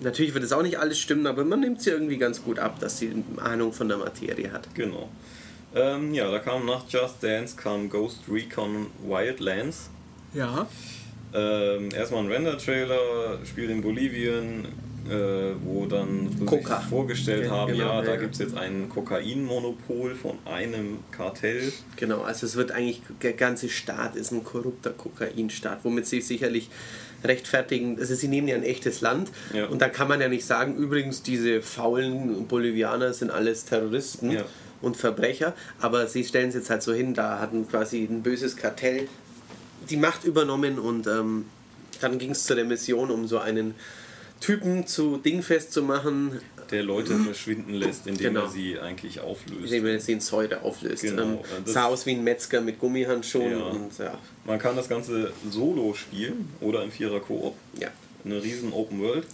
natürlich 0.00 0.32
wird 0.32 0.44
es 0.44 0.52
auch 0.52 0.62
nicht 0.62 0.78
alles 0.78 0.98
stimmen, 0.98 1.26
aber 1.26 1.44
man 1.44 1.60
nimmt 1.60 1.82
sie 1.82 1.90
irgendwie 1.90 2.16
ganz 2.16 2.42
gut 2.42 2.58
ab, 2.58 2.78
dass 2.80 2.98
sie 2.98 3.10
eine 3.10 3.42
Ahnung 3.42 3.72
von 3.72 3.88
der 3.88 3.98
Materie 3.98 4.50
hat. 4.52 4.72
Genau. 4.74 5.08
Ähm, 5.74 6.14
ja, 6.14 6.30
da 6.30 6.38
kam 6.38 6.64
nach 6.66 6.84
Just 6.88 7.22
Dance 7.22 7.56
kam 7.56 7.90
Ghost 7.90 8.20
Recon 8.30 8.86
Wildlands. 9.06 9.90
Ja. 10.32 10.66
Ähm, 11.34 11.90
erstmal 11.92 12.22
ein 12.24 12.30
Render-Trailer, 12.30 13.44
Spiel 13.44 13.68
in 13.70 13.82
Bolivien, 13.82 14.68
äh, 15.08 15.54
wo 15.64 15.86
dann 15.86 16.30
Coca. 16.46 16.80
sich 16.80 16.88
vorgestellt 16.88 17.44
Ja, 17.46 17.50
haben, 17.50 17.72
genau, 17.72 17.86
ja, 17.86 18.00
ja, 18.00 18.02
da 18.02 18.16
gibt 18.16 18.34
es 18.34 18.40
jetzt 18.40 18.56
ein 18.56 18.88
Kokainmonopol 18.88 20.14
von 20.14 20.38
einem 20.46 20.98
Kartell. 21.10 21.72
Genau, 21.96 22.22
also 22.22 22.46
es 22.46 22.56
wird 22.56 22.72
eigentlich, 22.72 23.02
der 23.22 23.34
ganze 23.34 23.68
Staat 23.68 24.16
ist 24.16 24.32
ein 24.32 24.44
korrupter 24.44 24.90
Kokainstaat, 24.90 25.80
womit 25.84 26.06
sie 26.06 26.20
sicherlich 26.20 26.70
rechtfertigen, 27.22 27.98
also 27.98 28.14
sie 28.14 28.28
nehmen 28.28 28.48
ja 28.48 28.54
ein 28.54 28.62
echtes 28.62 29.00
Land 29.00 29.30
Ja. 29.54 29.66
und 29.66 29.80
da 29.80 29.88
kann 29.88 30.08
man 30.08 30.20
ja 30.20 30.28
nicht 30.28 30.44
sagen, 30.44 30.76
übrigens 30.76 31.22
diese 31.22 31.62
faulen 31.62 32.46
Bolivianer 32.46 33.12
sind 33.14 33.30
alles 33.30 33.64
Terroristen 33.64 34.30
Ja. 34.30 34.44
und 34.82 34.96
Verbrecher, 34.96 35.54
aber 35.80 36.06
sie 36.06 36.24
stellen 36.24 36.50
es 36.50 36.54
jetzt 36.54 36.68
halt 36.70 36.82
so 36.82 36.92
hin, 36.92 37.14
da 37.14 37.38
hatten 37.40 37.66
quasi 37.68 38.04
ein 38.04 38.22
böses 38.22 38.56
Kartell 38.56 39.08
die 39.90 39.96
Macht 39.96 40.24
übernommen 40.24 40.78
und 40.78 41.06
ähm, 41.06 41.46
dann 42.00 42.18
ging 42.18 42.30
es 42.32 42.44
zu 42.44 42.54
der 42.54 42.64
Mission, 42.64 43.10
um 43.10 43.26
so 43.26 43.38
einen 43.38 43.74
Typen 44.44 44.86
zu 44.86 45.16
dingfest 45.16 45.72
zu 45.72 45.82
machen, 45.82 46.40
Der 46.70 46.82
Leute 46.82 47.16
verschwinden 47.18 47.74
lässt, 47.74 48.06
indem 48.06 48.28
Genau. 48.34 48.44
er 48.44 48.48
sie 48.50 48.78
eigentlich 48.78 49.20
auflöst. 49.20 49.64
indem 49.72 49.86
er 49.86 50.00
sie 50.00 50.12
in 50.12 50.20
Säure 50.20 50.62
auflöst. 50.62 51.02
Genau, 51.02 51.22
Ähm, 51.22 51.38
sah 51.66 51.84
aus 51.86 52.04
wie 52.06 52.12
ein 52.12 52.24
Metzger 52.24 52.60
mit 52.60 52.78
Gummihandschuhen 52.78 53.50
Ja. 53.50 53.64
und 53.66 53.98
ja, 53.98 54.18
Man 54.44 54.58
kann 54.58 54.74
das 54.76 54.88
Ganze 54.88 55.32
solo 55.50 55.94
spielen 55.94 56.48
oder 56.60 56.82
im 56.82 56.90
Vierer 56.90 57.20
Koop. 57.20 57.54
ja. 57.78 57.88
Eine 58.24 58.42
riesen 58.42 58.72
Open 58.72 59.00
World. 59.00 59.26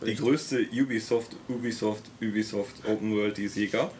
Die 0.00 0.04
Richtig. 0.10 0.24
größte 0.24 0.66
Ubisoft, 0.72 1.32
Ubisoft, 1.48 2.04
Ubisoft 2.22 2.76
Open 2.86 3.16
World, 3.16 3.36
die 3.36 3.46
es 3.46 3.56
je 3.56 3.66
gab. 3.66 3.92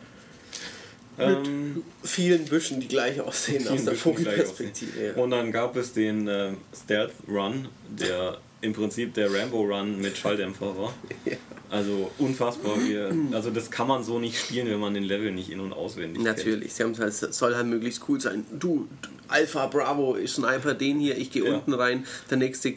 Ähm, 1.19 1.83
vielen 2.05 2.45
Büschen, 2.45 2.79
die 2.81 2.87
gleich 2.87 3.21
aussehen 3.21 3.67
aus 3.67 3.85
der 3.85 3.95
Vogelperspektive. 3.97 5.07
Ja. 5.07 5.15
Und 5.23 5.31
dann 5.33 5.51
gab 5.51 5.75
es 5.77 5.93
den 5.93 6.29
ähm, 6.29 6.59
Stealth 6.73 7.11
Run, 7.29 7.67
der 7.89 8.39
im 8.61 8.73
Prinzip 8.73 9.15
der 9.15 9.33
Rambo 9.33 9.63
Run 9.63 10.01
mit 10.01 10.17
Schalldämpfer 10.17 10.77
war. 10.77 10.93
Ja. 11.25 11.37
Also 11.71 12.11
unfassbar. 12.19 12.73
Wir, 12.87 13.15
also 13.33 13.51
das 13.51 13.71
kann 13.71 13.87
man 13.87 14.03
so 14.03 14.19
nicht 14.19 14.39
spielen, 14.39 14.69
wenn 14.69 14.81
man 14.81 14.95
den 14.95 15.05
Level 15.05 15.31
nicht 15.33 15.51
in- 15.51 15.61
und 15.61 15.73
auswendig 15.73 16.25
kennt. 16.25 16.37
Natürlich, 16.39 16.73
sie 16.75 16.83
haben 16.83 16.97
halt, 16.99 17.11
es 17.11 17.21
soll 17.21 17.55
halt 17.55 17.67
möglichst 17.67 18.03
cool 18.09 18.21
sein. 18.21 18.45
Du, 18.59 18.89
Alpha 19.29 19.67
Bravo, 19.67 20.17
ich 20.17 20.31
sniper 20.33 20.75
den 20.75 20.99
hier, 20.99 21.17
ich 21.17 21.31
gehe 21.31 21.45
Ja. 21.45 21.55
unten 21.55 21.75
rein. 21.75 22.05
Der 22.31 22.39
nächste 22.39 22.75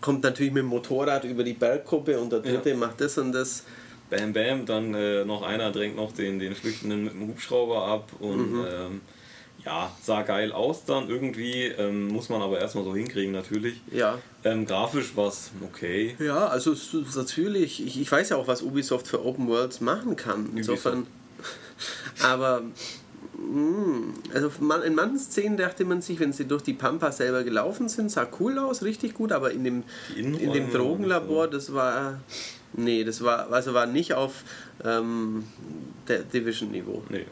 kommt 0.00 0.22
natürlich 0.24 0.52
mit 0.52 0.62
dem 0.62 0.66
Motorrad 0.68 1.24
über 1.24 1.44
die 1.44 1.52
Bergkuppe 1.54 2.18
und 2.18 2.30
der 2.32 2.40
dritte 2.40 2.70
Ja. 2.70 2.76
macht 2.76 3.00
das 3.00 3.16
und 3.16 3.32
das. 3.32 3.64
Bam 4.10 4.32
Bam, 4.34 4.66
dann 4.66 4.92
äh, 4.94 5.24
noch 5.24 5.42
einer 5.42 5.72
drängt 5.72 5.96
noch 5.96 6.12
den, 6.12 6.38
den 6.38 6.54
Flüchtenden 6.54 7.04
mit 7.04 7.14
dem 7.14 7.28
Hubschrauber 7.28 7.86
ab 7.86 8.10
und 8.20 8.52
Mhm. 8.52 8.66
ähm, 8.68 9.00
ja, 9.64 9.90
sah 10.02 10.22
geil 10.22 10.52
aus 10.52 10.84
dann 10.84 11.08
irgendwie, 11.08 11.64
ähm, 11.64 12.08
muss 12.08 12.28
man 12.28 12.42
aber 12.42 12.60
erstmal 12.60 12.84
so 12.84 12.94
hinkriegen 12.94 13.32
natürlich. 13.32 13.80
Ja. 13.90 14.18
Ähm, 14.44 14.66
grafisch 14.66 15.16
war 15.16 15.28
es 15.28 15.52
okay. 15.62 16.16
Ja, 16.18 16.48
also 16.48 16.74
natürlich, 17.16 17.84
ich, 17.84 18.00
ich 18.00 18.12
weiß 18.12 18.30
ja 18.30 18.36
auch, 18.36 18.46
was 18.46 18.62
Ubisoft 18.62 19.08
für 19.08 19.24
Open 19.24 19.48
Worlds 19.48 19.80
machen 19.80 20.16
kann. 20.16 20.50
Insofern. 20.54 21.06
Aber 22.22 22.62
mh, 23.38 24.14
also 24.34 24.50
in 24.84 24.94
manchen 24.94 25.18
Szenen 25.18 25.56
dachte 25.56 25.84
man 25.84 26.02
sich, 26.02 26.20
wenn 26.20 26.32
sie 26.32 26.44
durch 26.44 26.62
die 26.62 26.74
Pampa 26.74 27.10
selber 27.10 27.42
gelaufen 27.42 27.88
sind, 27.88 28.10
sah 28.10 28.28
cool 28.38 28.58
aus, 28.58 28.82
richtig 28.82 29.14
gut, 29.14 29.32
aber 29.32 29.50
in 29.50 29.64
dem, 29.64 29.82
in 30.16 30.52
dem 30.52 30.70
Drogenlabor, 30.70 31.48
das 31.48 31.72
war. 31.72 32.20
Nee, 32.76 33.04
das 33.04 33.22
war, 33.22 33.52
also 33.52 33.72
war 33.72 33.86
nicht 33.86 34.14
auf 34.14 34.42
ähm, 34.84 35.44
der 36.08 36.20
Division-Niveau. 36.20 37.04
Nee. 37.08 37.24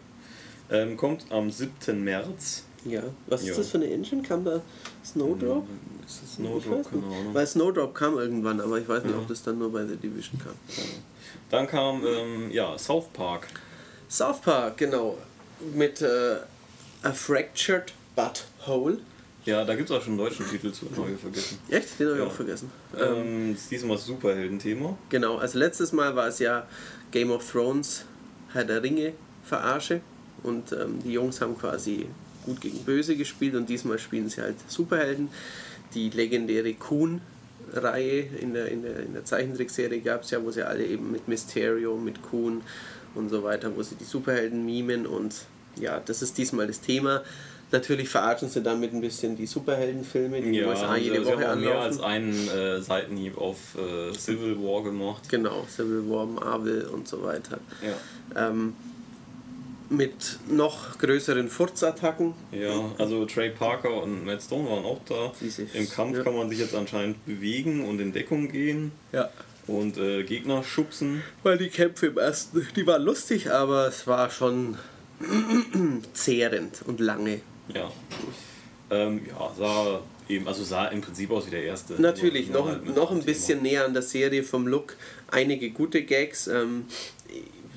Ähm, 0.72 0.96
kommt 0.96 1.26
am 1.30 1.50
7. 1.50 2.02
März. 2.02 2.64
Ja. 2.84 3.02
Was 3.28 3.44
Ja. 3.44 3.52
ist 3.52 3.58
das 3.58 3.68
für 3.68 3.76
eine 3.78 3.90
Engine? 3.92 4.22
Kam 4.22 4.44
da 4.44 4.60
Snowdrop? 5.04 5.64
Ist 6.06 6.22
das 6.22 6.30
Ich 6.30 6.34
Snowdrop? 6.36 6.78
weiß 6.80 6.88
Keine 6.90 7.02
nicht. 7.06 7.20
Ahnung. 7.20 7.34
Weil 7.34 7.46
Snowdrop 7.46 7.94
kam 7.94 8.18
irgendwann, 8.18 8.60
aber 8.60 8.78
ich 8.80 8.88
weiß 8.88 9.04
nicht, 9.04 9.12
Ja. 9.14 9.18
ob 9.20 9.28
das 9.28 9.42
dann 9.42 9.58
nur 9.58 9.70
bei 9.70 9.84
der 9.84 9.96
Division 9.96 10.40
kam. 10.40 10.54
Dann 11.50 11.66
kam 11.68 12.02
ähm, 12.06 12.50
ja, 12.50 12.76
South 12.78 13.06
Park. 13.12 13.46
South 14.08 14.40
Park, 14.40 14.78
genau. 14.78 15.18
Mit 15.74 16.02
äh, 16.02 16.36
A 17.02 17.12
Fractured 17.12 17.92
Butthole. 18.16 18.98
Ja, 19.44 19.64
da 19.64 19.74
gibt 19.74 19.90
es 19.90 19.96
auch 19.96 20.00
schon 20.00 20.12
einen 20.12 20.18
deutschen 20.18 20.48
Titel 20.48 20.72
zu, 20.72 20.86
habe 20.96 21.10
ich 21.12 21.20
vergessen. 21.20 21.58
Echt? 21.68 21.98
Den 21.98 22.06
habe 22.08 22.16
ich 22.18 22.22
Ja. 22.24 22.28
auch 22.28 22.32
vergessen. 22.34 22.70
Ähm, 22.98 23.54
ist 23.54 23.70
diesmal 23.70 23.98
Superhelden-Thema. 23.98 24.96
Genau, 25.08 25.36
also 25.38 25.58
letztes 25.58 25.92
Mal 25.92 26.14
war 26.16 26.28
es 26.28 26.38
ja 26.38 26.66
Game 27.10 27.30
of 27.30 27.48
Thrones, 27.50 28.04
Herr 28.52 28.64
der 28.64 28.82
Ringe, 28.82 29.14
Verarsche. 29.44 30.00
Und 30.42 30.72
ähm, 30.72 30.98
die 31.04 31.12
Jungs 31.12 31.40
haben 31.40 31.56
quasi 31.58 32.06
gut 32.44 32.60
gegen 32.60 32.78
böse 32.78 33.16
gespielt 33.16 33.54
und 33.54 33.68
diesmal 33.68 33.98
spielen 33.98 34.28
sie 34.28 34.40
halt 34.42 34.56
Superhelden. 34.68 35.28
Die 35.94 36.10
legendäre 36.10 36.74
Kuhn-Reihe 36.74 38.20
in 38.40 38.54
der, 38.54 38.68
in, 38.68 38.82
der, 38.82 39.00
in 39.00 39.12
der 39.14 39.24
Zeichentrickserie 39.24 40.00
gab 40.00 40.22
es 40.24 40.30
ja, 40.30 40.42
wo 40.42 40.50
sie 40.50 40.62
alle 40.66 40.84
eben 40.84 41.10
mit 41.12 41.28
Mysterio, 41.28 41.96
mit 41.96 42.22
Kuhn 42.22 42.62
und 43.14 43.28
so 43.28 43.42
weiter, 43.44 43.70
wo 43.76 43.82
sie 43.82 43.94
die 43.94 44.04
Superhelden 44.04 44.64
mimen 44.64 45.06
und 45.06 45.34
ja, 45.80 46.00
das 46.04 46.22
ist 46.22 46.36
diesmal 46.38 46.66
das 46.66 46.80
Thema. 46.80 47.22
Natürlich 47.70 48.08
verarschen 48.10 48.50
sie 48.50 48.60
damit 48.62 48.92
ein 48.92 49.00
bisschen 49.00 49.34
die 49.36 49.46
Superheldenfilme, 49.46 50.42
die 50.42 50.52
den 50.52 50.68
USA 50.68 50.94
sie- 50.94 51.02
jede 51.04 51.24
sie 51.24 51.30
Woche 51.32 51.48
haben 51.48 51.58
auch 51.60 51.64
mehr 51.64 51.80
als 51.80 52.00
anlaufen. 52.00 52.04
einen 52.04 52.48
äh, 52.48 52.80
Seitenhieb 52.82 53.38
auf 53.38 53.56
äh, 53.78 54.12
Civil 54.18 54.58
War 54.58 54.82
gemacht. 54.82 55.26
Genau, 55.30 55.64
Civil 55.74 56.02
War, 56.10 56.26
Marvel 56.26 56.82
und 56.92 57.08
so 57.08 57.22
weiter. 57.22 57.58
Ja. 58.34 58.48
Ähm, 58.48 58.74
mit 59.92 60.38
noch 60.48 60.98
größeren 60.98 61.48
Furzattacken. 61.48 62.34
Ja, 62.50 62.90
also 62.98 63.24
Trey 63.26 63.50
Parker 63.50 64.02
und 64.02 64.24
Matt 64.24 64.42
Stone 64.42 64.68
waren 64.68 64.84
auch 64.84 65.00
da. 65.06 65.32
Im 65.74 65.88
Kampf 65.88 66.18
ja. 66.18 66.24
kann 66.24 66.34
man 66.34 66.48
sich 66.48 66.58
jetzt 66.58 66.74
anscheinend 66.74 67.24
bewegen 67.26 67.84
und 67.84 68.00
in 68.00 68.12
Deckung 68.12 68.50
gehen 68.50 68.92
Ja. 69.12 69.30
und 69.66 69.98
äh, 69.98 70.24
Gegner 70.24 70.64
schubsen. 70.64 71.22
Weil 71.42 71.58
die 71.58 71.68
Kämpfe 71.68 72.06
im 72.06 72.18
ersten, 72.18 72.66
die 72.74 72.86
waren 72.86 73.02
lustig, 73.02 73.50
aber 73.50 73.86
es 73.86 74.06
war 74.06 74.30
schon 74.30 74.76
zehrend 76.14 76.82
und 76.86 77.00
lange. 77.00 77.40
Ja. 77.72 77.90
Ähm, 78.90 79.22
ja, 79.28 79.52
sah 79.56 80.00
eben, 80.28 80.48
also 80.48 80.64
sah 80.64 80.86
im 80.88 81.00
Prinzip 81.00 81.30
aus 81.30 81.46
wie 81.46 81.50
der 81.50 81.64
erste. 81.64 82.00
Natürlich, 82.00 82.50
noch, 82.50 82.66
halt 82.66 82.94
noch 82.94 83.10
ein 83.10 83.22
bisschen 83.22 83.62
näher 83.62 83.84
an 83.84 83.92
der 83.92 84.02
Serie 84.02 84.42
vom 84.42 84.66
Look. 84.66 84.96
Einige 85.30 85.70
gute 85.70 86.02
Gags. 86.02 86.46
Ähm, 86.46 86.86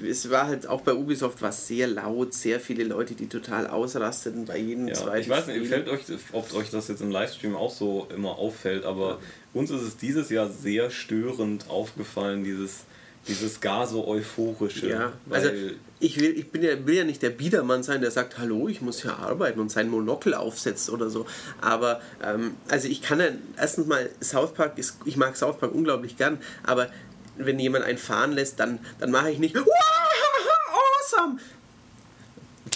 es 0.04 0.30
war 0.30 0.48
halt 0.48 0.68
auch 0.68 0.82
bei 0.82 0.94
Ubisoft 0.94 1.42
was 1.42 1.68
sehr 1.68 1.88
laut, 1.88 2.34
sehr 2.34 2.60
viele 2.60 2.84
Leute, 2.84 3.14
die 3.14 3.28
total 3.28 3.68
ausrasteten 3.68 4.46
bei 4.46 4.58
jedem 4.58 4.88
Ja, 4.88 4.94
zweiten 4.96 5.22
ich 5.22 5.30
weiß 5.30 5.48
nicht, 5.48 5.68
fällt 5.68 5.88
euch, 5.90 6.02
ob 6.34 6.54
euch 6.54 6.70
das 6.70 6.88
jetzt 6.88 7.02
im 7.02 7.12
Livestream 7.12 7.56
auch 7.56 7.72
so 7.72 8.08
immer 8.14 8.38
auffällt, 8.38 8.84
aber 8.86 9.20
uns 9.54 9.72
ist 9.72 9.82
es 9.82 9.98
dieses 9.98 10.30
Jahr 10.30 10.50
sehr 10.50 10.90
störend 10.90 11.70
aufgefallen, 11.70 12.44
dieses, 12.44 12.84
dieses 13.28 13.62
gar 13.62 13.88
so 13.88 14.06
euphorische. 14.08 14.90
Ja, 14.90 15.14
weil, 15.26 15.42
also 15.42 15.52
ich, 16.00 16.20
will, 16.20 16.38
ich 16.38 16.52
bin 16.52 16.62
ja, 16.62 16.86
will 16.86 16.96
ja 16.96 17.04
nicht 17.06 17.22
der 17.22 17.30
Biedermann 17.30 17.82
sein, 17.82 18.02
der 18.02 18.12
sagt, 18.12 18.38
hallo, 18.38 18.68
ich 18.68 18.82
muss 18.82 19.04
ja 19.04 19.16
arbeiten 19.16 19.60
und 19.60 19.72
sein 19.72 19.90
Monokel 19.90 20.34
aufsetzt 20.34 20.90
oder 20.90 21.10
so. 21.10 21.26
Aber 21.62 22.02
ähm, 22.24 22.56
also 22.68 22.90
ich 22.90 23.02
kann 23.02 23.20
ja, 23.20 23.28
erstens 23.58 23.88
mal, 23.88 24.10
South 24.22 24.54
Park 24.54 24.78
ist, 24.78 24.98
ich 25.06 25.16
mag 25.16 25.38
South 25.38 25.58
Park 25.58 25.74
unglaublich 25.74 26.18
gern, 26.18 26.38
aber 26.64 26.90
wenn 27.38 27.60
jemand 27.60 27.86
einen 27.86 27.98
fahren 27.98 28.32
lässt, 28.32 28.60
dann, 28.60 28.80
dann 29.00 29.12
mache 29.12 29.32
ich 29.32 29.40
nicht, 29.40 29.56
awesome! 29.56 31.40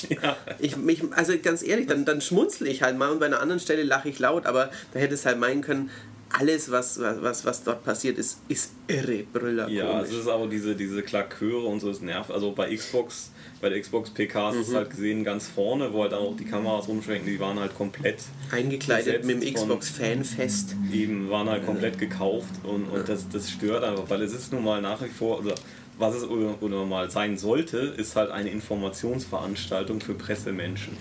ja, 0.10 0.38
Ich, 0.60 0.78
mich, 0.78 1.04
also 1.12 1.34
ganz 1.42 1.64
ehrlich, 1.64 1.88
dann, 1.88 2.06
dann 2.06 2.22
schmunzle 2.22 2.70
ich 2.70 2.82
halt 2.84 2.98
mal 2.98 3.10
und 3.10 3.20
bei 3.20 3.26
einer 3.26 3.42
anderen 3.42 3.60
Stelle 3.60 3.84
lache 3.84 4.10
ich 4.10 4.20
laut, 4.20 4.46
aber 4.46 4.70
da 4.94 5.00
hätte 5.00 5.14
es 5.14 5.26
halt 5.26 5.40
meinen 5.40 5.62
können, 5.62 5.90
alles, 6.32 6.70
was, 6.70 7.00
was, 7.00 7.44
was 7.46 7.64
dort 7.64 7.84
passiert 7.84 8.18
ist, 8.18 8.40
ist 8.48 8.72
irre, 8.88 9.24
brüller 9.24 9.68
ja, 9.68 10.02
es 10.02 10.12
ist 10.12 10.28
aber 10.28 10.48
diese, 10.48 10.76
diese 10.76 11.02
Klaköre 11.02 11.66
und 11.66 11.80
so, 11.80 11.90
das 11.90 12.02
nervt. 12.02 12.32
Also 12.32 12.52
bei 12.52 12.76
Xbox, 12.76 13.32
bei 13.62 13.70
der 13.70 13.80
Xbox 13.82 14.10
PK 14.12 14.52
Mhm. 14.52 14.60
ist 14.62 14.68
es 14.70 14.76
halt 14.76 14.90
gesehen 14.90 15.24
ganz 15.24 15.48
vorne, 15.48 15.92
wo 15.94 16.02
halt 16.04 16.14
auch 16.14 16.36
die 16.38 16.46
Kameras 16.46 16.88
rumschwenken, 16.88 17.28
die 17.28 17.40
waren 17.40 17.60
halt 17.60 17.76
komplett 17.76 18.20
Eingekleidet 18.52 19.26
mit 19.26 19.44
dem 19.44 19.54
Xbox 19.54 19.90
Fanfest. 19.90 20.76
eben 20.94 21.30
waren 21.30 21.50
halt 21.50 21.66
komplett 21.66 21.98
gekauft 22.00 22.54
und, 22.64 22.86
und 22.90 23.08
das, 23.10 23.28
das 23.30 23.50
stört 23.52 23.84
einfach, 23.84 24.10
weil 24.10 24.22
es 24.22 24.34
ist 24.34 24.52
nun 24.54 24.64
mal 24.64 24.82
nach 24.82 25.02
wie 25.04 25.10
vor, 25.10 25.40
oder 25.40 25.56
was 25.98 26.16
es 26.16 26.24
oder 26.24 26.86
mal 26.86 27.12
sein 27.12 27.38
sollte, 27.38 27.78
ist 27.78 28.16
halt 28.16 28.32
eine 28.32 28.50
Informationsveranstaltung 28.50 30.00
für 30.02 30.14
Pressemenschen. 30.14 30.94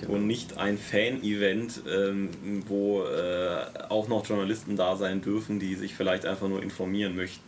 Genau. 0.00 0.14
und 0.14 0.26
nicht 0.26 0.58
ein 0.58 0.76
Fan-Event, 0.76 1.80
ähm, 1.90 2.28
wo 2.66 3.04
äh, 3.04 3.64
auch 3.88 4.08
noch 4.08 4.26
Journalisten 4.26 4.76
da 4.76 4.96
sein 4.96 5.22
dürfen, 5.22 5.60
die 5.60 5.76
sich 5.76 5.94
vielleicht 5.94 6.26
einfach 6.26 6.48
nur 6.48 6.62
informieren 6.62 7.14
möchten. 7.16 7.40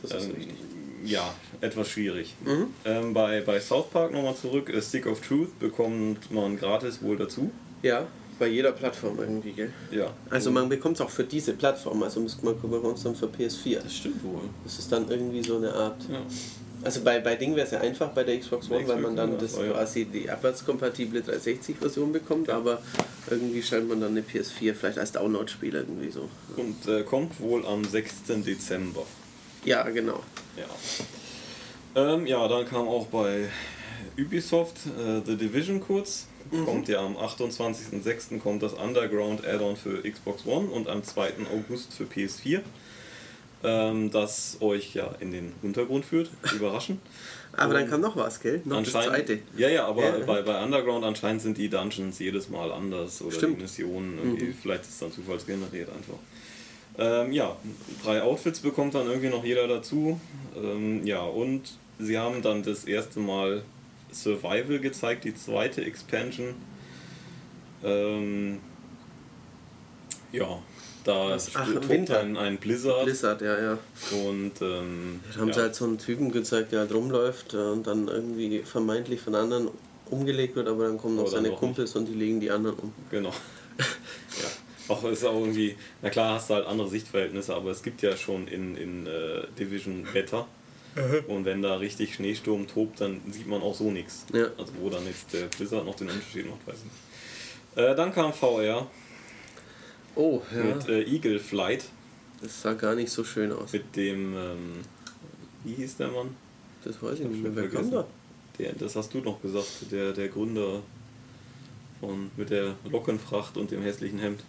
Das 0.00 0.10
ist 0.12 0.24
Ähm, 0.24 0.34
richtig. 0.34 0.54
Ja, 1.04 1.32
etwas 1.60 1.88
schwierig. 1.88 2.34
Mhm. 2.44 2.66
Ähm, 2.84 3.14
bei, 3.14 3.40
bei 3.40 3.60
South 3.60 3.90
Park 3.90 4.12
nochmal 4.12 4.36
zurück, 4.36 4.68
äh, 4.70 4.80
Stick 4.82 5.06
of 5.06 5.20
Truth 5.20 5.58
bekommt 5.58 6.30
man 6.30 6.56
gratis 6.56 7.02
wohl 7.02 7.16
dazu. 7.16 7.50
Ja, 7.82 8.06
bei 8.38 8.48
jeder 8.48 8.72
Plattform 8.72 9.18
irgendwie, 9.18 9.52
gell? 9.52 9.72
Ja. 9.90 10.12
Also 10.30 10.50
man 10.50 10.68
bekommt 10.68 10.96
es 10.96 11.00
auch 11.00 11.10
für 11.10 11.24
diese 11.24 11.52
Plattform, 11.52 12.02
also 12.02 12.20
muss- 12.20 12.42
man 12.42 12.60
bekommt 12.60 12.96
es 12.96 13.02
dann 13.04 13.14
für 13.14 13.26
PS4. 13.26 13.80
Das 13.82 13.94
stimmt 13.94 14.22
wohl. 14.24 14.40
Das 14.64 14.78
ist 14.78 14.90
dann 14.90 15.08
irgendwie 15.08 15.42
so 15.42 15.56
eine 15.58 15.72
Art. 15.72 15.96
Ja. 16.10 16.22
Also 16.84 17.02
bei, 17.04 17.20
bei 17.20 17.36
Ding 17.36 17.54
wäre 17.54 17.64
es 17.66 17.72
ja 17.72 17.80
einfach 17.80 18.08
bei 18.08 18.24
der 18.24 18.40
Xbox 18.40 18.68
One, 18.68 18.88
weil 18.88 18.96
man 19.00 19.14
dann 19.14 19.38
das 19.38 19.54
quasi 19.56 20.04
die 20.06 20.28
abwärtskompatible 20.28 21.20
360-Version 21.20 22.12
bekommt, 22.12 22.50
aber 22.50 22.82
irgendwie 23.30 23.62
scheint 23.62 23.88
man 23.88 24.00
dann 24.00 24.10
eine 24.10 24.22
PS4 24.22 24.74
vielleicht 24.74 24.98
als 24.98 25.12
Download-Spiel 25.12 25.76
irgendwie 25.76 26.10
so. 26.10 26.28
Und 26.56 26.88
äh, 26.88 27.04
kommt 27.04 27.38
wohl 27.40 27.64
am 27.64 27.84
6. 27.84 28.14
Dezember. 28.44 29.04
Ja, 29.64 29.88
genau. 29.90 30.20
Ja. 30.56 30.64
Ähm, 32.14 32.26
ja, 32.26 32.46
dann 32.48 32.66
kam 32.66 32.88
auch 32.88 33.06
bei 33.06 33.48
Ubisoft 34.18 34.76
äh, 34.98 35.20
The 35.24 35.36
Division 35.36 35.80
kurz. 35.80 36.26
Kommt 36.66 36.88
ja 36.88 37.00
am 37.00 37.16
28.06. 37.16 38.38
kommt 38.40 38.62
das 38.62 38.74
Underground 38.74 39.46
Add-on 39.46 39.76
für 39.76 40.02
Xbox 40.02 40.44
One 40.44 40.68
und 40.68 40.86
am 40.88 41.02
2. 41.02 41.32
August 41.54 41.94
für 41.94 42.04
PS4. 42.04 42.60
Ähm, 43.64 44.10
das 44.10 44.58
euch 44.60 44.92
ja 44.92 45.14
in 45.20 45.30
den 45.30 45.52
Untergrund 45.62 46.04
führt. 46.04 46.30
Überraschend. 46.54 47.00
Aber 47.54 47.74
dann 47.74 47.84
Und 47.84 47.90
kam 47.90 48.00
noch 48.00 48.16
was, 48.16 48.40
gell? 48.40 48.60
Noch 48.64 48.82
das 48.82 48.92
zweite. 48.92 49.38
Ja, 49.56 49.68
ja, 49.68 49.86
aber 49.86 50.02
Ja. 50.18 50.24
Bei, 50.26 50.42
bei 50.42 50.62
Underground 50.62 51.04
anscheinend 51.04 51.42
sind 51.42 51.56
die 51.56 51.68
Dungeons 51.68 52.18
jedes 52.18 52.48
Mal 52.50 52.72
anders 52.72 53.22
oder 53.22 53.34
Stimmt. 53.36 53.58
die 53.58 53.62
Missionen. 53.62 54.18
Irgendwie, 54.18 54.44
Mhm. 54.46 54.54
Vielleicht 54.60 54.82
ist 54.82 54.90
es 54.90 54.98
dann 54.98 55.12
zufallsgeneriert 55.12 55.88
einfach. 55.90 56.18
Ähm, 56.98 57.32
ja, 57.32 57.56
drei 58.04 58.22
Outfits 58.22 58.60
bekommt 58.60 58.94
dann 58.94 59.06
irgendwie 59.06 59.30
noch 59.30 59.44
jeder 59.44 59.66
dazu. 59.66 60.20
Ähm, 60.56 61.04
ja, 61.06 61.22
und 61.22 61.62
sie 61.98 62.18
haben 62.18 62.42
dann 62.42 62.62
das 62.62 62.84
erste 62.84 63.20
Mal 63.20 63.62
Survival 64.12 64.78
gezeigt, 64.78 65.24
die 65.24 65.34
zweite 65.34 65.84
Expansion. 65.84 66.54
Ähm, 67.82 68.60
ja, 70.32 70.58
da 71.04 71.30
Was? 71.30 71.50
Ach, 71.54 71.68
Winter. 71.88 72.20
ein, 72.20 72.36
ein 72.36 72.58
Blizzard, 72.58 73.04
Blizzard, 73.04 73.42
ja, 73.42 73.60
ja. 73.60 73.78
und 74.12 74.52
ähm, 74.60 75.20
Da 75.32 75.40
haben 75.40 75.48
ja. 75.48 75.54
sie 75.54 75.60
halt 75.60 75.74
so 75.74 75.84
einen 75.84 75.98
Typen 75.98 76.30
gezeigt, 76.30 76.72
der 76.72 76.80
halt 76.80 76.94
rumläuft 76.94 77.54
äh, 77.54 77.56
und 77.56 77.86
dann 77.86 78.08
irgendwie 78.08 78.60
vermeintlich 78.60 79.20
von 79.20 79.34
anderen 79.34 79.68
umgelegt 80.10 80.54
wird, 80.56 80.68
aber 80.68 80.86
dann 80.86 80.98
kommen 80.98 81.16
noch 81.16 81.24
Oder 81.24 81.32
seine 81.32 81.50
Kumpels 81.50 81.96
und 81.96 82.06
die 82.06 82.14
legen 82.14 82.40
die 82.40 82.50
anderen 82.50 82.76
um. 82.76 82.92
Genau. 83.10 83.30
ja. 83.78 84.48
Auch 84.88 85.04
ist 85.04 85.24
auch 85.24 85.38
irgendwie, 85.40 85.76
na 86.02 86.10
klar 86.10 86.34
hast 86.34 86.50
du 86.50 86.54
halt 86.54 86.66
andere 86.66 86.88
Sichtverhältnisse, 86.88 87.54
aber 87.54 87.70
es 87.70 87.82
gibt 87.82 88.02
ja 88.02 88.16
schon 88.16 88.48
in, 88.48 88.76
in 88.76 89.06
äh, 89.06 89.46
Division 89.58 90.06
Wetter. 90.12 90.46
Und 91.26 91.46
wenn 91.46 91.62
da 91.62 91.76
richtig 91.76 92.14
Schneesturm 92.16 92.66
tobt, 92.68 93.00
dann 93.00 93.22
sieht 93.30 93.46
man 93.46 93.62
auch 93.62 93.74
so 93.74 93.90
nichts. 93.90 94.26
Ja. 94.34 94.48
Also 94.58 94.72
wo 94.78 94.90
dann 94.90 95.06
jetzt 95.06 95.32
der 95.32 95.46
Blizzard 95.46 95.86
noch 95.86 95.94
den 95.94 96.10
Unterschied 96.10 96.46
macht, 96.50 96.66
weiß 96.66 96.76
ich 96.76 96.84
nicht. 96.84 97.88
Äh, 97.90 97.94
dann 97.96 98.12
kam 98.12 98.32
VR 98.34 98.86
Oh, 100.14 100.42
ja. 100.54 100.62
mit 100.64 100.86
äh, 100.90 101.02
Eagle 101.04 101.38
Flight, 101.38 101.86
Das 102.42 102.60
sah 102.60 102.74
gar 102.74 102.94
nicht 102.94 103.10
so 103.10 103.24
schön 103.24 103.50
aus. 103.52 103.72
mit 103.72 103.96
dem, 103.96 104.34
ähm, 104.36 104.72
wie 105.64 105.72
hieß 105.74 105.96
der 105.96 106.08
Mann? 106.08 106.36
Das 106.84 107.02
weiß 107.02 107.20
ich 107.20 107.24
Hab 107.24 107.30
nicht 107.32 107.42
mehr. 107.42 107.54
Wer 107.56 107.68
kam 107.70 107.90
da? 107.90 108.06
Der, 108.58 108.74
das 108.74 108.94
hast 108.94 109.14
du 109.14 109.18
noch 109.20 109.40
gesagt, 109.40 109.90
der, 109.90 110.12
der 110.12 110.28
Gründer 110.28 110.82
von, 112.00 112.30
mit 112.36 112.50
der 112.50 112.74
Lockenfracht 112.90 113.56
und 113.56 113.70
dem 113.70 113.80
hässlichen 113.80 114.18
Hemd. 114.18 114.42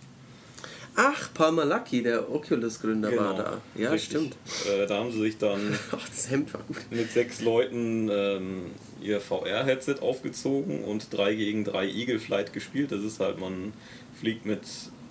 Ach, 0.96 1.34
Palmer 1.34 1.66
Lucky, 1.66 2.04
der 2.04 2.32
Oculus-Gründer 2.32 3.16
war 3.18 3.34
da. 3.36 3.44
Ja, 3.44 3.60
Genau. 3.76 3.92
richtig. 3.92 4.10
stimmt. 4.12 4.36
Äh, 4.72 4.86
da 4.86 4.98
haben 5.00 5.12
sie 5.12 5.20
sich 5.22 5.38
dann 5.40 5.60
Ach, 5.92 6.08
das 6.08 6.30
Hemd 6.30 6.54
war 6.54 6.62
gut. 6.68 6.78
mit 6.92 7.12
sechs 7.12 7.42
Leuten 7.42 8.10
ähm, 8.12 8.66
ihr 9.02 9.20
VR-Headset 9.20 9.96
aufgezogen 10.02 10.84
und 10.84 11.08
3 11.12 11.34
gegen 11.36 11.64
3 11.64 11.88
Eagle 11.88 12.20
Flight 12.20 12.54
gespielt. 12.54 12.92
Das 12.92 13.02
ist 13.04 13.20
halt, 13.20 13.40
man 13.40 13.74
fliegt 14.20 14.46
mit 14.46 14.62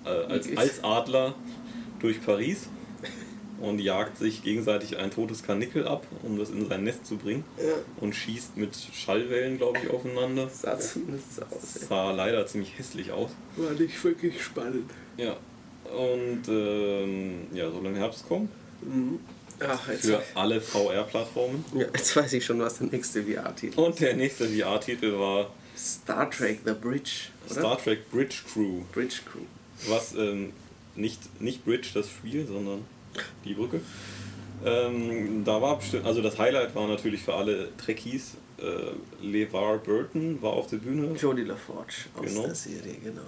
äh, 0.04 0.08
als, 0.08 0.48
als 0.56 0.84
Adler 0.84 1.34
durch 2.00 2.24
Paris 2.24 2.68
und 3.60 3.80
jagt 3.80 4.18
sich 4.18 4.42
gegenseitig 4.42 4.96
ein 4.98 5.10
totes 5.12 5.42
Karnickel 5.44 5.86
ab, 5.86 6.04
um 6.22 6.36
das 6.38 6.50
in 6.50 6.68
sein 6.68 6.82
Nest 6.84 7.06
zu 7.06 7.16
bringen 7.16 7.44
Ja. 7.58 7.74
und 8.00 8.12
schießt 8.14 8.56
mit 8.56 8.70
Schallwellen, 8.92 9.56
glaube 9.58 9.78
ich, 9.82 9.90
aufeinander. 9.90 10.44
Das 10.44 10.62
sah 10.62 10.78
zumindest 10.78 11.36
so 11.36 11.42
aus. 11.42 11.74
Sah 11.88 12.10
leider 12.12 12.44
ziemlich 12.46 12.76
hässlich 12.78 13.10
aus. 13.12 13.30
War 13.56 13.70
nicht 13.72 14.02
wirklich 14.04 14.42
spannend. 14.42 14.90
Ja. 15.16 15.36
Und 15.96 16.42
ähm, 16.48 17.46
ja, 17.52 17.70
soll 17.70 17.86
im 17.86 17.94
Herbst 17.94 18.26
kommen. 18.26 18.48
Mhm. 18.82 19.20
Ach, 19.64 19.80
Für 19.80 20.20
alle 20.34 20.60
VR-Plattformen. 20.60 21.64
ja, 21.74 21.82
jetzt 21.94 22.16
weiß 22.16 22.32
ich 22.32 22.44
schon, 22.44 22.58
was 22.58 22.78
der 22.78 22.88
nächste 22.88 23.22
VR-Titel 23.22 23.78
Und 23.78 24.00
der 24.00 24.16
nächste 24.16 24.48
VR-Titel 24.48 25.16
war 25.18 25.50
Star 25.76 26.28
Trek 26.30 26.60
The 26.64 26.72
Bridge. 26.72 27.28
Oder? 27.48 27.60
Star 27.60 27.78
Trek 27.78 28.10
Bridge 28.10 28.36
Crew. 28.52 28.80
Bridge 28.92 29.16
Crew. 29.30 29.42
Was 29.88 30.14
ähm, 30.14 30.52
nicht, 30.96 31.40
nicht 31.40 31.64
Bridge 31.64 31.88
das 31.94 32.08
Spiel, 32.08 32.46
sondern 32.46 32.84
die 33.44 33.54
Brücke. 33.54 33.80
Ähm, 34.64 35.44
da 35.44 35.60
war 35.60 35.78
bestimmt, 35.78 36.06
also 36.06 36.22
das 36.22 36.38
Highlight 36.38 36.74
war 36.74 36.86
natürlich 36.88 37.22
für 37.22 37.34
alle 37.34 37.68
Trekkies. 37.76 38.32
Äh, 38.58 39.24
LeVar 39.24 39.78
Burton 39.78 40.40
war 40.40 40.52
auf 40.52 40.68
der 40.68 40.76
Bühne. 40.78 41.14
Jodie 41.16 41.42
LaForge 41.42 41.94
aus 42.16 42.26
Genau. 42.26 42.42
der 42.46 42.54
Serie, 42.54 42.94
genau. 43.02 43.22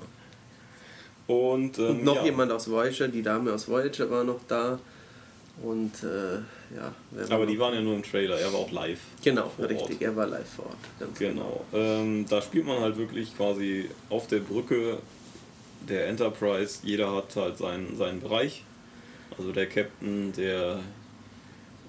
Und, 1.26 1.78
ähm, 1.78 1.86
Und 1.88 2.04
noch 2.04 2.16
ja. 2.16 2.24
jemand 2.24 2.52
aus 2.52 2.70
Voyager, 2.70 3.08
die 3.08 3.22
Dame 3.22 3.52
aus 3.52 3.68
Voyager 3.68 4.10
war 4.10 4.24
noch 4.24 4.40
da. 4.46 4.78
Und 5.62 5.92
äh, 6.02 6.34
ja, 6.74 6.92
Aber 7.30 7.46
die 7.46 7.58
waren 7.58 7.74
ja 7.74 7.80
nur 7.80 7.94
im 7.94 8.02
Trailer, 8.02 8.38
er 8.38 8.52
war 8.52 8.58
auch 8.60 8.72
live. 8.72 8.98
Genau, 9.22 9.52
richtig, 9.58 9.80
Ort. 9.82 10.02
er 10.02 10.16
war 10.16 10.26
live 10.26 10.48
vor 10.48 10.66
Ort. 10.66 10.76
Ganz 10.98 11.18
Genau. 11.18 11.64
Ähm, 11.72 12.26
da 12.28 12.42
spielt 12.42 12.66
man 12.66 12.80
halt 12.80 12.96
wirklich 12.98 13.36
quasi 13.36 13.88
auf 14.10 14.26
der 14.26 14.40
Brücke 14.40 14.98
der 15.88 16.08
Enterprise. 16.08 16.80
Jeder 16.82 17.14
hat 17.14 17.36
halt 17.36 17.56
seinen, 17.58 17.96
seinen 17.96 18.20
Bereich. 18.20 18.64
Also 19.38 19.52
der 19.52 19.66
Captain, 19.66 20.32
der 20.32 20.80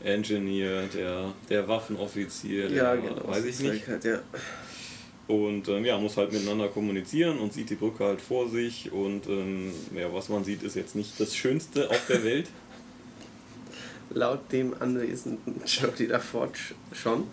Engineer, 0.03 0.83
der, 0.93 1.33
der 1.49 1.67
Waffenoffizier, 1.67 2.69
der, 2.69 2.77
Ja, 2.77 2.95
genau. 2.95 3.27
weiß 3.27 3.45
ich 3.45 3.59
nicht. 3.61 3.87
Halt, 3.87 4.03
ja. 4.03 4.19
Und 5.27 5.67
ähm, 5.69 5.83
ja, 5.85 5.97
muss 5.97 6.17
halt 6.17 6.31
miteinander 6.31 6.67
kommunizieren 6.67 7.39
und 7.39 7.51
sieht 7.51 7.69
die 7.69 7.75
Brücke 7.75 8.03
halt 8.03 8.21
vor 8.21 8.47
sich. 8.49 8.91
Und 8.91 9.27
ähm, 9.27 9.71
ja, 9.95 10.13
was 10.13 10.29
man 10.29 10.43
sieht, 10.43 10.61
ist 10.61 10.75
jetzt 10.75 10.95
nicht 10.95 11.19
das 11.19 11.35
Schönste 11.35 11.89
auf 11.89 12.05
der 12.07 12.23
Welt. 12.23 12.47
Laut 14.11 14.51
dem 14.51 14.75
anwesenden 14.79 15.61
Jodie 15.65 16.05
LaForge 16.05 16.75
schon. 16.93 17.23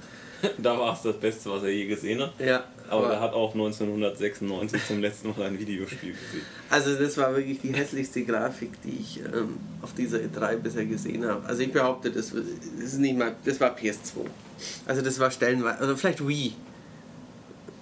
da 0.59 0.79
war 0.79 0.95
es 0.95 1.03
das 1.03 1.17
Beste, 1.17 1.51
was 1.51 1.63
er 1.63 1.71
je 1.71 1.87
gesehen 1.87 2.21
hat. 2.21 2.33
Ja, 2.39 2.65
Aber 2.89 3.13
er 3.13 3.21
hat 3.21 3.33
auch 3.33 3.53
1996 3.53 4.87
zum 4.87 5.01
letzten 5.01 5.29
Mal 5.29 5.43
ein 5.43 5.59
Videospiel 5.59 6.13
gesehen. 6.13 6.47
Also 6.71 6.95
das 6.97 7.17
war 7.17 7.35
wirklich 7.37 7.61
die 7.61 7.73
hässlichste 7.73 8.25
Grafik, 8.25 8.71
die 8.83 8.99
ich 9.01 9.21
ähm, 9.21 9.59
auf 9.83 9.95
dieser 9.95 10.19
E3 10.19 10.57
bisher 10.57 10.85
gesehen 10.85 11.25
habe. 11.27 11.47
Also 11.47 11.63
ich 11.63 11.73
behaupte, 11.73 12.11
das, 12.11 12.31
das 12.31 12.85
ist 12.85 12.99
nicht 12.99 13.17
mal, 13.17 13.35
das 13.45 13.61
war 13.61 13.77
PS2. 13.77 14.27
Also 14.87 15.03
das 15.03 15.19
war 15.19 15.31
stellenweise, 15.31 15.79
also 15.79 15.97
vielleicht 15.97 16.27
Wii. 16.27 16.55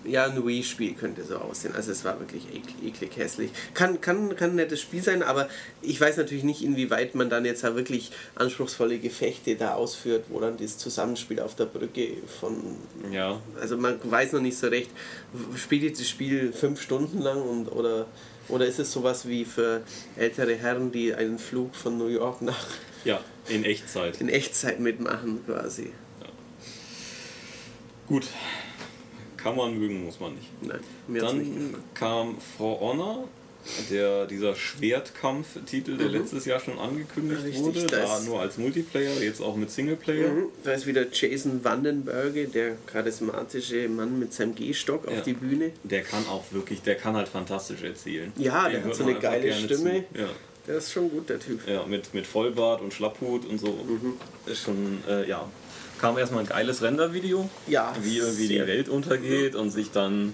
Ja, 0.05 0.25
ein 0.25 0.47
Wii-Spiel 0.47 0.95
könnte 0.95 1.25
so 1.25 1.37
aussehen. 1.37 1.75
Also 1.75 1.93
es 1.93 2.05
war 2.05 2.19
wirklich 2.19 2.45
eklig, 2.49 2.77
eklig 2.83 3.17
hässlich. 3.17 3.51
Kann, 3.75 4.01
kann, 4.01 4.35
kann 4.35 4.51
ein 4.51 4.57
nettes 4.57 4.81
Spiel 4.81 5.03
sein, 5.03 5.23
aber 5.23 5.49
ich 5.83 6.01
weiß 6.01 6.17
natürlich 6.17 6.45
nicht, 6.45 6.63
inwieweit 6.63 7.15
man 7.15 7.29
dann 7.29 7.45
jetzt 7.45 7.65
da 7.65 7.77
wirklich 7.77 8.11
anspruchsvolle 8.35 8.99
Gefechte 8.99 9.57
da 9.57 9.75
ausführt, 9.75 10.25
wo 10.31 10.41
dann 10.41 10.57
das 10.57 10.79
Zusammenspiel 10.79 11.41
auf 11.41 11.55
der 11.55 11.67
Brücke 11.67 12.17
von 12.41 12.57
Ja, 13.13 13.41
also 13.61 13.77
man 13.77 13.99
weiß 14.03 14.33
noch 14.33 14.41
nicht 14.41 14.57
so 14.57 14.69
recht, 14.69 14.91
spielt 15.57 15.83
jetzt 15.83 16.01
das 16.01 16.09
Spiel 16.09 16.53
fünf 16.53 16.81
Stunden 16.81 17.21
lang 17.21 17.43
und, 17.43 17.69
oder, 17.69 18.07
oder 18.49 18.67
ist 18.67 18.79
es 18.79 18.91
sowas 18.91 19.29
wie 19.29 19.45
für 19.45 19.83
ältere 20.17 20.55
Herren, 20.55 20.93
die 20.93 21.15
einen 21.15 21.39
Flug 21.39 21.75
von 21.75 21.99
New 21.99 22.09
York 22.09 22.41
nach 22.41 22.67
ja, 23.05 23.21
in 23.49 23.65
Echtzeit. 23.65 24.21
in 24.21 24.29
Echtzeit 24.29 24.81
mitmachen 24.81 25.45
quasi? 25.47 25.93
Gut, 28.11 28.27
kann 29.43 29.57
man 29.57 29.79
mögen, 29.79 30.05
muss 30.05 30.21
man 30.21 30.35
nicht. 30.35 30.49
Nein, 30.63 30.81
nicht 31.09 31.23
Dann 31.23 31.39
gefallen. 31.39 31.75
kam 31.95 32.37
For 32.57 32.81
Honor, 32.81 33.29
der, 33.91 34.27
dieser 34.27 34.55
Schwertkampf-Titel, 34.55 35.97
der 35.97 36.07
Mhm. 36.09 36.13
letztes 36.15 36.45
Jahr 36.47 36.61
schon 36.61 36.79
angekündigt 36.79 37.45
Richtig, 37.45 37.63
wurde, 37.63 37.87
da 37.87 38.21
nur 38.21 38.41
als 38.41 38.57
Multiplayer, 38.59 39.21
jetzt 39.23 39.41
auch 39.43 39.57
mit 39.57 39.71
Singleplayer. 39.71 40.29
Mhm, 40.29 40.45
Da 40.65 40.73
ist 40.73 40.87
wieder 40.87 41.05
Jason 41.13 41.63
Vandenberge, 41.63 42.49
der 42.49 42.77
charismatische 42.87 43.89
Mann 43.89 44.19
mit 44.19 44.33
seinem 44.33 44.55
Gehstock 44.55 45.05
Ja. 45.11 45.19
auf 45.19 45.23
die 45.25 45.35
Bühne. 45.35 45.73
Der 45.85 46.03
kann 46.03 46.27
auch 46.29 46.45
wirklich, 46.53 46.83
der 46.83 46.95
kann 46.95 47.15
halt 47.17 47.29
fantastisch 47.29 47.83
erzählen. 47.83 48.33
Ja, 48.37 48.65
Dem 48.69 48.73
der 48.83 48.85
hat 48.85 48.95
so 48.95 49.05
eine 49.05 49.15
geile 49.19 49.53
Stimme. 49.53 50.05
Ja. 50.17 50.29
Der 50.67 50.77
ist 50.77 50.93
schon 50.93 51.11
gut, 51.11 51.29
der 51.29 51.39
Typ. 51.41 51.61
Ja, 51.69 51.85
mit, 51.87 52.15
mit 52.15 52.27
Vollbart 52.27 52.81
und 52.81 52.93
Schlapphut 52.95 53.45
und 53.47 53.59
so. 53.59 53.69
Mhm. 53.73 54.15
Ist 54.47 54.63
schon, 54.63 54.99
äh, 55.09 55.29
ja. 55.29 55.47
Kam 56.01 56.17
erstmal 56.19 56.43
ein 56.45 56.49
geiles 56.49 56.83
Render-Video, 56.83 57.49
Ja, 57.67 57.95
wie 58.03 58.19
irgendwie 58.19 58.49
die. 58.49 58.59
Welt 58.67 58.89
untergeht 58.89 59.55
und 59.55 59.71
sich 59.71 59.91
dann 59.91 60.33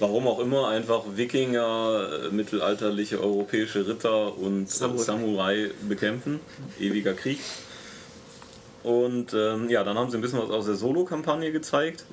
Warum 0.00 0.28
auch 0.28 0.38
immer, 0.38 0.68
einfach 0.68 1.02
Wikinger, 1.16 2.08
äh, 2.26 2.32
mittelalterliche 2.32 3.20
europäische 3.20 3.84
Ritter 3.88 4.38
und 4.38 4.70
Samurai. 4.70 5.02
Samurai, 5.02 5.70
bekämpfen. 5.88 6.38
Ewiger 6.78 7.14
Krieg. 7.14 7.40
Und 8.84 9.34
ähm, 9.34 9.68
ja, 9.68 9.82
dann 9.82 9.98
haben 9.98 10.08
sie 10.08 10.16
ein 10.16 10.20
bisschen 10.20 10.38
was 10.38 10.50
aus 10.50 10.66
der 10.66 10.76
Solo-Kampagne 10.76 11.50
gezeigt. 11.50 12.04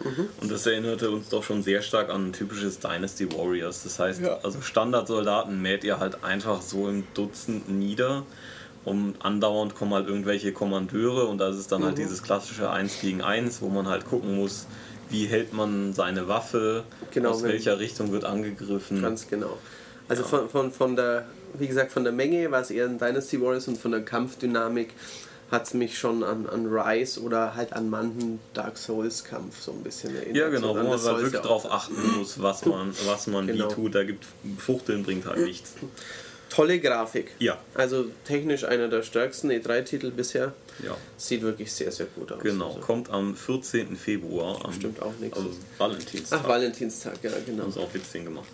Und 0.41 0.49
das 0.51 0.65
erinnerte 0.65 1.11
uns 1.11 1.29
doch 1.29 1.43
schon 1.43 1.61
sehr 1.61 1.83
stark 1.83 2.09
an 2.09 2.29
ein 2.29 2.33
typisches 2.33 2.79
Dynasty 2.79 3.31
Warriors. 3.31 3.83
Das 3.83 3.99
heißt, 3.99 4.21
Ja. 4.21 4.39
also 4.41 4.61
Standardsoldaten 4.61 5.61
mäht 5.61 5.83
ihr 5.83 5.99
halt 5.99 6.23
einfach 6.23 6.63
so 6.63 6.89
im 6.89 7.03
Dutzend 7.13 7.69
nieder. 7.69 8.23
Und 8.85 9.15
andauernd 9.19 9.73
kommen 9.75 9.93
halt 9.93 10.07
irgendwelche 10.07 10.53
Kommandeure 10.53 11.25
und 11.25 11.39
das 11.39 11.57
ist 11.57 11.71
dann 11.71 11.83
halt 11.83 11.97
dieses 11.97 12.21
klassische 12.21 12.69
1 12.69 13.01
gegen 13.01 13.21
1, 13.23 13.61
wo 13.61 13.69
man 13.69 13.87
halt 13.87 14.05
gucken 14.07 14.35
muss, 14.35 14.67
wie 15.09 15.25
hält 15.25 15.53
man 15.53 15.93
seine 15.93 16.27
Waffe, 16.27 16.83
Genau, 17.11 17.31
aus 17.31 17.41
welcher 17.43 17.79
Richtung 17.79 18.11
wird 18.11 18.25
angegriffen. 18.25 19.01
Ganz 19.01 19.27
genau. 19.27 19.57
Also 20.07 20.21
Ja. 20.21 20.27
von, 20.29 20.49
von, 20.49 20.71
von 20.71 20.95
der, 20.95 21.25
wie 21.57 21.67
gesagt, 21.67 21.91
von 21.91 22.03
der 22.03 22.13
Menge 22.13 22.51
war 22.51 22.61
es 22.61 22.69
eher 22.69 22.85
ein 22.85 22.99
Dynasty 22.99 23.41
Warriors 23.41 23.67
und 23.67 23.77
von 23.79 23.91
der 23.91 24.03
Kampfdynamik 24.05 24.93
hat 25.51 25.67
es 25.67 25.73
mich 25.75 25.97
schon 25.97 26.23
an, 26.23 26.47
an 26.47 26.65
Rise 26.67 27.21
oder 27.21 27.55
halt 27.55 27.73
an 27.73 27.89
manchen 27.89 28.39
Dark 28.53 28.77
Souls 28.77 29.23
Kampf 29.23 29.61
so 29.61 29.71
ein 29.71 29.83
bisschen 29.83 30.15
erinnert. 30.15 30.35
Ja, 30.35 30.49
genau, 30.49 30.69
So, 30.69 30.75
wo 30.75 30.79
an 30.79 30.87
man 30.89 30.99
halt 30.99 31.17
wirklich 31.17 31.33
ja 31.33 31.39
drauf 31.41 31.71
achten 31.71 32.17
muss, 32.17 32.41
was 32.41 32.65
man, 32.65 32.93
was 33.05 33.27
man 33.27 33.47
Genau. 33.47 33.69
wie 33.69 33.73
tut. 33.73 33.95
Da 33.95 34.03
gibt 34.03 34.25
Fuchteln 34.59 35.03
bringt 35.03 35.25
halt 35.27 35.39
nichts. 35.45 35.73
Tolle 36.49 36.79
Grafik. 36.79 37.31
Ja. 37.39 37.57
Also 37.73 38.05
technisch 38.25 38.63
einer 38.63 38.87
der 38.87 39.03
stärksten 39.03 39.49
E3-Titel 39.51 40.11
bisher. 40.11 40.53
Ja, 40.83 40.95
Sieht 41.17 41.41
wirklich 41.41 41.71
sehr, 41.71 41.91
sehr 41.91 42.05
gut 42.07 42.31
aus. 42.31 42.41
genau. 42.41 42.67
Also, 42.67 42.79
Kommt 42.79 43.09
am 43.09 43.35
14. 43.35 43.95
Februar. 43.95 44.63
Am, 44.63 44.73
Stimmt 44.73 45.01
auch 45.01 45.13
nichts. 45.19 45.37
Also 45.37 45.49
Valentinstag. 45.77 46.39
Ach, 46.43 46.47
Valentinstag, 46.47 47.13
ja, 47.23 47.31
genau. 47.45 47.63
Haben 47.63 47.71
sie 47.71 47.79
auch 47.79 47.93
witzig 47.93 48.23
gemacht. 48.25 48.47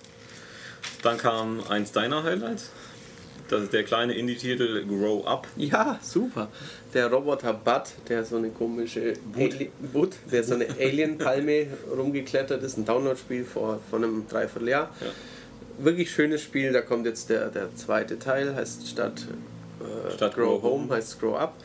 Dann 1.03 1.17
kam 1.17 1.61
eins 1.67 1.91
deiner 1.91 2.23
Highlights. 2.23 2.69
Das 3.49 3.63
ist 3.63 3.73
der 3.73 3.83
kleine 3.83 4.13
Indie-Titel 4.13 4.85
Grow 4.87 5.27
Up. 5.27 5.45
Ja, 5.57 5.99
super. 6.01 6.47
Der 6.93 7.11
Roboter 7.11 7.53
Bud, 7.53 7.83
der 8.07 8.23
so 8.23 8.37
eine 8.37 8.49
komische 8.49 9.13
Bud, 9.91 10.15
der 10.31 10.43
so 10.43 10.53
eine 10.53 10.67
Alien-Palme 10.79 11.67
rumgeklettert 11.93 12.63
ist, 12.63 12.77
ein 12.77 12.85
Download-Spiel 12.85 13.43
vor, 13.43 13.81
vor 13.89 13.99
einem 13.99 14.25
Dreivierteljahr. 14.27 14.89
Ja. 15.01 15.07
Wirklich 15.79 16.11
schönes 16.11 16.41
Spiel, 16.41 16.71
da 16.73 16.81
kommt 16.81 17.05
jetzt 17.05 17.29
der, 17.29 17.49
der 17.49 17.75
zweite 17.75 18.19
Teil, 18.19 18.55
heißt 18.55 18.87
statt, 18.87 19.25
äh, 19.79 20.11
Statt 20.13 20.35
Grow 20.35 20.61
Home, 20.61 20.83
Home. 20.83 20.95
heißt 20.95 21.19
Grow 21.19 21.35
Up. 21.37 21.55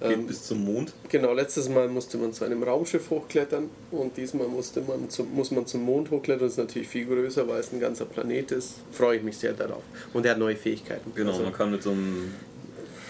Geht 0.00 0.12
Ähm, 0.18 0.26
bis 0.26 0.44
zum 0.44 0.64
Mond. 0.64 0.92
Genau, 1.10 1.32
letztes 1.32 1.68
Mal 1.68 1.86
musste 1.88 2.18
man 2.18 2.32
zu 2.32 2.44
einem 2.44 2.62
Raumschiff 2.64 3.08
hochklettern 3.10 3.70
und 3.92 4.16
diesmal 4.16 4.48
musste 4.48 4.80
man 4.80 5.08
zum, 5.08 5.32
muss 5.32 5.52
man 5.52 5.64
zum 5.66 5.82
Mond 5.84 6.10
hochklettern. 6.10 6.42
Das 6.46 6.52
ist 6.54 6.58
natürlich 6.58 6.88
viel 6.88 7.04
größer, 7.06 7.46
weil 7.46 7.60
es 7.60 7.72
ein 7.72 7.78
ganzer 7.78 8.06
Planet 8.06 8.50
ist. 8.50 8.74
Freue 8.90 9.18
ich 9.18 9.22
mich 9.22 9.36
sehr 9.38 9.52
darauf. 9.52 9.82
Und 10.12 10.26
er 10.26 10.32
hat 10.32 10.38
neue 10.38 10.56
Fähigkeiten. 10.56 11.12
Genau, 11.14 11.30
Also, 11.30 11.44
man 11.44 11.52
kann 11.52 11.70
mit 11.70 11.84
so 11.84 11.90
einem 11.90 12.34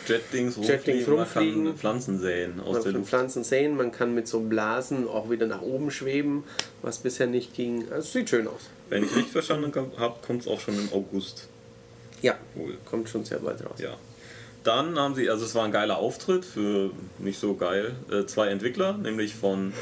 Jetdings 0.06 0.56
Jetdings 0.56 1.06
rumfliegen, 1.06 1.06
man 1.16 1.18
rumfliegen. 1.18 1.64
kann 1.66 1.76
Pflanzen 1.76 2.18
säen 2.20 2.60
aus 2.60 2.66
Man 2.66 2.74
der 2.74 2.82
kann 2.84 2.92
Luft. 2.94 3.08
Pflanzen 3.10 3.44
sehen, 3.44 3.76
man 3.76 3.92
kann 3.92 4.14
mit 4.14 4.28
so 4.28 4.40
Blasen 4.40 5.06
auch 5.08 5.30
wieder 5.30 5.46
nach 5.46 5.62
oben 5.62 5.90
schweben, 5.90 6.44
was 6.82 6.98
bisher 6.98 7.26
nicht 7.26 7.54
ging. 7.54 7.84
Also 7.90 8.08
sieht 8.18 8.30
schön 8.30 8.46
aus. 8.48 8.68
Wenn 8.88 9.04
ich 9.04 9.14
richtig 9.14 9.32
verstanden 9.32 9.72
habe, 9.98 10.16
kommt 10.26 10.42
es 10.42 10.48
auch 10.48 10.60
schon 10.60 10.74
im 10.74 10.92
August 10.92 11.48
Ja, 12.20 12.34
wohl. 12.54 12.76
kommt 12.84 13.08
schon 13.08 13.24
sehr 13.24 13.38
bald 13.38 13.60
raus. 13.64 13.78
Ja. 13.78 13.96
Dann 14.64 14.96
haben 14.98 15.14
sie, 15.16 15.28
also 15.28 15.44
es 15.44 15.54
war 15.56 15.64
ein 15.64 15.72
geiler 15.72 15.98
Auftritt 15.98 16.44
für 16.44 16.90
nicht 17.18 17.38
so 17.40 17.54
geil, 17.54 17.96
äh, 18.12 18.26
zwei 18.26 18.46
Entwickler, 18.48 18.92
nämlich 18.96 19.34
von 19.34 19.72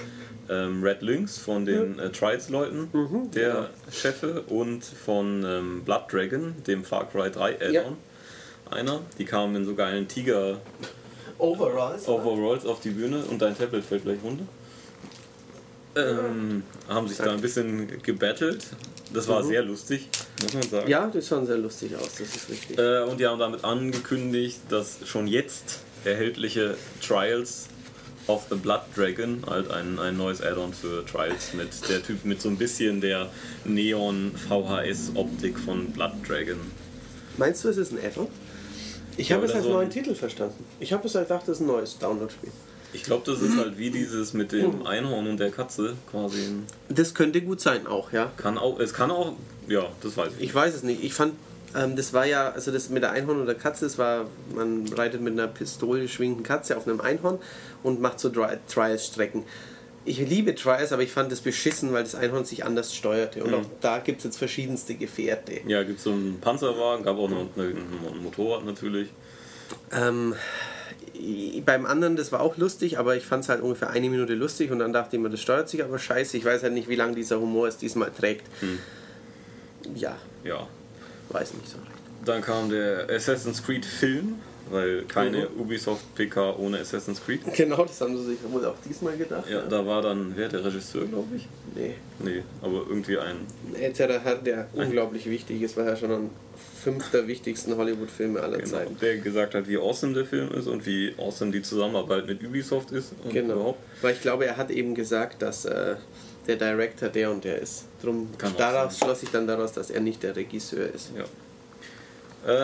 ähm, 0.48 0.82
Red 0.82 1.02
Lynx, 1.02 1.36
von 1.38 1.66
den 1.66 1.98
äh, 1.98 2.10
Trials-Leuten, 2.10 2.88
Mhm, 2.92 3.30
der 3.32 3.68
Chefe, 3.92 4.42
und 4.48 4.82
von 4.84 5.44
ähm, 5.44 5.82
Blood 5.84 6.04
Dragon, 6.10 6.54
dem 6.66 6.82
Far 6.84 7.08
Cry 7.10 7.30
3 7.30 7.56
Add-on. 7.56 7.72
Ja. 7.72 7.82
Einer, 8.70 9.00
die 9.18 9.24
kamen 9.24 9.56
in 9.56 9.64
so 9.64 9.74
geilen 9.74 10.06
Tiger 10.06 10.60
Overalls. 11.38 12.06
Overalls 12.06 12.66
auf 12.66 12.80
die 12.80 12.90
Bühne 12.90 13.24
und 13.24 13.40
dein 13.40 13.56
Tablet 13.56 13.84
fällt 13.84 14.04
gleich 14.04 14.18
runter. 14.22 14.44
Ähm, 15.96 16.62
haben 16.88 17.08
sich 17.08 17.18
da 17.18 17.32
ein 17.32 17.40
bisschen 17.40 18.02
gebettelt. 18.02 18.64
Das 19.12 19.26
war 19.26 19.42
sehr 19.42 19.62
lustig, 19.62 20.08
muss 20.42 20.54
man 20.54 20.62
sagen. 20.62 20.84
Mhm. 20.84 20.90
Ja, 20.90 21.10
das 21.12 21.26
sah 21.26 21.44
sehr 21.44 21.58
lustig 21.58 21.96
aus, 21.96 22.14
das 22.16 22.36
ist 22.36 22.48
richtig. 22.48 22.78
Äh, 22.78 23.02
und 23.02 23.18
die 23.18 23.26
haben 23.26 23.40
damit 23.40 23.64
angekündigt, 23.64 24.60
dass 24.68 24.98
schon 25.04 25.26
jetzt 25.26 25.80
erhältliche 26.04 26.76
Trials 27.04 27.66
of 28.28 28.46
the 28.50 28.54
Blood 28.54 28.82
Dragon, 28.94 29.42
halt 29.48 29.70
ein, 29.72 29.98
ein 29.98 30.16
neues 30.16 30.40
Add-on 30.40 30.72
für 30.72 31.04
Trials 31.04 31.54
mit 31.54 31.88
der 31.88 32.02
Typ 32.04 32.24
mit 32.24 32.40
so 32.40 32.48
ein 32.48 32.56
bisschen 32.56 33.00
der 33.00 33.28
Neon 33.64 34.30
VHS 34.48 35.12
Optik 35.14 35.58
von 35.58 35.90
Blood 35.90 36.12
Dragon. 36.28 36.58
Meinst 37.36 37.64
du, 37.64 37.68
es 37.68 37.78
ist 37.78 37.92
ein 37.92 37.98
Add-on? 37.98 38.28
Ich 39.20 39.32
habe 39.32 39.44
es 39.44 39.52
als 39.52 39.64
so 39.64 39.72
neuen 39.72 39.90
Titel 39.90 40.14
verstanden. 40.14 40.64
Ich 40.78 40.92
habe 40.92 41.06
es 41.06 41.12
gedacht, 41.12 41.42
das 41.42 41.56
ist 41.56 41.60
ein 41.60 41.66
neues 41.66 41.98
Download-Spiel. 41.98 42.50
Ich 42.92 43.04
glaube, 43.04 43.22
das 43.30 43.40
ist 43.42 43.56
halt 43.56 43.78
wie 43.78 43.90
dieses 43.90 44.32
mit 44.32 44.50
dem 44.50 44.84
Einhorn 44.84 45.28
und 45.28 45.38
der 45.38 45.50
Katze 45.50 45.94
quasi. 46.10 46.38
Das 46.88 47.14
könnte 47.14 47.40
gut 47.42 47.60
sein 47.60 47.86
auch, 47.86 48.12
ja. 48.12 48.32
kann 48.36 48.58
auch, 48.58 48.80
es 48.80 48.94
kann 48.94 49.10
auch, 49.10 49.34
ja, 49.68 49.86
das 50.02 50.16
weiß 50.16 50.32
ich. 50.38 50.44
Ich 50.44 50.54
weiß 50.54 50.74
es 50.74 50.82
nicht. 50.82 51.04
Ich 51.04 51.14
fand, 51.14 51.34
ähm, 51.76 51.94
das 51.94 52.12
war 52.12 52.24
ja, 52.24 52.50
also 52.50 52.72
das 52.72 52.88
mit 52.88 53.02
der 53.02 53.12
Einhorn 53.12 53.40
und 53.40 53.46
der 53.46 53.54
Katze, 53.54 53.84
das 53.84 53.98
war, 53.98 54.26
man 54.54 54.88
reitet 54.88 55.20
mit 55.20 55.34
einer 55.34 55.46
Pistole 55.46 56.08
schwingenden 56.08 56.42
Katze 56.42 56.76
auf 56.76 56.88
einem 56.88 57.00
Einhorn 57.00 57.38
und 57.82 58.00
macht 58.00 58.18
so 58.18 58.30
Trials-Strecken. 58.30 59.44
Ich 60.04 60.18
liebe 60.18 60.54
Trials, 60.54 60.92
aber 60.92 61.02
ich 61.02 61.12
fand 61.12 61.30
das 61.30 61.40
beschissen, 61.40 61.92
weil 61.92 62.02
das 62.04 62.14
Einhorn 62.14 62.44
sich 62.46 62.64
anders 62.64 62.94
steuerte. 62.94 63.44
Und 63.44 63.52
auch 63.54 63.66
da 63.82 63.98
gibt 63.98 64.18
es 64.18 64.24
jetzt 64.24 64.38
verschiedenste 64.38 64.94
Gefährte. 64.94 65.60
Ja, 65.66 65.82
gibt 65.82 65.98
es 65.98 66.04
so 66.04 66.12
einen 66.12 66.40
Panzerwagen, 66.40 67.04
gab 67.04 67.18
auch 67.18 67.28
noch 67.28 67.46
ein 67.56 68.22
Motorrad 68.22 68.64
natürlich. 68.64 69.10
Ähm, 69.92 70.34
beim 71.66 71.84
anderen, 71.84 72.16
das 72.16 72.32
war 72.32 72.40
auch 72.40 72.56
lustig, 72.56 72.98
aber 72.98 73.14
ich 73.16 73.24
fand 73.26 73.44
es 73.44 73.50
halt 73.50 73.60
ungefähr 73.60 73.90
eine 73.90 74.08
Minute 74.08 74.34
lustig 74.34 74.70
und 74.70 74.78
dann 74.78 74.92
dachte 74.94 75.16
ich 75.16 75.22
mir, 75.22 75.28
das 75.28 75.40
steuert 75.42 75.68
sich 75.68 75.84
aber 75.84 75.98
scheiße. 75.98 76.36
Ich 76.38 76.44
weiß 76.46 76.62
halt 76.62 76.72
nicht, 76.72 76.88
wie 76.88 76.96
lange 76.96 77.14
dieser 77.14 77.38
Humor 77.38 77.68
es 77.68 77.76
diesmal 77.76 78.10
trägt. 78.10 78.46
Ja, 79.94 80.16
Ja. 80.44 80.66
weiß 81.28 81.54
nicht 81.54 81.68
so 81.68 81.76
recht. 81.76 81.90
Dann 82.24 82.40
kam 82.42 82.70
der 82.70 83.06
Assassin's 83.10 83.62
Creed 83.62 83.84
Film, 83.84 84.36
weil 84.70 85.02
keine 85.04 85.48
Ubisoft 85.50 86.14
PK 86.14 86.56
ohne 86.58 86.78
Assassin's 86.78 87.22
Creed. 87.24 87.40
Genau, 87.54 87.84
das 87.84 88.00
haben 88.00 88.16
sie 88.16 88.24
sich 88.30 88.38
wohl 88.50 88.64
auch 88.64 88.76
diesmal 88.88 89.16
gedacht. 89.16 89.48
Ja, 89.50 89.62
da 89.62 89.84
war 89.84 90.02
dann, 90.02 90.32
wer, 90.36 90.48
der 90.48 90.64
Regisseur, 90.64 91.06
glaube 91.06 91.36
ich? 91.36 91.46
Nee. 91.74 91.94
Nee, 92.18 92.42
aber 92.62 92.84
irgendwie 92.88 93.18
ein. 93.18 93.36
Älterer 93.74 94.20
Herr, 94.20 94.36
der 94.36 94.68
unglaublich 94.72 95.26
wichtig 95.26 95.60
ist, 95.62 95.76
weil 95.76 95.86
er 95.88 95.96
schon 95.96 96.10
ein 96.12 96.30
fünfter 96.82 97.26
wichtigsten 97.26 97.76
Hollywood-Filme 97.76 98.40
aller 98.40 98.58
Genau, 98.58 98.70
Zeiten. 98.70 98.96
der 99.00 99.18
gesagt 99.18 99.54
hat, 99.54 99.68
wie 99.68 99.76
awesome 99.76 100.14
der 100.14 100.24
Film 100.24 100.50
ist 100.52 100.66
und 100.66 100.86
wie 100.86 101.14
awesome 101.18 101.50
die 101.52 101.62
Zusammenarbeit 101.62 102.26
mit 102.26 102.42
Ubisoft 102.42 102.90
ist. 102.92 103.12
Genau. 103.30 103.54
überhaupt. 103.54 103.78
Weil 104.02 104.14
ich 104.14 104.20
glaube, 104.22 104.46
er 104.46 104.56
hat 104.56 104.70
eben 104.70 104.94
gesagt, 104.94 105.42
dass 105.42 105.64
äh, 105.64 105.96
der 106.46 106.56
Director 106.56 107.08
der 107.08 107.30
und 107.30 107.44
der 107.44 107.60
ist. 107.60 107.84
Drum 108.02 108.28
Kann 108.38 108.54
daraus 108.56 108.98
schloss 108.98 109.22
ich 109.22 109.30
dann 109.30 109.46
daraus, 109.46 109.72
dass 109.72 109.90
er 109.90 110.00
nicht 110.00 110.22
der 110.22 110.34
Regisseur 110.34 110.86
ist. 110.92 111.10
Ja. 111.16 111.24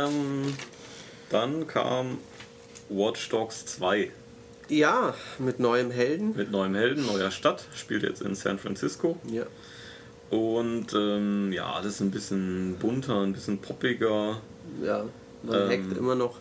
Ähm, 0.07 0.55
dann 1.31 1.67
kam 1.67 2.19
Watch 2.89 3.29
Dogs 3.31 3.67
2 3.67 4.11
Ja, 4.69 5.15
mit 5.39 5.59
neuem 5.61 5.91
Helden. 5.91 6.35
mit 6.37 6.51
neuem 6.51 6.75
Helden, 6.75 7.07
neuer 7.07 7.31
Stadt, 7.31 7.65
spielt 7.75 8.03
jetzt 8.03 8.23
in 8.23 8.35
San 8.35 8.59
Francisco. 8.59 9.19
Ja. 9.31 9.45
Und 10.31 10.93
ähm, 10.95 11.53
ja, 11.53 11.77
das 11.83 11.93
ist 11.95 12.01
ein 12.01 12.11
bisschen 12.11 12.77
bunter, 12.81 13.21
ein 13.23 13.33
bisschen 13.33 13.59
poppiger. 13.59 14.41
Ja, 14.83 15.05
man 15.43 15.63
Ähm. 15.63 15.69
hackt 15.71 15.97
immer 15.99 16.15
noch 16.17 16.39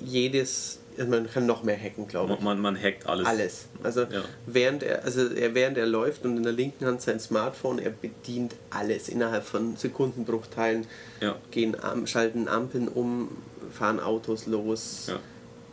jedes, 0.00 0.80
also 0.98 1.10
man 1.10 1.30
kann 1.30 1.46
noch 1.46 1.62
mehr 1.62 1.78
hacken, 1.80 2.06
glaube 2.08 2.34
ich. 2.34 2.40
Man, 2.40 2.60
man 2.60 2.76
hackt 2.80 3.06
alles. 3.06 3.26
Alles. 3.26 3.66
Also 3.82 4.02
Ja. 4.02 4.24
während 4.46 4.82
er, 4.82 5.04
also 5.04 5.26
er 5.28 5.54
während 5.54 5.78
er 5.78 5.86
läuft 5.86 6.24
und 6.24 6.36
in 6.36 6.42
der 6.42 6.52
linken 6.52 6.84
Hand 6.84 7.00
sein 7.00 7.20
Smartphone, 7.20 7.78
er 7.78 7.90
bedient 7.90 8.54
alles 8.70 9.08
innerhalb 9.08 9.44
von 9.44 9.76
Sekundenbruchteilen. 9.76 10.86
Ja. 11.20 11.36
Gehen 11.50 11.76
schalten 12.06 12.48
Ampeln 12.48 12.88
um, 12.88 13.28
fahren 13.70 14.00
Autos 14.00 14.46
los. 14.46 15.06
Ja. 15.08 15.18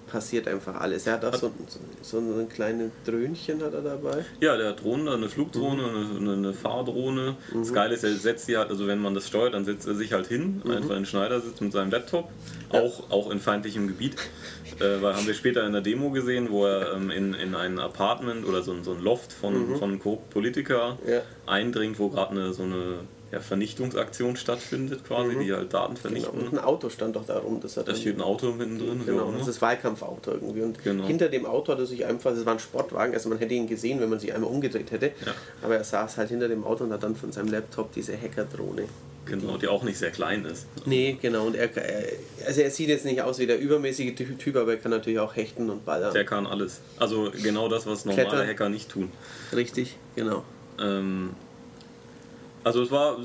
Passiert 0.06 0.48
einfach 0.48 0.80
alles. 0.80 1.08
Er 1.08 1.14
hat 1.14 1.26
auch 1.26 1.34
so, 1.34 1.52
so, 2.04 2.20
so 2.22 2.40
ein 2.40 2.48
kleines 2.48 2.92
Dröhnchen 3.04 3.64
hat 3.64 3.74
er 3.74 3.82
dabei. 3.82 4.24
Ja, 4.42 4.56
der 4.58 4.70
hat 4.70 4.84
Drohnen, 4.84 5.08
eine 5.08 5.28
Flugdrohne, 5.28 5.82
eine, 5.88 6.18
eine, 6.20 6.34
eine 6.34 6.54
Fahrdrohne. 6.54 7.36
Das 7.52 7.74
Geile 7.74 7.96
ist, 7.96 8.04
er 8.04 8.14
setzt 8.14 8.46
sie 8.46 8.56
halt, 8.58 8.70
also 8.70 8.86
wenn 8.86 9.00
man 9.00 9.16
das 9.16 9.28
steuert, 9.28 9.56
dann 9.56 9.66
setzt 9.66 9.88
er 9.88 9.96
sich 9.96 10.14
halt 10.14 10.28
hin, 10.28 10.62
einfach 10.70 10.98
in 10.98 11.08
Schneidersitz 11.08 11.60
mit 11.62 11.72
seinem 11.72 11.90
Laptop, 11.90 12.30
auch, 12.70 13.10
auch 13.10 13.32
in 13.32 13.40
feindlichem 13.40 13.88
Gebiet. 13.88 14.16
Äh, 14.80 15.02
weil 15.02 15.16
haben 15.16 15.26
wir 15.26 15.34
später 15.34 15.66
in 15.66 15.72
der 15.74 15.82
Demo 15.82 16.12
gesehen, 16.12 16.52
wo 16.52 16.66
er 16.68 16.94
ähm, 16.94 17.10
in, 17.10 17.34
in 17.34 17.56
ein 17.56 17.80
Apartment 17.80 18.46
oder 18.46 18.62
so, 18.62 18.72
ein- 18.74 18.84
so 18.84 18.92
ein 18.94 19.02
Loft 19.02 19.34
von, 19.34 19.78
von 19.78 19.98
Co- 20.00 20.22
Politiker 20.30 21.00
Ja. 21.08 21.22
eindringt, 21.48 21.98
wo 21.98 22.10
gerade 22.10 22.32
eine, 22.32 22.54
so 22.54 22.64
eine 22.64 23.00
ja, 23.34 23.40
Vernichtungsaktion 23.40 24.36
stattfindet, 24.36 25.04
quasi, 25.08 25.36
die 25.40 25.52
halt 25.52 25.74
Daten 25.74 25.96
Genau. 25.96 26.02
vernichten. 26.02 26.40
Und 26.40 26.54
ein 26.54 26.60
Auto 26.64 26.90
stand 26.90 27.16
doch 27.16 27.26
da 27.26 27.40
rum. 27.40 27.60
Das 27.62 27.76
hat 27.78 27.88
Da 27.88 27.96
steht 27.96 28.16
ein 28.18 28.22
Auto 28.22 28.52
mittendrin. 28.52 29.04
Genau, 29.06 29.26
so, 29.26 29.32
ne? 29.32 29.38
das 29.40 29.48
ist 29.48 29.62
Wahlkampfauto 29.62 30.32
irgendwie. 30.32 30.62
Und 30.62 30.84
Genau. 30.84 31.06
hinter 31.08 31.30
dem 31.30 31.46
Auto 31.48 31.72
hat 31.72 31.80
er 31.80 31.88
sich 31.88 32.06
einfach, 32.06 32.32
das 32.36 32.46
war 32.46 32.54
ein 32.54 32.60
Sportwagen, 32.60 33.14
also 33.14 33.30
man 33.30 33.40
hätte 33.40 33.54
ihn 33.56 33.68
gesehen, 33.68 34.00
wenn 34.00 34.10
man 34.10 34.20
sich 34.20 34.34
einmal 34.34 34.52
umgedreht 34.52 34.92
hätte. 34.92 35.08
Ja. 35.26 35.34
Aber 35.64 35.76
er 35.78 35.84
saß 35.84 36.18
halt 36.18 36.30
hinter 36.30 36.48
dem 36.48 36.64
Auto 36.64 36.84
und 36.84 36.94
hat 36.94 37.02
dann 37.02 37.16
von 37.16 37.32
seinem 37.32 37.48
Laptop 37.50 37.92
diese 37.94 38.14
Hackerdrohne. 38.16 38.84
Genau, 39.26 39.56
die 39.58 39.68
auch 39.70 39.84
nicht 39.84 39.98
sehr 39.98 40.12
klein 40.12 40.44
ist. 40.46 40.68
Nee, 40.86 41.18
genau. 41.22 41.46
Und 41.48 41.56
er, 41.56 41.70
also 42.46 42.60
er 42.62 42.70
sieht 42.70 42.90
jetzt 42.90 43.06
nicht 43.06 43.22
aus 43.22 43.40
wie 43.40 43.48
der 43.48 43.58
übermäßige 43.58 44.14
Ty- 44.16 44.36
Typ, 44.38 44.58
aber 44.58 44.72
er 44.74 44.78
kann 44.78 44.92
natürlich 44.92 45.18
auch 45.20 45.34
hechten 45.36 45.70
und 45.70 45.86
ballern. 45.86 46.14
Der 46.14 46.26
kann 46.26 46.46
alles. 46.46 46.82
Also 47.00 47.32
genau 47.42 47.70
das, 47.70 47.88
was 47.88 48.04
normale 48.06 48.28
Klettern. 48.28 48.48
Hacker 48.48 48.70
nicht 48.70 48.90
tun. 48.90 49.12
Richtig, 49.56 49.96
genau. 50.18 50.44
Ähm, 50.80 51.30
also 52.64 52.82
es 52.84 52.92
war, 52.92 53.18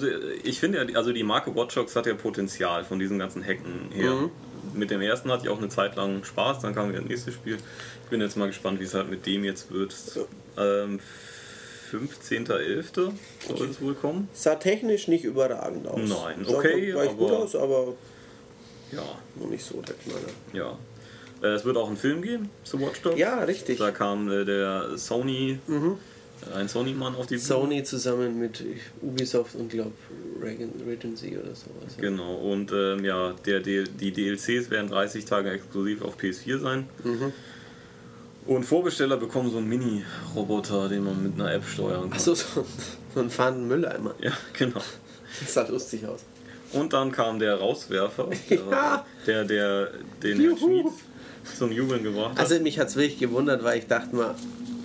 ich 0.44 0.60
finde 0.60 0.78
ja, 0.86 0.97
also 0.97 1.12
die 1.12 1.23
Marke 1.23 1.55
Watch 1.55 1.74
Dogs 1.74 1.94
hat 1.97 2.06
ja 2.06 2.15
Potenzial 2.15 2.85
von 2.85 2.98
diesen 2.98 3.19
ganzen 3.19 3.43
Hacken 3.44 3.90
her. 3.93 4.12
Mhm. 4.12 4.31
Mit 4.74 4.90
dem 4.90 5.01
ersten 5.01 5.31
hatte 5.31 5.44
ich 5.44 5.48
auch 5.51 5.59
eine 5.59 5.69
Zeit 5.69 5.97
lang 5.97 6.23
Spaß, 6.24 6.60
dann 6.60 6.74
kam 6.74 6.90
wieder 6.90 7.01
das 7.01 7.09
nächste 7.09 7.32
Spiel. 7.32 7.56
Ich 8.05 8.10
bin 8.10 8.20
jetzt 8.20 8.36
mal 8.36 8.47
gespannt, 8.47 8.81
wie 8.81 8.85
es 8.85 8.94
halt 8.94 9.10
mit 9.10 9.24
dem 9.27 9.44
jetzt 9.44 9.73
wird. 9.73 9.94
Ähm, 10.56 11.01
15.11. 11.90 13.12
soll 13.56 13.69
es 13.70 13.81
wohl 13.81 13.94
kommen. 13.94 14.28
Sah 14.32 14.56
technisch 14.56 15.09
nicht 15.09 15.24
überragend 15.24 15.86
aus. 15.86 15.98
Nein, 16.01 16.44
Sah 16.44 16.56
okay, 16.59 16.90
gleich 16.93 17.16
gut 17.16 17.31
aber- 17.31 17.39
aus, 17.39 17.56
aber 17.56 17.94
Ja, 18.93 19.02
noch 19.36 19.48
nicht 19.48 19.65
so 19.65 19.81
der 19.82 19.94
Knaller. 19.94 20.28
ja. 20.52 20.78
Äh, 21.40 21.52
es 21.55 21.65
wird 21.65 21.77
auch 21.77 21.86
einen 21.86 21.97
Film 21.97 22.20
geben 22.23 22.51
zu 22.65 22.81
Watch 22.81 23.01
Dogs. 23.02 23.16
Ja, 23.19 23.39
richtig. 23.44 23.78
Da 23.78 23.90
kam 23.93 24.28
äh, 24.31 24.44
der 24.44 24.97
Sony, 24.98 25.59
äh, 25.69 25.73
ein 26.55 26.69
Sony-Mann 26.69 27.15
auf 27.16 27.27
die 27.27 27.35
Bühne. 27.35 27.44
Sony 27.47 27.82
zusammen 27.85 28.39
mit 28.39 28.65
Ubisoft 29.02 29.55
und 29.56 29.70
glaub 29.70 29.93
Regan, 30.43 30.70
Regency 30.86 31.36
oder 31.36 31.55
sowas. 31.55 31.97
ja. 31.97 32.02
Genau, 32.02 32.35
und 32.36 32.70
ähm, 32.73 33.05
ja, 33.05 33.32
der, 33.44 33.60
die, 33.60 33.85
die 33.85 34.12
DLCs 34.12 34.70
werden 34.70 34.89
30 34.89 35.24
Tage 35.24 35.51
exklusiv 35.51 36.02
auf 36.02 36.19
PS4 36.19 36.59
sein. 36.60 36.89
Mhm. 37.05 37.32
Und 38.47 38.65
Vorbesteller 38.65 39.19
bekommen 39.19 39.51
so 39.51 39.59
einen 39.59 39.69
Mini-Roboter, 39.69 40.89
den 40.89 41.05
man 41.05 41.23
mit 41.23 41.35
einer 41.35 41.52
App 41.52 41.65
steuern 41.66 42.02
kann. 42.05 42.12
Achso, 42.12 42.35
so, 42.35 42.65
so 43.15 43.20
einen 43.20 43.28
fahrenden 43.31 43.69
Mülleimer. 43.69 44.15
Ja, 44.23 44.32
genau. 44.55 44.81
Das 45.40 45.52
sah 45.52 45.66
lustig 45.69 46.06
aus. 46.06 46.20
Und 46.73 46.93
dann 46.94 47.12
kam 47.12 47.39
der 47.39 47.56
Rauswerfer, 47.56 48.31
der, 48.51 48.56
Ja. 48.70 49.06
der, 49.27 49.44
der 49.44 49.90
den 50.23 50.40
Herr. 50.40 50.56
Schmied 50.56 50.86
zum 51.59 51.73
Jubeln 51.73 52.02
gebracht 52.02 52.32
hat. 52.32 52.40
Also 52.40 52.59
mich 52.60 52.78
hat 52.78 52.89
es 52.89 52.97
wirklich 52.97 53.19
gewundert, 53.19 53.62
weil 53.65 53.78
ich 53.81 53.86
dachte 53.86 54.15
mal, 54.16 54.35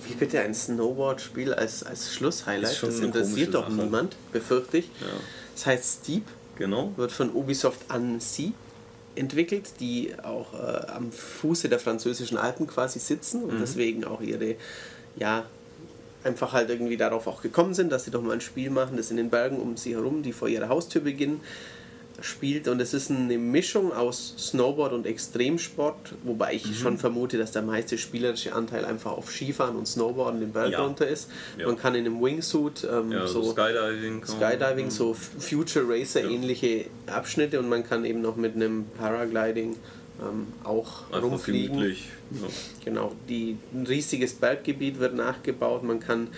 wie 0.08 0.14
bitte 0.14 0.40
ein 0.40 0.54
Snowboard-Spiel 0.54 1.54
als, 1.54 1.82
als 1.82 2.12
Schlusshighlight? 2.14 2.82
Das 2.82 2.98
interessiert 3.00 3.54
doch 3.54 3.68
Sache. 3.68 3.82
niemand, 3.82 4.16
befürchte 4.32 4.78
ich. 4.78 4.86
Ja. 5.00 5.06
Das 5.54 5.66
heißt 5.66 6.00
Steep, 6.02 6.24
genau. 6.56 6.92
wird 6.96 7.12
von 7.12 7.30
Ubisoft 7.32 7.80
Annecy 7.88 8.52
entwickelt, 9.16 9.74
die 9.80 10.12
auch 10.22 10.52
äh, 10.54 10.90
am 10.90 11.12
Fuße 11.12 11.68
der 11.68 11.78
französischen 11.78 12.36
Alpen 12.36 12.66
quasi 12.66 12.98
sitzen 12.98 13.42
Mhm. 13.44 13.48
und 13.50 13.60
deswegen 13.60 14.04
auch 14.04 14.20
ihre, 14.20 14.56
ja, 15.16 15.44
einfach 16.24 16.52
halt 16.52 16.70
irgendwie 16.70 16.96
darauf 16.96 17.26
auch 17.26 17.42
gekommen 17.42 17.74
sind, 17.74 17.92
dass 17.92 18.04
sie 18.04 18.10
doch 18.10 18.22
mal 18.22 18.32
ein 18.32 18.40
Spiel 18.40 18.70
machen, 18.70 18.96
das 18.96 19.10
in 19.10 19.16
den 19.18 19.30
Bergen 19.30 19.58
um 19.58 19.76
sie 19.76 19.94
herum, 19.94 20.22
die 20.22 20.32
vor 20.32 20.48
ihrer 20.48 20.68
Haustür 20.68 21.02
beginnen, 21.02 21.40
spielt 22.20 22.68
und 22.68 22.80
es 22.80 22.94
ist 22.94 23.10
eine 23.10 23.36
Mischung 23.38 23.92
aus 23.92 24.34
Snowboard 24.38 24.92
und 24.92 25.06
Extremsport, 25.06 26.14
wobei 26.22 26.52
Mhm. 26.52 26.56
ich 26.70 26.78
schon 26.78 26.98
vermute, 26.98 27.38
dass 27.38 27.50
der 27.52 27.62
meiste 27.62 27.98
spielerische 27.98 28.54
Anteil 28.54 28.84
einfach 28.84 29.12
auf 29.12 29.30
Skifahren 29.30 29.76
und 29.76 29.86
Snowboarden 29.88 30.40
den 30.40 30.52
Berg 30.52 30.70
Ja. 30.72 30.82
runter 30.84 31.06
ist. 31.08 31.28
Ja. 31.58 31.66
Man 31.66 31.76
kann 31.76 31.94
in 31.94 32.06
einem 32.06 32.22
Wingsuit 32.22 32.86
ähm, 32.90 33.10
Ja, 33.12 33.26
so, 33.26 33.42
so 33.42 33.52
Skydiving. 33.52 34.24
Skydiving, 34.24 34.90
so 34.90 35.14
Future 35.14 35.84
Racer 35.88 36.22
ähnliche 36.22 36.86
Abschnitte 37.06 37.58
und 37.58 37.68
man 37.68 37.84
kann 37.84 38.04
eben 38.04 38.20
noch 38.22 38.36
mit 38.36 38.54
einem 38.54 38.86
Paragliding 38.96 39.76
ähm, 40.22 40.46
auch 40.62 41.02
Einfach 41.10 41.22
rumfliegen. 41.22 41.78
Ja. 41.80 41.88
Genau, 42.84 43.12
die, 43.28 43.56
ein 43.72 43.86
riesiges 43.86 44.34
Berggebiet 44.34 45.00
wird 45.00 45.14
nachgebaut, 45.16 45.82
man 45.82 45.98
kann 46.00 46.28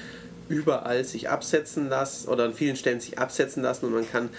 überall 0.48 1.04
sich 1.04 1.28
absetzen 1.28 1.88
lassen 1.88 2.28
oder 2.28 2.44
an 2.44 2.54
vielen 2.54 2.76
Stellen 2.76 3.00
sich 3.00 3.18
absetzen 3.18 3.62
lassen 3.62 3.86
und 3.86 3.92
man 3.94 4.08
kann, 4.08 4.30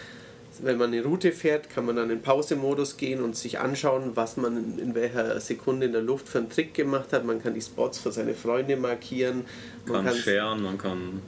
wenn 0.64 0.78
man 0.78 0.92
eine 0.94 1.04
Route 1.04 1.32
fährt, 1.32 1.70
kann 1.70 1.86
man 1.86 1.96
dann 1.96 2.10
in 2.10 2.22
Pausemodus 2.22 2.98
gehen 2.98 3.22
und 3.22 3.36
sich 3.36 3.60
anschauen, 3.60 4.12
was 4.16 4.38
man 4.38 4.78
in, 4.80 4.96
welcher 4.96 5.40
Sekunde 5.40 5.86
in 5.86 5.94
der 5.94 6.02
Luft 6.02 6.28
für 6.30 6.40
einen 6.40 6.50
Trick 6.50 6.74
gemacht 6.74 7.14
hat. 7.14 7.26
Man 7.26 7.42
kann 7.42 7.54
die 7.54 7.62
Spots 7.62 8.00
für 8.00 8.12
seine 8.12 8.34
Freunde 8.34 8.76
markieren. 8.78 9.46
Man 9.86 10.06
kann 10.06 10.16
scheren, 10.16 10.64
man 10.64 10.78
kann. 10.78 11.22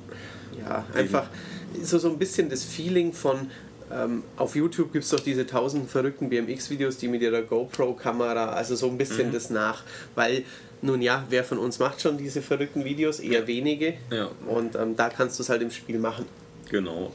ja, 0.59 0.85
einfach 0.93 1.27
so, 1.81 1.97
so 1.97 2.09
ein 2.09 2.17
bisschen 2.17 2.49
das 2.49 2.63
Feeling 2.63 3.13
von, 3.13 3.49
ähm, 3.91 4.23
auf 4.37 4.55
YouTube 4.55 4.91
gibt 4.93 5.03
es 5.05 5.11
doch 5.11 5.19
diese 5.19 5.45
tausend 5.47 5.89
verrückten 5.89 6.29
BMX-Videos, 6.29 6.97
die 6.97 7.07
mit 7.07 7.21
ihrer 7.21 7.41
GoPro-Kamera, 7.41 8.49
also 8.53 8.75
so 8.75 8.87
ein 8.87 8.97
bisschen 8.97 9.29
Mhm. 9.29 9.33
das 9.33 9.49
nach, 9.49 9.83
weil 10.15 10.43
nun 10.81 11.01
ja, 11.01 11.25
wer 11.29 11.43
von 11.43 11.57
uns 11.57 11.79
macht 11.79 12.01
schon 12.01 12.17
diese 12.17 12.41
verrückten 12.41 12.85
Videos? 12.85 13.19
Eher 13.19 13.47
wenige. 13.47 13.95
Ja. 14.11 14.29
Und 14.47 14.75
ähm, 14.75 14.95
da 14.95 15.09
kannst 15.09 15.37
du 15.37 15.43
es 15.43 15.49
halt 15.49 15.61
im 15.61 15.71
Spiel 15.71 15.99
machen. 15.99 16.25
Genau. 16.69 17.11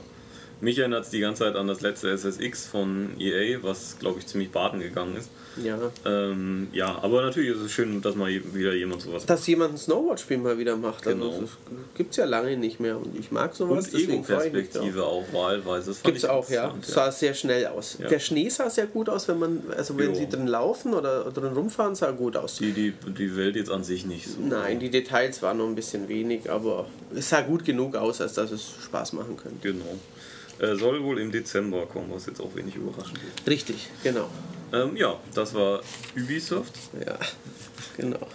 Mich 0.65 0.79
erinnert 0.79 1.05
es 1.05 1.11
die 1.11 1.21
ganze 1.21 1.45
Zeit 1.45 1.57
an 1.57 1.69
das 1.69 1.83
letzte 1.83 2.11
SSX 2.17 2.67
von 2.67 3.11
EA, 3.21 3.59
was 3.63 3.99
glaube 3.99 4.21
ich 4.21 4.27
ziemlich 4.27 4.51
baden 4.51 4.81
gegangen 4.81 5.15
ist. 5.15 5.29
Ja. 5.63 5.79
Ähm, 6.07 6.69
ja, 6.73 6.99
aber 7.03 7.21
natürlich 7.21 7.51
ist 7.51 7.61
es 7.61 7.71
schön, 7.71 8.01
dass 8.01 8.15
mal 8.15 8.31
wieder 8.55 8.73
jemand 8.73 9.03
sowas 9.03 9.23
macht. 9.23 9.31
Dass 9.31 9.47
jemand 9.47 9.75
ein 9.75 9.77
Snowboard-Spiel 9.77 10.39
mal 10.39 10.59
wieder 10.59 10.77
macht. 10.77 11.05
Genau. 11.05 11.27
Also, 11.27 11.43
das 11.43 11.51
gibt 11.95 12.13
es 12.13 12.17
ja 12.17 12.25
lange 12.25 12.57
nicht 12.57 12.81
mehr 12.81 12.97
und 12.97 13.17
ich 13.17 13.31
mag 13.31 13.55
sowas. 13.55 13.89
Und. 13.89 14.01
Ego-Perspektive 14.01 15.05
auch 15.05 15.25
wahlweise. 15.35 15.91
Das 15.91 16.03
Gibt 16.03 16.17
es 16.17 16.25
auch, 16.25 16.49
ja. 16.49 16.71
interessant, 16.71 16.95
Sah 16.95 17.13
sehr 17.13 17.35
schnell 17.35 17.67
aus. 17.67 17.99
Ja. 18.01 18.09
Der 18.09 18.19
Schnee 18.19 18.49
sah 18.49 18.71
sehr 18.71 18.87
gut 18.87 19.11
aus, 19.11 19.29
wenn 19.29 19.39
man, 19.39 19.63
also 19.77 19.99
wenn 19.99 20.11
Jo. 20.11 20.15
sie 20.15 20.29
drin 20.31 20.47
laufen 20.47 20.95
oder 20.95 21.31
drin 21.31 21.53
rumfahren, 21.53 21.95
sah 21.95 22.11
gut 22.11 22.39
aus. 22.39 22.57
Die, 22.57 22.73
die, 22.73 22.95
die 23.07 23.37
Welt 23.37 23.57
jetzt 23.57 23.71
an 23.71 23.85
sich 23.85 24.07
nicht 24.07 24.29
so. 24.29 24.41
Nein, 24.41 24.81
die 24.81 24.91
Details 24.91 25.43
waren 25.43 25.59
noch 25.59 25.67
ein 25.67 25.75
bisschen 25.75 26.09
wenig, 26.09 26.51
aber 26.51 26.87
es 27.15 27.29
sah 27.29 27.43
gut 27.43 27.67
genug 27.67 27.97
aus, 27.97 28.23
als 28.23 28.33
dass 28.33 28.51
es 28.51 28.65
Spaß 28.83 29.13
machen 29.13 29.37
könnte. 29.37 29.59
Genau. 29.61 29.99
Äh, 30.59 30.77
soll 30.77 31.03
wohl 31.03 31.19
im 31.19 31.33
Dezember 31.33 31.87
kommen, 31.87 32.11
was 32.13 32.27
jetzt 32.27 32.41
auch 32.41 32.55
wenig 32.55 32.77
überraschend 32.77 33.19
ist. 33.19 33.49
Richtig, 33.49 33.89
genau. 34.03 34.29
Ähm, 34.73 34.97
ja, 34.97 35.19
das 35.35 35.55
war 35.55 35.81
Ubisoft. 36.17 36.73
Ja, 37.05 37.19
genau. 37.97 38.27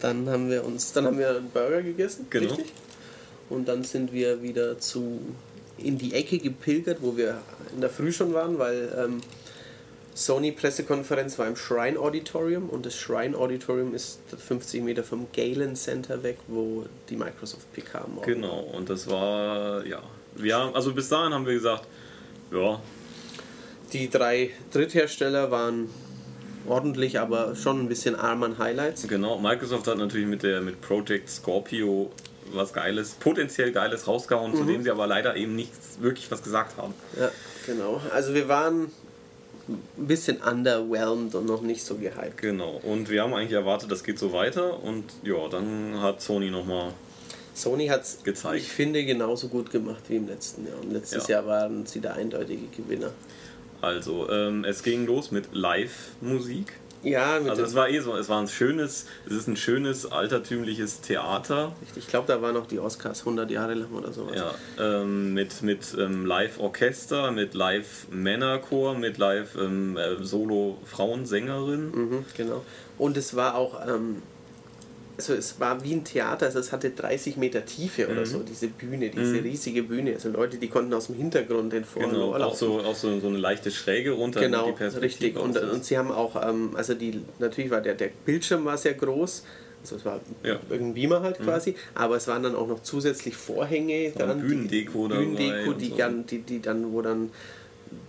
Dann 0.00 0.28
haben 0.28 0.50
wir 0.50 0.64
uns, 0.64 0.92
dann 0.92 1.06
haben 1.06 1.18
wir 1.18 1.30
einen 1.30 1.50
Burger 1.50 1.82
gegessen, 1.82 2.26
Genau. 2.30 2.54
richtig? 2.54 2.72
Und 3.48 3.66
dann 3.68 3.82
sind 3.84 4.12
wir 4.12 4.42
wieder 4.42 4.78
zu 4.78 5.20
in 5.78 5.96
die 5.96 6.12
Ecke 6.14 6.38
gepilgert, 6.38 6.98
wo 7.00 7.16
wir 7.16 7.40
in 7.72 7.80
der 7.80 7.88
Früh 7.90 8.12
schon 8.12 8.34
waren, 8.34 8.58
weil 8.58 8.92
ähm, 8.98 9.20
Sony 10.14 10.50
Pressekonferenz 10.50 11.38
war 11.38 11.46
im 11.46 11.54
Shrine 11.54 11.98
Auditorium 11.98 12.68
und 12.68 12.84
das 12.84 12.96
Shrine 12.96 13.36
Auditorium 13.38 13.94
ist 13.94 14.18
50 14.36 14.82
Meter 14.82 15.04
vom 15.04 15.28
Galen 15.32 15.76
Center 15.76 16.24
weg, 16.24 16.38
wo 16.48 16.86
die 17.08 17.14
Microsoft 17.16 17.72
PK 17.72 18.06
morgen 18.08 18.26
Genau, 18.26 18.60
und 18.76 18.90
das 18.90 19.08
war, 19.08 19.86
ja. 19.86 20.02
Haben, 20.42 20.74
also 20.74 20.92
bis 20.94 21.08
dahin 21.08 21.32
haben 21.32 21.46
wir 21.46 21.54
gesagt, 21.54 21.84
ja, 22.52 22.80
Die 23.92 24.08
drei 24.10 24.50
Dritthersteller 24.72 25.50
waren 25.50 25.88
ordentlich, 26.66 27.18
aber 27.20 27.56
schon 27.56 27.80
ein 27.80 27.88
bisschen 27.88 28.14
arm 28.14 28.42
an 28.42 28.58
Highlights. 28.58 29.06
genau. 29.08 29.38
Microsoft 29.38 29.86
hat 29.86 29.98
natürlich 29.98 30.26
mit 30.26 30.42
der 30.42 30.60
mit 30.60 30.80
Project 30.80 31.28
Scorpio 31.30 32.10
was 32.52 32.72
Geiles, 32.72 33.12
potenziell 33.20 33.72
Geiles 33.72 34.06
rausgehauen, 34.06 34.54
zu 34.54 34.64
dem 34.64 34.82
sie 34.82 34.90
aber 34.90 35.06
leider 35.06 35.36
eben 35.36 35.54
nichts 35.54 36.00
wirklich 36.00 36.30
was 36.30 36.42
gesagt 36.42 36.78
haben. 36.78 36.94
Ja, 37.18 37.30
genau. 37.66 38.00
Also 38.12 38.32
wir 38.34 38.48
waren 38.48 38.90
ein 39.68 40.06
bisschen 40.06 40.38
underwhelmed 40.38 41.34
und 41.34 41.44
noch 41.46 41.60
nicht 41.60 41.84
so 41.84 41.96
gehypt. 41.96 42.38
Genau, 42.38 42.80
und 42.82 43.10
wir 43.10 43.22
haben 43.22 43.34
eigentlich 43.34 43.52
erwartet, 43.52 43.90
das 43.90 44.02
geht 44.02 44.18
so 44.18 44.32
weiter 44.32 44.82
und 44.82 45.04
ja, 45.22 45.46
dann 45.50 46.00
hat 46.00 46.22
Sony 46.22 46.50
nochmal 46.50 46.92
Sony 47.58 47.88
hat 47.88 48.02
es, 48.02 48.22
Gezeigt. 48.22 48.56
ich 48.62 48.68
finde, 48.70 49.04
genauso 49.04 49.48
gut 49.48 49.70
gemacht 49.70 50.02
wie 50.08 50.16
im 50.16 50.26
letzten 50.28 50.66
Jahr. 50.66 50.78
Und 50.80 50.92
letztes 50.92 51.28
Ja. 51.28 51.36
Jahr 51.36 51.46
waren 51.46 51.86
sie 51.86 52.00
der 52.00 52.14
eindeutige 52.14 52.66
Gewinner. 52.76 53.10
Also, 53.80 54.28
ähm, 54.30 54.64
es 54.64 54.82
ging 54.82 55.06
los 55.06 55.30
mit 55.30 55.48
Live-Musik. 55.52 56.72
Ja, 57.04 57.38
mit 57.38 57.50
Also 57.50 57.62
es 57.62 57.76
war 57.76 57.88
eh 57.88 58.00
so, 58.00 58.16
es 58.16 58.28
war 58.28 58.40
ein 58.42 58.48
schönes, 58.48 59.06
es 59.24 59.32
ist 59.32 59.46
ein 59.46 59.54
schönes 59.56 60.10
altertümliches 60.10 61.00
Theater. 61.00 61.76
ich 61.94 62.08
glaube, 62.08 62.26
da 62.26 62.42
waren 62.42 62.54
noch 62.54 62.66
die 62.66 62.80
Oscars 62.80 63.20
100 63.20 63.48
Jahre 63.52 63.74
lang 63.74 63.92
oder 63.92 64.12
sowas. 64.12 64.34
Ja, 64.34 64.52
ähm, 65.02 65.32
mit, 65.32 65.62
mit 65.62 65.94
ähm, 65.96 66.26
Live-Orchester, 66.26 67.30
mit 67.30 67.54
Live-Männerchor, 67.54 68.94
mit 68.98 69.16
ähm, 69.20 69.94
Live-Solo-Frauensängerin. 69.96 71.90
Mhm, 71.92 72.24
genau. 72.36 72.64
Und 72.98 73.16
es 73.16 73.36
war 73.36 73.54
auch, 73.54 73.80
ähm, 73.86 74.22
also 75.18 75.34
es 75.34 75.58
war 75.58 75.82
wie 75.82 75.94
ein 75.94 76.04
Theater, 76.04 76.46
also 76.46 76.60
es 76.60 76.70
hatte 76.70 76.90
30 76.90 77.36
Meter 77.36 77.64
Tiefe 77.66 78.06
Mhm. 78.06 78.12
oder 78.12 78.24
so, 78.26 78.38
diese 78.38 78.68
Bühne, 78.68 79.10
diese 79.10 79.42
riesige 79.42 79.82
Bühne. 79.82 80.14
Also 80.14 80.28
Leute, 80.30 80.58
die 80.58 80.68
konnten 80.68 80.94
aus 80.94 81.06
dem 81.08 81.16
Hintergrund 81.16 81.72
den 81.72 81.84
Vor- 81.84 82.04
und 82.04 82.10
Genau, 82.12 82.34
auch 82.36 82.54
so, 82.54 82.78
auch 82.80 82.94
so, 82.94 83.18
so 83.18 83.26
eine 83.26 83.36
leichte 83.38 83.72
Schräge 83.72 84.12
runter. 84.12 84.40
Genau, 84.40 84.70
die 84.70 84.84
richtig. 84.84 85.36
Und, 85.36 85.54
so 85.54 85.60
und 85.60 85.84
sie 85.84 85.98
haben 85.98 86.12
auch, 86.12 86.40
ähm, 86.48 86.70
also 86.76 86.94
die, 86.94 87.20
natürlich 87.40 87.70
war 87.72 87.80
der, 87.80 87.94
der 87.94 88.10
Bildschirm 88.24 88.64
war 88.64 88.78
sehr 88.78 88.94
groß, 88.94 89.42
Also 89.82 89.96
es 89.96 90.04
war 90.04 90.20
Ja. 90.44 90.58
irgendein 90.70 90.94
Beamer 90.94 91.22
halt 91.22 91.38
quasi, 91.40 91.74
aber 91.94 92.16
es 92.16 92.26
waren 92.28 92.42
dann 92.44 92.54
auch 92.56 92.66
noch 92.68 92.82
zusätzlich 92.82 93.36
Vorhänge, 93.36 94.12
dann 94.16 94.40
Bühnendeko 94.40 95.08
dabei 95.08 95.20
Bühnendeko, 95.24 95.72
die, 95.72 95.88
so. 95.90 95.96
dann, 95.96 96.26
die, 96.26 96.38
die 96.42 96.60
dann, 96.62 96.92
wo 96.92 97.00
dann 97.02 97.30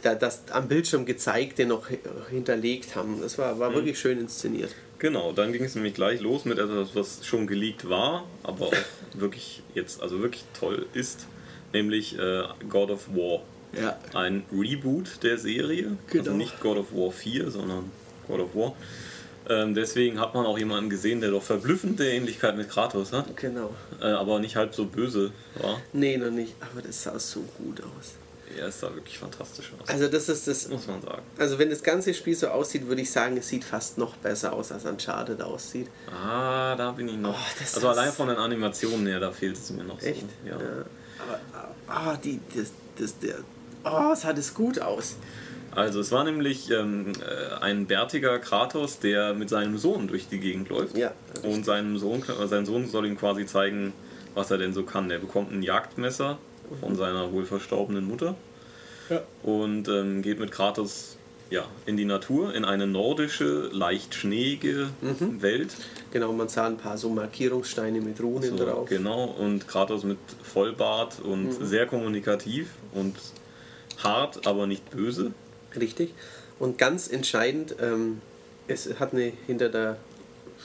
da, 0.03 0.13
das 0.15 0.41
am 0.51 0.67
Bildschirm 0.67 1.05
gezeigte 1.05 1.65
noch 1.65 1.89
hi- 1.89 1.99
hinterlegt 2.29 2.95
haben. 2.95 3.19
Das 3.21 3.37
war, 3.37 3.55
Mhm. 3.55 3.59
war 3.59 3.73
wirklich 3.73 3.97
schön 3.99 4.19
inszeniert. 4.19 4.71
Genau, 4.99 5.31
dann 5.31 5.53
ging 5.53 5.63
es 5.63 5.75
nämlich 5.75 5.93
gleich 5.93 6.19
los 6.19 6.45
mit 6.45 6.59
etwas, 6.59 6.93
was 6.93 7.25
schon 7.25 7.47
geleakt 7.47 7.87
war, 7.89 8.25
aber 8.43 8.67
auch 8.67 8.73
wirklich 9.13 9.63
jetzt, 9.73 10.01
also 10.01 10.19
wirklich 10.21 10.43
toll 10.57 10.85
ist, 10.93 11.25
nämlich 11.73 12.17
äh, 12.19 12.43
God 12.69 12.91
of 12.91 13.07
War. 13.15 13.41
Ja. 13.79 13.97
Ein 14.13 14.43
Reboot 14.51 15.23
der 15.23 15.37
Serie, 15.37 15.95
also 16.07 16.23
Genau. 16.23 16.31
nicht 16.37 16.59
God 16.59 16.77
of 16.77 16.91
War 16.93 17.11
4, 17.11 17.49
sondern 17.51 17.91
God 18.27 18.39
of 18.41 18.55
War. 18.55 18.75
Ähm, 19.47 19.73
deswegen 19.73 20.19
hat 20.19 20.33
man 20.33 20.45
auch 20.45 20.59
jemanden 20.59 20.89
gesehen, 20.89 21.21
der 21.21 21.31
doch 21.31 21.43
verblüffende 21.43 22.07
Ähnlichkeit 22.11 22.57
mit 22.57 22.69
Kratos 22.69 23.13
hat, 23.13 23.35
Genau. 23.37 23.73
äh, 24.01 24.05
aber 24.05 24.39
nicht 24.39 24.55
halb 24.55 24.75
so 24.75 24.85
böse 24.85 25.31
war. 25.55 25.79
Nee, 25.93 26.17
noch 26.17 26.29
nicht, 26.31 26.53
aber 26.59 26.81
das 26.81 27.01
sah 27.03 27.17
so 27.17 27.41
gut 27.57 27.81
aus. 27.81 28.15
Er 28.57 28.67
ist 28.67 28.81
da 28.81 28.93
wirklich 28.93 29.17
fantastisch 29.17 29.71
aus, 29.79 29.87
Also 29.89 30.07
das 30.07 30.27
ist 30.29 30.47
das, 30.47 30.67
muss 30.69 30.87
man 30.87 31.01
sagen. 31.01 31.21
also 31.37 31.59
wenn 31.59 31.69
das 31.69 31.83
ganze 31.83 32.13
Spiel 32.13 32.35
so 32.35 32.47
aussieht, 32.47 32.87
würde 32.87 33.01
ich 33.01 33.11
sagen, 33.11 33.37
es 33.37 33.47
sieht 33.47 33.63
fast 33.63 33.97
noch 33.97 34.15
besser 34.17 34.53
aus, 34.53 34.71
als 34.71 34.85
Uncharted 34.85 35.41
aussieht. 35.41 35.87
Ah, 36.11 36.75
da 36.75 36.91
bin 36.91 37.07
ich 37.09 37.17
noch. 37.17 37.33
Oh, 37.37 37.47
das 37.59 37.75
also 37.75 37.89
allein 37.89 38.11
von 38.11 38.27
den 38.27 38.37
Animationen 38.37 39.05
her, 39.07 39.19
da 39.19 39.31
fehlt 39.31 39.55
es 39.57 39.69
mir 39.69 39.83
noch 39.83 40.01
Echt? 40.01 40.21
so. 40.21 40.49
Ja. 40.49 40.55
Aber, 40.55 41.39
ah, 41.87 42.17
die, 42.17 42.39
das, 42.55 42.71
das, 42.97 43.19
der, 43.19 43.35
oh, 43.83 44.11
es 44.13 44.23
hat 44.25 44.37
es 44.37 44.53
gut 44.53 44.81
aus. 44.81 45.15
Also 45.71 45.99
es 45.99 46.11
war 46.11 46.23
nämlich 46.23 46.71
ähm, 46.71 47.13
äh, 47.21 47.61
ein 47.63 47.85
bärtiger 47.85 48.39
Kratos, 48.39 48.99
der 48.99 49.35
mit 49.35 49.49
seinem 49.49 49.77
Sohn 49.77 50.07
durch 50.07 50.27
die 50.27 50.39
Gegend 50.39 50.69
läuft. 50.69 50.97
Ja, 50.97 51.13
Und 51.43 51.63
seinem 51.65 51.97
Sohn, 51.99 52.23
äh, 52.23 52.47
sein 52.47 52.65
Sohn 52.65 52.87
soll 52.89 53.05
ihm 53.05 53.17
quasi 53.17 53.45
zeigen, 53.45 53.93
was 54.33 54.49
er 54.49 54.57
denn 54.57 54.73
so 54.73 54.83
kann. 54.83 55.11
Er 55.11 55.19
bekommt 55.19 55.51
ein 55.51 55.61
Jagdmesser 55.61 56.39
von 56.79 56.95
seiner 56.95 57.31
wohl 57.31 57.45
verstorbenen 57.45 58.07
Mutter 58.07 58.35
Ja. 59.09 59.21
und 59.43 59.87
ähm, 59.87 60.21
geht 60.21 60.39
mit 60.39 60.51
Kratos 60.51 61.15
ja, 61.51 61.65
in 61.87 61.97
die 61.97 62.05
Natur, 62.05 62.53
in 62.53 62.63
eine 62.63 62.85
nordische, 62.85 63.69
leicht 63.73 64.13
schneeige 64.13 64.89
Welt. 65.39 65.75
Genau, 66.11 66.31
man 66.31 66.47
sah 66.47 66.67
ein 66.67 66.77
paar 66.77 66.95
so 66.97 67.09
Markierungssteine 67.09 68.01
mit 68.01 68.21
Runen 68.21 68.55
So, 68.55 68.63
drauf. 68.63 68.87
genau, 68.87 69.23
und 69.25 69.67
Kratos 69.67 70.03
mit 70.03 70.19
Vollbart 70.43 71.19
und 71.21 71.51
sehr 71.53 71.87
kommunikativ 71.87 72.67
und 72.93 73.15
hart, 73.97 74.45
aber 74.45 74.67
nicht 74.67 74.91
böse. 74.91 75.31
Richtig. 75.79 76.13
Und 76.59 76.77
ganz 76.77 77.07
entscheidend, 77.07 77.75
ähm, 77.81 78.21
es 78.67 78.99
hat 78.99 79.13
eine 79.13 79.31
hinter 79.47 79.69
der 79.69 79.97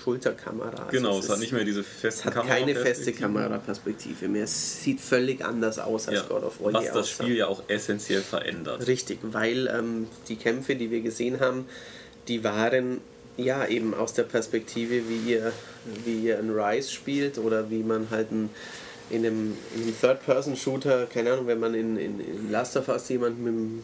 Schulterkamera. 0.05 0.69
Also 0.85 0.91
Genau, 0.91 1.19
es, 1.19 1.25
ist- 1.25 1.31
hat 1.31 1.39
nicht 1.41 1.53
mehr 1.53 1.65
diese 1.65 1.83
festen 1.83 2.29
es 2.29 2.37
hat 2.37 2.47
keine 2.47 2.75
feste. 2.75 3.13
Kameraperspektive 3.13 4.29
mehr. 4.29 4.45
Es 4.45 4.83
sieht 4.83 5.01
völlig 5.01 5.45
anders 5.45 5.79
aus 5.79 6.09
als 6.09 6.19
Ja, 6.21 6.27
God 6.29 6.45
of 6.45 6.61
War. 6.61 6.75
was 6.75 6.85
das 6.87 6.97
aussah. 6.97 7.25
Spiel 7.25 7.37
ja 7.37 7.47
auch 7.47 7.63
essentiell 7.69 8.21
verändert. 8.23 8.87
Richtig, 8.87 9.19
weil 9.23 9.67
ähm, 9.69 10.07
die 10.29 10.37
Kämpfe, 10.37 10.77
die 10.77 10.91
wir 10.91 11.01
gesehen 11.01 11.41
haben, 11.41 11.67
die 12.29 12.45
waren 12.45 13.01
ja 13.37 13.67
eben 13.67 13.95
aus 13.95 14.13
der 14.13 14.23
Perspektive, 14.25 15.09
wie 15.09 15.33
ihr, 15.33 15.53
wie 16.05 16.27
ihr 16.27 16.39
ein 16.39 16.51
Rise 16.51 16.91
spielt 16.91 17.39
oder 17.39 17.71
wie 17.71 17.83
man 17.83 18.09
halt 18.11 18.31
ein, 18.31 18.51
in 19.11 19.27
einem, 19.27 19.57
in 19.75 19.83
einem 19.83 20.01
Third-Person-Shooter, 20.01 21.07
keine 21.07 21.33
Ahnung, 21.33 21.47
wenn 21.47 21.59
man 21.61 21.75
in, 21.75 21.97
in, 21.97 22.21
in 22.21 22.51
Last 22.51 22.77
of 22.77 22.89
Us 22.89 23.09
jemanden 23.09 23.43
mit 23.45 23.53
dem 23.55 23.83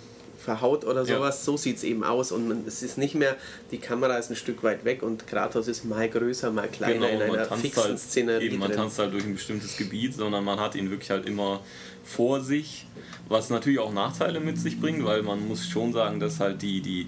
verhaut 0.51 0.85
oder 0.85 1.05
Ja. 1.05 1.16
sowas, 1.16 1.44
so 1.44 1.56
sieht 1.56 1.77
es 1.77 1.85
eben 1.85 2.02
aus 2.02 2.32
und 2.32 2.48
man, 2.48 2.64
es 2.66 2.82
ist 2.82 2.98
nicht 2.98 3.14
mehr, 3.14 3.36
die 3.70 3.78
Kamera 3.78 4.16
ist 4.18 4.31
ein 4.31 4.36
Stück 4.36 4.62
weit 4.64 4.85
weg 4.85 5.02
und 5.02 5.27
Kratos 5.28 5.68
ist 5.68 5.85
mal 5.85 6.09
größer, 6.09 6.51
mal 6.51 6.66
kleiner 6.68 7.09
in 7.09 7.18
Genau, 7.20 7.32
man 7.32 7.39
einer 7.40 7.56
fixen 7.56 7.82
halt, 7.85 7.98
Szenerie 7.98 8.47
eben, 8.47 8.59
man 8.59 8.68
drin. 8.68 8.78
tanzt 8.78 8.98
halt 8.98 9.12
durch 9.12 9.24
ein 9.24 9.35
bestimmtes 9.35 9.77
Gebiet, 9.77 10.14
sondern 10.14 10.43
man 10.44 10.59
hat 10.59 10.74
ihn 10.74 10.90
wirklich 10.90 11.10
halt 11.10 11.27
immer 11.27 11.60
vor 12.02 12.40
sich, 12.40 12.86
was 13.28 13.51
natürlich 13.51 13.78
auch 13.78 13.93
Nachteile 13.93 14.40
mit 14.40 14.59
sich 14.59 14.81
bringt, 14.81 15.05
weil 15.05 15.22
man 15.22 15.47
muss 15.47 15.66
schon 15.68 15.93
sagen, 15.93 16.18
dass 16.18 16.40
halt 16.40 16.62
die, 16.62 16.81
die 16.81 17.02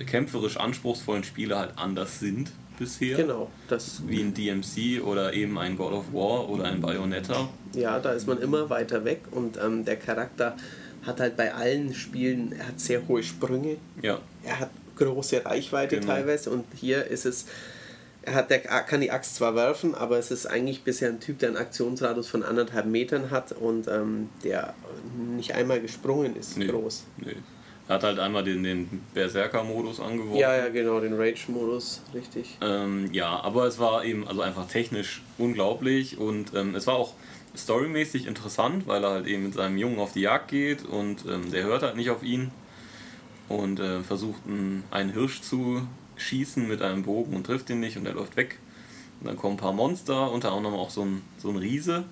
äh, 0.00 0.04
kämpferisch 0.04 0.56
anspruchsvollen 0.56 1.24
Spiele 1.24 1.58
halt 1.58 1.72
anders 1.76 2.20
sind 2.20 2.52
bisher. 2.78 3.16
Genau, 3.16 3.50
das, 3.68 4.02
Wie 4.06 4.20
ein 4.22 4.32
DMC 4.32 5.02
oder 5.04 5.34
eben 5.34 5.58
ein 5.58 5.76
God 5.76 5.92
of 5.92 6.12
War 6.12 6.48
oder 6.48 6.64
ein 6.64 6.80
Bayonetta. 6.80 7.48
Ja, 7.74 7.98
da 7.98 8.12
ist 8.12 8.26
man 8.28 8.40
immer 8.40 8.70
weiter 8.70 9.04
weg 9.04 9.22
und 9.32 9.58
ähm, 9.58 9.84
der 9.84 9.96
Charakter 9.96 10.56
hat 11.06 11.20
halt 11.20 11.36
bei 11.36 11.52
allen 11.54 11.94
Spielen, 11.94 12.52
er 12.58 12.68
hat 12.68 12.80
sehr 12.80 13.06
hohe 13.08 13.22
Sprünge, 13.22 13.76
Ja, 14.02 14.20
er 14.44 14.60
hat 14.60 14.70
große 14.96 15.44
Reichweite 15.44 15.96
Genau. 16.00 16.12
teilweise 16.12 16.50
und 16.50 16.64
hier 16.76 17.06
ist 17.06 17.24
es, 17.26 17.46
er 18.22 18.34
hat, 18.34 18.50
der 18.50 18.58
kann 18.58 19.00
die 19.00 19.10
Axt 19.10 19.36
zwar 19.36 19.54
werfen, 19.54 19.94
aber 19.94 20.18
es 20.18 20.30
ist 20.30 20.44
eigentlich 20.46 20.82
bisher 20.84 21.08
ein 21.08 21.20
Typ, 21.20 21.38
der 21.38 21.48
einen 21.48 21.56
Aktionsradius 21.58 22.28
von 22.28 22.42
anderthalb 22.42 22.84
Metern 22.86 23.30
hat 23.30 23.52
und 23.52 23.88
ähm, 23.88 24.28
der 24.44 24.74
nicht 25.36 25.54
einmal 25.54 25.80
gesprungen 25.80 26.36
ist, 26.36 26.58
Nee. 26.58 26.66
groß. 26.66 27.04
nee. 27.18 27.36
Er 27.88 27.94
hat 27.94 28.04
halt 28.04 28.18
einmal 28.20 28.44
den, 28.44 28.62
den 28.62 29.02
Berserker-Modus 29.14 29.98
angeworfen. 29.98 30.38
Ja, 30.38 30.54
ja, 30.56 30.68
genau, 30.68 31.00
den 31.00 31.14
Rage-Modus, 31.14 32.02
richtig. 32.14 32.56
Ähm, 32.60 33.08
ja, 33.12 33.40
aber 33.40 33.66
es 33.66 33.80
war 33.80 34.04
eben 34.04 34.28
also 34.28 34.42
einfach 34.42 34.68
technisch 34.68 35.22
unglaublich 35.38 36.16
und 36.16 36.54
ähm, 36.54 36.76
es 36.76 36.86
war 36.86 36.94
auch 36.94 37.14
storymäßig 37.56 38.26
interessant, 38.26 38.86
weil 38.86 39.04
er 39.04 39.10
halt 39.10 39.26
eben 39.26 39.44
mit 39.44 39.54
seinem 39.54 39.76
Jungen 39.76 39.98
auf 39.98 40.12
die 40.12 40.20
Jagd 40.20 40.48
geht 40.48 40.84
und 40.84 41.24
ähm, 41.26 41.50
der 41.50 41.64
hört 41.64 41.82
halt 41.82 41.96
nicht 41.96 42.10
auf 42.10 42.22
ihn 42.22 42.50
und 43.48 43.80
äh, 43.80 44.02
versucht 44.02 44.40
einen, 44.46 44.84
einen 44.90 45.12
Hirsch 45.12 45.42
zu 45.42 45.86
schießen 46.16 46.66
mit 46.68 46.82
einem 46.82 47.02
Bogen 47.02 47.34
und 47.34 47.44
trifft 47.44 47.70
ihn 47.70 47.80
nicht 47.80 47.96
und 47.96 48.06
er 48.06 48.14
läuft 48.14 48.36
weg. 48.36 48.58
Und 49.20 49.26
dann 49.26 49.36
kommen 49.36 49.54
ein 49.54 49.58
paar 49.58 49.72
Monster, 49.72 50.30
unter 50.30 50.52
anderem 50.52 50.76
auch 50.76 50.90
so 50.90 51.04
ein, 51.04 51.22
so 51.38 51.50
ein 51.50 51.56
Riese. 51.56 52.04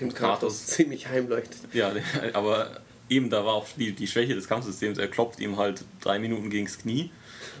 Dem 0.00 0.08
Und 0.08 0.14
Kratos 0.14 0.66
ziemlich 0.66 1.08
heimleuchtet. 1.08 1.58
Ja, 1.72 1.92
aber 2.32 2.80
eben 3.08 3.30
da 3.30 3.44
war 3.44 3.54
auch 3.54 3.66
die, 3.76 3.92
die 3.92 4.06
Schwäche 4.06 4.34
des 4.34 4.48
Kampfsystems. 4.48 4.98
Er 4.98 5.08
klopft 5.08 5.40
ihm 5.40 5.56
halt 5.56 5.84
drei 6.00 6.18
Minuten 6.18 6.50
gegens 6.50 6.78
Knie. 6.78 7.10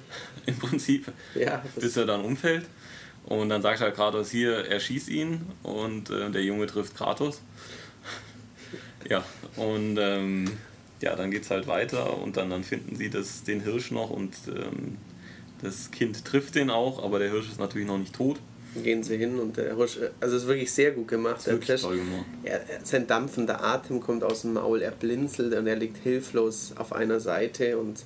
Im 0.46 0.56
Prinzip. 0.56 1.12
Ja, 1.34 1.62
bis 1.76 1.96
er 1.96 2.06
dann 2.06 2.24
umfällt. 2.24 2.64
Und 3.28 3.50
dann 3.50 3.60
sagt 3.60 3.80
halt 3.80 3.94
Kratos 3.94 4.30
hier, 4.30 4.64
er 4.64 4.80
schießt 4.80 5.10
ihn 5.10 5.42
und 5.62 6.08
äh, 6.08 6.30
der 6.30 6.42
Junge 6.42 6.66
trifft 6.66 6.96
Kratos. 6.96 7.42
ja, 9.08 9.22
und 9.56 9.98
ähm, 10.00 10.50
ja, 11.02 11.14
dann 11.14 11.30
geht's 11.30 11.50
halt 11.50 11.66
weiter 11.66 12.16
und 12.22 12.38
dann, 12.38 12.48
dann 12.48 12.64
finden 12.64 12.96
sie 12.96 13.10
das, 13.10 13.44
den 13.44 13.60
Hirsch 13.60 13.90
noch 13.90 14.08
und 14.08 14.34
ähm, 14.48 14.96
das 15.60 15.90
Kind 15.90 16.24
trifft 16.24 16.54
den 16.54 16.70
auch, 16.70 17.04
aber 17.04 17.18
der 17.18 17.30
Hirsch 17.30 17.50
ist 17.50 17.60
natürlich 17.60 17.86
noch 17.86 17.98
nicht 17.98 18.14
tot. 18.14 18.38
Gehen 18.82 19.02
sie 19.02 19.18
hin 19.18 19.38
und 19.38 19.58
der 19.58 19.76
Hirsch, 19.76 19.98
also 20.20 20.36
es 20.36 20.42
ist 20.42 20.48
wirklich 20.48 20.72
sehr 20.72 20.92
gut 20.92 21.08
gemacht. 21.08 21.44
Der 21.46 21.54
Wirklich 21.54 21.82
toll 21.82 21.98
gemacht. 21.98 22.24
Er, 22.44 22.62
sein 22.82 23.06
dampfender 23.06 23.62
Atem 23.62 24.00
kommt 24.00 24.24
aus 24.24 24.40
dem 24.42 24.54
Maul, 24.54 24.80
er 24.80 24.90
blinzelt 24.90 25.52
und 25.54 25.66
er 25.66 25.76
liegt 25.76 25.98
hilflos 25.98 26.72
auf 26.76 26.94
einer 26.94 27.20
Seite 27.20 27.76
und 27.76 28.04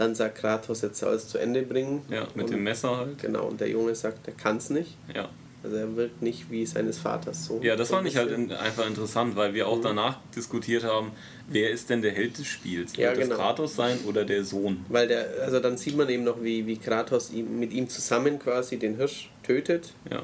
dann 0.00 0.14
sagt 0.14 0.36
Kratos, 0.38 0.80
jetzt 0.80 0.98
soll 0.98 1.14
es 1.14 1.28
zu 1.28 1.36
Ende 1.36 1.62
bringen. 1.62 2.02
Ja, 2.08 2.26
mit 2.34 2.46
und, 2.46 2.52
dem 2.52 2.62
Messer 2.62 2.96
halt. 2.96 3.18
Genau, 3.20 3.46
und 3.46 3.60
der 3.60 3.68
Junge 3.68 3.94
sagt, 3.94 4.26
er 4.26 4.32
kann 4.32 4.56
es 4.56 4.70
nicht. 4.70 4.96
Ja. 5.14 5.28
Also 5.62 5.76
er 5.76 5.94
wirkt 5.94 6.22
nicht 6.22 6.50
wie 6.50 6.64
seines 6.64 6.98
Vaters 6.98 7.44
so. 7.44 7.60
Ja, 7.62 7.76
das 7.76 7.88
so 7.88 7.96
fand 7.96 8.08
ich 8.08 8.16
halt 8.16 8.30
in, 8.30 8.50
einfach 8.50 8.86
interessant, 8.86 9.36
weil 9.36 9.52
wir 9.52 9.68
auch 9.68 9.78
danach 9.82 10.16
diskutiert 10.34 10.84
haben, 10.84 11.12
wer 11.48 11.68
ist 11.70 11.90
denn 11.90 12.00
der 12.00 12.12
Held 12.12 12.38
des 12.38 12.46
Spiels? 12.46 12.96
Ja, 12.96 13.10
Wird 13.10 13.18
das 13.18 13.24
genau. 13.28 13.36
Kratos 13.36 13.76
sein 13.76 13.98
oder 14.06 14.24
der 14.24 14.42
Sohn? 14.42 14.86
Weil 14.88 15.06
der, 15.06 15.26
also 15.42 15.60
dann 15.60 15.76
sieht 15.76 15.98
man 15.98 16.08
eben 16.08 16.24
noch, 16.24 16.42
wie, 16.42 16.66
wie 16.66 16.78
Kratos 16.78 17.30
ihm, 17.30 17.60
mit 17.60 17.74
ihm 17.74 17.90
zusammen 17.90 18.38
quasi 18.38 18.78
den 18.78 18.96
Hirsch 18.96 19.28
tötet. 19.42 19.92
Ja. 20.10 20.22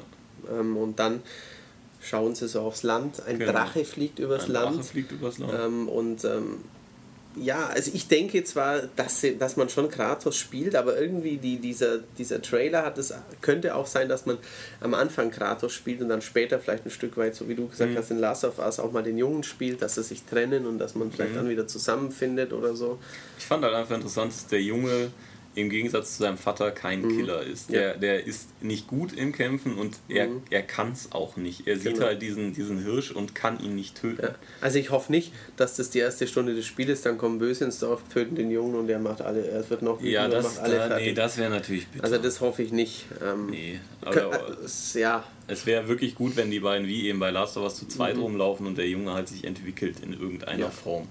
Ähm, 0.59 0.75
und 0.75 0.97
dann 0.97 1.21
schauen 2.01 2.33
sie 2.33 2.47
so 2.47 2.61
aufs 2.61 2.81
Land. 2.81 3.21
Ein 3.27 3.37
Genau. 3.37 3.51
Drache 3.51 3.85
fliegt 3.85 4.17
übers 4.17 4.45
Ein 4.45 4.53
Land. 4.53 4.77
Drache 4.77 4.83
fliegt 4.85 5.11
übers 5.11 5.37
Land. 5.37 5.53
Ähm, 5.53 5.87
und 5.87 6.25
ähm, 6.25 6.63
ja, 7.39 7.67
also 7.67 7.91
ich 7.93 8.07
denke 8.07 8.43
zwar, 8.43 8.81
dass, 8.95 9.25
dass 9.39 9.55
man 9.57 9.69
schon 9.69 9.89
Kratos 9.89 10.35
spielt, 10.37 10.75
aber 10.75 10.99
irgendwie 10.99 11.37
die, 11.37 11.57
dieser, 11.57 11.99
dieser 12.17 12.41
Trailer 12.41 12.83
hat 12.83 12.97
es, 12.97 13.13
könnte 13.41 13.75
auch 13.75 13.87
sein, 13.87 14.09
dass 14.09 14.25
man 14.25 14.37
am 14.81 14.93
Anfang 14.93 15.31
Kratos 15.31 15.73
spielt 15.73 16.01
und 16.01 16.09
dann 16.09 16.21
später 16.21 16.59
vielleicht 16.59 16.85
ein 16.85 16.91
Stück 16.91 17.17
weit, 17.17 17.35
so 17.35 17.47
wie 17.47 17.55
du 17.55 17.67
gesagt 17.67 17.91
Mhm. 17.91 17.97
hast, 17.97 18.11
in 18.11 18.19
Last 18.19 18.43
of 18.43 18.59
Us 18.59 18.79
auch 18.79 18.91
mal 18.91 19.03
den 19.03 19.17
Jungen 19.17 19.43
spielt, 19.43 19.81
dass 19.81 19.95
sie 19.95 20.03
sich 20.03 20.23
trennen 20.23 20.65
und 20.65 20.79
dass 20.79 20.95
man 20.95 21.07
Mhm. 21.07 21.11
vielleicht 21.13 21.35
dann 21.35 21.49
wieder 21.49 21.67
zusammenfindet 21.67 22.53
oder 22.53 22.75
so. 22.75 22.99
Ich 23.37 23.45
fand 23.45 23.63
halt 23.63 23.73
einfach 23.73 23.95
interessant, 23.95 24.31
dass 24.33 24.47
der 24.47 24.61
Junge 24.61 25.11
im 25.57 25.69
Gegensatz 25.69 26.15
zu 26.17 26.23
seinem 26.23 26.37
Vater 26.37 26.71
kein 26.71 27.07
Killer 27.09 27.41
ist. 27.41 27.69
Mhm. 27.69 27.75
Ja. 27.75 27.81
Mhm. 27.81 27.83
Der, 27.85 27.97
der 27.97 28.25
ist 28.27 28.49
nicht 28.61 28.87
gut 28.87 29.11
im 29.13 29.31
Kämpfen 29.31 29.75
und 29.75 29.97
er, 30.07 30.27
er 30.49 30.61
kann 30.61 30.91
es 30.91 31.11
auch 31.11 31.35
nicht. 31.37 31.67
Er 31.67 31.77
sieht 31.77 31.95
Genau. 31.95 32.05
halt 32.07 32.21
diesen, 32.21 32.53
diesen 32.53 32.83
Hirsch 32.83 33.11
und 33.11 33.33
kann 33.35 33.59
ihn 33.59 33.75
nicht 33.75 33.99
töten. 33.99 34.21
Ja. 34.21 34.35
Also 34.61 34.77
ich 34.79 34.91
hoffe 34.91 35.11
nicht, 35.11 35.31
dass 35.55 35.75
das 35.75 35.89
die 35.89 35.99
erste 35.99 36.27
Stunde 36.27 36.53
des 36.55 36.65
Spieles, 36.65 37.01
dann 37.01 37.17
kommen 37.17 37.39
Böse 37.39 37.65
ins 37.65 37.79
Dorf, 37.79 38.01
töten 38.13 38.35
den 38.35 38.51
Jungen 38.51 38.75
und 38.75 38.89
er 38.89 38.99
macht 38.99 39.21
alle, 39.21 39.45
er 39.47 39.67
wird 39.69 39.81
noch 39.81 40.01
Ja, 40.01 40.27
das, 40.27 40.43
macht 40.45 40.59
alle 40.59 40.75
da, 40.77 40.87
fertig. 40.87 41.07
nee, 41.07 41.13
das 41.13 41.37
wäre 41.37 41.49
natürlich 41.49 41.87
bitter. 41.87 42.03
also 42.05 42.17
das 42.17 42.39
hoffe 42.41 42.61
ich 42.63 42.71
nicht. 42.71 43.05
Ähm, 43.23 43.47
nee, 43.49 43.79
aber 44.01 44.33
äh, 44.33 44.65
es- 44.65 44.93
ja, 44.93 45.23
es 45.47 45.65
wäre 45.65 45.87
wirklich 45.87 46.13
gut, 46.15 46.35
wenn 46.35 46.51
die 46.51 46.59
beiden 46.59 46.87
wie 46.87 47.07
eben 47.07 47.19
bei 47.19 47.31
Last 47.31 47.57
of 47.57 47.63
Us 47.63 47.75
zu 47.75 47.87
zweit 47.87 48.15
Mhm. 48.17 48.21
rumlaufen 48.23 48.67
und 48.67 48.77
der 48.77 48.87
Junge 48.87 49.13
halt 49.13 49.27
sich 49.29 49.43
entwickelt 49.45 49.97
in 50.03 50.13
irgendeiner 50.13 50.59
Ja. 50.65 50.69
Form. 50.69 51.07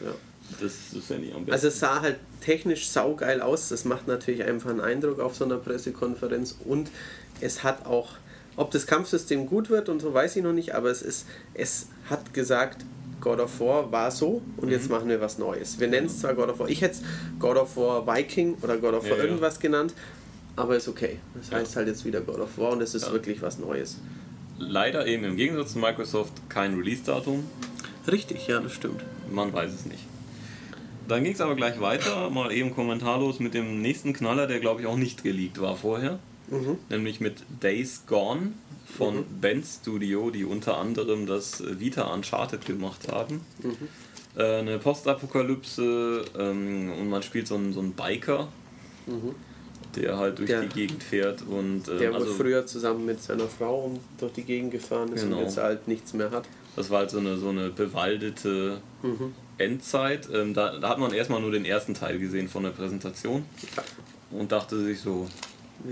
ja. 0.00 0.14
Das, 0.60 0.72
das 0.94 1.04
fände 1.06 1.26
ich 1.28 1.34
am 1.34 1.40
besten. 1.44 1.52
Also 1.52 1.68
es 1.68 1.78
sah 1.80 2.00
halt 2.02 2.16
technisch 2.40 2.88
saugeil 2.88 3.40
aus. 3.40 3.68
Das 3.70 3.84
macht 3.84 4.06
natürlich 4.06 4.44
einfach 4.44 4.70
einen 4.70 4.80
Eindruck 4.80 5.18
auf 5.20 5.34
so 5.34 5.44
einer 5.44 5.56
Pressekonferenz. 5.58 6.56
Und 6.64 6.90
es 7.40 7.62
hat 7.64 7.86
auch, 7.86 8.10
ob 8.56 8.70
das 8.70 8.86
Kampfsystem 8.86 9.46
gut 9.46 9.70
wird 9.70 9.88
und 9.88 10.00
so 10.00 10.12
weiß 10.12 10.36
ich 10.36 10.42
noch 10.42 10.52
nicht, 10.52 10.74
aber 10.74 10.90
es 10.90 11.00
ist, 11.02 11.26
es 11.54 11.86
hat 12.10 12.34
gesagt, 12.34 12.84
God 13.20 13.38
of 13.40 13.60
War 13.60 13.90
war 13.92 14.10
so 14.10 14.42
und 14.56 14.68
jetzt 14.70 14.86
Mhm. 14.86 14.90
machen 14.92 15.08
wir 15.08 15.20
was 15.20 15.38
Neues. 15.38 15.78
Wir 15.80 15.88
nennen 15.88 16.08
es 16.08 16.18
zwar 16.20 16.34
God 16.34 16.50
of 16.50 16.58
War, 16.58 16.68
ich 16.68 16.82
hätte 16.82 16.96
es 16.96 17.02
God 17.38 17.56
of 17.56 17.76
War 17.76 18.06
Viking 18.06 18.56
oder 18.62 18.76
God 18.78 18.94
of 18.94 19.04
War 19.04 19.10
Ja, 19.12 19.16
ja. 19.18 19.24
irgendwas 19.24 19.58
genannt, 19.60 19.94
aber 20.56 20.76
ist 20.76 20.88
okay. 20.88 21.18
Das 21.34 21.50
Ja. 21.50 21.58
heißt 21.58 21.76
halt 21.76 21.86
jetzt 21.88 22.04
wieder 22.04 22.20
God 22.20 22.40
of 22.40 22.58
War 22.58 22.72
und 22.72 22.82
es 22.82 22.94
ist 22.94 23.06
Ja. 23.06 23.12
wirklich 23.12 23.40
was 23.40 23.58
Neues. 23.58 23.96
Leider 24.58 25.06
eben 25.06 25.24
im 25.24 25.36
Gegensatz 25.36 25.72
zu 25.72 25.78
Microsoft 25.78 26.32
kein 26.48 26.74
Release-Datum. 26.74 27.44
Richtig, 28.10 28.48
ja, 28.48 28.60
das 28.60 28.72
stimmt. 28.72 29.02
Man 29.30 29.52
weiß 29.52 29.72
es 29.72 29.86
nicht. 29.86 30.02
Dann 31.08 31.24
ging 31.24 31.32
es 31.32 31.40
aber 31.40 31.54
gleich 31.56 31.80
weiter, 31.80 32.30
mal 32.30 32.52
eben 32.52 32.74
kommentarlos 32.74 33.40
mit 33.40 33.54
dem 33.54 33.80
nächsten 33.82 34.12
Knaller, 34.12 34.46
der 34.46 34.60
glaube 34.60 34.80
ich 34.82 34.86
auch 34.86 34.96
nicht 34.96 35.22
geleakt 35.24 35.60
war 35.60 35.76
vorher. 35.76 36.18
Mhm. 36.48 36.78
Nämlich 36.90 37.20
mit 37.20 37.42
Days 37.62 38.02
Gone 38.06 38.52
von 38.86 39.24
Bend 39.40 39.64
Studio, 39.66 40.30
die 40.30 40.44
unter 40.44 40.76
anderem 40.78 41.26
das 41.26 41.62
Vita 41.78 42.02
Uncharted 42.12 42.66
gemacht 42.66 43.10
haben. 43.10 43.40
Mhm. 43.62 43.76
Äh, 44.36 44.58
eine 44.58 44.78
Postapokalypse 44.78 46.24
ähm, 46.38 46.92
und 47.00 47.08
man 47.08 47.22
spielt 47.22 47.46
so 47.46 47.54
einen, 47.54 47.72
so 47.72 47.80
einen 47.80 47.92
Biker, 47.92 48.48
der 49.96 50.16
halt 50.18 50.38
durch 50.38 50.48
Mhm. 50.50 50.52
Der- 50.54 50.62
die 50.62 50.68
Gegend 50.74 51.02
fährt 51.02 51.42
und 51.42 51.88
ähm, 51.88 51.98
Der 51.98 52.14
also, 52.14 52.26
wohl 52.28 52.34
früher 52.34 52.66
zusammen 52.66 53.04
mit 53.06 53.22
seiner 53.22 53.48
Frau 53.48 53.98
durch 54.18 54.32
die 54.32 54.42
Gegend 54.44 54.70
gefahren 54.70 55.12
ist 55.12 55.22
Genau. 55.24 55.38
und 55.38 55.42
jetzt 55.44 55.58
halt 55.58 55.86
nichts 55.88 56.12
mehr 56.14 56.30
hat. 56.30 56.44
Das 56.76 56.88
war 56.90 57.00
halt 57.00 57.10
so 57.10 57.18
eine, 57.18 57.36
so 57.36 57.48
eine 57.50 57.68
bewaldete 57.70 58.78
Mhm. 59.02 59.34
Endzeit. 59.62 60.28
Ähm, 60.32 60.54
da, 60.54 60.78
da 60.78 60.88
hat 60.90 60.98
man 60.98 61.12
erstmal 61.12 61.40
nur 61.40 61.50
den 61.52 61.64
ersten 61.64 61.94
Teil 61.94 62.18
gesehen 62.18 62.48
von 62.48 62.62
der 62.64 62.70
Präsentation 62.70 63.44
und 64.30 64.52
dachte 64.52 64.78
sich 64.82 65.00
so, 65.00 65.28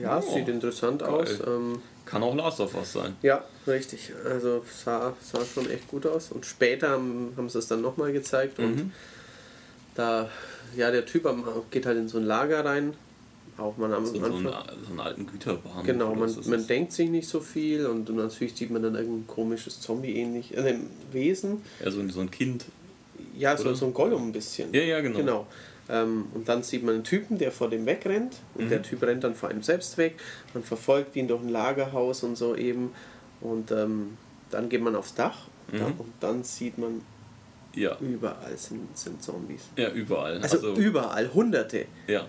Ja, 0.01 0.18
Oh, 0.24 0.34
sieht 0.34 0.48
interessant 0.48 1.01
geil. 1.01 1.10
aus. 1.10 1.30
Ähm, 1.47 1.80
kann 2.06 2.22
auch 2.22 2.34
Last 2.34 2.60
of 2.60 2.74
Us 2.74 2.92
sein. 2.92 3.14
ja, 3.22 3.44
richtig. 3.66 4.12
Also 4.28 4.64
sah, 4.68 5.14
sah 5.22 5.44
schon 5.44 5.70
echt 5.70 5.86
gut 5.88 6.06
aus. 6.06 6.32
Und 6.32 6.44
später 6.47 6.90
haben, 6.90 7.32
haben 7.36 7.48
sie 7.48 7.59
es 7.59 7.68
dann 7.68 7.80
nochmal 7.82 8.12
gezeigt 8.12 8.59
und 8.59 8.76
Mhm. 8.76 8.92
da, 9.94 10.28
ja, 10.76 10.90
der 10.90 11.06
Typ 11.06 11.28
geht 11.70 11.86
halt 11.86 11.98
in 11.98 12.09
so 12.09 12.18
ein 12.18 12.24
Lager 12.24 12.64
rein. 12.64 12.94
Auch 13.59 13.76
man 13.76 13.92
am 13.92 14.06
So, 14.06 14.14
so, 14.14 14.24
einen, 14.24 14.47
Anfang. 14.47 14.64
so 14.84 14.90
einen 14.90 15.01
alten 15.01 15.26
Güterbahnhof. 15.26 15.84
Genau, 15.84 16.14
man, 16.14 16.34
man 16.47 16.66
denkt 16.66 16.92
sich 16.92 17.10
nicht 17.10 17.28
so 17.28 17.40
viel 17.40 17.84
und 17.86 18.09
natürlich 18.09 18.55
sieht 18.55 18.70
man 18.70 18.82
dann 18.82 18.94
irgendein 18.94 19.26
komisches 19.26 19.80
Zombie-ähnlich 19.80 20.56
äh, 20.56 20.78
Wesen. 21.12 21.60
Ja, 21.84 21.90
so, 21.90 22.06
so 22.09 22.20
ein 22.20 22.30
Kind. 22.30 22.64
Ja, 23.41 23.57
so, 23.57 23.75
so 23.75 23.87
ein 23.87 23.95
Gollum 23.95 24.29
ein 24.29 24.33
bisschen. 24.33 24.73
Ja, 24.73 24.83
ja, 24.83 25.01
genau. 25.01 25.19
Genau. 25.19 25.47
Ähm, 25.89 26.27
und 26.35 26.49
dann 26.49 26.62
sieht 26.62 26.85
man 26.85 26.95
einen 26.97 27.05
Typen, 27.05 27.39
der 27.39 27.51
vor 27.51 27.69
dem 27.71 27.85
wegrennt. 27.87 28.37
Und 28.55 28.67
Mhm. 28.67 28.69
der 28.71 28.83
Typ 28.83 29.03
rennt 29.03 29.25
dann 29.25 29.35
vor 29.35 29.49
einem 29.49 29.62
selbst 29.62 29.99
weg. 29.99 30.15
Man 30.55 30.62
verfolgt 30.62 31.17
ihn 31.17 31.27
durch 31.27 31.43
ein 31.43 31.49
Lagerhaus 31.49 32.23
und 32.23 32.37
so 32.37 32.55
eben. 32.55 32.93
Und 33.41 33.71
ähm, 33.73 34.17
dann 34.51 34.69
geht 34.69 34.83
man 34.83 34.95
aufs 34.95 35.15
Dach. 35.15 35.49
Mhm. 35.73 35.79
Da, 35.79 35.85
und 35.87 36.12
dann 36.21 36.45
sieht 36.45 36.79
man, 36.79 37.01
Ja, 37.75 37.97
überall 38.01 38.57
sind, 38.57 38.97
sind 38.97 39.23
Zombies. 39.23 39.62
ja 39.77 39.91
überall. 39.91 40.39
Also, 40.43 40.75
überall, 40.77 41.33
hunderte. 41.33 41.87
ja, 42.09 42.27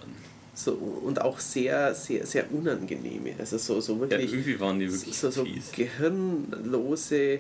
So, 0.54 0.74
und 0.74 1.20
auch 1.22 1.40
sehr, 1.40 1.94
sehr, 1.96 2.26
sehr 2.26 2.46
unangenehme. 2.52 3.34
Also 3.40 3.58
so, 3.58 3.80
so 3.82 3.94
ja, 3.96 4.02
wirklich 4.02 4.34
irgendwie 4.34 4.60
waren 4.60 4.80
die 4.80 4.92
wirklich 4.92 5.18
so, 5.18 5.30
so 5.32 5.44
fies. 5.46 5.72
gehirnlose 5.72 7.40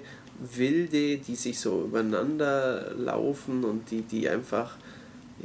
Wilde, 0.55 1.17
die 1.17 1.35
sich 1.35 1.59
so 1.59 1.83
übereinander 1.83 2.93
laufen 2.97 3.63
und 3.63 3.91
die, 3.91 4.01
die 4.01 4.27
einfach 4.29 4.75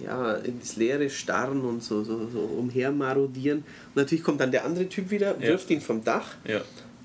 ja, 0.03 0.35
ins 0.35 0.77
Leere 0.77 1.09
starren 1.11 1.63
und 1.63 1.83
so, 1.83 2.03
so, 2.05 2.29
so 2.29 2.41
umhermarodieren. 2.41 3.59
Und 3.59 3.97
natürlich 3.97 4.25
kommt 4.25 4.41
dann 4.41 4.51
der 4.51 4.65
andere 4.65 4.89
Typ 4.89 5.11
wieder, 5.11 5.35
Ja. 5.41 5.49
wirft 5.49 5.71
ihn 5.71 5.81
vom 5.81 6.05
Dach 6.05 6.35
Ja, 6.47 6.61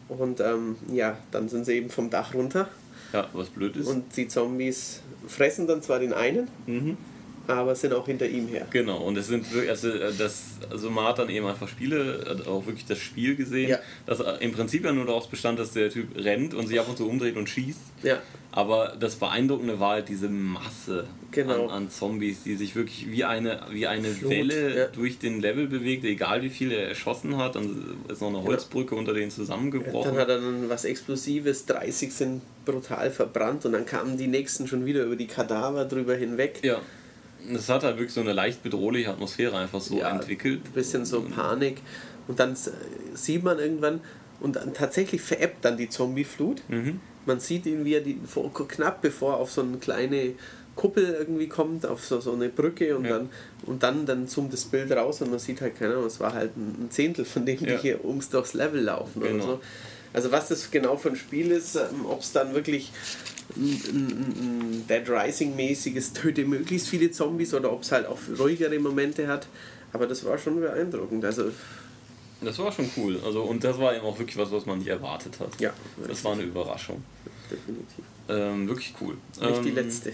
und 0.09 0.39
ähm, 0.41 0.75
ja, 0.91 1.17
dann 1.31 1.47
sind 1.49 1.65
sie 1.65 1.73
eben 1.73 1.89
vom 1.89 2.09
Dach 2.09 2.33
runter 2.33 2.67
ja, 3.13 3.27
was 3.33 3.49
blöd 3.49 3.75
ist. 3.77 3.87
und 3.87 4.15
die 4.17 4.27
Zombies 4.27 5.01
fressen 5.27 5.67
dann 5.67 5.81
zwar 5.81 5.99
den 5.99 6.13
einen, 6.13 6.47
mhm. 6.65 6.97
Aber 7.55 7.75
sind 7.75 7.93
auch 7.93 8.05
hinter 8.05 8.27
ihm 8.27 8.47
her. 8.47 8.67
Genau, 8.71 8.97
und 8.99 9.17
es 9.17 9.27
sind 9.27 9.51
wirklich, 9.51 9.69
also, 9.69 9.89
äh, 9.89 10.11
das, 10.17 10.43
also 10.69 10.89
man 10.89 11.05
hat 11.05 11.19
dann 11.19 11.29
eben 11.29 11.45
einfach 11.45 11.67
Spiele, 11.67 12.41
äh, 12.45 12.47
auch 12.49 12.65
wirklich 12.65 12.85
das 12.85 12.97
Spiel 12.99 13.35
gesehen, 13.35 13.69
Ja. 13.69 13.79
das 14.05 14.21
im 14.39 14.51
Prinzip 14.51 14.83
ja 14.85 14.91
nur 14.91 15.05
daraus 15.05 15.27
bestand, 15.27 15.59
dass 15.59 15.71
der 15.71 15.89
Typ 15.89 16.07
rennt 16.17 16.53
und 16.53 16.67
sich 16.67 16.79
ab 16.79 16.87
und 16.89 16.97
zu 16.97 17.07
umdreht 17.07 17.35
und 17.37 17.47
schießt. 17.49 17.79
Ja, 18.03 18.19
Aber 18.51 18.95
das 18.99 19.15
Beeindruckende 19.15 19.79
war 19.79 19.91
halt 19.91 20.09
diese 20.09 20.27
Masse 20.27 21.05
Genau. 21.31 21.65
an, 21.67 21.69
an 21.83 21.89
Zombies, 21.89 22.43
die 22.43 22.55
sich 22.55 22.75
wirklich 22.75 23.09
wie 23.09 23.23
eine, 23.23 23.61
wie 23.69 23.87
eine 23.87 24.09
Flut, 24.09 24.31
Welle 24.31 24.77
ja. 24.77 24.85
durch 24.87 25.19
den 25.19 25.39
Level 25.39 25.67
bewegt, 25.67 26.03
egal 26.03 26.41
wie 26.41 26.49
viel 26.49 26.71
er 26.73 26.89
erschossen 26.89 27.37
hat. 27.37 27.55
Dann 27.55 27.95
ist 28.09 28.19
noch 28.21 28.27
eine 28.29 28.43
Holzbrücke 28.43 28.95
unter 28.95 29.13
denen 29.13 29.31
zusammengebrochen. 29.31 30.11
Dann 30.11 30.19
hat 30.21 30.27
er 30.29 30.41
dann 30.41 30.67
was 30.67 30.83
Explosives, 30.83 31.65
30 31.67 32.11
sind 32.13 32.41
brutal 32.65 33.11
verbrannt 33.11 33.65
und 33.65 33.71
dann 33.71 33.85
kamen 33.85 34.17
die 34.17 34.27
nächsten 34.27 34.67
schon 34.67 34.85
wieder 34.85 35.03
über 35.05 35.15
die 35.15 35.27
Kadaver 35.27 35.85
drüber 35.85 36.15
hinweg. 36.15 36.59
ja. 36.63 36.79
Das 37.51 37.69
hat 37.69 37.83
halt 37.83 37.97
wirklich 37.97 38.13
so 38.13 38.21
eine 38.21 38.33
leicht 38.33 38.63
bedrohliche 38.63 39.09
Atmosphäre 39.09 39.57
einfach 39.57 39.81
so 39.81 39.97
Ja, 39.97 40.09
entwickelt. 40.09 40.61
Ein 40.65 40.71
bisschen 40.73 41.05
so 41.05 41.21
Panik. 41.21 41.77
Und 42.27 42.39
dann 42.39 42.55
sieht 43.13 43.43
man 43.43 43.59
irgendwann, 43.59 44.01
und 44.39 44.55
dann 44.55 44.73
tatsächlich 44.73 45.21
verebbt 45.21 45.63
dann 45.63 45.77
die 45.77 45.89
Zombieflut. 45.89 46.63
Mhm. 46.67 46.99
Man 47.25 47.39
sieht 47.39 47.65
ihn, 47.67 47.85
wie 47.85 47.93
er 47.93 48.01
die, 48.01 48.19
vor, 48.25 48.51
knapp 48.67 49.01
bevor 49.01 49.37
auf 49.37 49.51
so 49.51 49.61
eine 49.61 49.77
kleine 49.77 50.33
Kuppel 50.75 51.15
irgendwie 51.19 51.47
kommt, 51.47 51.85
auf 51.85 52.03
so, 52.03 52.19
so 52.21 52.33
eine 52.33 52.49
Brücke 52.49 52.97
und 52.97 53.05
Ja. 53.05 53.17
dann 53.19 53.29
und 53.67 53.83
dann, 53.83 54.05
dann 54.07 54.27
zoomt 54.27 54.51
das 54.53 54.65
Bild 54.65 54.91
raus 54.91 55.21
und 55.21 55.29
man 55.29 55.37
sieht 55.37 55.61
halt, 55.61 55.77
keine 55.77 55.93
Ahnung, 55.93 56.05
es 56.07 56.19
war 56.19 56.33
halt 56.33 56.55
ein 56.57 56.87
Zehntel 56.89 57.25
von 57.25 57.45
denen, 57.45 57.59
die 57.59 57.71
Ja. 57.73 57.77
hier 57.79 58.05
ums 58.05 58.29
durchs 58.29 58.53
Level 58.55 58.81
laufen 58.81 59.21
oder 59.21 59.31
Genau. 59.31 59.45
so. 59.45 59.61
Also 60.13 60.31
was 60.31 60.47
das 60.47 60.71
genau 60.71 60.97
für 60.97 61.09
ein 61.09 61.15
Spiel 61.15 61.51
ist, 61.51 61.77
ob 62.09 62.21
es 62.21 62.31
dann 62.31 62.53
wirklich 62.55 62.91
ein, 63.55 63.81
ein, 63.95 64.35
ein 64.81 64.87
Dead 64.87 65.09
Rising 65.09 65.55
mäßiges 65.55 66.13
töte 66.13 66.45
möglichst 66.45 66.87
viele 66.89 67.11
Zombies 67.11 67.53
oder 67.53 67.71
ob 67.71 67.81
es 67.83 67.91
halt 67.91 68.05
auch 68.07 68.17
ruhigere 68.39 68.77
Momente 68.79 69.27
hat. 69.27 69.47
Aber 69.93 70.07
das 70.07 70.23
war 70.25 70.37
schon 70.37 70.59
beeindruckend. 70.61 71.25
Also 71.25 71.51
Das 72.41 72.57
war 72.59 72.71
schon 72.71 72.89
cool. 72.97 73.19
Also, 73.25 73.43
und 73.43 73.63
das 73.63 73.77
war 73.79 73.95
eben 73.95 74.05
auch 74.05 74.17
wirklich 74.17 74.37
was, 74.37 74.51
was 74.51 74.65
man 74.65 74.79
nicht 74.79 74.87
erwartet 74.87 75.39
hat. 75.39 75.49
ja, 75.59 75.71
Das 76.07 76.23
war 76.23 76.33
eine 76.33 76.43
Überraschung. 76.43 77.03
definitiv. 77.51 78.05
Ähm, 78.29 78.67
wirklich 78.67 78.93
cool. 79.01 79.17
Nicht 79.41 79.63
die 79.65 79.69
Ähm, 79.69 79.75
letzte. 79.75 80.13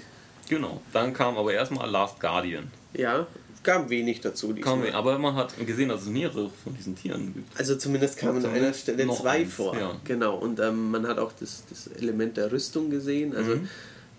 Genau. 0.49 0.81
Dann 0.93 1.13
kam 1.13 1.37
aber 1.37 1.53
erstmal 1.53 1.89
Last 1.89 2.19
Guardian. 2.19 2.71
Ja, 2.93 3.27
es 3.67 3.73
gab 3.75 3.89
wenig 3.89 4.21
dazu. 4.21 4.47
Kam, 4.61 4.81
diesmal. 4.81 4.91
aber 4.99 5.19
man 5.19 5.35
hat 5.35 5.53
gesehen, 5.65 5.89
dass 5.89 6.03
es 6.03 6.07
mehrere 6.09 6.49
von 6.63 6.75
diesen 6.75 6.95
Tieren 6.95 7.33
gibt. 7.33 7.59
Also 7.59 7.75
zumindest 7.75 8.17
kamen 8.17 8.43
an 8.45 8.51
einer 8.51 8.73
Stelle 8.73 9.07
zwei 9.09 9.29
eins, 9.41 9.53
vor. 9.53 9.77
ja. 9.77 9.95
Genau. 10.03 10.37
Und 10.37 10.59
ähm, 10.59 10.91
man 10.91 11.07
hat 11.07 11.17
auch 11.19 11.31
das, 11.39 11.63
das 11.69 11.87
Element 11.87 12.37
der 12.37 12.51
Rüstung 12.51 12.89
gesehen. 12.89 13.35
Also 13.35 13.51
Mhm. 13.55 13.67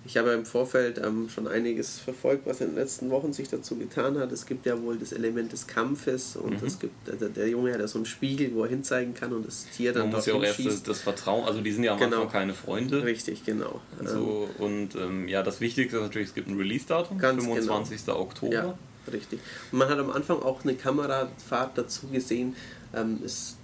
ich 0.04 0.16
habe 0.16 0.30
im 0.30 0.46
Vorfeld 0.46 0.98
ähm, 1.04 1.28
schon 1.28 1.46
einiges 1.48 1.98
verfolgt, 1.98 2.46
was 2.46 2.60
in 2.60 2.68
den 2.68 2.76
letzten 2.76 3.10
Wochen 3.10 3.32
sich 3.32 3.48
dazu 3.48 3.76
getan 3.76 4.16
hat. 4.18 4.32
Es 4.32 4.46
gibt 4.46 4.64
ja 4.64 4.80
wohl 4.80 4.96
das 4.96 5.12
Element 5.12 5.52
des 5.52 5.66
Kampfes 5.66 6.36
und 6.36 6.60
Mhm. 6.62 6.66
es 6.66 6.78
gibt 6.78 6.94
der, 7.20 7.28
der 7.28 7.48
Junge 7.48 7.72
hat 7.72 7.80
ja 7.80 7.88
so 7.88 7.98
einen 7.98 8.06
Spiegel, 8.06 8.54
wo 8.54 8.62
er 8.64 8.70
hinzeigen 8.70 9.12
kann 9.14 9.32
und 9.32 9.46
das 9.46 9.66
Tier 9.76 9.92
dann 9.92 10.04
Man 10.04 10.12
muss 10.16 10.26
ja 10.26 10.34
auch 10.34 10.42
erst 10.42 10.64
das, 10.64 10.82
das 10.82 11.00
Vertrauen, 11.00 11.44
also 11.44 11.60
die 11.60 11.72
sind 11.72 11.84
ja 11.84 11.92
am 11.92 11.98
Genau. 11.98 12.16
Anfang 12.22 12.30
keine 12.32 12.54
Freunde. 12.54 13.02
Richtig, 13.04 13.44
genau. 13.44 13.80
Ähm, 14.00 14.06
So, 14.06 14.48
und 14.58 14.94
ähm, 14.94 15.26
ja, 15.28 15.42
das 15.42 15.60
Wichtigste 15.60 15.96
ist 15.96 16.02
natürlich, 16.02 16.28
es 16.28 16.34
gibt 16.34 16.48
ein 16.48 16.56
Release-Datum, 16.56 17.18
Ganz 17.18 17.42
genau. 17.42 17.54
25. 17.56 18.08
Oktober. 18.14 18.52
Ja, 18.54 18.78
richtig. 19.12 19.40
Und 19.72 19.78
man 19.78 19.88
hat 19.88 19.98
am 19.98 20.10
Anfang 20.10 20.40
auch 20.42 20.62
eine 20.64 20.74
Kamerafahrt 20.74 21.76
dazu 21.78 22.06
gesehen, 22.08 22.54
ähm, 22.94 23.18
es, 23.24 23.56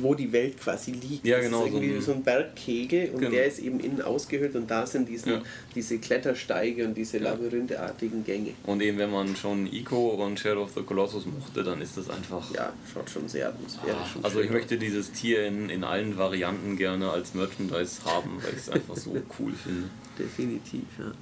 wo 0.00 0.14
die 0.14 0.32
Welt 0.32 0.58
quasi 0.60 0.92
liegt. 0.92 1.26
Ja, 1.26 1.36
Das 1.36 1.46
genau, 1.46 1.64
Ist 1.64 1.74
irgendwie 1.74 1.94
so 1.96 2.00
so 2.00 2.12
ein- 2.12 2.18
ein, 2.18 2.22
Bergkegel 2.24 3.10
und 3.10 3.18
Genau. 3.20 3.30
der 3.32 3.46
ist 3.46 3.58
eben 3.58 3.80
innen 3.80 4.00
ausgehöhlt 4.00 4.54
und 4.56 4.70
da 4.70 4.86
sind 4.86 5.08
diesen, 5.08 5.32
Ja. 5.32 5.42
diese 5.74 5.98
Klettersteige 5.98 6.84
und 6.86 6.94
diese 6.94 7.18
Ja. 7.18 7.24
labyrinthartigen 7.24 8.24
Gänge. 8.24 8.52
Und 8.64 8.80
eben, 8.82 8.98
wenn 8.98 9.10
man 9.10 9.36
schon 9.36 9.66
Ico 9.70 10.10
und 10.24 10.38
Shadow 10.40 10.62
of 10.62 10.72
the 10.74 10.82
Colossus 10.82 11.26
mochte, 11.26 11.62
dann 11.64 11.80
ist 11.82 11.96
das 11.96 12.08
einfach. 12.08 12.50
Ja, 12.54 12.72
schaut 12.92 13.10
schon 13.10 13.28
sehr 13.28 13.48
atmosphärisch 13.48 14.16
und 14.16 14.24
Also 14.24 14.40
ich 14.40 14.50
möchte 14.50 14.78
dieses 14.78 15.12
Tier 15.12 15.46
in, 15.46 15.68
in 15.68 15.84
allen 15.84 16.16
Varianten 16.16 16.76
gerne 16.76 17.10
als 17.10 17.34
Merchandise 17.34 18.04
haben, 18.04 18.38
weil 18.42 18.52
ich 18.52 18.58
es 18.60 18.70
einfach 18.70 18.96
so 18.96 19.10
cool 19.38 19.52
finde. 19.52 19.88
Definitiv, 20.18 20.84
ja. 20.98 21.12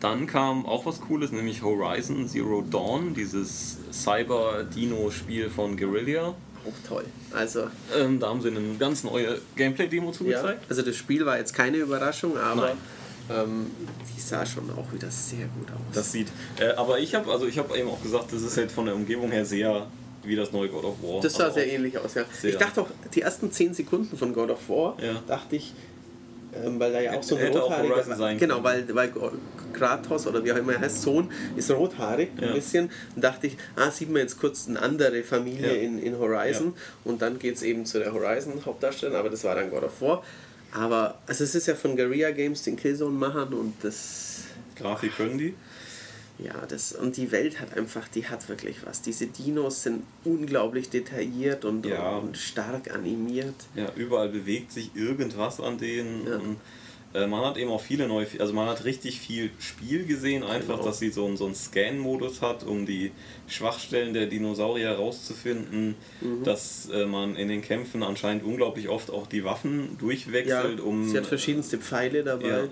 Dann 0.00 0.26
kam 0.26 0.64
auch 0.64 0.86
was 0.86 1.00
Cooles, 1.00 1.32
nämlich 1.32 1.62
Horizon 1.62 2.28
Zero 2.28 2.62
Dawn, 2.62 3.14
dieses 3.14 3.78
Cyber-Dino-Spiel 3.92 5.50
von 5.50 5.76
Guerrilla. 5.76 6.28
Auch 6.28 6.88
toll. 6.88 7.04
Also, 7.32 7.64
Ähm, 7.98 8.20
da 8.20 8.28
haben 8.28 8.40
sie 8.40 8.48
eine 8.48 8.60
ganz 8.78 9.04
neue 9.04 9.40
Gameplay-Demo 9.56 10.08
ja, 10.08 10.12
zugezeigt. 10.12 10.64
also 10.68 10.82
das 10.82 10.96
Spiel 10.96 11.24
war 11.26 11.38
jetzt 11.38 11.54
keine 11.54 11.78
Überraschung, 11.78 12.36
aber 12.36 12.72
ähm, 13.30 13.66
die 14.16 14.20
sah 14.20 14.44
schon 14.44 14.70
auch 14.70 14.92
wieder 14.92 15.10
sehr 15.10 15.46
gut 15.46 15.68
aus. 15.70 15.94
Das 15.94 16.12
sieht. 16.12 16.28
Äh, 16.60 16.70
aber 16.74 16.98
ich 16.98 17.14
habe 17.14 17.30
also 17.30 17.46
ich 17.46 17.58
habe 17.58 17.76
eben 17.78 17.88
auch 17.88 18.02
gesagt, 18.02 18.32
das 18.32 18.42
ist 18.42 18.56
halt 18.56 18.70
von 18.70 18.86
der 18.86 18.94
Umgebung 18.94 19.30
her 19.30 19.44
sehr 19.44 19.86
wie 20.24 20.36
das 20.36 20.52
neue 20.52 20.68
God 20.68 20.84
of 20.84 21.02
War. 21.02 21.20
Das 21.22 21.34
sah 21.34 21.44
Also 21.44 21.54
sehr 21.54 21.72
ähnlich 21.72 21.96
aus, 21.96 22.14
ja. 22.14 22.24
Ich 22.42 22.56
dachte 22.56 22.82
auch, 22.82 22.88
die 23.14 23.22
ersten 23.22 23.50
10 23.50 23.72
Sekunden 23.74 24.16
von 24.16 24.32
God 24.34 24.50
of 24.50 24.68
War, 24.68 24.96
Ja. 25.02 25.22
dachte 25.26 25.56
ich, 25.56 25.72
ähm, 26.54 26.80
weil 26.80 26.92
da 26.92 27.00
ja 27.00 27.12
auch 27.12 27.22
so 27.22 27.36
ein 27.36 27.42
Hätte 27.42 27.58
rothaariger 27.60 28.02
sein 28.16 28.38
genau, 28.38 28.62
weil, 28.64 28.84
weil 28.94 29.12
Kratos 29.72 30.26
oder 30.26 30.42
wie 30.44 30.52
auch 30.52 30.56
immer 30.56 30.72
er 30.74 30.80
heißt, 30.80 31.02
Sohn 31.02 31.30
ist 31.56 31.70
rothaarig 31.70 32.30
ein 32.38 32.44
Ja. 32.48 32.52
bisschen 32.54 32.90
und 33.14 33.22
dachte 33.22 33.48
ich, 33.48 33.56
ah, 33.76 33.90
sieht 33.90 34.10
man 34.10 34.22
jetzt 34.22 34.38
kurz 34.40 34.66
eine 34.66 34.80
andere 34.80 35.22
Familie 35.22 35.74
Ja. 35.76 35.82
in, 35.82 35.98
in 35.98 36.18
Horizon 36.18 36.74
und 37.04 37.20
dann 37.22 37.38
geht 37.38 37.56
es 37.56 37.62
eben 37.62 37.84
zu 37.86 37.98
der 37.98 38.12
Horizon 38.12 38.64
Hauptdarstellerin, 38.64 39.18
aber 39.20 39.30
das 39.30 39.44
war 39.44 39.54
dann 39.54 39.70
God 39.70 39.84
of 39.84 40.00
War. 40.00 40.22
Aber 40.72 41.18
also 41.26 41.44
es 41.44 41.54
ist 41.54 41.66
ja 41.66 41.74
von 41.74 41.96
Guerilla 41.96 42.30
Games, 42.30 42.62
den 42.62 42.76
Killzone 42.76 43.16
machen 43.16 43.54
und 43.54 43.74
das 43.82 44.44
Grafik 44.76 45.16
können 45.16 45.38
die. 45.38 45.54
Ja, 46.38 46.54
das 46.68 46.92
und 46.92 47.16
die 47.16 47.32
Welt 47.32 47.60
hat 47.60 47.76
einfach, 47.76 48.06
die 48.08 48.26
hat 48.26 48.48
wirklich 48.48 48.76
was. 48.86 49.02
Diese 49.02 49.26
Dinos 49.26 49.82
sind 49.82 50.02
unglaublich 50.24 50.88
detailliert 50.88 51.64
und, 51.64 51.84
Ja. 51.86 52.18
und 52.18 52.36
stark 52.36 52.94
animiert. 52.94 53.54
Ja, 53.74 53.90
überall 53.96 54.28
bewegt 54.28 54.70
sich 54.72 54.90
irgendwas 54.94 55.60
an 55.60 55.78
denen. 55.78 56.26
Ja. 56.26 56.36
Und, 56.36 56.56
äh, 57.14 57.26
man 57.26 57.44
hat 57.44 57.56
eben 57.56 57.70
auch 57.70 57.80
viele 57.80 58.06
neue, 58.06 58.26
also 58.38 58.52
man 58.52 58.68
hat 58.68 58.84
richtig 58.84 59.18
viel 59.18 59.50
Spiel 59.58 60.04
gesehen, 60.04 60.42
einfach, 60.44 60.74
Genau. 60.76 60.84
dass 60.86 60.98
sie 61.00 61.10
so, 61.10 61.24
einen- 61.26 61.36
so 61.38 61.46
einen 61.46 61.54
Scan-Modus 61.54 62.40
hat, 62.42 62.62
um 62.64 62.84
die 62.86 63.10
Schwachstellen 63.48 64.12
der 64.14 64.26
Dinosaurier 64.26 64.88
herauszufinden, 64.90 65.96
Mhm. 66.20 66.44
dass 66.44 66.88
äh, 66.90 67.06
man 67.06 67.34
in 67.34 67.48
den 67.48 67.62
Kämpfen 67.62 68.02
anscheinend 68.02 68.44
unglaublich 68.44 68.88
oft 68.88 69.10
auch 69.10 69.26
die 69.26 69.42
Waffen 69.42 69.80
Ja, 69.92 69.98
durchwechselt, 69.98 70.80
um 70.80 71.08
sie 71.08 71.16
hat 71.16 71.26
verschiedenste 71.26 71.78
Pfeile 71.78 72.22
dabei. 72.22 72.48
ja, 72.48 72.64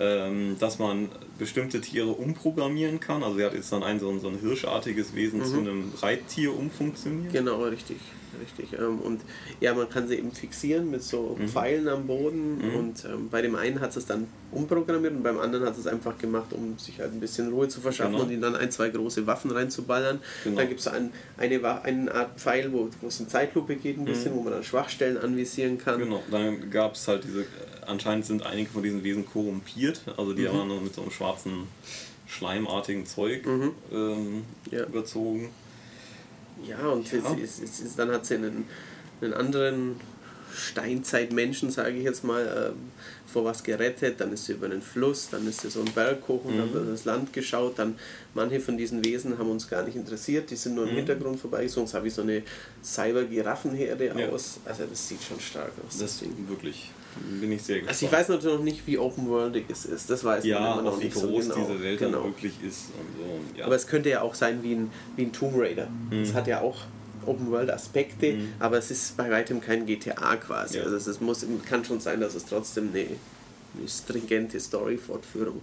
ähm, 0.00 0.56
dass 0.58 0.78
man 0.78 1.08
bestimmte 1.42 1.80
Tiere 1.80 2.12
umprogrammieren 2.12 3.00
kann. 3.00 3.24
Also 3.24 3.38
sie 3.38 3.44
hat 3.44 3.52
jetzt 3.52 3.72
dann 3.72 3.82
ein 3.82 3.98
so 3.98 4.08
ein, 4.08 4.20
so 4.20 4.28
ein 4.28 4.38
hirschartiges 4.38 5.14
Wesen 5.16 5.44
zu 5.44 5.58
einem 5.58 5.92
Reittier 6.00 6.56
umfunktioniert. 6.56 7.32
Genau, 7.32 7.64
richtig. 7.64 7.96
Richtig. 8.42 8.78
Ähm, 8.78 8.98
Und 9.00 9.20
ja, 9.60 9.72
man 9.74 9.88
kann 9.88 10.06
sie 10.08 10.16
eben 10.16 10.32
fixieren 10.32 10.90
mit 10.90 11.02
so 11.02 11.36
Mhm. 11.38 11.48
Pfeilen 11.48 11.88
am 11.88 12.06
Boden. 12.06 12.60
Und 12.76 13.04
ähm, 13.04 13.28
bei 13.30 13.40
dem 13.40 13.54
einen 13.54 13.80
hat 13.80 13.96
es 13.96 14.04
dann 14.06 14.26
umprogrammiert 14.50 15.14
und 15.14 15.22
beim 15.22 15.38
anderen 15.38 15.64
hat 15.64 15.78
es 15.78 15.86
einfach 15.86 16.18
gemacht, 16.18 16.52
um 16.52 16.76
sich 16.78 16.98
halt 17.00 17.12
ein 17.12 17.20
bisschen 17.20 17.50
Ruhe 17.50 17.68
zu 17.68 17.80
verschaffen 17.80 18.12
Genau. 18.12 18.24
und 18.24 18.30
ihn 18.32 18.40
dann 18.42 18.54
ein, 18.56 18.70
zwei 18.70 18.90
große 18.90 19.26
Waffen 19.26 19.50
reinzuballern. 19.50 20.20
Genau. 20.44 20.56
Dann 20.58 20.68
gibt 20.68 20.80
es 20.80 20.88
ein, 20.88 21.10
eine, 21.38 21.82
eine 21.84 22.14
Art 22.14 22.38
Pfeil, 22.38 22.72
wo, 22.72 22.88
wo 23.00 23.06
es 23.06 23.18
in 23.20 23.28
Zeitlupe 23.28 23.76
geht 23.76 23.96
ein 23.98 24.04
bisschen, 24.04 24.34
wo 24.34 24.42
man 24.42 24.52
dann 24.52 24.64
Schwachstellen 24.64 25.16
anvisieren 25.16 25.78
kann. 25.78 25.98
Mhm. 26.00 26.04
Genau, 26.04 26.22
dann 26.30 26.70
gab 26.70 26.94
es 26.96 27.08
halt 27.08 27.24
diese, 27.24 27.46
anscheinend 27.86 28.26
sind 28.26 28.44
einige 28.44 28.68
von 28.70 28.82
diesen 28.82 29.02
Wesen 29.04 29.24
korrumpiert, 29.24 30.02
also 30.18 30.32
Mhm. 30.32 30.36
die 30.36 30.48
haben 30.48 30.68
dann 30.68 30.82
mit 30.84 30.94
so 30.94 31.00
einem 31.02 31.10
schwarzen, 31.10 31.66
schleimartigen 32.26 33.06
Zeug 33.06 33.46
ähm, 33.46 33.72
Mhm. 33.90 34.42
Ja. 34.70 34.84
überzogen. 34.86 35.50
Ja, 36.66 36.88
und 36.88 37.10
Ja. 37.12 37.18
Es, 37.42 37.58
es, 37.60 37.80
es, 37.80 37.96
dann 37.96 38.10
hat 38.10 38.24
sie 38.26 38.34
einen, 38.36 38.64
einen 39.20 39.34
anderen 39.34 39.96
Steinzeitmenschen, 40.54 41.70
sage 41.70 41.96
ich 41.96 42.04
jetzt 42.04 42.24
mal, 42.24 42.72
ähm, 42.74 42.90
vor 43.26 43.44
was 43.46 43.62
gerettet. 43.62 44.20
Dann 44.20 44.32
ist 44.32 44.44
sie 44.44 44.52
über 44.52 44.66
einen 44.66 44.82
Fluss, 44.82 45.28
dann 45.30 45.48
ist 45.48 45.62
sie 45.62 45.70
so 45.70 45.80
einen 45.80 45.92
Berg 45.92 46.28
hoch 46.28 46.44
und 46.44 46.56
Mhm. 46.56 46.60
hat 46.60 46.70
über 46.70 46.80
das 46.90 47.04
Land 47.06 47.32
geschaut. 47.32 47.78
Dann 47.78 47.94
manche 48.34 48.60
von 48.60 48.76
diesen 48.76 49.02
Wesen 49.04 49.38
haben 49.38 49.50
uns 49.50 49.68
gar 49.68 49.82
nicht 49.82 49.96
interessiert, 49.96 50.50
die 50.50 50.56
sind 50.56 50.74
nur 50.74 50.84
im 50.84 50.92
Mhm. 50.92 50.96
Hintergrund 50.96 51.40
vorbeigezogen. 51.40 51.84
Es 51.86 51.92
sah 51.92 52.04
wie 52.04 52.10
so 52.10 52.22
eine 52.22 52.42
Cyber-Giraffenherde 52.84 54.06
Ja. 54.16 54.28
aus. 54.28 54.58
Also 54.64 54.84
das 54.84 55.08
sieht 55.08 55.22
schon 55.22 55.40
stark 55.40 55.72
aus. 55.86 55.98
Das 55.98 56.22
wirklich, 56.48 56.90
bin 57.40 57.52
ich 57.52 57.62
sehr 57.62 57.76
gespannt. 57.76 57.90
also 57.90 58.06
ich 58.06 58.12
weiß 58.12 58.28
natürlich 58.28 58.56
noch 58.56 58.64
nicht, 58.64 58.86
wie 58.86 58.98
open-worldig 58.98 59.64
es 59.68 59.84
ist. 59.84 60.10
Das 60.10 60.24
weiß 60.24 60.44
ja, 60.44 60.60
man 60.60 60.72
immer 60.72 60.90
noch 60.90 61.00
wie 61.00 61.04
nicht 61.04 61.16
so 61.16 61.28
groß 61.28 61.48
genau. 61.48 61.54
diese 61.56 61.82
Welt 61.82 61.98
genau. 61.98 62.18
dann 62.18 62.24
wirklich 62.28 62.54
ist 62.66 62.90
und 62.98 63.06
so. 63.16 63.58
Ja. 63.58 63.66
Aber 63.66 63.76
es 63.76 63.86
könnte 63.86 64.10
ja 64.10 64.22
auch 64.22 64.34
sein 64.34 64.62
wie 64.62 64.74
ein, 64.74 64.90
wie 65.16 65.22
ein 65.22 65.32
Tomb 65.32 65.54
Raider. 65.56 65.88
Mhm. 66.10 66.22
Es 66.22 66.34
hat 66.34 66.46
ja 66.46 66.60
auch 66.60 66.78
Open-World-Aspekte, 67.26 68.36
aber 68.58 68.78
es 68.78 68.90
ist 68.90 69.16
bei 69.16 69.30
weitem 69.30 69.60
kein 69.60 69.86
GTA 69.86 70.36
quasi. 70.36 70.78
Ja. 70.78 70.84
Also 70.84 71.10
es 71.10 71.20
muss, 71.20 71.46
kann 71.68 71.84
schon 71.84 72.00
sein, 72.00 72.20
dass 72.20 72.34
es 72.34 72.44
trotzdem 72.46 72.90
eine, 72.92 73.06
eine 73.78 73.88
stringente 73.88 74.58
Story-Fortführung 74.58 75.60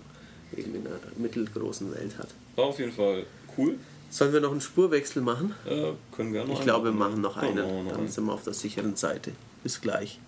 eben 0.55 0.75
in 0.75 0.87
einer 0.87 0.99
mittelgroßen 1.17 1.93
Welt 1.93 2.17
hat. 2.17 2.29
War 2.55 2.65
auf 2.65 2.79
jeden 2.79 2.91
Fall 2.91 3.25
cool. 3.57 3.75
Sollen 4.09 4.33
wir 4.33 4.39
noch 4.39 4.51
einen 4.51 4.61
Spurwechsel 4.61 5.21
machen? 5.21 5.53
Äh, 5.67 5.91
können 6.15 6.33
wir 6.33 6.43
noch 6.43 6.53
Ich 6.53 6.61
glaube, 6.61 6.85
wir 6.85 6.91
machen 6.91 7.21
noch 7.21 7.35
Ja, 7.35 7.43
einen. 7.43 7.89
Dann 7.89 8.07
sind 8.07 8.25
wir 8.25 8.33
auf 8.33 8.43
der 8.43 8.53
sicheren 8.53 8.95
Seite. 8.95 9.33
Bis 9.61 9.81
gleich. 9.81 10.19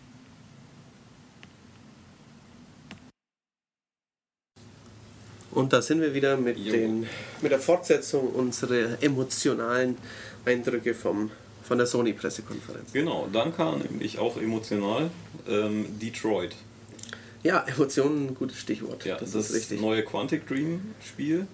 Und 5.51 5.73
da 5.73 5.81
sind 5.81 6.01
wir 6.01 6.13
wieder 6.13 6.37
mit, 6.37 6.57
den, 6.57 7.07
mit 7.41 7.51
der 7.51 7.59
Fortsetzung 7.59 8.29
unserer 8.29 9.01
emotionalen 9.01 9.97
Eindrücke 10.45 10.93
vom, 10.93 11.31
von 11.63 11.77
der 11.77 11.87
Sony-Pressekonferenz. 11.87 12.93
Genau, 12.93 13.27
dann 13.31 13.55
kam 13.55 13.79
nämlich 13.79 14.17
auch 14.17 14.37
emotional 14.37 15.09
ähm, 15.47 15.85
Detroit. 15.99 16.55
Ja, 17.43 17.65
Emotionen, 17.67 18.27
ein 18.27 18.35
gutes 18.35 18.59
Stichwort. 18.59 19.03
Ja, 19.03 19.17
das, 19.17 19.31
das, 19.31 19.49
ist 19.49 19.55
richtig. 19.55 19.81
neue 19.81 20.03
Quantic 20.03 20.47
Dream 20.47 20.93
Spiel. 21.03 21.47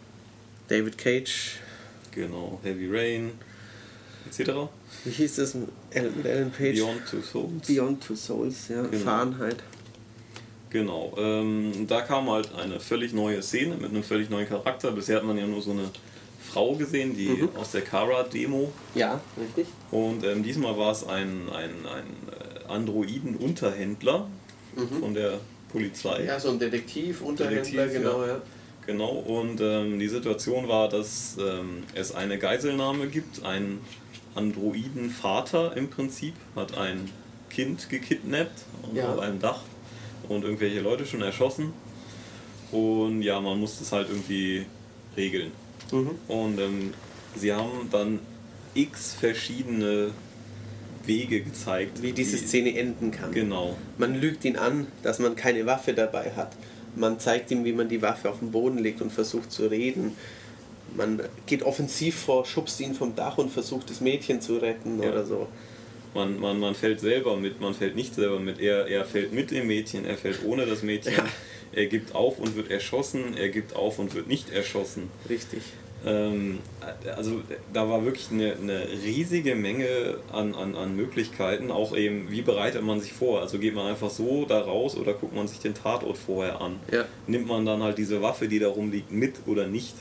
David 0.68 0.98
Cage, 0.98 1.60
Genau, 2.18 2.60
Heavy 2.64 2.90
Rain 2.90 3.32
etc. 4.28 4.52
wie 5.03 5.11
hieß 5.11 5.36
das 5.36 5.53
mit 5.53 5.69
Alan 5.94 6.52
Page? 6.52 6.80
Beyond 6.80 7.02
Two 7.10 7.22
Souls. 7.22 7.68
Beyond 7.68 8.03
Two 8.03 8.15
Souls, 8.15 8.68
ja. 8.69 8.82
Genau. 8.82 9.03
Fahrenheit. 9.03 9.57
Genau, 10.69 11.14
ähm, 11.18 11.88
da 11.88 12.02
kam 12.02 12.30
halt 12.30 12.53
eine 12.56 12.80
völlig 12.80 13.14
neue 13.14 13.41
Szene 13.41 13.76
mit 13.76 13.89
einem 13.91 14.03
völlig 14.03 14.30
neuen 14.30 14.48
Charakter. 14.48 14.91
Bisher 14.91 15.18
hat 15.18 15.23
man 15.23 15.38
ja 15.38 15.48
nur 15.48 15.61
so 15.61 15.72
eine 15.72 15.89
Frau 16.41 16.76
gesehen, 16.76 17.15
die 17.15 17.30
Mhm. 17.30 17.49
aus 17.56 17.72
der 17.72 17.81
Kara-Demo. 17.81 18.72
Ja, 18.95 19.22
richtig. 19.39 19.68
Und 19.91 20.23
ähm, 20.26 20.44
diesmal 20.44 20.77
war 20.77 20.91
es 20.91 21.06
ein, 21.07 21.48
ein, 21.53 21.69
ein 21.85 22.06
äh, 22.68 22.72
Androiden-Unterhändler 22.72 24.27
von 24.99 25.14
der 25.14 25.39
Polizei. 25.72 26.23
Ja, 26.26 26.39
so 26.39 26.49
ein 26.49 26.60
Detektiv, 26.60 27.22
Unterhändler, 27.22 27.61
Detektiv, 27.64 27.94
genau, 28.02 28.22
ja. 28.22 28.27
ja. 28.27 28.41
Genau, 28.85 29.10
und 29.11 29.60
ähm, 29.60 29.99
die 29.99 30.07
Situation 30.07 30.68
war, 30.69 30.88
dass 30.88 31.38
ähm, 31.39 31.84
es 31.94 32.14
eine 32.15 32.38
Geiselnahme 32.38 33.07
gibt. 33.07 33.44
Ein 33.44 33.80
Androidenvater 34.35 35.76
im 35.76 35.89
Prinzip 35.89 36.34
hat 36.56 36.77
ein 36.77 37.10
Kind 37.49 37.89
gekidnappt 37.89 38.64
Ja. 38.94 39.11
auf 39.14 39.19
einem 39.19 39.39
Dach 39.39 39.61
und 40.30 40.44
irgendwelche 40.44 40.81
Leute 40.81 41.06
schon 41.06 41.22
erschossen. 41.22 41.73
Und 42.72 43.22
ja, 43.22 43.39
man 43.39 43.60
muss 43.60 43.80
das 43.80 43.91
halt 43.91 44.10
irgendwie 44.10 44.65
regeln. 45.15 45.52
Mhm. 45.91 46.10
Und 46.27 46.60
ähm, 46.60 46.94
sie 47.35 47.53
haben 47.53 47.88
dann 47.91 48.19
x 48.73 49.14
verschiedene 49.14 50.11
Wege 51.06 51.41
gezeigt. 51.41 52.02
Wie 52.02 52.11
diese 52.11 52.38
die- 52.38 52.45
Szene 52.45 52.77
enden 52.77 53.11
kann. 53.11 53.31
Genau. 53.31 53.77
Man 53.98 54.19
lügt 54.19 54.44
ihn 54.44 54.57
an, 54.57 54.88
dass 55.03 55.19
man 55.19 55.35
keine 55.35 55.65
Waffe 55.65 55.94
dabei 55.94 56.31
hat. 56.35 56.52
Man 56.95 57.19
zeigt 57.19 57.52
ihm, 57.52 57.64
wie 57.64 57.73
man 57.73 57.88
die 57.88 58.02
Waffe 58.02 58.30
auf 58.30 58.39
den 58.39 58.52
Boden 58.52 58.80
legt 58.80 59.02
und 59.02 59.11
versucht 59.11 59.52
zu 59.52 59.68
reden. 59.68 60.14
Man 60.95 61.22
geht 61.45 61.64
offensiv 61.64 62.15
vor, 62.15 62.45
schubst 62.45 62.80
ihn 62.80 62.94
vom 62.95 63.15
Dach 63.15 63.38
und 63.38 63.52
versucht 63.52 63.89
das 63.89 64.02
Mädchen 64.02 64.41
zu 64.41 64.57
retten 64.57 65.02
Ja. 65.02 65.10
oder 65.10 65.26
so. 65.26 65.48
Man, 66.18 66.39
man, 66.39 66.60
man 66.60 66.73
fällt 66.73 66.99
selber 66.99 67.38
mit, 67.38 67.61
man 67.61 67.76
fällt 67.76 67.95
nicht 67.95 68.15
selber 68.15 68.39
mit. 68.39 68.60
Er, 68.60 68.88
er 68.88 69.06
fällt 69.06 69.34
mit 69.34 69.52
dem 69.52 69.68
Mädchen, 69.68 70.03
er 70.03 70.18
fällt 70.18 70.44
ohne 70.44 70.65
das 70.65 70.81
Mädchen. 70.81 71.14
Ja. 71.14 71.26
Er 71.73 71.85
gibt 71.85 72.15
auf 72.15 72.39
und 72.39 72.56
wird 72.56 72.72
erschossen, 72.72 73.38
er 73.38 73.49
gibt 73.49 73.76
auf 73.76 73.99
und 73.99 74.15
wird 74.15 74.27
nicht 74.27 74.49
erschossen. 74.49 75.11
Richtig. 75.30 75.61
Ähm, 76.07 76.57
also 77.15 77.44
da 77.72 77.88
war 77.88 78.03
wirklich 78.03 78.31
eine, 78.31 78.53
eine 78.53 78.88
riesige 79.06 79.53
Menge 79.53 80.18
an, 80.31 80.56
an, 80.56 80.73
an 80.73 80.95
Möglichkeiten. 80.95 81.69
Auch 81.69 81.95
eben, 81.95 82.31
wie 82.31 82.41
bereitet 82.41 82.81
man 82.81 82.99
sich 82.99 83.14
vor? 83.14 83.41
Also 83.41 83.60
geht 83.60 83.76
man 83.76 83.85
einfach 83.85 84.10
so 84.10 84.45
da 84.45 84.60
raus 84.60 84.98
oder 84.98 85.14
guckt 85.14 85.35
man 85.35 85.48
sich 85.48 85.60
den 85.60 85.76
Tatort 85.76 86.18
vorher 86.18 86.61
an? 86.61 86.80
Ja. 86.91 87.06
Nimmt 87.27 87.48
man 87.48 87.64
dann 87.64 87.84
halt 87.84 87.99
diese 87.99 88.23
Waffe, 88.23 88.48
die 88.48 88.57
da 88.57 88.69
rumliegt, 88.69 89.11
mit 89.11 89.35
oder 89.45 89.68
nicht? 89.68 89.94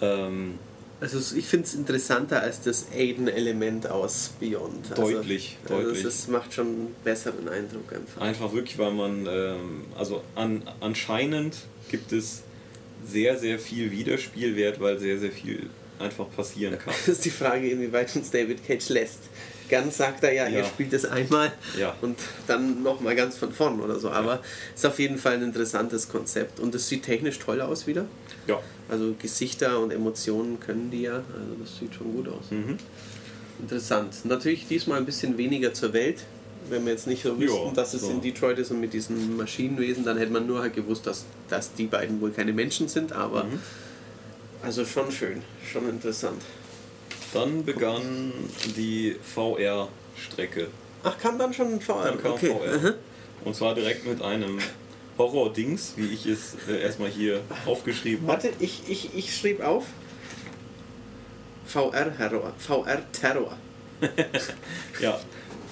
Ähm, 0.00 0.58
Also 1.02 1.36
ich 1.36 1.46
finde 1.46 1.66
es 1.66 1.74
interessanter 1.74 2.42
als 2.42 2.60
das 2.60 2.86
Aiden-Element 2.94 3.88
aus 3.88 4.30
Beyond. 4.38 4.92
Also, 4.92 5.10
Deutlich, 5.10 5.58
also 5.64 5.82
deutlich. 5.82 6.04
Das 6.04 6.28
macht 6.28 6.54
schon 6.54 6.66
einen 6.66 6.96
besseren 7.02 7.48
Eindruck 7.48 7.92
einfach. 7.92 8.20
Einfach 8.20 8.52
wirklich, 8.52 8.78
weil 8.78 8.92
man, 8.92 9.26
ähm, 9.26 9.84
also 9.98 10.22
an, 10.36 10.62
anscheinend 10.78 11.56
gibt 11.90 12.12
es 12.12 12.42
sehr, 13.04 13.36
sehr 13.36 13.58
viel 13.58 13.90
Wiederspielwert, 13.90 14.78
weil 14.80 15.00
sehr, 15.00 15.18
sehr 15.18 15.32
viel 15.32 15.70
einfach 15.98 16.30
passieren 16.30 16.78
kann. 16.84 16.94
Das 16.96 17.08
ist 17.08 17.24
die 17.24 17.30
Frage, 17.30 17.68
inwieweit 17.68 18.14
uns 18.14 18.30
David 18.30 18.64
Cage 18.64 18.88
lässt. 18.90 19.18
Ganz 19.72 19.96
sagt 19.96 20.22
er 20.22 20.32
ja, 20.34 20.48
Ja. 20.48 20.58
er 20.58 20.64
spielt 20.66 20.92
es 20.92 21.06
einmal 21.06 21.50
Ja. 21.78 21.96
und 22.02 22.18
dann 22.46 22.82
nochmal 22.82 23.16
ganz 23.16 23.38
von 23.38 23.52
vorn 23.52 23.80
oder 23.80 23.98
so. 23.98 24.10
Aber 24.10 24.40
ist 24.74 24.84
auf 24.84 24.98
jeden 24.98 25.16
Fall 25.16 25.32
ein 25.34 25.42
interessantes 25.42 26.10
Konzept 26.10 26.60
und 26.60 26.74
es 26.74 26.88
sieht 26.88 27.04
technisch 27.04 27.38
toll 27.38 27.60
aus 27.62 27.86
wieder. 27.86 28.04
Ja. 28.46 28.60
Also 28.90 29.14
Gesichter 29.18 29.80
und 29.80 29.90
Emotionen 29.90 30.60
können 30.60 30.90
die 30.90 31.02
ja. 31.02 31.14
Also 31.14 31.54
das 31.62 31.78
sieht 31.78 31.94
schon 31.94 32.12
gut 32.12 32.28
aus. 32.28 32.50
Mhm. 32.50 32.76
Interessant. 33.60 34.14
Natürlich 34.24 34.66
diesmal 34.68 34.98
ein 34.98 35.06
bisschen 35.06 35.38
weniger 35.38 35.72
zur 35.72 35.94
Welt. 35.94 36.18
Wenn 36.68 36.84
wir 36.84 36.92
jetzt 36.92 37.06
nicht 37.06 37.22
so 37.22 37.38
wüssten, 37.40 37.66
Ja, 37.68 37.72
dass 37.72 37.94
es 37.94 38.02
so. 38.02 38.10
in 38.10 38.20
Detroit 38.20 38.58
ist 38.58 38.70
und 38.70 38.80
mit 38.80 38.92
diesen 38.92 39.36
Maschinenwesen, 39.38 40.04
dann 40.04 40.18
hätte 40.18 40.32
man 40.32 40.46
nur 40.46 40.60
halt 40.60 40.74
gewusst, 40.74 41.06
dass, 41.06 41.24
dass 41.48 41.72
die 41.74 41.86
beiden 41.86 42.20
wohl 42.20 42.30
keine 42.30 42.52
Menschen 42.52 42.88
sind. 42.88 43.12
Aber 43.12 43.44
Mhm. 43.44 43.58
also 44.62 44.84
schon 44.84 45.10
schön, 45.10 45.42
schon 45.72 45.88
interessant. 45.88 46.42
Dann 47.32 47.64
begann 47.64 48.32
die 48.76 49.16
VR-Strecke. 49.22 50.68
Ach, 51.02 51.18
kam 51.18 51.38
dann 51.38 51.52
schon 51.52 51.80
VR? 51.80 52.04
Dann 52.04 52.22
kam 52.22 52.32
okay. 52.32 52.48
VR. 52.48 52.78
Mhm. 52.78 52.94
Und 53.44 53.56
zwar 53.56 53.74
direkt 53.74 54.06
mit 54.06 54.22
einem 54.22 54.58
Horror-Dings, 55.18 55.94
wie 55.96 56.06
ich 56.06 56.26
es 56.26 56.56
äh, 56.68 56.80
erstmal 56.80 57.08
hier 57.08 57.40
aufgeschrieben 57.66 58.26
habe. 58.26 58.44
Warte, 58.44 58.52
ich, 58.60 58.82
ich, 58.88 59.14
ich 59.14 59.36
schrieb 59.36 59.62
auf 59.62 59.86
VR-Terror. 61.66 62.52
VR-Terror. 62.58 63.56
Ja, 65.00 65.18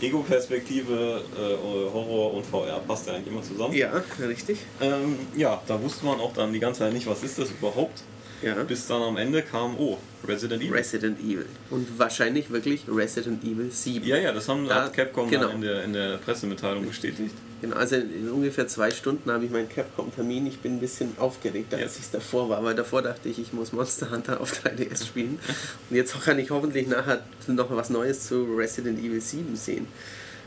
Ego-Perspektive, 0.00 1.22
äh, 1.36 1.92
Horror 1.92 2.34
und 2.34 2.46
VR 2.46 2.80
passt 2.86 3.06
ja 3.06 3.14
eigentlich 3.14 3.28
immer 3.28 3.42
zusammen. 3.42 3.74
Ja, 3.74 4.02
richtig. 4.20 4.58
Ähm, 4.80 5.18
ja, 5.36 5.60
da 5.66 5.80
wusste 5.82 6.06
man 6.06 6.20
auch 6.20 6.32
dann 6.32 6.52
die 6.52 6.60
ganze 6.60 6.80
Zeit 6.80 6.92
nicht, 6.92 7.06
was 7.06 7.22
ist 7.22 7.38
das 7.38 7.50
überhaupt. 7.50 8.02
Ja. 8.42 8.54
Bis 8.64 8.86
dann 8.86 9.02
am 9.02 9.16
Ende 9.16 9.42
kam, 9.42 9.76
oh, 9.78 9.98
Resident 10.26 10.62
Evil. 10.62 10.72
Resident 10.74 11.20
Evil. 11.20 11.46
Und 11.70 11.98
wahrscheinlich 11.98 12.50
wirklich 12.50 12.84
Resident 12.88 13.44
Evil 13.44 13.70
7. 13.70 14.06
ja, 14.06 14.16
ja, 14.16 14.32
das 14.32 14.48
haben 14.48 14.66
Da- 14.66 14.84
hat 14.84 14.92
Capcom 14.94 15.28
genau. 15.28 15.48
dann 15.48 15.56
in 15.56 15.62
der, 15.62 15.84
in 15.84 15.92
der 15.92 16.16
Pressemitteilung 16.18 16.86
bestätigt. 16.86 17.34
Genau, 17.60 17.76
also 17.76 17.96
in 17.96 18.30
ungefähr 18.30 18.66
zwei 18.68 18.90
Stunden 18.90 19.30
habe 19.30 19.44
ich 19.44 19.50
meinen 19.50 19.68
Capcom-Termin. 19.68 20.46
Ich 20.46 20.60
bin 20.60 20.76
ein 20.76 20.80
bisschen 20.80 21.12
aufgeregter, 21.18 21.76
als 21.76 21.96
ich 21.96 22.04
es 22.04 22.10
davor 22.10 22.48
war, 22.48 22.64
weil 22.64 22.74
davor 22.74 23.02
dachte 23.02 23.28
ich, 23.28 23.38
ich 23.38 23.52
muss 23.52 23.72
Monster 23.72 24.10
Hunter 24.10 24.40
auf 24.40 24.64
3DS 24.64 25.06
spielen. 25.06 25.38
Und 25.90 25.96
jetzt 25.96 26.18
kann 26.24 26.38
ich 26.38 26.50
hoffentlich 26.50 26.86
nachher 26.86 27.22
noch 27.48 27.70
was 27.70 27.90
Neues 27.90 28.26
zu 28.26 28.44
Resident 28.56 28.98
Evil 28.98 29.20
7 29.20 29.54
sehen. 29.56 29.86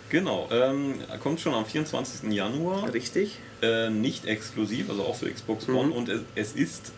Genau, 0.09 0.47
ähm, 0.51 0.95
kommt 1.21 1.39
schon 1.39 1.53
am 1.53 1.65
24. 1.65 2.31
Januar. 2.31 2.91
Richtig? 2.93 3.39
Äh, 3.61 3.89
nicht 3.89 4.25
exklusiv, 4.25 4.89
also 4.89 5.03
auch 5.03 5.15
für 5.15 5.29
Xbox 5.29 5.67
One. 5.69 5.87
Mhm. 5.87 5.91
Und 5.91 6.09
es, 6.09 6.21
es 6.35 6.53
ist 6.53 6.91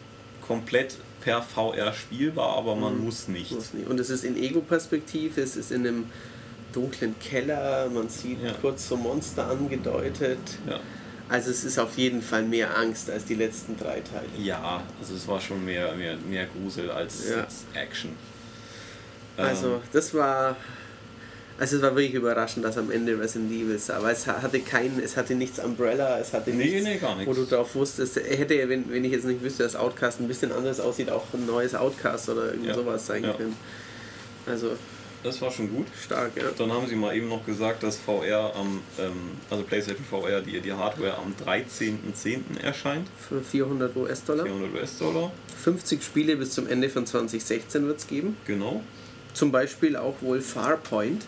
komplett 0.47 0.95
per 1.21 1.41
VR 1.41 1.91
spielbar, 1.93 2.57
aber 2.57 2.75
man 2.75 3.03
muss 3.03 3.27
nicht. 3.27 3.51
Muss 3.51 3.73
nicht. 3.73 3.87
Und 3.87 3.99
es 3.99 4.09
ist 4.09 4.23
in 4.23 4.37
Ego-Perspektive, 4.37 5.41
es 5.41 5.55
ist 5.55 5.71
in 5.71 5.87
einem 5.87 6.05
dunklen 6.73 7.15
Keller, 7.19 7.89
man 7.89 8.09
sieht 8.09 8.41
Ja. 8.43 8.51
kurz 8.61 8.87
so 8.87 8.95
Monster 8.97 9.47
angedeutet. 9.49 10.37
Ja. 10.69 10.79
Also 11.27 11.49
es 11.49 11.63
ist 11.63 11.79
auf 11.79 11.97
jeden 11.97 12.21
Fall 12.21 12.43
mehr 12.43 12.77
Angst 12.77 13.09
als 13.09 13.25
die 13.25 13.33
letzten 13.33 13.75
drei 13.77 14.01
Teile. 14.01 14.27
ja, 14.37 14.83
also 14.99 15.15
es 15.15 15.27
war 15.27 15.41
schon 15.41 15.65
mehr, 15.65 15.95
mehr, 15.95 16.17
mehr 16.17 16.45
Grusel 16.45 16.91
als 16.91 17.27
Ja. 17.29 17.39
jetzt 17.41 17.65
Action. 17.73 18.11
Ähm, 19.37 19.45
Also 19.45 19.81
das 19.91 20.13
war, 20.13 20.55
also 21.57 21.77
es 21.77 21.81
war 21.81 21.95
wirklich 21.95 22.13
überraschend, 22.13 22.65
dass 22.65 22.77
am 22.77 22.91
Ende 22.91 23.17
Resident 23.19 23.51
Evil 23.51 23.79
sah, 23.79 24.01
weil 24.03 24.13
es 24.13 24.27
hatte 24.27 24.59
kein, 24.59 24.99
es 25.03 25.15
hatte 25.15 25.35
nichts 25.35 25.59
Umbrella, 25.59 26.19
es 26.19 26.33
hatte 26.33 26.51
Nee, 26.51 26.65
nichts, 26.65 26.83
nee, 26.83 26.97
gar 26.97 27.15
nichts. 27.15 27.29
wo 27.29 27.33
du 27.33 27.45
drauf 27.45 27.73
wusstest, 27.75 28.17
hätte, 28.17 28.67
wenn, 28.69 28.91
wenn 28.91 29.05
ich 29.05 29.11
jetzt 29.11 29.25
nicht 29.25 29.41
wüsste, 29.41 29.63
dass 29.63 29.75
Outcast 29.75 30.19
ein 30.19 30.27
bisschen 30.27 30.51
anders 30.51 30.79
aussieht, 30.79 31.09
auch 31.09 31.25
ein 31.33 31.45
neues 31.45 31.73
Outcast 31.75 32.29
oder 32.29 32.47
irgend 32.51 32.65
Ja. 32.67 32.73
sowas 32.73 33.05
sein 33.07 33.23
Ja. 33.23 33.33
können. 33.33 33.55
Also 34.45 34.71
das 35.23 35.41
war 35.41 35.49
schon 35.49 35.73
gut. 35.73 35.87
stark, 36.03 36.31
ja. 36.35 36.43
Dann 36.55 36.71
haben 36.71 36.85
sie 36.87 36.95
mal 36.95 37.15
eben 37.15 37.29
noch 37.29 37.43
gesagt, 37.45 37.81
dass 37.81 37.97
VR 37.97 38.53
am, 38.55 38.81
ähm, 38.99 39.13
also 39.49 39.63
PlayStation 39.63 40.05
VR, 40.05 40.41
die, 40.41 40.59
die 40.61 40.71
Hardware 40.73 41.17
am 41.17 41.33
13.10. 41.43 42.59
erscheint. 42.61 43.07
Für 43.27 43.41
400 43.41 43.95
US-Dollar. 43.95 44.45
400 44.45 44.73
US-Dollar. 44.73 45.31
50 45.63 46.03
Spiele 46.03 46.35
bis 46.35 46.51
zum 46.51 46.67
Ende 46.67 46.89
von 46.89 47.07
2016 47.07 47.87
wird 47.87 47.97
es 47.99 48.05
geben. 48.07 48.37
Genau. 48.45 48.83
Zum 49.33 49.51
Beispiel 49.51 49.95
auch 49.95 50.13
wohl 50.21 50.41
Farpoint, 50.41 51.25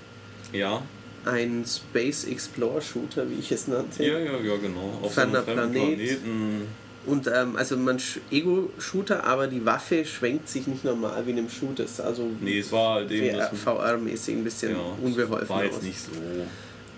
Ja. 0.54 0.82
ein 1.26 1.66
Space 1.66 2.24
Explorer 2.26 2.82
Shooter, 2.82 3.30
wie 3.30 3.36
ich 3.40 3.52
es 3.52 3.68
nannte. 3.68 4.04
Ja, 4.04 4.18
ja, 4.18 4.38
ja, 4.40 4.56
genau. 4.58 5.00
Auf 5.02 5.18
einem 5.18 5.32
Planet. 5.44 5.74
Planeten. 5.74 6.68
Und 7.06 7.28
ähm, 7.28 7.56
also 7.56 7.78
man 7.78 7.98
Ego-Shooter, 8.32 9.24
aber 9.24 9.48
die 9.48 9.64
Waffe 9.66 10.04
schwenkt 10.06 10.50
sich 10.50 10.68
nicht 10.68 10.84
normal 10.84 11.26
wie 11.26 11.32
in 11.32 11.38
einem 11.38 11.50
Shooter. 11.50 11.86
Also 12.04 12.30
Nee, 12.42 12.60
es 12.60 12.72
war 12.72 12.96
halt 12.96 13.12
eben. 13.12 13.38
VR-mäßig 13.66 14.36
ein 14.36 14.44
bisschen 14.44 14.72
Ja, 14.74 14.80
unbeholfen 15.02 15.48
war 15.50 15.64
jetzt 15.64 15.78
aus. 15.78 15.84
nicht 15.84 16.00
so. 16.00 16.12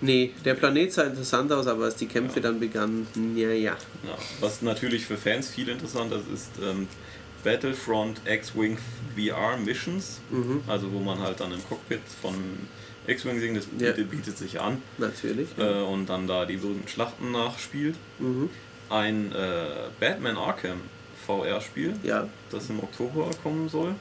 Nee, 0.00 0.32
der 0.44 0.54
Planet 0.54 0.92
sah 0.92 1.02
interessant 1.04 1.52
aus, 1.52 1.66
aber 1.66 1.84
als 1.84 1.96
die 1.96 2.06
Kämpfe 2.06 2.40
dann 2.40 2.58
begannen, 2.58 3.06
ja, 3.36 3.50
ja. 3.50 3.72
Ja. 3.72 4.16
Was 4.40 4.62
natürlich 4.62 5.04
für 5.06 5.16
Fans 5.16 5.48
viel 5.48 5.68
interessanter 5.68 6.16
ist, 6.16 6.32
ist 6.32 6.50
ähm, 6.64 6.88
Battlefront 7.44 8.20
X-Wing 8.24 8.78
VR 9.16 9.56
Missions. 9.58 10.20
Mhm. 10.30 10.62
Also, 10.66 10.90
wo 10.92 10.98
man 11.00 11.18
halt 11.20 11.38
dann 11.40 11.52
im 11.52 11.62
Cockpit 11.68 12.00
von 12.22 12.34
X-Wing 13.10 13.40
singt, 13.40 13.56
das 13.56 13.66
Ja. 13.78 13.92
bietet, 13.92 14.10
bietet 14.10 14.38
sich 14.38 14.60
an. 14.60 14.80
Natürlich. 14.98 15.48
Äh, 15.58 15.82
und 15.82 16.06
dann 16.08 16.26
da 16.26 16.44
die 16.46 16.56
berühmten 16.56 16.88
Schlachten 16.88 17.32
nachspielt. 17.32 17.96
Mhm. 18.18 18.48
Ein 18.88 19.32
äh, 19.32 19.88
Batman 20.00 20.36
Arkham 20.36 20.80
VR-Spiel, 21.26 21.94
Ja, 22.02 22.28
das 22.50 22.68
im 22.70 22.80
Oktober 22.80 23.30
kommen 23.42 23.68
soll. 23.68 23.94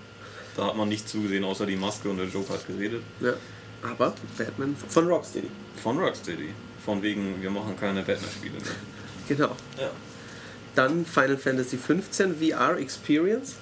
Da 0.58 0.66
hat 0.68 0.76
man 0.78 0.90
nichts 0.90 1.12
zugesehen, 1.12 1.44
außer 1.44 1.66
die 1.66 1.76
Maske 1.76 2.10
und 2.10 2.18
der 2.18 2.28
Joker 2.28 2.54
hat 2.56 2.68
geredet. 2.68 3.02
ja. 3.22 3.34
Aber 3.82 4.14
Batman 4.38 4.76
von 4.90 5.08
Rocksteady. 5.08 5.48
Von 5.82 5.98
Rocksteady. 6.00 6.50
Von 6.84 7.02
wegen, 7.02 7.42
wir 7.42 7.50
machen 7.50 7.78
keine 7.80 8.02
Batman-Spiele 8.02 8.56
mehr. 8.56 8.62
Genau. 9.30 9.56
Ja. 9.80 9.90
Dann 10.76 11.06
Final 11.06 11.38
Fantasy 11.38 11.78
15 11.78 12.36
VR 12.42 12.78
Experience. 12.78 13.56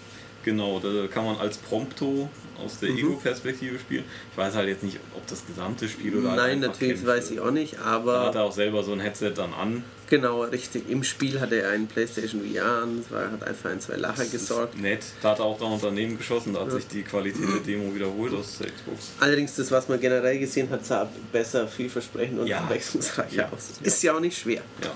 Genau, 0.47 0.79
da 0.79 1.07
kann 1.07 1.25
man 1.25 1.35
als 1.39 1.57
Prompto 1.57 2.29
aus 2.63 2.79
der 2.79 2.91
Mhm. 2.91 2.99
Ego-Perspektive 2.99 3.77
spielen. 3.79 4.05
Ich 4.31 4.37
weiß 4.37 4.55
halt 4.55 4.69
jetzt 4.69 4.81
nicht, 4.81 4.97
ob 5.13 5.27
das 5.27 5.45
gesamte 5.45 5.89
Spiel 5.89 6.15
oder 6.15 6.35
Nein, 6.37 6.61
natürlich 6.61 7.05
weiß 7.05 7.31
ich 7.31 7.41
auch 7.41 7.51
nicht, 7.51 7.73
Da 7.75 7.81
aber 7.81 8.27
hat 8.27 8.35
er 8.35 8.43
auch 8.45 8.53
selber 8.53 8.81
so 8.81 8.93
ein 8.93 9.01
Headset 9.01 9.31
dann 9.35 9.53
an. 9.53 9.83
genau, 10.09 10.43
richtig. 10.43 10.89
Im 10.89 11.03
Spiel 11.03 11.41
hat 11.41 11.51
er 11.51 11.69
einen 11.71 11.87
PlayStation 11.87 12.41
VR 12.41 12.83
an, 12.83 13.03
war, 13.09 13.29
hat 13.29 13.43
einfach 13.43 13.71
ein, 13.71 13.81
zwei 13.81 13.97
Lacher 13.97 14.23
Das 14.23 14.31
gesorgt. 14.31 14.79
Nett. 14.79 15.03
Da 15.21 15.31
hat 15.31 15.39
er 15.39 15.45
auch 15.45 15.59
noch 15.59 15.81
daneben 15.81 16.17
geschossen, 16.17 16.53
da 16.53 16.61
hat 16.61 16.71
sich 16.71 16.87
die 16.87 17.03
Qualität 17.03 17.43
der 17.53 17.59
Demo 17.59 17.93
wiederholt 17.93 18.33
aus 18.33 18.57
der 18.59 18.67
Xbox. 18.71 19.09
Allerdings, 19.19 19.53
das, 19.57 19.69
was 19.71 19.89
man 19.89 19.99
generell 19.99 20.39
gesehen 20.39 20.69
hat, 20.69 20.85
sah 20.85 21.09
besser, 21.33 21.67
vielversprechend 21.67 22.39
und 22.39 22.47
Ja. 22.47 22.59
abwechslungsreicher 22.59 23.35
Ja. 23.35 23.49
aus. 23.51 23.71
Ist 23.83 24.01
ja 24.01 24.15
auch 24.15 24.21
nicht 24.21 24.37
schwer. 24.37 24.61
Ja. 24.81 24.91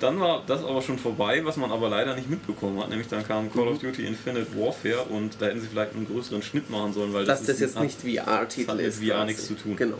Dann 0.00 0.18
war 0.20 0.42
das 0.46 0.62
aber 0.64 0.82
schon 0.82 0.98
vorbei, 0.98 1.44
was 1.44 1.56
man 1.56 1.70
aber 1.70 1.88
leider 1.88 2.14
nicht 2.14 2.28
mitbekommen 2.28 2.80
hat. 2.80 2.90
Nämlich 2.90 3.08
dann 3.08 3.26
kam 3.26 3.52
Call 3.52 3.68
of 3.68 3.82
Mhm. 3.82 3.86
Duty 3.88 4.06
Infinite 4.06 4.46
Warfare 4.58 5.02
und 5.04 5.36
da 5.40 5.46
hätten 5.46 5.60
sie 5.60 5.68
vielleicht 5.68 5.94
einen 5.94 6.06
größeren 6.06 6.42
Schnitt 6.42 6.68
machen 6.70 6.92
sollen, 6.92 7.12
weil 7.12 7.24
Dass 7.24 7.40
das, 7.40 7.46
das 7.46 7.56
ist, 7.56 7.76
jetzt 7.76 7.80
nicht 7.80 8.00
VR-Titel 8.00 8.68
hat 8.70 8.76
mit 8.78 8.86
ist. 8.86 8.98
VR 8.98 9.14
quasi. 9.14 9.26
nichts 9.26 9.46
zu 9.46 9.54
tun. 9.54 9.76
Genau. 9.76 9.98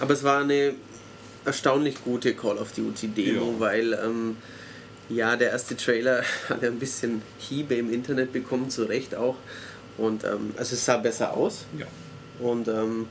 Aber 0.00 0.12
es 0.12 0.22
war 0.24 0.40
eine 0.40 0.74
erstaunlich 1.44 2.02
gute 2.04 2.34
Call 2.34 2.58
of 2.58 2.72
Duty 2.72 3.08
Demo, 3.08 3.52
Ja. 3.52 3.60
weil 3.60 3.92
ähm, 4.04 4.36
ja, 5.08 5.36
der 5.36 5.50
erste 5.50 5.76
Trailer 5.76 6.22
hat 6.48 6.62
ja 6.62 6.68
ein 6.68 6.78
bisschen 6.78 7.22
Hiebe 7.38 7.74
im 7.76 7.92
Internet 7.92 8.32
bekommen, 8.32 8.68
zu 8.70 8.84
Recht 8.84 9.14
auch. 9.14 9.36
Und 9.96 10.24
ähm, 10.24 10.52
also 10.56 10.74
es 10.74 10.84
sah 10.84 10.96
besser 10.98 11.32
aus. 11.34 11.64
Ja. 11.78 11.86
Und 12.44 12.68
ähm, 12.68 13.06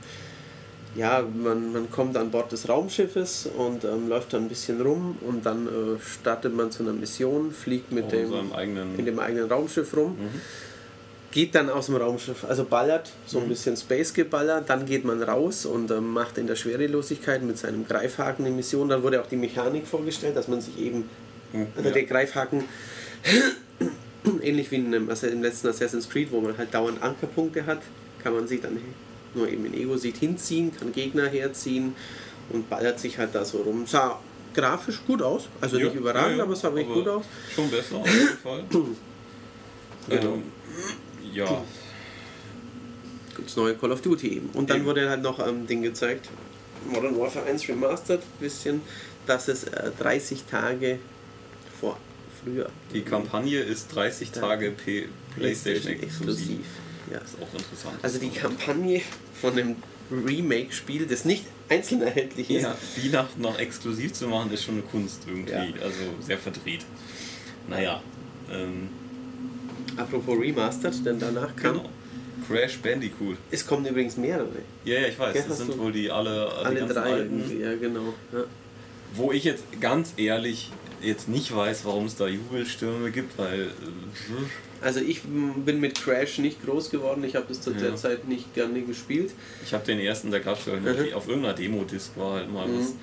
ja, 0.96 1.22
man, 1.22 1.72
man 1.72 1.90
kommt 1.90 2.16
an 2.16 2.30
Bord 2.30 2.50
des 2.52 2.68
Raumschiffes 2.68 3.48
und 3.56 3.84
ähm, 3.84 4.08
läuft 4.08 4.32
dann 4.32 4.44
ein 4.44 4.48
bisschen 4.48 4.80
rum 4.80 5.16
und 5.20 5.44
dann 5.44 5.66
äh, 5.66 5.70
startet 6.00 6.54
man 6.54 6.70
zu 6.70 6.82
einer 6.82 6.92
Mission, 6.92 7.52
fliegt 7.52 7.92
mit 7.92 8.10
dem, 8.12 8.52
eigenen. 8.52 8.98
in 8.98 9.04
dem 9.04 9.18
eigenen 9.18 9.50
Raumschiff 9.50 9.94
rum, 9.96 10.12
Mhm. 10.18 10.40
geht 11.32 11.54
dann 11.54 11.68
aus 11.68 11.86
dem 11.86 11.96
Raumschiff, 11.96 12.44
also 12.44 12.64
ballert, 12.64 13.10
so 13.26 13.38
ein 13.40 13.48
bisschen 13.48 13.76
Space 13.76 14.14
geballert, 14.14 14.70
dann 14.70 14.86
geht 14.86 15.04
man 15.04 15.22
raus 15.22 15.66
und 15.66 15.90
ähm, 15.90 16.12
macht 16.12 16.38
in 16.38 16.46
der 16.46 16.56
Schwerelosigkeit 16.56 17.42
mit 17.42 17.58
seinem 17.58 17.86
Greifhaken 17.86 18.46
eine 18.46 18.54
Mission. 18.54 18.88
Dann 18.88 19.02
wurde 19.02 19.20
auch 19.20 19.26
die 19.26 19.36
Mechanik 19.36 19.86
vorgestellt, 19.86 20.34
dass 20.36 20.48
man 20.48 20.60
sich 20.62 20.78
eben, 20.78 21.04
Mhm. 21.52 21.66
also 21.76 21.88
Ja. 21.88 21.94
der 21.94 22.04
Greifhaken, 22.04 22.64
ähnlich 24.42 24.70
wie 24.70 24.76
in 24.76 24.86
einem, 24.86 25.08
also 25.10 25.26
im 25.26 25.42
letzten 25.42 25.68
Assassin's 25.68 26.08
Creed, 26.08 26.30
wo 26.32 26.40
man 26.40 26.56
halt 26.56 26.72
dauernd 26.74 27.02
Ankerpunkte 27.02 27.66
hat, 27.66 27.80
kann 28.22 28.32
man 28.34 28.46
sich 28.48 28.60
dann 28.60 28.78
nur 29.36 29.48
eben 29.48 29.66
in 29.66 29.74
Ego 29.74 29.96
sieht 29.96 30.16
hinziehen, 30.18 30.72
kann 30.76 30.92
Gegner 30.92 31.26
herziehen 31.28 31.94
und 32.50 32.68
ballert 32.68 32.98
sich 32.98 33.18
halt 33.18 33.34
da 33.34 33.44
so 33.44 33.58
rum. 33.58 33.86
Sah 33.86 34.18
grafisch 34.54 35.00
gut 35.06 35.22
aus, 35.22 35.48
also 35.60 35.78
Ja, 35.78 35.84
nicht 35.86 35.96
überragend, 35.96 36.38
ja, 36.38 36.44
aber 36.44 36.54
es 36.54 36.60
sah 36.60 36.74
wirklich 36.74 36.94
gut 36.94 37.08
aus. 37.08 37.24
Schon 37.54 37.70
besser 37.70 37.96
auf 37.96 38.06
jeden 38.06 38.38
Fall. 38.38 38.64
Genau. 40.08 40.34
ähm, 40.34 40.42
ja, 41.32 41.64
das 43.44 43.56
neue 43.56 43.74
Call 43.74 43.92
of 43.92 44.00
Duty 44.02 44.36
eben. 44.36 44.50
Und 44.52 44.70
dann 44.70 44.78
Eben. 44.78 44.86
wurde 44.86 45.08
halt 45.08 45.22
noch 45.22 45.38
ein 45.38 45.66
Ding 45.66 45.82
gezeigt, 45.82 46.28
Modern 46.88 47.18
Warfare 47.18 47.44
1 47.46 47.68
Remastered, 47.68 48.20
bisschen, 48.40 48.82
dass 49.26 49.48
es 49.48 49.64
äh, 49.64 49.90
30 49.98 50.44
Tage 50.44 50.98
vor 51.80 51.98
früher 52.42 52.70
die 52.92 53.02
Kampagne 53.02 53.58
ist 53.60 53.94
30 53.94 54.30
Tage 54.30 54.70
P 54.70 55.08
PlayStation 55.36 55.92
exklusiv. 55.94 56.66
Ja. 57.10 57.18
Das 57.20 57.30
ist 57.30 57.36
auch 57.42 57.52
interessant. 57.54 57.98
Also 58.02 58.18
die 58.18 58.30
Kampagne 58.30 59.00
von 59.40 59.54
dem 59.56 59.76
Remake-Spiel, 60.10 61.06
das 61.06 61.24
nicht 61.24 61.44
einzeln 61.68 62.02
erhältlich 62.02 62.50
ist, 62.50 62.62
ja, 62.62 62.76
die 63.02 63.08
nach, 63.08 63.26
nach 63.38 63.58
exklusiv 63.58 64.12
zu 64.12 64.28
machen, 64.28 64.52
ist 64.52 64.64
schon 64.64 64.74
eine 64.74 64.82
Kunst 64.84 65.22
irgendwie. 65.26 65.52
Ja. 65.52 65.64
Also 65.82 65.98
sehr 66.20 66.38
verdreht. 66.38 66.84
Naja, 67.68 68.00
ähm, 68.50 68.88
apropos 69.96 70.38
Remastered, 70.38 71.04
denn 71.04 71.18
danach 71.18 71.54
kam, 71.56 71.78
genau. 71.78 71.90
Crash 72.46 72.78
Bandicoot. 72.78 73.36
es 73.50 73.66
kommen 73.66 73.86
übrigens 73.86 74.16
mehrere, 74.16 74.48
Ja, 74.84 75.00
ja, 75.00 75.08
ich 75.08 75.18
weiß, 75.18 75.34
Ja, 75.34 75.42
das 75.48 75.58
sind 75.58 75.76
wohl 75.78 75.90
die 75.90 76.10
alle, 76.10 76.48
die 76.60 76.64
alle 76.66 76.78
ganzen 76.78 76.94
drei 76.94 77.12
alten. 77.12 77.60
ja 77.60 77.74
genau. 77.74 78.14
Ja. 78.32 78.44
Wo 79.14 79.32
ich 79.32 79.42
jetzt 79.44 79.64
ganz 79.80 80.12
ehrlich 80.16 80.70
jetzt 81.06 81.28
nicht 81.28 81.54
weiß, 81.54 81.84
warum 81.84 82.06
es 82.06 82.16
da 82.16 82.26
Jubelstürme 82.26 83.10
gibt, 83.10 83.38
weil 83.38 83.62
äh, 83.62 84.84
Also 84.84 85.00
ich 85.00 85.22
bin 85.22 85.80
mit 85.80 86.00
Crash 86.00 86.38
nicht 86.38 86.64
groß 86.64 86.90
geworden, 86.90 87.24
ich 87.24 87.34
habe 87.36 87.46
das 87.48 87.60
zu 87.60 87.70
der 87.72 87.90
Ja. 87.90 87.96
Zeit 87.96 88.28
nicht 88.28 88.54
gerne 88.54 88.82
gespielt. 88.82 89.32
ich 89.64 89.72
habe 89.72 89.84
den 89.86 90.00
ersten, 90.00 90.30
da 90.30 90.38
gab 90.38 90.58
es 90.58 90.66
ja 90.66 90.74
Mhm. 90.74 91.14
auf 91.14 91.28
irgendeiner 91.28 91.54
Demo-Disc 91.54 92.10
war 92.16 92.34
halt 92.34 92.52
mal 92.52 92.66
was. 92.68 92.94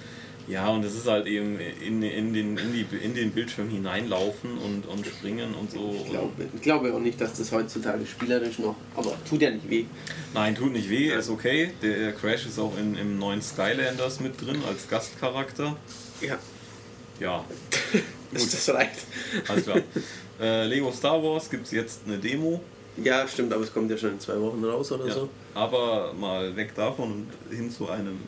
Ja, 0.45 0.67
und 0.67 0.83
es 0.83 0.93
ist 0.93 1.07
halt 1.07 1.25
eben 1.25 1.57
in, 1.57 2.03
in, 2.03 2.33
den, 2.33 2.57
in, 2.57 2.73
die, 2.73 2.85
in 2.97 3.13
den 3.15 3.31
Bildschirm 3.31 3.69
hineinlaufen 3.69 4.57
und, 4.57 4.85
und 4.87 5.07
springen 5.07 5.53
und 5.55 5.71
so. 5.71 5.95
Ich 6.03 6.09
glaube, 6.11 6.31
ich 6.53 6.61
glaube 6.61 6.93
auch 6.93 6.99
nicht, 6.99 7.21
dass 7.21 7.37
das 7.37 7.49
heutzutage 7.53 8.05
spielerisch 8.05 8.59
noch, 8.59 8.75
aber 8.93 9.15
tut 9.27 9.41
ja 9.41 9.51
nicht 9.51 9.69
weh. 9.69 9.85
Nein, 10.33 10.53
tut 10.53 10.73
nicht 10.73 10.89
weh, 10.89 11.13
ist 11.13 11.29
okay. 11.29 11.71
Der 11.81 12.11
Crash 12.11 12.45
ist 12.45 12.59
auch 12.59 12.77
in, 12.77 12.97
im 12.97 13.17
neuen 13.19 13.41
Skylanders 13.41 14.19
mit 14.19 14.33
drin 14.45 14.57
als 14.67 14.89
Gastcharakter. 14.89 15.77
Ja. 16.19 16.37
Ja, 17.19 17.43
das, 18.33 18.49
das 18.51 18.69
reicht. 18.73 19.05
alles 19.47 19.63
klar. 19.63 19.81
äh, 20.41 20.65
Lego 20.65 20.91
Star 20.91 21.21
Wars 21.23 21.49
gibt 21.49 21.65
es 21.65 21.71
jetzt 21.71 22.01
eine 22.05 22.17
Demo. 22.17 22.59
Ja, 22.97 23.27
stimmt, 23.27 23.51
aber 23.53 23.63
es 23.63 23.73
kommt 23.73 23.89
ja 23.89 23.97
schon 23.97 24.11
in 24.11 24.19
zwei 24.19 24.39
Wochen 24.39 24.63
raus 24.63 24.91
oder 24.91 25.07
Ja. 25.07 25.13
so. 25.13 25.29
Aber 25.55 26.13
mal 26.13 26.55
weg 26.55 26.73
davon 26.75 27.27
und 27.49 27.55
hin 27.55 27.71
zu 27.71 27.89
einem 27.89 28.19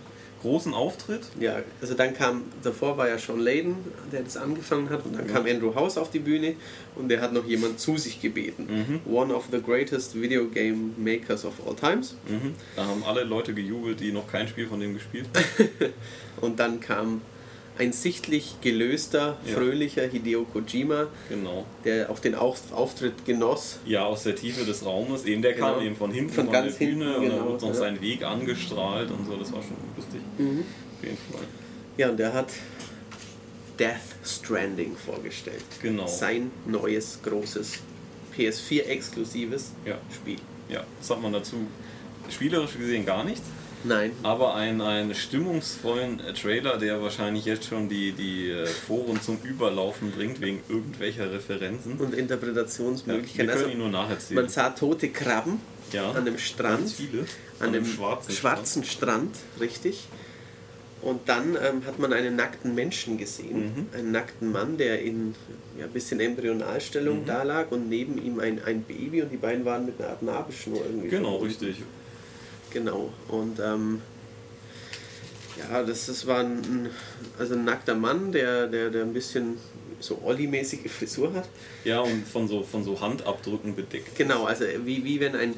großen 0.41 0.73
Auftritt. 0.75 1.21
Ja, 1.39 1.57
also 1.81 1.95
dann 1.95 2.13
kam, 2.13 2.43
davor 2.61 2.97
war 2.97 3.07
ja 3.09 3.17
Sean 3.17 3.39
Layden, 3.39 3.75
der 4.11 4.21
das 4.21 4.37
angefangen 4.37 4.89
hat, 4.91 5.03
und 5.05 5.15
dann 5.15 5.27
Ja. 5.27 5.33
kam 5.33 5.45
Andrew 5.47 5.73
House 5.73 5.97
auf 5.97 6.11
die 6.11 6.19
Bühne 6.19 6.55
und 6.95 7.09
der 7.09 7.21
hat 7.21 7.33
noch 7.33 7.45
jemand 7.45 7.79
zu 7.79 7.97
sich 7.97 8.21
gebeten. 8.21 9.01
One 9.07 9.33
of 9.33 9.45
the 9.51 9.59
greatest 9.61 10.19
video 10.19 10.45
game 10.45 10.93
makers 10.97 11.45
of 11.45 11.53
all 11.67 11.75
times. 11.75 12.15
Mhm. 12.27 12.53
Da 12.75 12.85
haben 12.85 13.03
alle 13.03 13.23
Leute 13.23 13.53
gejubelt, 13.55 13.99
die 13.99 14.11
noch 14.11 14.27
kein 14.31 14.47
Spiel 14.47 14.67
von 14.67 14.79
dem 14.79 14.93
gespielt 14.93 15.27
haben. 15.35 15.69
Und 16.41 16.59
dann 16.59 16.79
kam 16.79 17.21
ein 17.77 17.91
sichtlich 17.91 18.55
gelöster, 18.61 19.37
Ja. 19.45 19.53
fröhlicher 19.53 20.07
Hideo 20.07 20.43
Kojima, 20.45 21.07
Genau. 21.29 21.65
der 21.83 22.09
auch 22.09 22.19
den 22.19 22.35
Auf 22.35 22.71
Auftritt 22.71 23.25
genoss. 23.25 23.79
Ja, 23.85 24.05
aus 24.05 24.23
der 24.23 24.35
Tiefe 24.35 24.63
des 24.65 24.85
Raumes. 24.85 25.25
Eben, 25.25 25.41
der 25.41 25.53
kam 25.55 25.73
Genau. 25.75 25.85
eben 25.85 25.95
von 25.95 26.11
hinten, 26.11 26.33
Von 26.33 26.45
von, 26.45 26.53
ganz 26.53 26.77
der 26.77 26.85
Bühne 26.85 27.05
hinten, 27.05 27.15
und 27.19 27.23
genau, 27.23 27.35
da 27.37 27.45
wurde 27.45 27.61
noch 27.65 27.73
ja. 27.73 27.79
sein 27.79 28.01
Weg 28.01 28.23
angestrahlt 28.23 29.11
und 29.11 29.25
so. 29.27 29.35
Das 29.35 29.51
war 29.51 29.61
schon 29.61 29.75
lustig. 29.97 30.21
Auf 30.37 31.03
jeden 31.03 31.17
Fall. 31.31 31.43
Ja, 31.97 32.09
und 32.09 32.17
der 32.17 32.33
hat 32.33 32.47
Death 33.77 33.95
Stranding 34.23 34.95
vorgestellt. 34.95 35.63
Genau. 35.81 36.07
Sein 36.07 36.51
neues, 36.65 37.19
großes, 37.23 37.79
PS4-exklusives 38.35 39.71
Ja. 39.85 39.97
Spiel. 40.13 40.37
Ja, 40.69 40.83
was 40.99 41.09
hat 41.09 41.21
man 41.21 41.33
dazu? 41.33 41.57
Spielerisch 42.29 42.77
gesehen 42.77 43.05
gar 43.05 43.23
nichts, 43.23 43.43
Nein, 43.87 44.11
aber 44.23 44.55
einen, 44.55 44.81
einen 44.81 45.13
stimmungsvollen 45.13 46.19
Trailer, 46.33 46.77
der 46.77 47.01
wahrscheinlich 47.01 47.45
jetzt 47.45 47.65
schon 47.67 47.87
die, 47.89 48.11
die 48.13 48.49
äh, 48.49 48.65
Foren 48.65 49.21
zum 49.21 49.37
Überlaufen 49.43 50.11
bringt, 50.11 50.41
wegen 50.41 50.61
irgendwelcher 50.69 51.31
Referenzen. 51.31 51.93
und 51.93 52.01
Ja, 52.09 52.11
wir 52.13 52.17
Interpretationsmöglichkeiten. 52.19 53.47
können 53.47 53.57
also, 53.59 53.69
ihn 53.71 53.77
nur 53.77 53.89
nacherzählen. 53.89 54.41
man 54.41 54.49
sah 54.49 54.69
tote 54.71 55.09
Krabben 55.09 55.59
ja, 55.91 56.11
an 56.11 56.25
dem 56.25 56.37
Strand, 56.37 56.89
viele. 56.89 57.25
an 57.59 57.73
dem 57.73 57.85
schwarzen, 57.85 58.31
schwarzen 58.33 58.83
Strand, 58.83 59.35
richtig. 59.59 60.07
Und 61.01 61.29
dann 61.29 61.49
ähm, 61.55 61.85
hat 61.85 61.99
man 61.99 62.11
einen 62.13 62.35
nackten 62.35 62.73
Menschen 62.73 63.19
gesehen, 63.19 63.59
Mhm. 63.65 63.87
einen 63.95 64.11
nackten 64.11 64.51
Mann, 64.51 64.77
der 64.77 65.01
in 65.03 65.35
ja, 65.77 65.85
ein 65.85 65.91
bisschen 65.91 66.19
Embryonalstellung 66.19 67.21
Mhm. 67.21 67.25
da 67.27 67.43
lag 67.43 67.69
und 67.71 67.87
neben 67.89 68.17
ihm 68.17 68.39
ein, 68.39 68.59
ein 68.65 68.81
Baby 68.81 69.21
und 69.21 69.31
die 69.31 69.37
beiden 69.37 69.65
waren 69.65 69.85
mit 69.85 69.99
einer 69.99 70.09
Art 70.09 70.23
Nabelschnur 70.23 70.81
irgendwie. 70.83 71.09
Genau, 71.09 71.37
verbunden. 71.37 71.45
richtig. 71.65 71.83
Genau. 72.75 73.09
Und 73.29 73.57
ähm, 73.59 74.01
ja, 75.57 75.81
das, 75.81 76.07
das 76.07 76.27
war 76.27 76.41
ein, 76.41 76.89
also 77.39 77.53
ein 77.53 77.63
nackter 77.63 77.95
Mann, 77.95 78.33
der, 78.33 78.67
der, 78.67 78.89
der 78.89 79.03
ein 79.03 79.13
bisschen 79.13 79.57
so 80.01 80.19
Olli-mäßige 80.25 80.91
Frisur 80.91 81.33
hat. 81.33 81.47
Ja, 81.85 82.01
und 82.01 82.27
von 82.27 82.49
so, 82.49 82.63
von 82.63 82.83
so 82.83 82.99
Handabdrücken 82.99 83.77
bedeckt. 83.77 84.17
Genau, 84.17 84.43
also 84.43 84.65
wie, 84.83 85.05
wie 85.05 85.21
wenn 85.21 85.35
ein, 85.37 85.53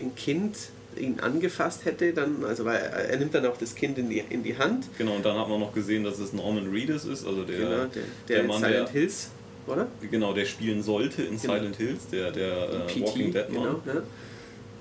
ein 0.00 0.14
Kind 0.14 0.56
ihn 0.96 1.20
angefasst 1.20 1.84
hätte, 1.84 2.14
dann, 2.14 2.42
also 2.42 2.64
weil 2.64 2.78
er 2.78 3.18
nimmt 3.18 3.34
dann 3.34 3.44
auch 3.44 3.58
das 3.58 3.74
Kind 3.74 3.98
in 3.98 4.08
die, 4.08 4.24
in 4.30 4.42
die 4.42 4.56
Hand. 4.56 4.86
Genau, 4.96 5.16
und 5.16 5.24
dann 5.26 5.36
hat 5.38 5.46
man 5.46 5.60
noch 5.60 5.74
gesehen, 5.74 6.04
dass 6.04 6.18
es 6.18 6.32
Norman 6.32 6.70
Reedus 6.70 7.04
ist, 7.04 7.26
also 7.26 7.44
der, 7.44 7.58
genau, 7.58 7.70
der, 7.70 8.02
der, 8.28 8.40
in 8.40 8.46
Mann, 8.46 8.60
Silent 8.60 8.88
der, 8.88 8.92
Hills, 8.92 9.28
oder? 9.66 9.86
genau, 10.10 10.32
der 10.32 10.46
spielen 10.46 10.82
sollte 10.82 11.20
in 11.22 11.38
Genau. 11.38 11.54
Silent 11.54 11.76
Hills, 11.76 12.08
der, 12.10 12.30
der 12.32 12.62
äh, 12.70 12.86
PT, 12.86 13.00
Walking 13.02 13.30
Dead 13.30 13.50
Mann. 13.50 13.76
genau. 13.84 13.94
Ja. 13.94 14.02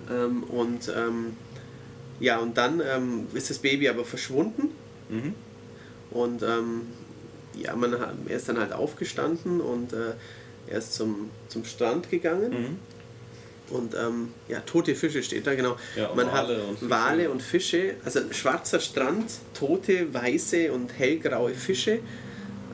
Ähm, 0.09 0.43
und 0.43 0.91
ähm, 0.97 1.33
ja, 2.19 2.39
und 2.39 2.57
dann 2.57 2.81
ähm, 2.81 3.27
ist 3.33 3.49
das 3.49 3.59
Baby 3.59 3.89
aber 3.89 4.05
verschwunden. 4.05 4.69
Mhm. 5.09 5.33
Und 6.11 6.43
ähm, 6.43 6.81
ja, 7.55 7.75
man 7.75 7.99
hat, 7.99 8.13
er 8.27 8.35
ist 8.35 8.49
dann 8.49 8.59
halt 8.59 8.73
aufgestanden 8.73 9.61
und 9.61 9.93
äh, 9.93 10.13
er 10.67 10.77
ist 10.77 10.93
zum, 10.93 11.29
zum 11.47 11.65
Strand 11.65 12.09
gegangen. 12.09 12.51
Mhm. 12.51 12.77
Und 13.75 13.93
ähm, 13.93 14.33
ja, 14.47 14.59
tote 14.61 14.95
Fische 14.95 15.21
steht 15.21 15.45
da, 15.45 15.53
genau. 15.53 15.77
Ja, 15.95 16.11
man 16.15 16.27
Wale 16.27 16.57
hat 16.57 16.67
und 16.67 16.79
Fische. 16.79 16.89
Wale 16.89 17.29
und 17.29 17.41
Fische, 17.41 17.95
also 18.03 18.19
ein 18.19 18.33
schwarzer 18.33 18.79
Strand, 18.79 19.31
tote, 19.53 20.11
weiße 20.13 20.71
und 20.71 20.97
hellgraue 20.97 21.53
Fische. 21.53 21.99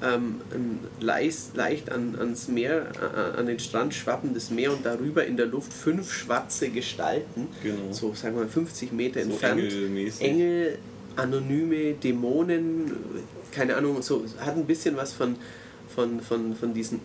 Ähm, 0.04 0.42
ein 0.54 0.80
leicht, 1.00 1.56
leicht 1.56 1.92
an, 1.92 2.16
ans 2.20 2.48
Meer, 2.50 2.88
äh, 3.02 3.40
an 3.40 3.46
den 3.46 3.60
Strand 3.60 3.94
schwappendes 3.94 4.50
Meer 4.50 4.74
und 4.74 4.86
darüber 4.86 5.26
in 5.26 5.38
der 5.38 5.46
Luft 5.46 5.72
fünf 5.72 6.12
schwarze 6.12 6.70
Gestalten, 6.70 7.48
Genau. 7.64 7.92
so 7.94 8.14
sagen 8.14 8.36
wir 8.36 8.44
mal 8.44 8.50
50 8.50 8.92
Meter 8.92 9.24
So 9.24 9.32
entfernt. 9.32 9.62
engelmäßig. 9.62 10.22
Engel, 10.28 10.78
anonyme 11.16 11.94
Dämonen, 11.94 12.92
keine 13.52 13.76
Ahnung, 13.78 14.02
so 14.02 14.26
hat 14.40 14.58
ein 14.58 14.66
bisschen 14.66 14.98
was 14.98 15.14
von, 15.14 15.38
von, 15.96 16.20
von, 16.20 16.56
von 16.56 16.74
diesen, 16.74 17.00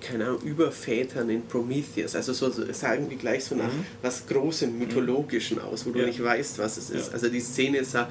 keine 0.00 0.26
Ahnung, 0.26 0.40
Übervätern 0.42 1.30
in 1.30 1.42
Prometheus. 1.46 2.16
Also 2.16 2.32
so, 2.32 2.50
sagen 2.72 3.08
wir 3.08 3.16
gleich 3.16 3.44
so 3.44 3.54
nach 3.54 3.70
was 4.02 4.26
Großem, 4.26 4.76
Mythologischen 4.76 5.60
aus, 5.60 5.86
wo 5.86 5.90
du 5.90 5.98
Mhm. 5.98 6.00
Ja. 6.02 6.06
nicht 6.08 6.22
weißt, 6.22 6.58
was 6.58 6.76
es 6.78 6.90
ist. 6.90 7.06
Ja. 7.08 7.12
Also 7.14 7.28
die 7.28 7.40
Szene 7.40 7.84
sah 7.84 8.08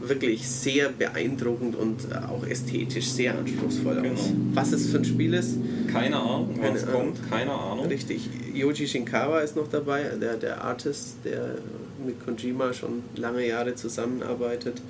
wirklich 0.00 0.48
sehr 0.48 0.88
beeindruckend 0.88 1.76
und 1.76 2.00
äh, 2.10 2.14
auch 2.26 2.46
ästhetisch 2.46 3.08
sehr 3.10 3.36
anspruchsvoll 3.38 3.98
aus. 3.98 4.02
Genau. 4.02 4.36
Was 4.54 4.72
es 4.72 4.86
für 4.90 4.98
ein 4.98 5.04
Spiel 5.04 5.34
ist, 5.34 5.56
Keine 5.92 6.16
Ahnung, 6.16 6.58
wann 6.60 6.74
es 6.74 6.86
kommt, 6.86 7.18
keine 7.30 7.52
Ahnung. 7.52 7.86
richtig. 7.86 8.28
Yoji 8.54 8.86
Shinkawa 8.88 9.40
ist 9.40 9.56
noch 9.56 9.68
dabei, 9.68 10.02
der, 10.20 10.36
der 10.36 10.62
Artist, 10.64 11.16
der 11.24 11.56
mit 12.04 12.24
Kojima 12.24 12.72
schon 12.72 13.02
lange 13.16 13.46
Jahre 13.46 13.74
zusammenarbeitet. 13.74 14.80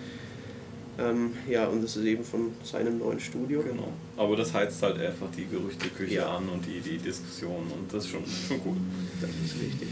Ähm, 0.98 1.30
ja, 1.48 1.66
und 1.66 1.82
das 1.82 1.96
ist 1.96 2.04
eben 2.04 2.22
von 2.24 2.50
seinem 2.62 2.98
neuen 2.98 3.18
Studio. 3.20 3.62
Genau. 3.62 3.88
Aber 4.16 4.36
das 4.36 4.52
heizt 4.52 4.82
halt 4.82 4.98
einfach 5.00 5.28
die 5.36 5.46
Gerüchteküche 5.46 6.14
Ja. 6.16 6.36
an 6.36 6.48
und 6.50 6.64
die, 6.66 6.80
die 6.80 6.98
Diskussion 6.98 7.62
und 7.72 7.92
das 7.92 8.04
ist 8.04 8.10
schon, 8.10 8.20
schon 8.48 8.60
cool. 8.66 8.76
Das 9.20 9.30
ist 9.30 9.54
richtig. 9.62 9.88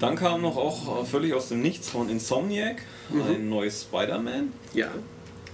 Dann 0.00 0.16
kam 0.16 0.42
noch 0.42 0.56
auch 0.56 1.02
äh, 1.02 1.04
völlig 1.04 1.32
aus 1.34 1.48
dem 1.48 1.62
Nichts 1.62 1.88
von 1.90 2.08
Insomniac 2.08 2.82
Mhm. 3.10 3.22
ein 3.22 3.48
neues 3.50 3.82
Spider-Man, 3.82 4.52
Ja, 4.72 4.88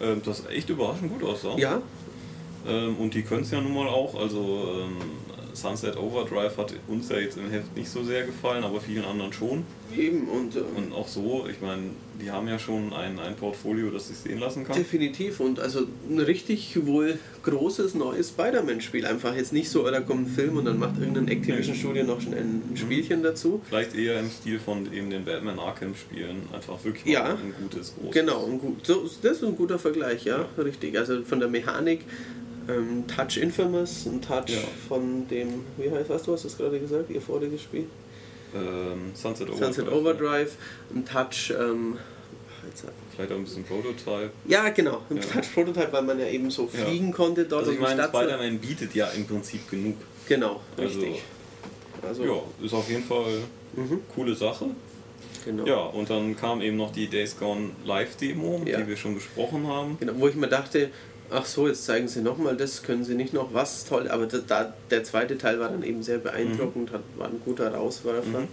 ähm, 0.01 0.23
das 0.25 0.47
echt 0.47 0.69
überraschend 0.71 1.13
gut 1.13 1.29
aussah. 1.29 1.57
ja, 1.59 1.83
Ähm, 2.67 2.97
und 2.97 3.15
die 3.15 3.23
können 3.23 3.43
es 3.43 3.51
ja 3.51 3.61
nun 3.61 3.75
mal 3.75 3.89
auch. 3.89 4.15
Also 4.15 4.69
ähm, 4.85 4.97
Sunset 5.57 5.97
Overdrive 5.97 6.57
hat 6.57 6.73
uns 6.89 7.09
ja 7.09 7.19
jetzt 7.19 7.37
im 7.39 7.51
Heft 7.51 7.77
nicht 7.77 7.89
so 7.91 8.03
sehr 8.03 8.25
gefallen, 8.25 8.65
aber 8.65 8.81
vielen 8.81 9.05
anderen 9.05 9.33
schon. 9.33 9.65
eben. 9.97 10.29
Und, 10.29 10.57
äh, 10.57 10.61
Und 10.77 10.93
auch 10.93 11.09
so, 11.09 11.47
ich 11.51 11.61
meine, 11.61 11.91
die 12.23 12.31
haben 12.31 12.47
ja 12.49 12.59
schon 12.59 12.93
ein, 12.93 13.19
ein 13.19 13.35
Portfolio, 13.37 13.91
das 13.91 14.09
sich 14.09 14.19
sehen 14.19 14.39
lassen 14.39 14.65
kann. 14.65 14.77
definitiv. 14.77 15.41
Und 15.41 15.59
also 15.59 15.87
ein 16.09 16.19
richtig 16.21 16.79
wohl 16.87 17.19
großes 17.43 17.95
neues 17.95 18.29
Spider-Man-Spiel. 18.29 19.07
Einfach 19.07 19.35
jetzt 19.35 19.53
nicht 19.53 19.71
so, 19.71 19.85
da 19.91 20.01
kommt 20.01 20.27
ein 20.29 20.31
Film 20.31 20.57
und 20.59 20.67
dann 20.67 20.79
macht 20.79 20.99
irgendein 21.01 21.29
Activision-Studio 21.29 22.05
noch 22.05 22.21
schon 22.21 22.35
ein 22.35 22.63
ein 22.71 22.77
Spielchen 22.77 23.23
dazu. 23.23 23.61
Vielleicht 23.69 23.95
eher 23.97 24.21
im 24.21 24.31
Stil 24.31 24.59
von 24.59 24.93
eben 24.93 25.11
den 25.11 25.25
Batman 25.25 25.59
Arkham 25.59 25.95
Spielen. 25.95 26.43
Einfach 26.53 26.83
wirklich 26.85 27.13
Ja. 27.13 27.25
ein 27.35 27.55
gutes, 27.61 27.95
großes. 27.97 28.13
Genau, 28.13 28.47
ein 28.47 28.59
gut, 28.59 28.87
so, 28.87 29.03
das 29.23 29.33
ist 29.39 29.45
ein 29.45 29.57
guter 29.57 29.79
Vergleich, 29.79 30.25
ja, 30.25 30.47
richtig. 30.59 30.99
Also 30.99 31.23
von 31.25 31.41
der 31.41 31.49
Mechanik, 31.49 32.01
ähm, 32.69 33.05
Touch 33.07 33.37
Infamous, 33.39 34.07
ein 34.07 34.21
Touch 34.21 34.49
Ja. 34.51 34.59
von 34.89 35.27
dem, 35.29 35.65
wie 35.77 35.91
heißt 35.91 36.09
was, 36.11 36.23
du 36.25 36.33
hast 36.33 36.45
es 36.45 36.57
gerade 36.57 36.79
gesagt, 36.79 37.11
ihr 37.11 37.21
voriges 37.21 37.63
Spiel? 37.63 37.87
Ähm, 38.55 39.13
Sunset 39.15 39.49
Overdrive. 39.49 39.65
Sunset 39.75 39.89
Overdrive, 39.93 40.53
ein 40.95 41.05
Touch, 41.05 41.53
ähm, 41.59 41.99
Vielleicht 43.17 43.33
auch 43.33 43.37
ein 43.37 43.45
bisschen 43.45 43.65
Prototype. 43.65 44.31
ja 44.47 44.69
genau, 44.69 45.03
ein 45.11 45.17
Ja. 45.17 45.23
Touch 45.23 45.53
Prototype, 45.55 45.93
weil 45.93 46.03
man 46.03 46.19
ja 46.21 46.27
eben 46.27 46.51
so 46.51 46.67
fliegen 46.67 47.11
konnte 47.13 47.45
dort 47.45 47.63
Also 47.63 47.73
ich 47.73 47.81
meine. 47.81 48.05
Spider-Man 48.05 48.59
bietet 48.59 48.95
ja 48.95 49.07
im 49.09 49.27
Prinzip 49.27 49.69
genug. 49.71 49.97
Genau, 50.29 50.61
Also, 50.77 51.01
richtig. 51.01 51.23
Also, 52.07 52.25
Ja, 52.25 52.43
ist 52.65 52.73
auf 52.75 52.89
jeden 52.89 53.05
Fall 53.05 53.41
Mhm. 53.75 54.01
coole 54.15 54.35
Sache. 54.35 54.67
genau. 55.45 55.65
Ja, 55.67 55.81
und 55.87 56.09
dann 56.11 56.37
kam 56.37 56.61
eben 56.61 56.77
noch 56.77 56.93
die 56.93 57.09
Days 57.09 57.37
Gone 57.39 57.71
Live-Demo, 57.85 58.63
Ja. 58.67 58.79
die 58.81 58.87
wir 58.89 58.97
schon 58.97 59.15
besprochen 59.15 59.67
haben. 59.67 59.97
Genau, 59.99 60.13
wo 60.17 60.29
ich 60.29 60.35
mir 60.35 60.49
dachte, 60.49 60.91
ach 61.33 61.47
so, 61.47 61.67
jetzt 61.69 61.85
zeigen 61.85 62.09
sie 62.09 62.21
nochmal 62.23 62.57
das, 62.57 62.83
können 62.83 63.05
sie 63.05 63.15
nicht 63.15 63.33
noch 63.33 63.53
was, 63.55 63.85
toll, 63.85 64.09
aber 64.09 64.27
da, 64.27 64.39
da, 64.39 64.75
der 64.91 65.05
zweite 65.05 65.39
Teil 65.39 65.59
war 65.61 65.69
dann 65.69 65.83
eben 65.83 66.03
sehr 66.03 66.19
beeindruckend, 66.19 66.93
hat, 66.93 67.03
war 67.17 67.29
ein 67.29 67.41
guter 67.45 67.73
Rauswerfer. 67.75 68.41
Mhm. 68.41 68.49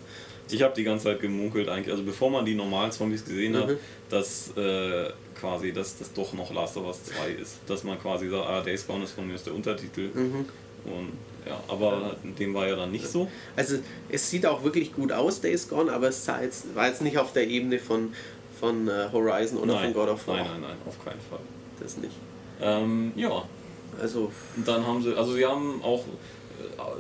Ich 0.50 0.62
habe 0.64 0.74
die 0.76 0.84
ganze 0.84 1.06
Zeit 1.06 1.20
gemunkelt 1.20 1.68
eigentlich, 1.68 1.92
also 1.92 2.04
bevor 2.04 2.30
man 2.32 2.46
die 2.46 2.56
normalen 2.56 2.92
Zombies 2.92 3.26
gesehen 3.26 3.58
hat, 3.58 3.68
Mhm. 3.68 3.78
dass 4.10 4.52
äh, 4.56 5.10
quasi 5.40 5.74
dass 5.74 5.98
das 5.98 6.14
doch 6.14 6.32
noch 6.34 6.54
Last 6.54 6.78
of 6.78 6.86
Us 6.88 7.04
2 7.04 7.42
ist. 7.42 7.58
Dass 7.68 7.84
man 7.84 8.00
quasi 8.00 8.30
sagt, 8.30 8.48
ah, 8.48 8.62
Days 8.62 8.88
Gone 8.88 9.04
ist 9.04 9.12
von 9.12 9.28
mir 9.28 9.36
ist 9.36 9.46
der 9.46 9.54
Untertitel. 9.54 10.10
Mhm. 10.14 10.46
Und 10.86 11.12
ja, 11.46 11.60
aber 11.68 12.16
dem 12.40 12.54
war 12.54 12.66
ja 12.68 12.76
dann 12.78 12.92
nicht 12.92 13.08
so. 13.08 13.28
Also 13.58 13.78
es 14.10 14.30
sieht 14.30 14.46
auch 14.46 14.64
wirklich 14.64 14.94
gut 14.94 15.12
aus, 15.12 15.42
Days 15.42 15.68
Gone, 15.68 15.92
aber 15.92 16.08
es 16.10 16.24
sah 16.24 16.42
jetzt, 16.42 16.74
war 16.76 16.88
jetzt 16.88 17.02
nicht 17.02 17.18
auf 17.18 17.34
der 17.34 17.48
Ebene 17.48 17.78
von, 17.80 18.14
von 18.60 18.88
äh, 18.88 19.10
Horizon 19.12 19.58
oder 19.60 19.80
von 19.80 19.94
God 19.94 20.10
of 20.10 20.28
War. 20.28 20.38
Nein, 20.38 20.46
nein, 20.54 20.62
nein, 20.62 20.78
auf 20.88 21.04
keinen 21.04 21.20
Fall. 21.30 21.40
das 21.82 21.98
nicht. 21.98 22.14
Ähm, 22.62 23.12
ja, 23.16 23.44
Also, 24.02 24.32
und 24.56 24.68
dann 24.68 24.86
haben 24.86 25.02
sie, 25.02 25.16
also 25.18 25.34
sie 25.34 25.46
haben 25.46 25.82
auch 25.84 26.04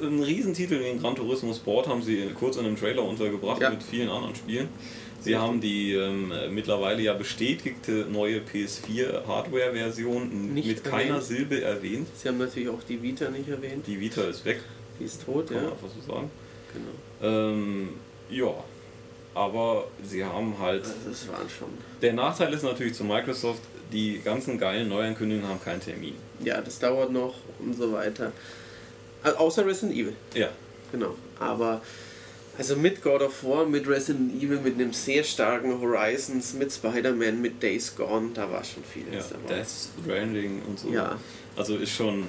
äh, 0.01 0.05
einen 0.05 0.23
Riesentitel 0.23 0.75
in 0.75 0.99
Gran 1.01 1.15
Turismo 1.15 1.53
Sport 1.53 1.87
haben 1.87 2.01
sie 2.01 2.29
kurz 2.39 2.57
in 2.57 2.65
einem 2.65 2.75
Trailer 2.77 3.03
untergebracht 3.03 3.61
Ja. 3.61 3.69
mit 3.69 3.83
vielen 3.83 4.09
anderen 4.09 4.35
Spielen. 4.35 4.69
Sie 5.19 5.35
haben 5.35 5.59
die 5.59 5.93
ähm, 5.93 6.31
mittlerweile 6.51 7.01
ja 7.01 7.13
bestätigte 7.13 8.05
neue 8.09 8.39
PS4 8.39 9.25
Hardware-Version 9.27 10.53
Nicht 10.53 10.67
mit 10.67 10.83
keiner 10.83 11.15
erwähnt. 11.15 11.23
Silbe 11.23 11.61
erwähnt. 11.61 12.07
sie 12.15 12.27
haben 12.29 12.37
natürlich 12.37 12.69
auch 12.69 12.81
die 12.87 13.01
Vita 13.01 13.29
nicht 13.29 13.49
erwähnt. 13.49 13.85
Die 13.87 13.99
Vita 13.99 14.21
ist 14.21 14.45
weg, 14.45 14.61
Die 14.99 15.03
ist 15.05 15.25
tot, 15.25 15.47
kann 15.47 15.57
ja. 15.57 15.63
man 15.63 15.71
einfach 15.73 15.87
so 15.89 16.13
sagen. 16.13 16.31
Genau. 16.73 17.29
Ähm, 17.49 17.89
ja, 18.29 18.53
aber 19.33 19.87
sie 20.03 20.23
haben 20.23 20.57
halt. 20.59 20.83
Also, 20.83 20.93
das 21.09 21.27
waren 21.27 21.49
schon. 21.49 21.69
Der 22.01 22.13
Nachteil 22.13 22.53
ist 22.53 22.63
natürlich 22.63 22.93
zu 22.93 23.03
Microsoft, 23.03 23.61
die 23.91 24.21
ganzen 24.23 24.57
geilen 24.57 24.89
Neuankündigungen 24.89 25.47
haben 25.49 25.61
keinen 25.63 25.81
Termin. 25.81 26.15
Ja, 26.43 26.61
das 26.61 26.79
dauert 26.79 27.11
noch 27.11 27.35
und 27.59 27.75
so 27.75 27.91
weiter. 27.91 28.31
Außer 29.23 29.65
Resident 29.65 29.97
Evil, 29.97 30.15
Ja, 30.33 30.49
genau. 30.91 31.15
Aber 31.39 31.81
also 32.57 32.75
mit 32.75 33.01
God 33.03 33.21
of 33.21 33.43
War, 33.43 33.65
mit 33.65 33.87
Resident 33.87 34.41
Evil, 34.41 34.59
mit 34.59 34.75
einem 34.75 34.93
sehr 34.93 35.23
starken 35.23 35.79
Horizons, 35.79 36.53
mit 36.53 36.71
Spider-Man, 36.71 37.41
mit 37.41 37.61
Days 37.61 37.95
Gone, 37.95 38.31
da 38.33 38.49
war 38.49 38.63
schon 38.63 38.83
viel 38.83 39.03
ja 39.13 39.21
dabei. 39.29 39.55
Death 39.55 39.67
Stranding 40.03 40.61
und 40.67 40.79
so. 40.79 40.89
Ja. 40.89 41.19
Also 41.55 41.77
ist 41.77 41.91
schon. 41.91 42.27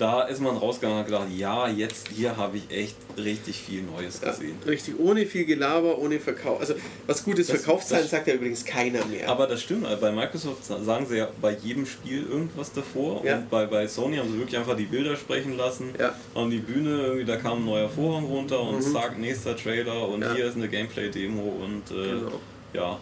Da 0.00 0.22
ist 0.22 0.40
man 0.40 0.56
rausgegangen 0.56 0.96
und 0.96 1.00
hat 1.04 1.06
gedacht, 1.08 1.26
ja, 1.36 1.68
jetzt 1.68 2.08
hier 2.08 2.34
habe 2.34 2.56
ich 2.56 2.70
echt 2.74 2.96
richtig 3.18 3.58
viel 3.60 3.82
Neues 3.82 4.18
Ja, 4.22 4.30
gesehen. 4.30 4.56
richtig, 4.66 4.94
ohne 4.98 5.26
viel 5.26 5.44
Gelaber, 5.44 5.98
ohne 5.98 6.18
Verkauf. 6.18 6.58
Also 6.58 6.72
was 7.06 7.22
gut 7.22 7.38
ist, 7.38 7.50
Das- 7.52 7.60
Verkaufszahlen 7.62 8.04
das- 8.04 8.10
sagt 8.10 8.26
ja 8.26 8.32
übrigens 8.32 8.64
keiner 8.64 9.04
mehr. 9.04 9.28
Aber 9.28 9.46
das 9.46 9.60
stimmt, 9.62 9.84
also 9.84 10.00
bei 10.00 10.10
Microsoft 10.10 10.64
sagen 10.64 11.04
sie 11.06 11.18
ja 11.18 11.28
bei 11.42 11.52
jedem 11.62 11.84
Spiel 11.84 12.24
irgendwas 12.26 12.72
davor 12.72 13.22
Ja. 13.26 13.36
und 13.36 13.50
bei, 13.50 13.66
bei 13.66 13.86
Sony 13.86 14.16
haben 14.16 14.32
sie 14.32 14.38
wirklich 14.38 14.56
einfach 14.56 14.74
die 14.74 14.86
Bilder 14.86 15.16
sprechen 15.16 15.58
lassen, 15.58 15.90
Ja. 15.98 16.14
an 16.34 16.48
die 16.50 16.60
Bühne, 16.60 17.02
irgendwie 17.02 17.26
da 17.26 17.36
kam 17.36 17.58
ein 17.58 17.66
neuer 17.66 17.90
Vorhang 17.90 18.24
runter 18.24 18.58
und 18.62 18.80
zack, 18.82 19.18
nächster 19.18 19.54
Trailer 19.54 20.08
und 20.08 20.20
Mhm. 20.20 20.22
Ja. 20.22 20.34
hier 20.34 20.46
ist 20.46 20.56
eine 20.56 20.68
Gameplay-Demo 20.68 21.42
und 21.42 21.90
äh, 21.90 22.08
Genau. 22.08 22.40
ja, 22.72 22.98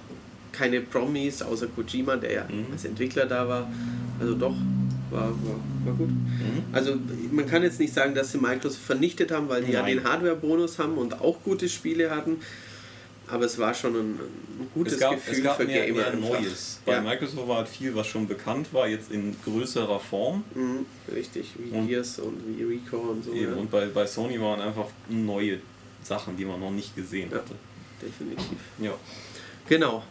Keine 0.50 0.80
Promis, 0.80 1.42
außer 1.42 1.68
Kojima, 1.68 2.16
der 2.16 2.32
ja 2.32 2.44
Mhm. 2.48 2.72
als 2.72 2.84
Entwickler 2.84 3.26
da 3.26 3.46
war. 3.48 3.70
Also 4.18 4.34
doch, 4.34 4.54
war, 5.10 5.28
war, 5.30 5.34
war 5.84 5.94
gut. 5.94 6.08
Mhm. 6.08 6.62
Also 6.72 6.96
man 7.32 7.46
kann 7.46 7.62
jetzt 7.62 7.78
nicht 7.80 7.92
sagen, 7.94 8.14
dass 8.14 8.32
sie 8.32 8.38
Microsoft 8.38 8.82
vernichtet 8.84 9.30
haben, 9.30 9.48
weil 9.48 9.64
die 9.64 9.72
ja 9.72 9.82
Nein. 9.82 9.96
den 9.98 10.04
Hardware-Bonus 10.04 10.78
haben 10.78 10.94
und 10.98 11.20
auch 11.20 11.42
gute 11.44 11.68
Spiele 11.68 12.10
hatten. 12.10 12.36
Aber 13.30 13.44
es 13.44 13.58
war 13.58 13.74
schon 13.74 13.94
ein, 13.94 14.10
ein 14.14 14.68
gutes 14.72 14.94
es 14.94 15.00
gab, 15.00 15.14
Gefühl 15.14 15.34
es 15.34 15.42
gab 15.44 15.56
für 15.58 15.66
mehr, 15.66 15.84
Gamer. 15.86 16.10
mehr. 16.12 16.16
Neues. 16.40 16.80
Bei 16.86 16.92
Ja. 16.92 17.02
Microsoft 17.02 17.46
war 17.46 17.56
halt 17.58 17.68
viel, 17.68 17.94
was 17.94 18.06
schon 18.06 18.26
bekannt 18.26 18.72
war, 18.72 18.88
jetzt 18.88 19.12
in 19.12 19.36
größerer 19.44 20.00
Form. 20.00 20.44
Mhm, 20.54 20.86
richtig, 21.14 21.52
wie 21.58 21.76
Und- 21.76 21.88
Gears 21.88 22.18
und 22.20 22.36
wie 22.46 22.62
Rico 22.62 22.96
und 22.96 23.22
so. 23.24 23.32
Eben. 23.34 23.52
Ja. 23.52 23.56
Und 23.58 23.70
bei, 23.70 23.86
bei 23.86 24.06
Sony 24.06 24.40
waren 24.40 24.60
einfach 24.62 24.86
neue 25.10 25.58
Sachen, 26.02 26.38
die 26.38 26.46
man 26.46 26.58
noch 26.58 26.70
nicht 26.70 26.96
gesehen 26.96 27.28
Ja. 27.30 27.36
hatte. 27.38 27.54
Definitiv. 28.00 28.46
Ja. 28.80 28.92
Genau. 29.68 30.02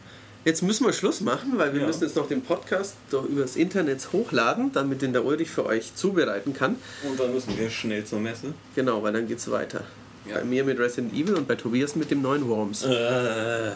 Jetzt 0.48 0.62
müssen 0.64 0.86
wir 0.86 0.94
Schluss 0.94 1.20
machen, 1.20 1.58
weil 1.58 1.74
wir 1.74 1.82
Ja. 1.82 1.88
müssen 1.88 2.04
jetzt 2.04 2.16
noch 2.16 2.30
den 2.30 2.42
Podcast 2.42 2.96
doch 3.12 3.26
übers 3.26 3.58
Internet 3.58 4.14
hochladen, 4.14 4.72
damit 4.72 5.02
den 5.02 5.12
der 5.12 5.26
Ulrich 5.26 5.50
für 5.50 5.66
euch 5.66 5.94
zubereiten 5.94 6.54
kann. 6.54 6.78
Und 7.04 7.20
dann 7.20 7.34
müssen 7.34 7.58
wir 7.60 7.70
schnell 7.70 8.06
zur 8.06 8.22
Messe. 8.22 8.54
Genau, 8.74 9.04
weil 9.04 9.12
dann 9.12 9.28
geht's 9.28 9.52
weiter. 9.52 9.82
Ja. 10.26 10.36
Bei 10.36 10.46
mir 10.46 10.64
mit 10.64 10.80
Resident 10.80 11.14
Evil 11.14 11.36
und 11.36 11.50
bei 11.50 11.56
Tobias 11.56 11.98
mit 11.98 12.12
dem 12.12 12.22
neuen 12.22 12.48
Worms. 12.48 12.84
Äh. 12.86 13.72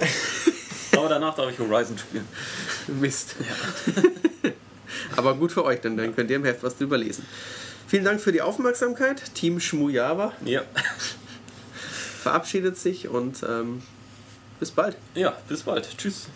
Aber 0.96 1.10
danach 1.10 1.36
darf 1.36 1.52
ich 1.52 1.60
Horizon 1.60 1.98
spielen. 1.98 2.26
Mist. 2.88 3.36
Aber 5.18 5.36
gut 5.36 5.52
für 5.52 5.66
euch, 5.66 5.82
denn 5.82 5.98
dann 5.98 6.16
könnt 6.16 6.30
ihr 6.30 6.38
im 6.38 6.46
Heft 6.46 6.64
was 6.64 6.78
drüber 6.78 6.98
lesen. 6.98 7.26
Vielen 7.88 8.06
Dank 8.06 8.22
für 8.22 8.32
die 8.32 8.42
Aufmerksamkeit. 8.42 9.22
Team 9.36 9.60
Schmujava 9.60 10.32
Ja. 10.46 10.62
verabschiedet 12.24 12.78
sich 12.78 13.10
und 13.10 13.44
ähm, 13.44 13.82
bis 14.62 14.72
bald. 14.72 14.96
Ja, 15.16 15.36
bis 15.50 15.64
bald. 15.64 15.90
Tschüss. 15.98 16.28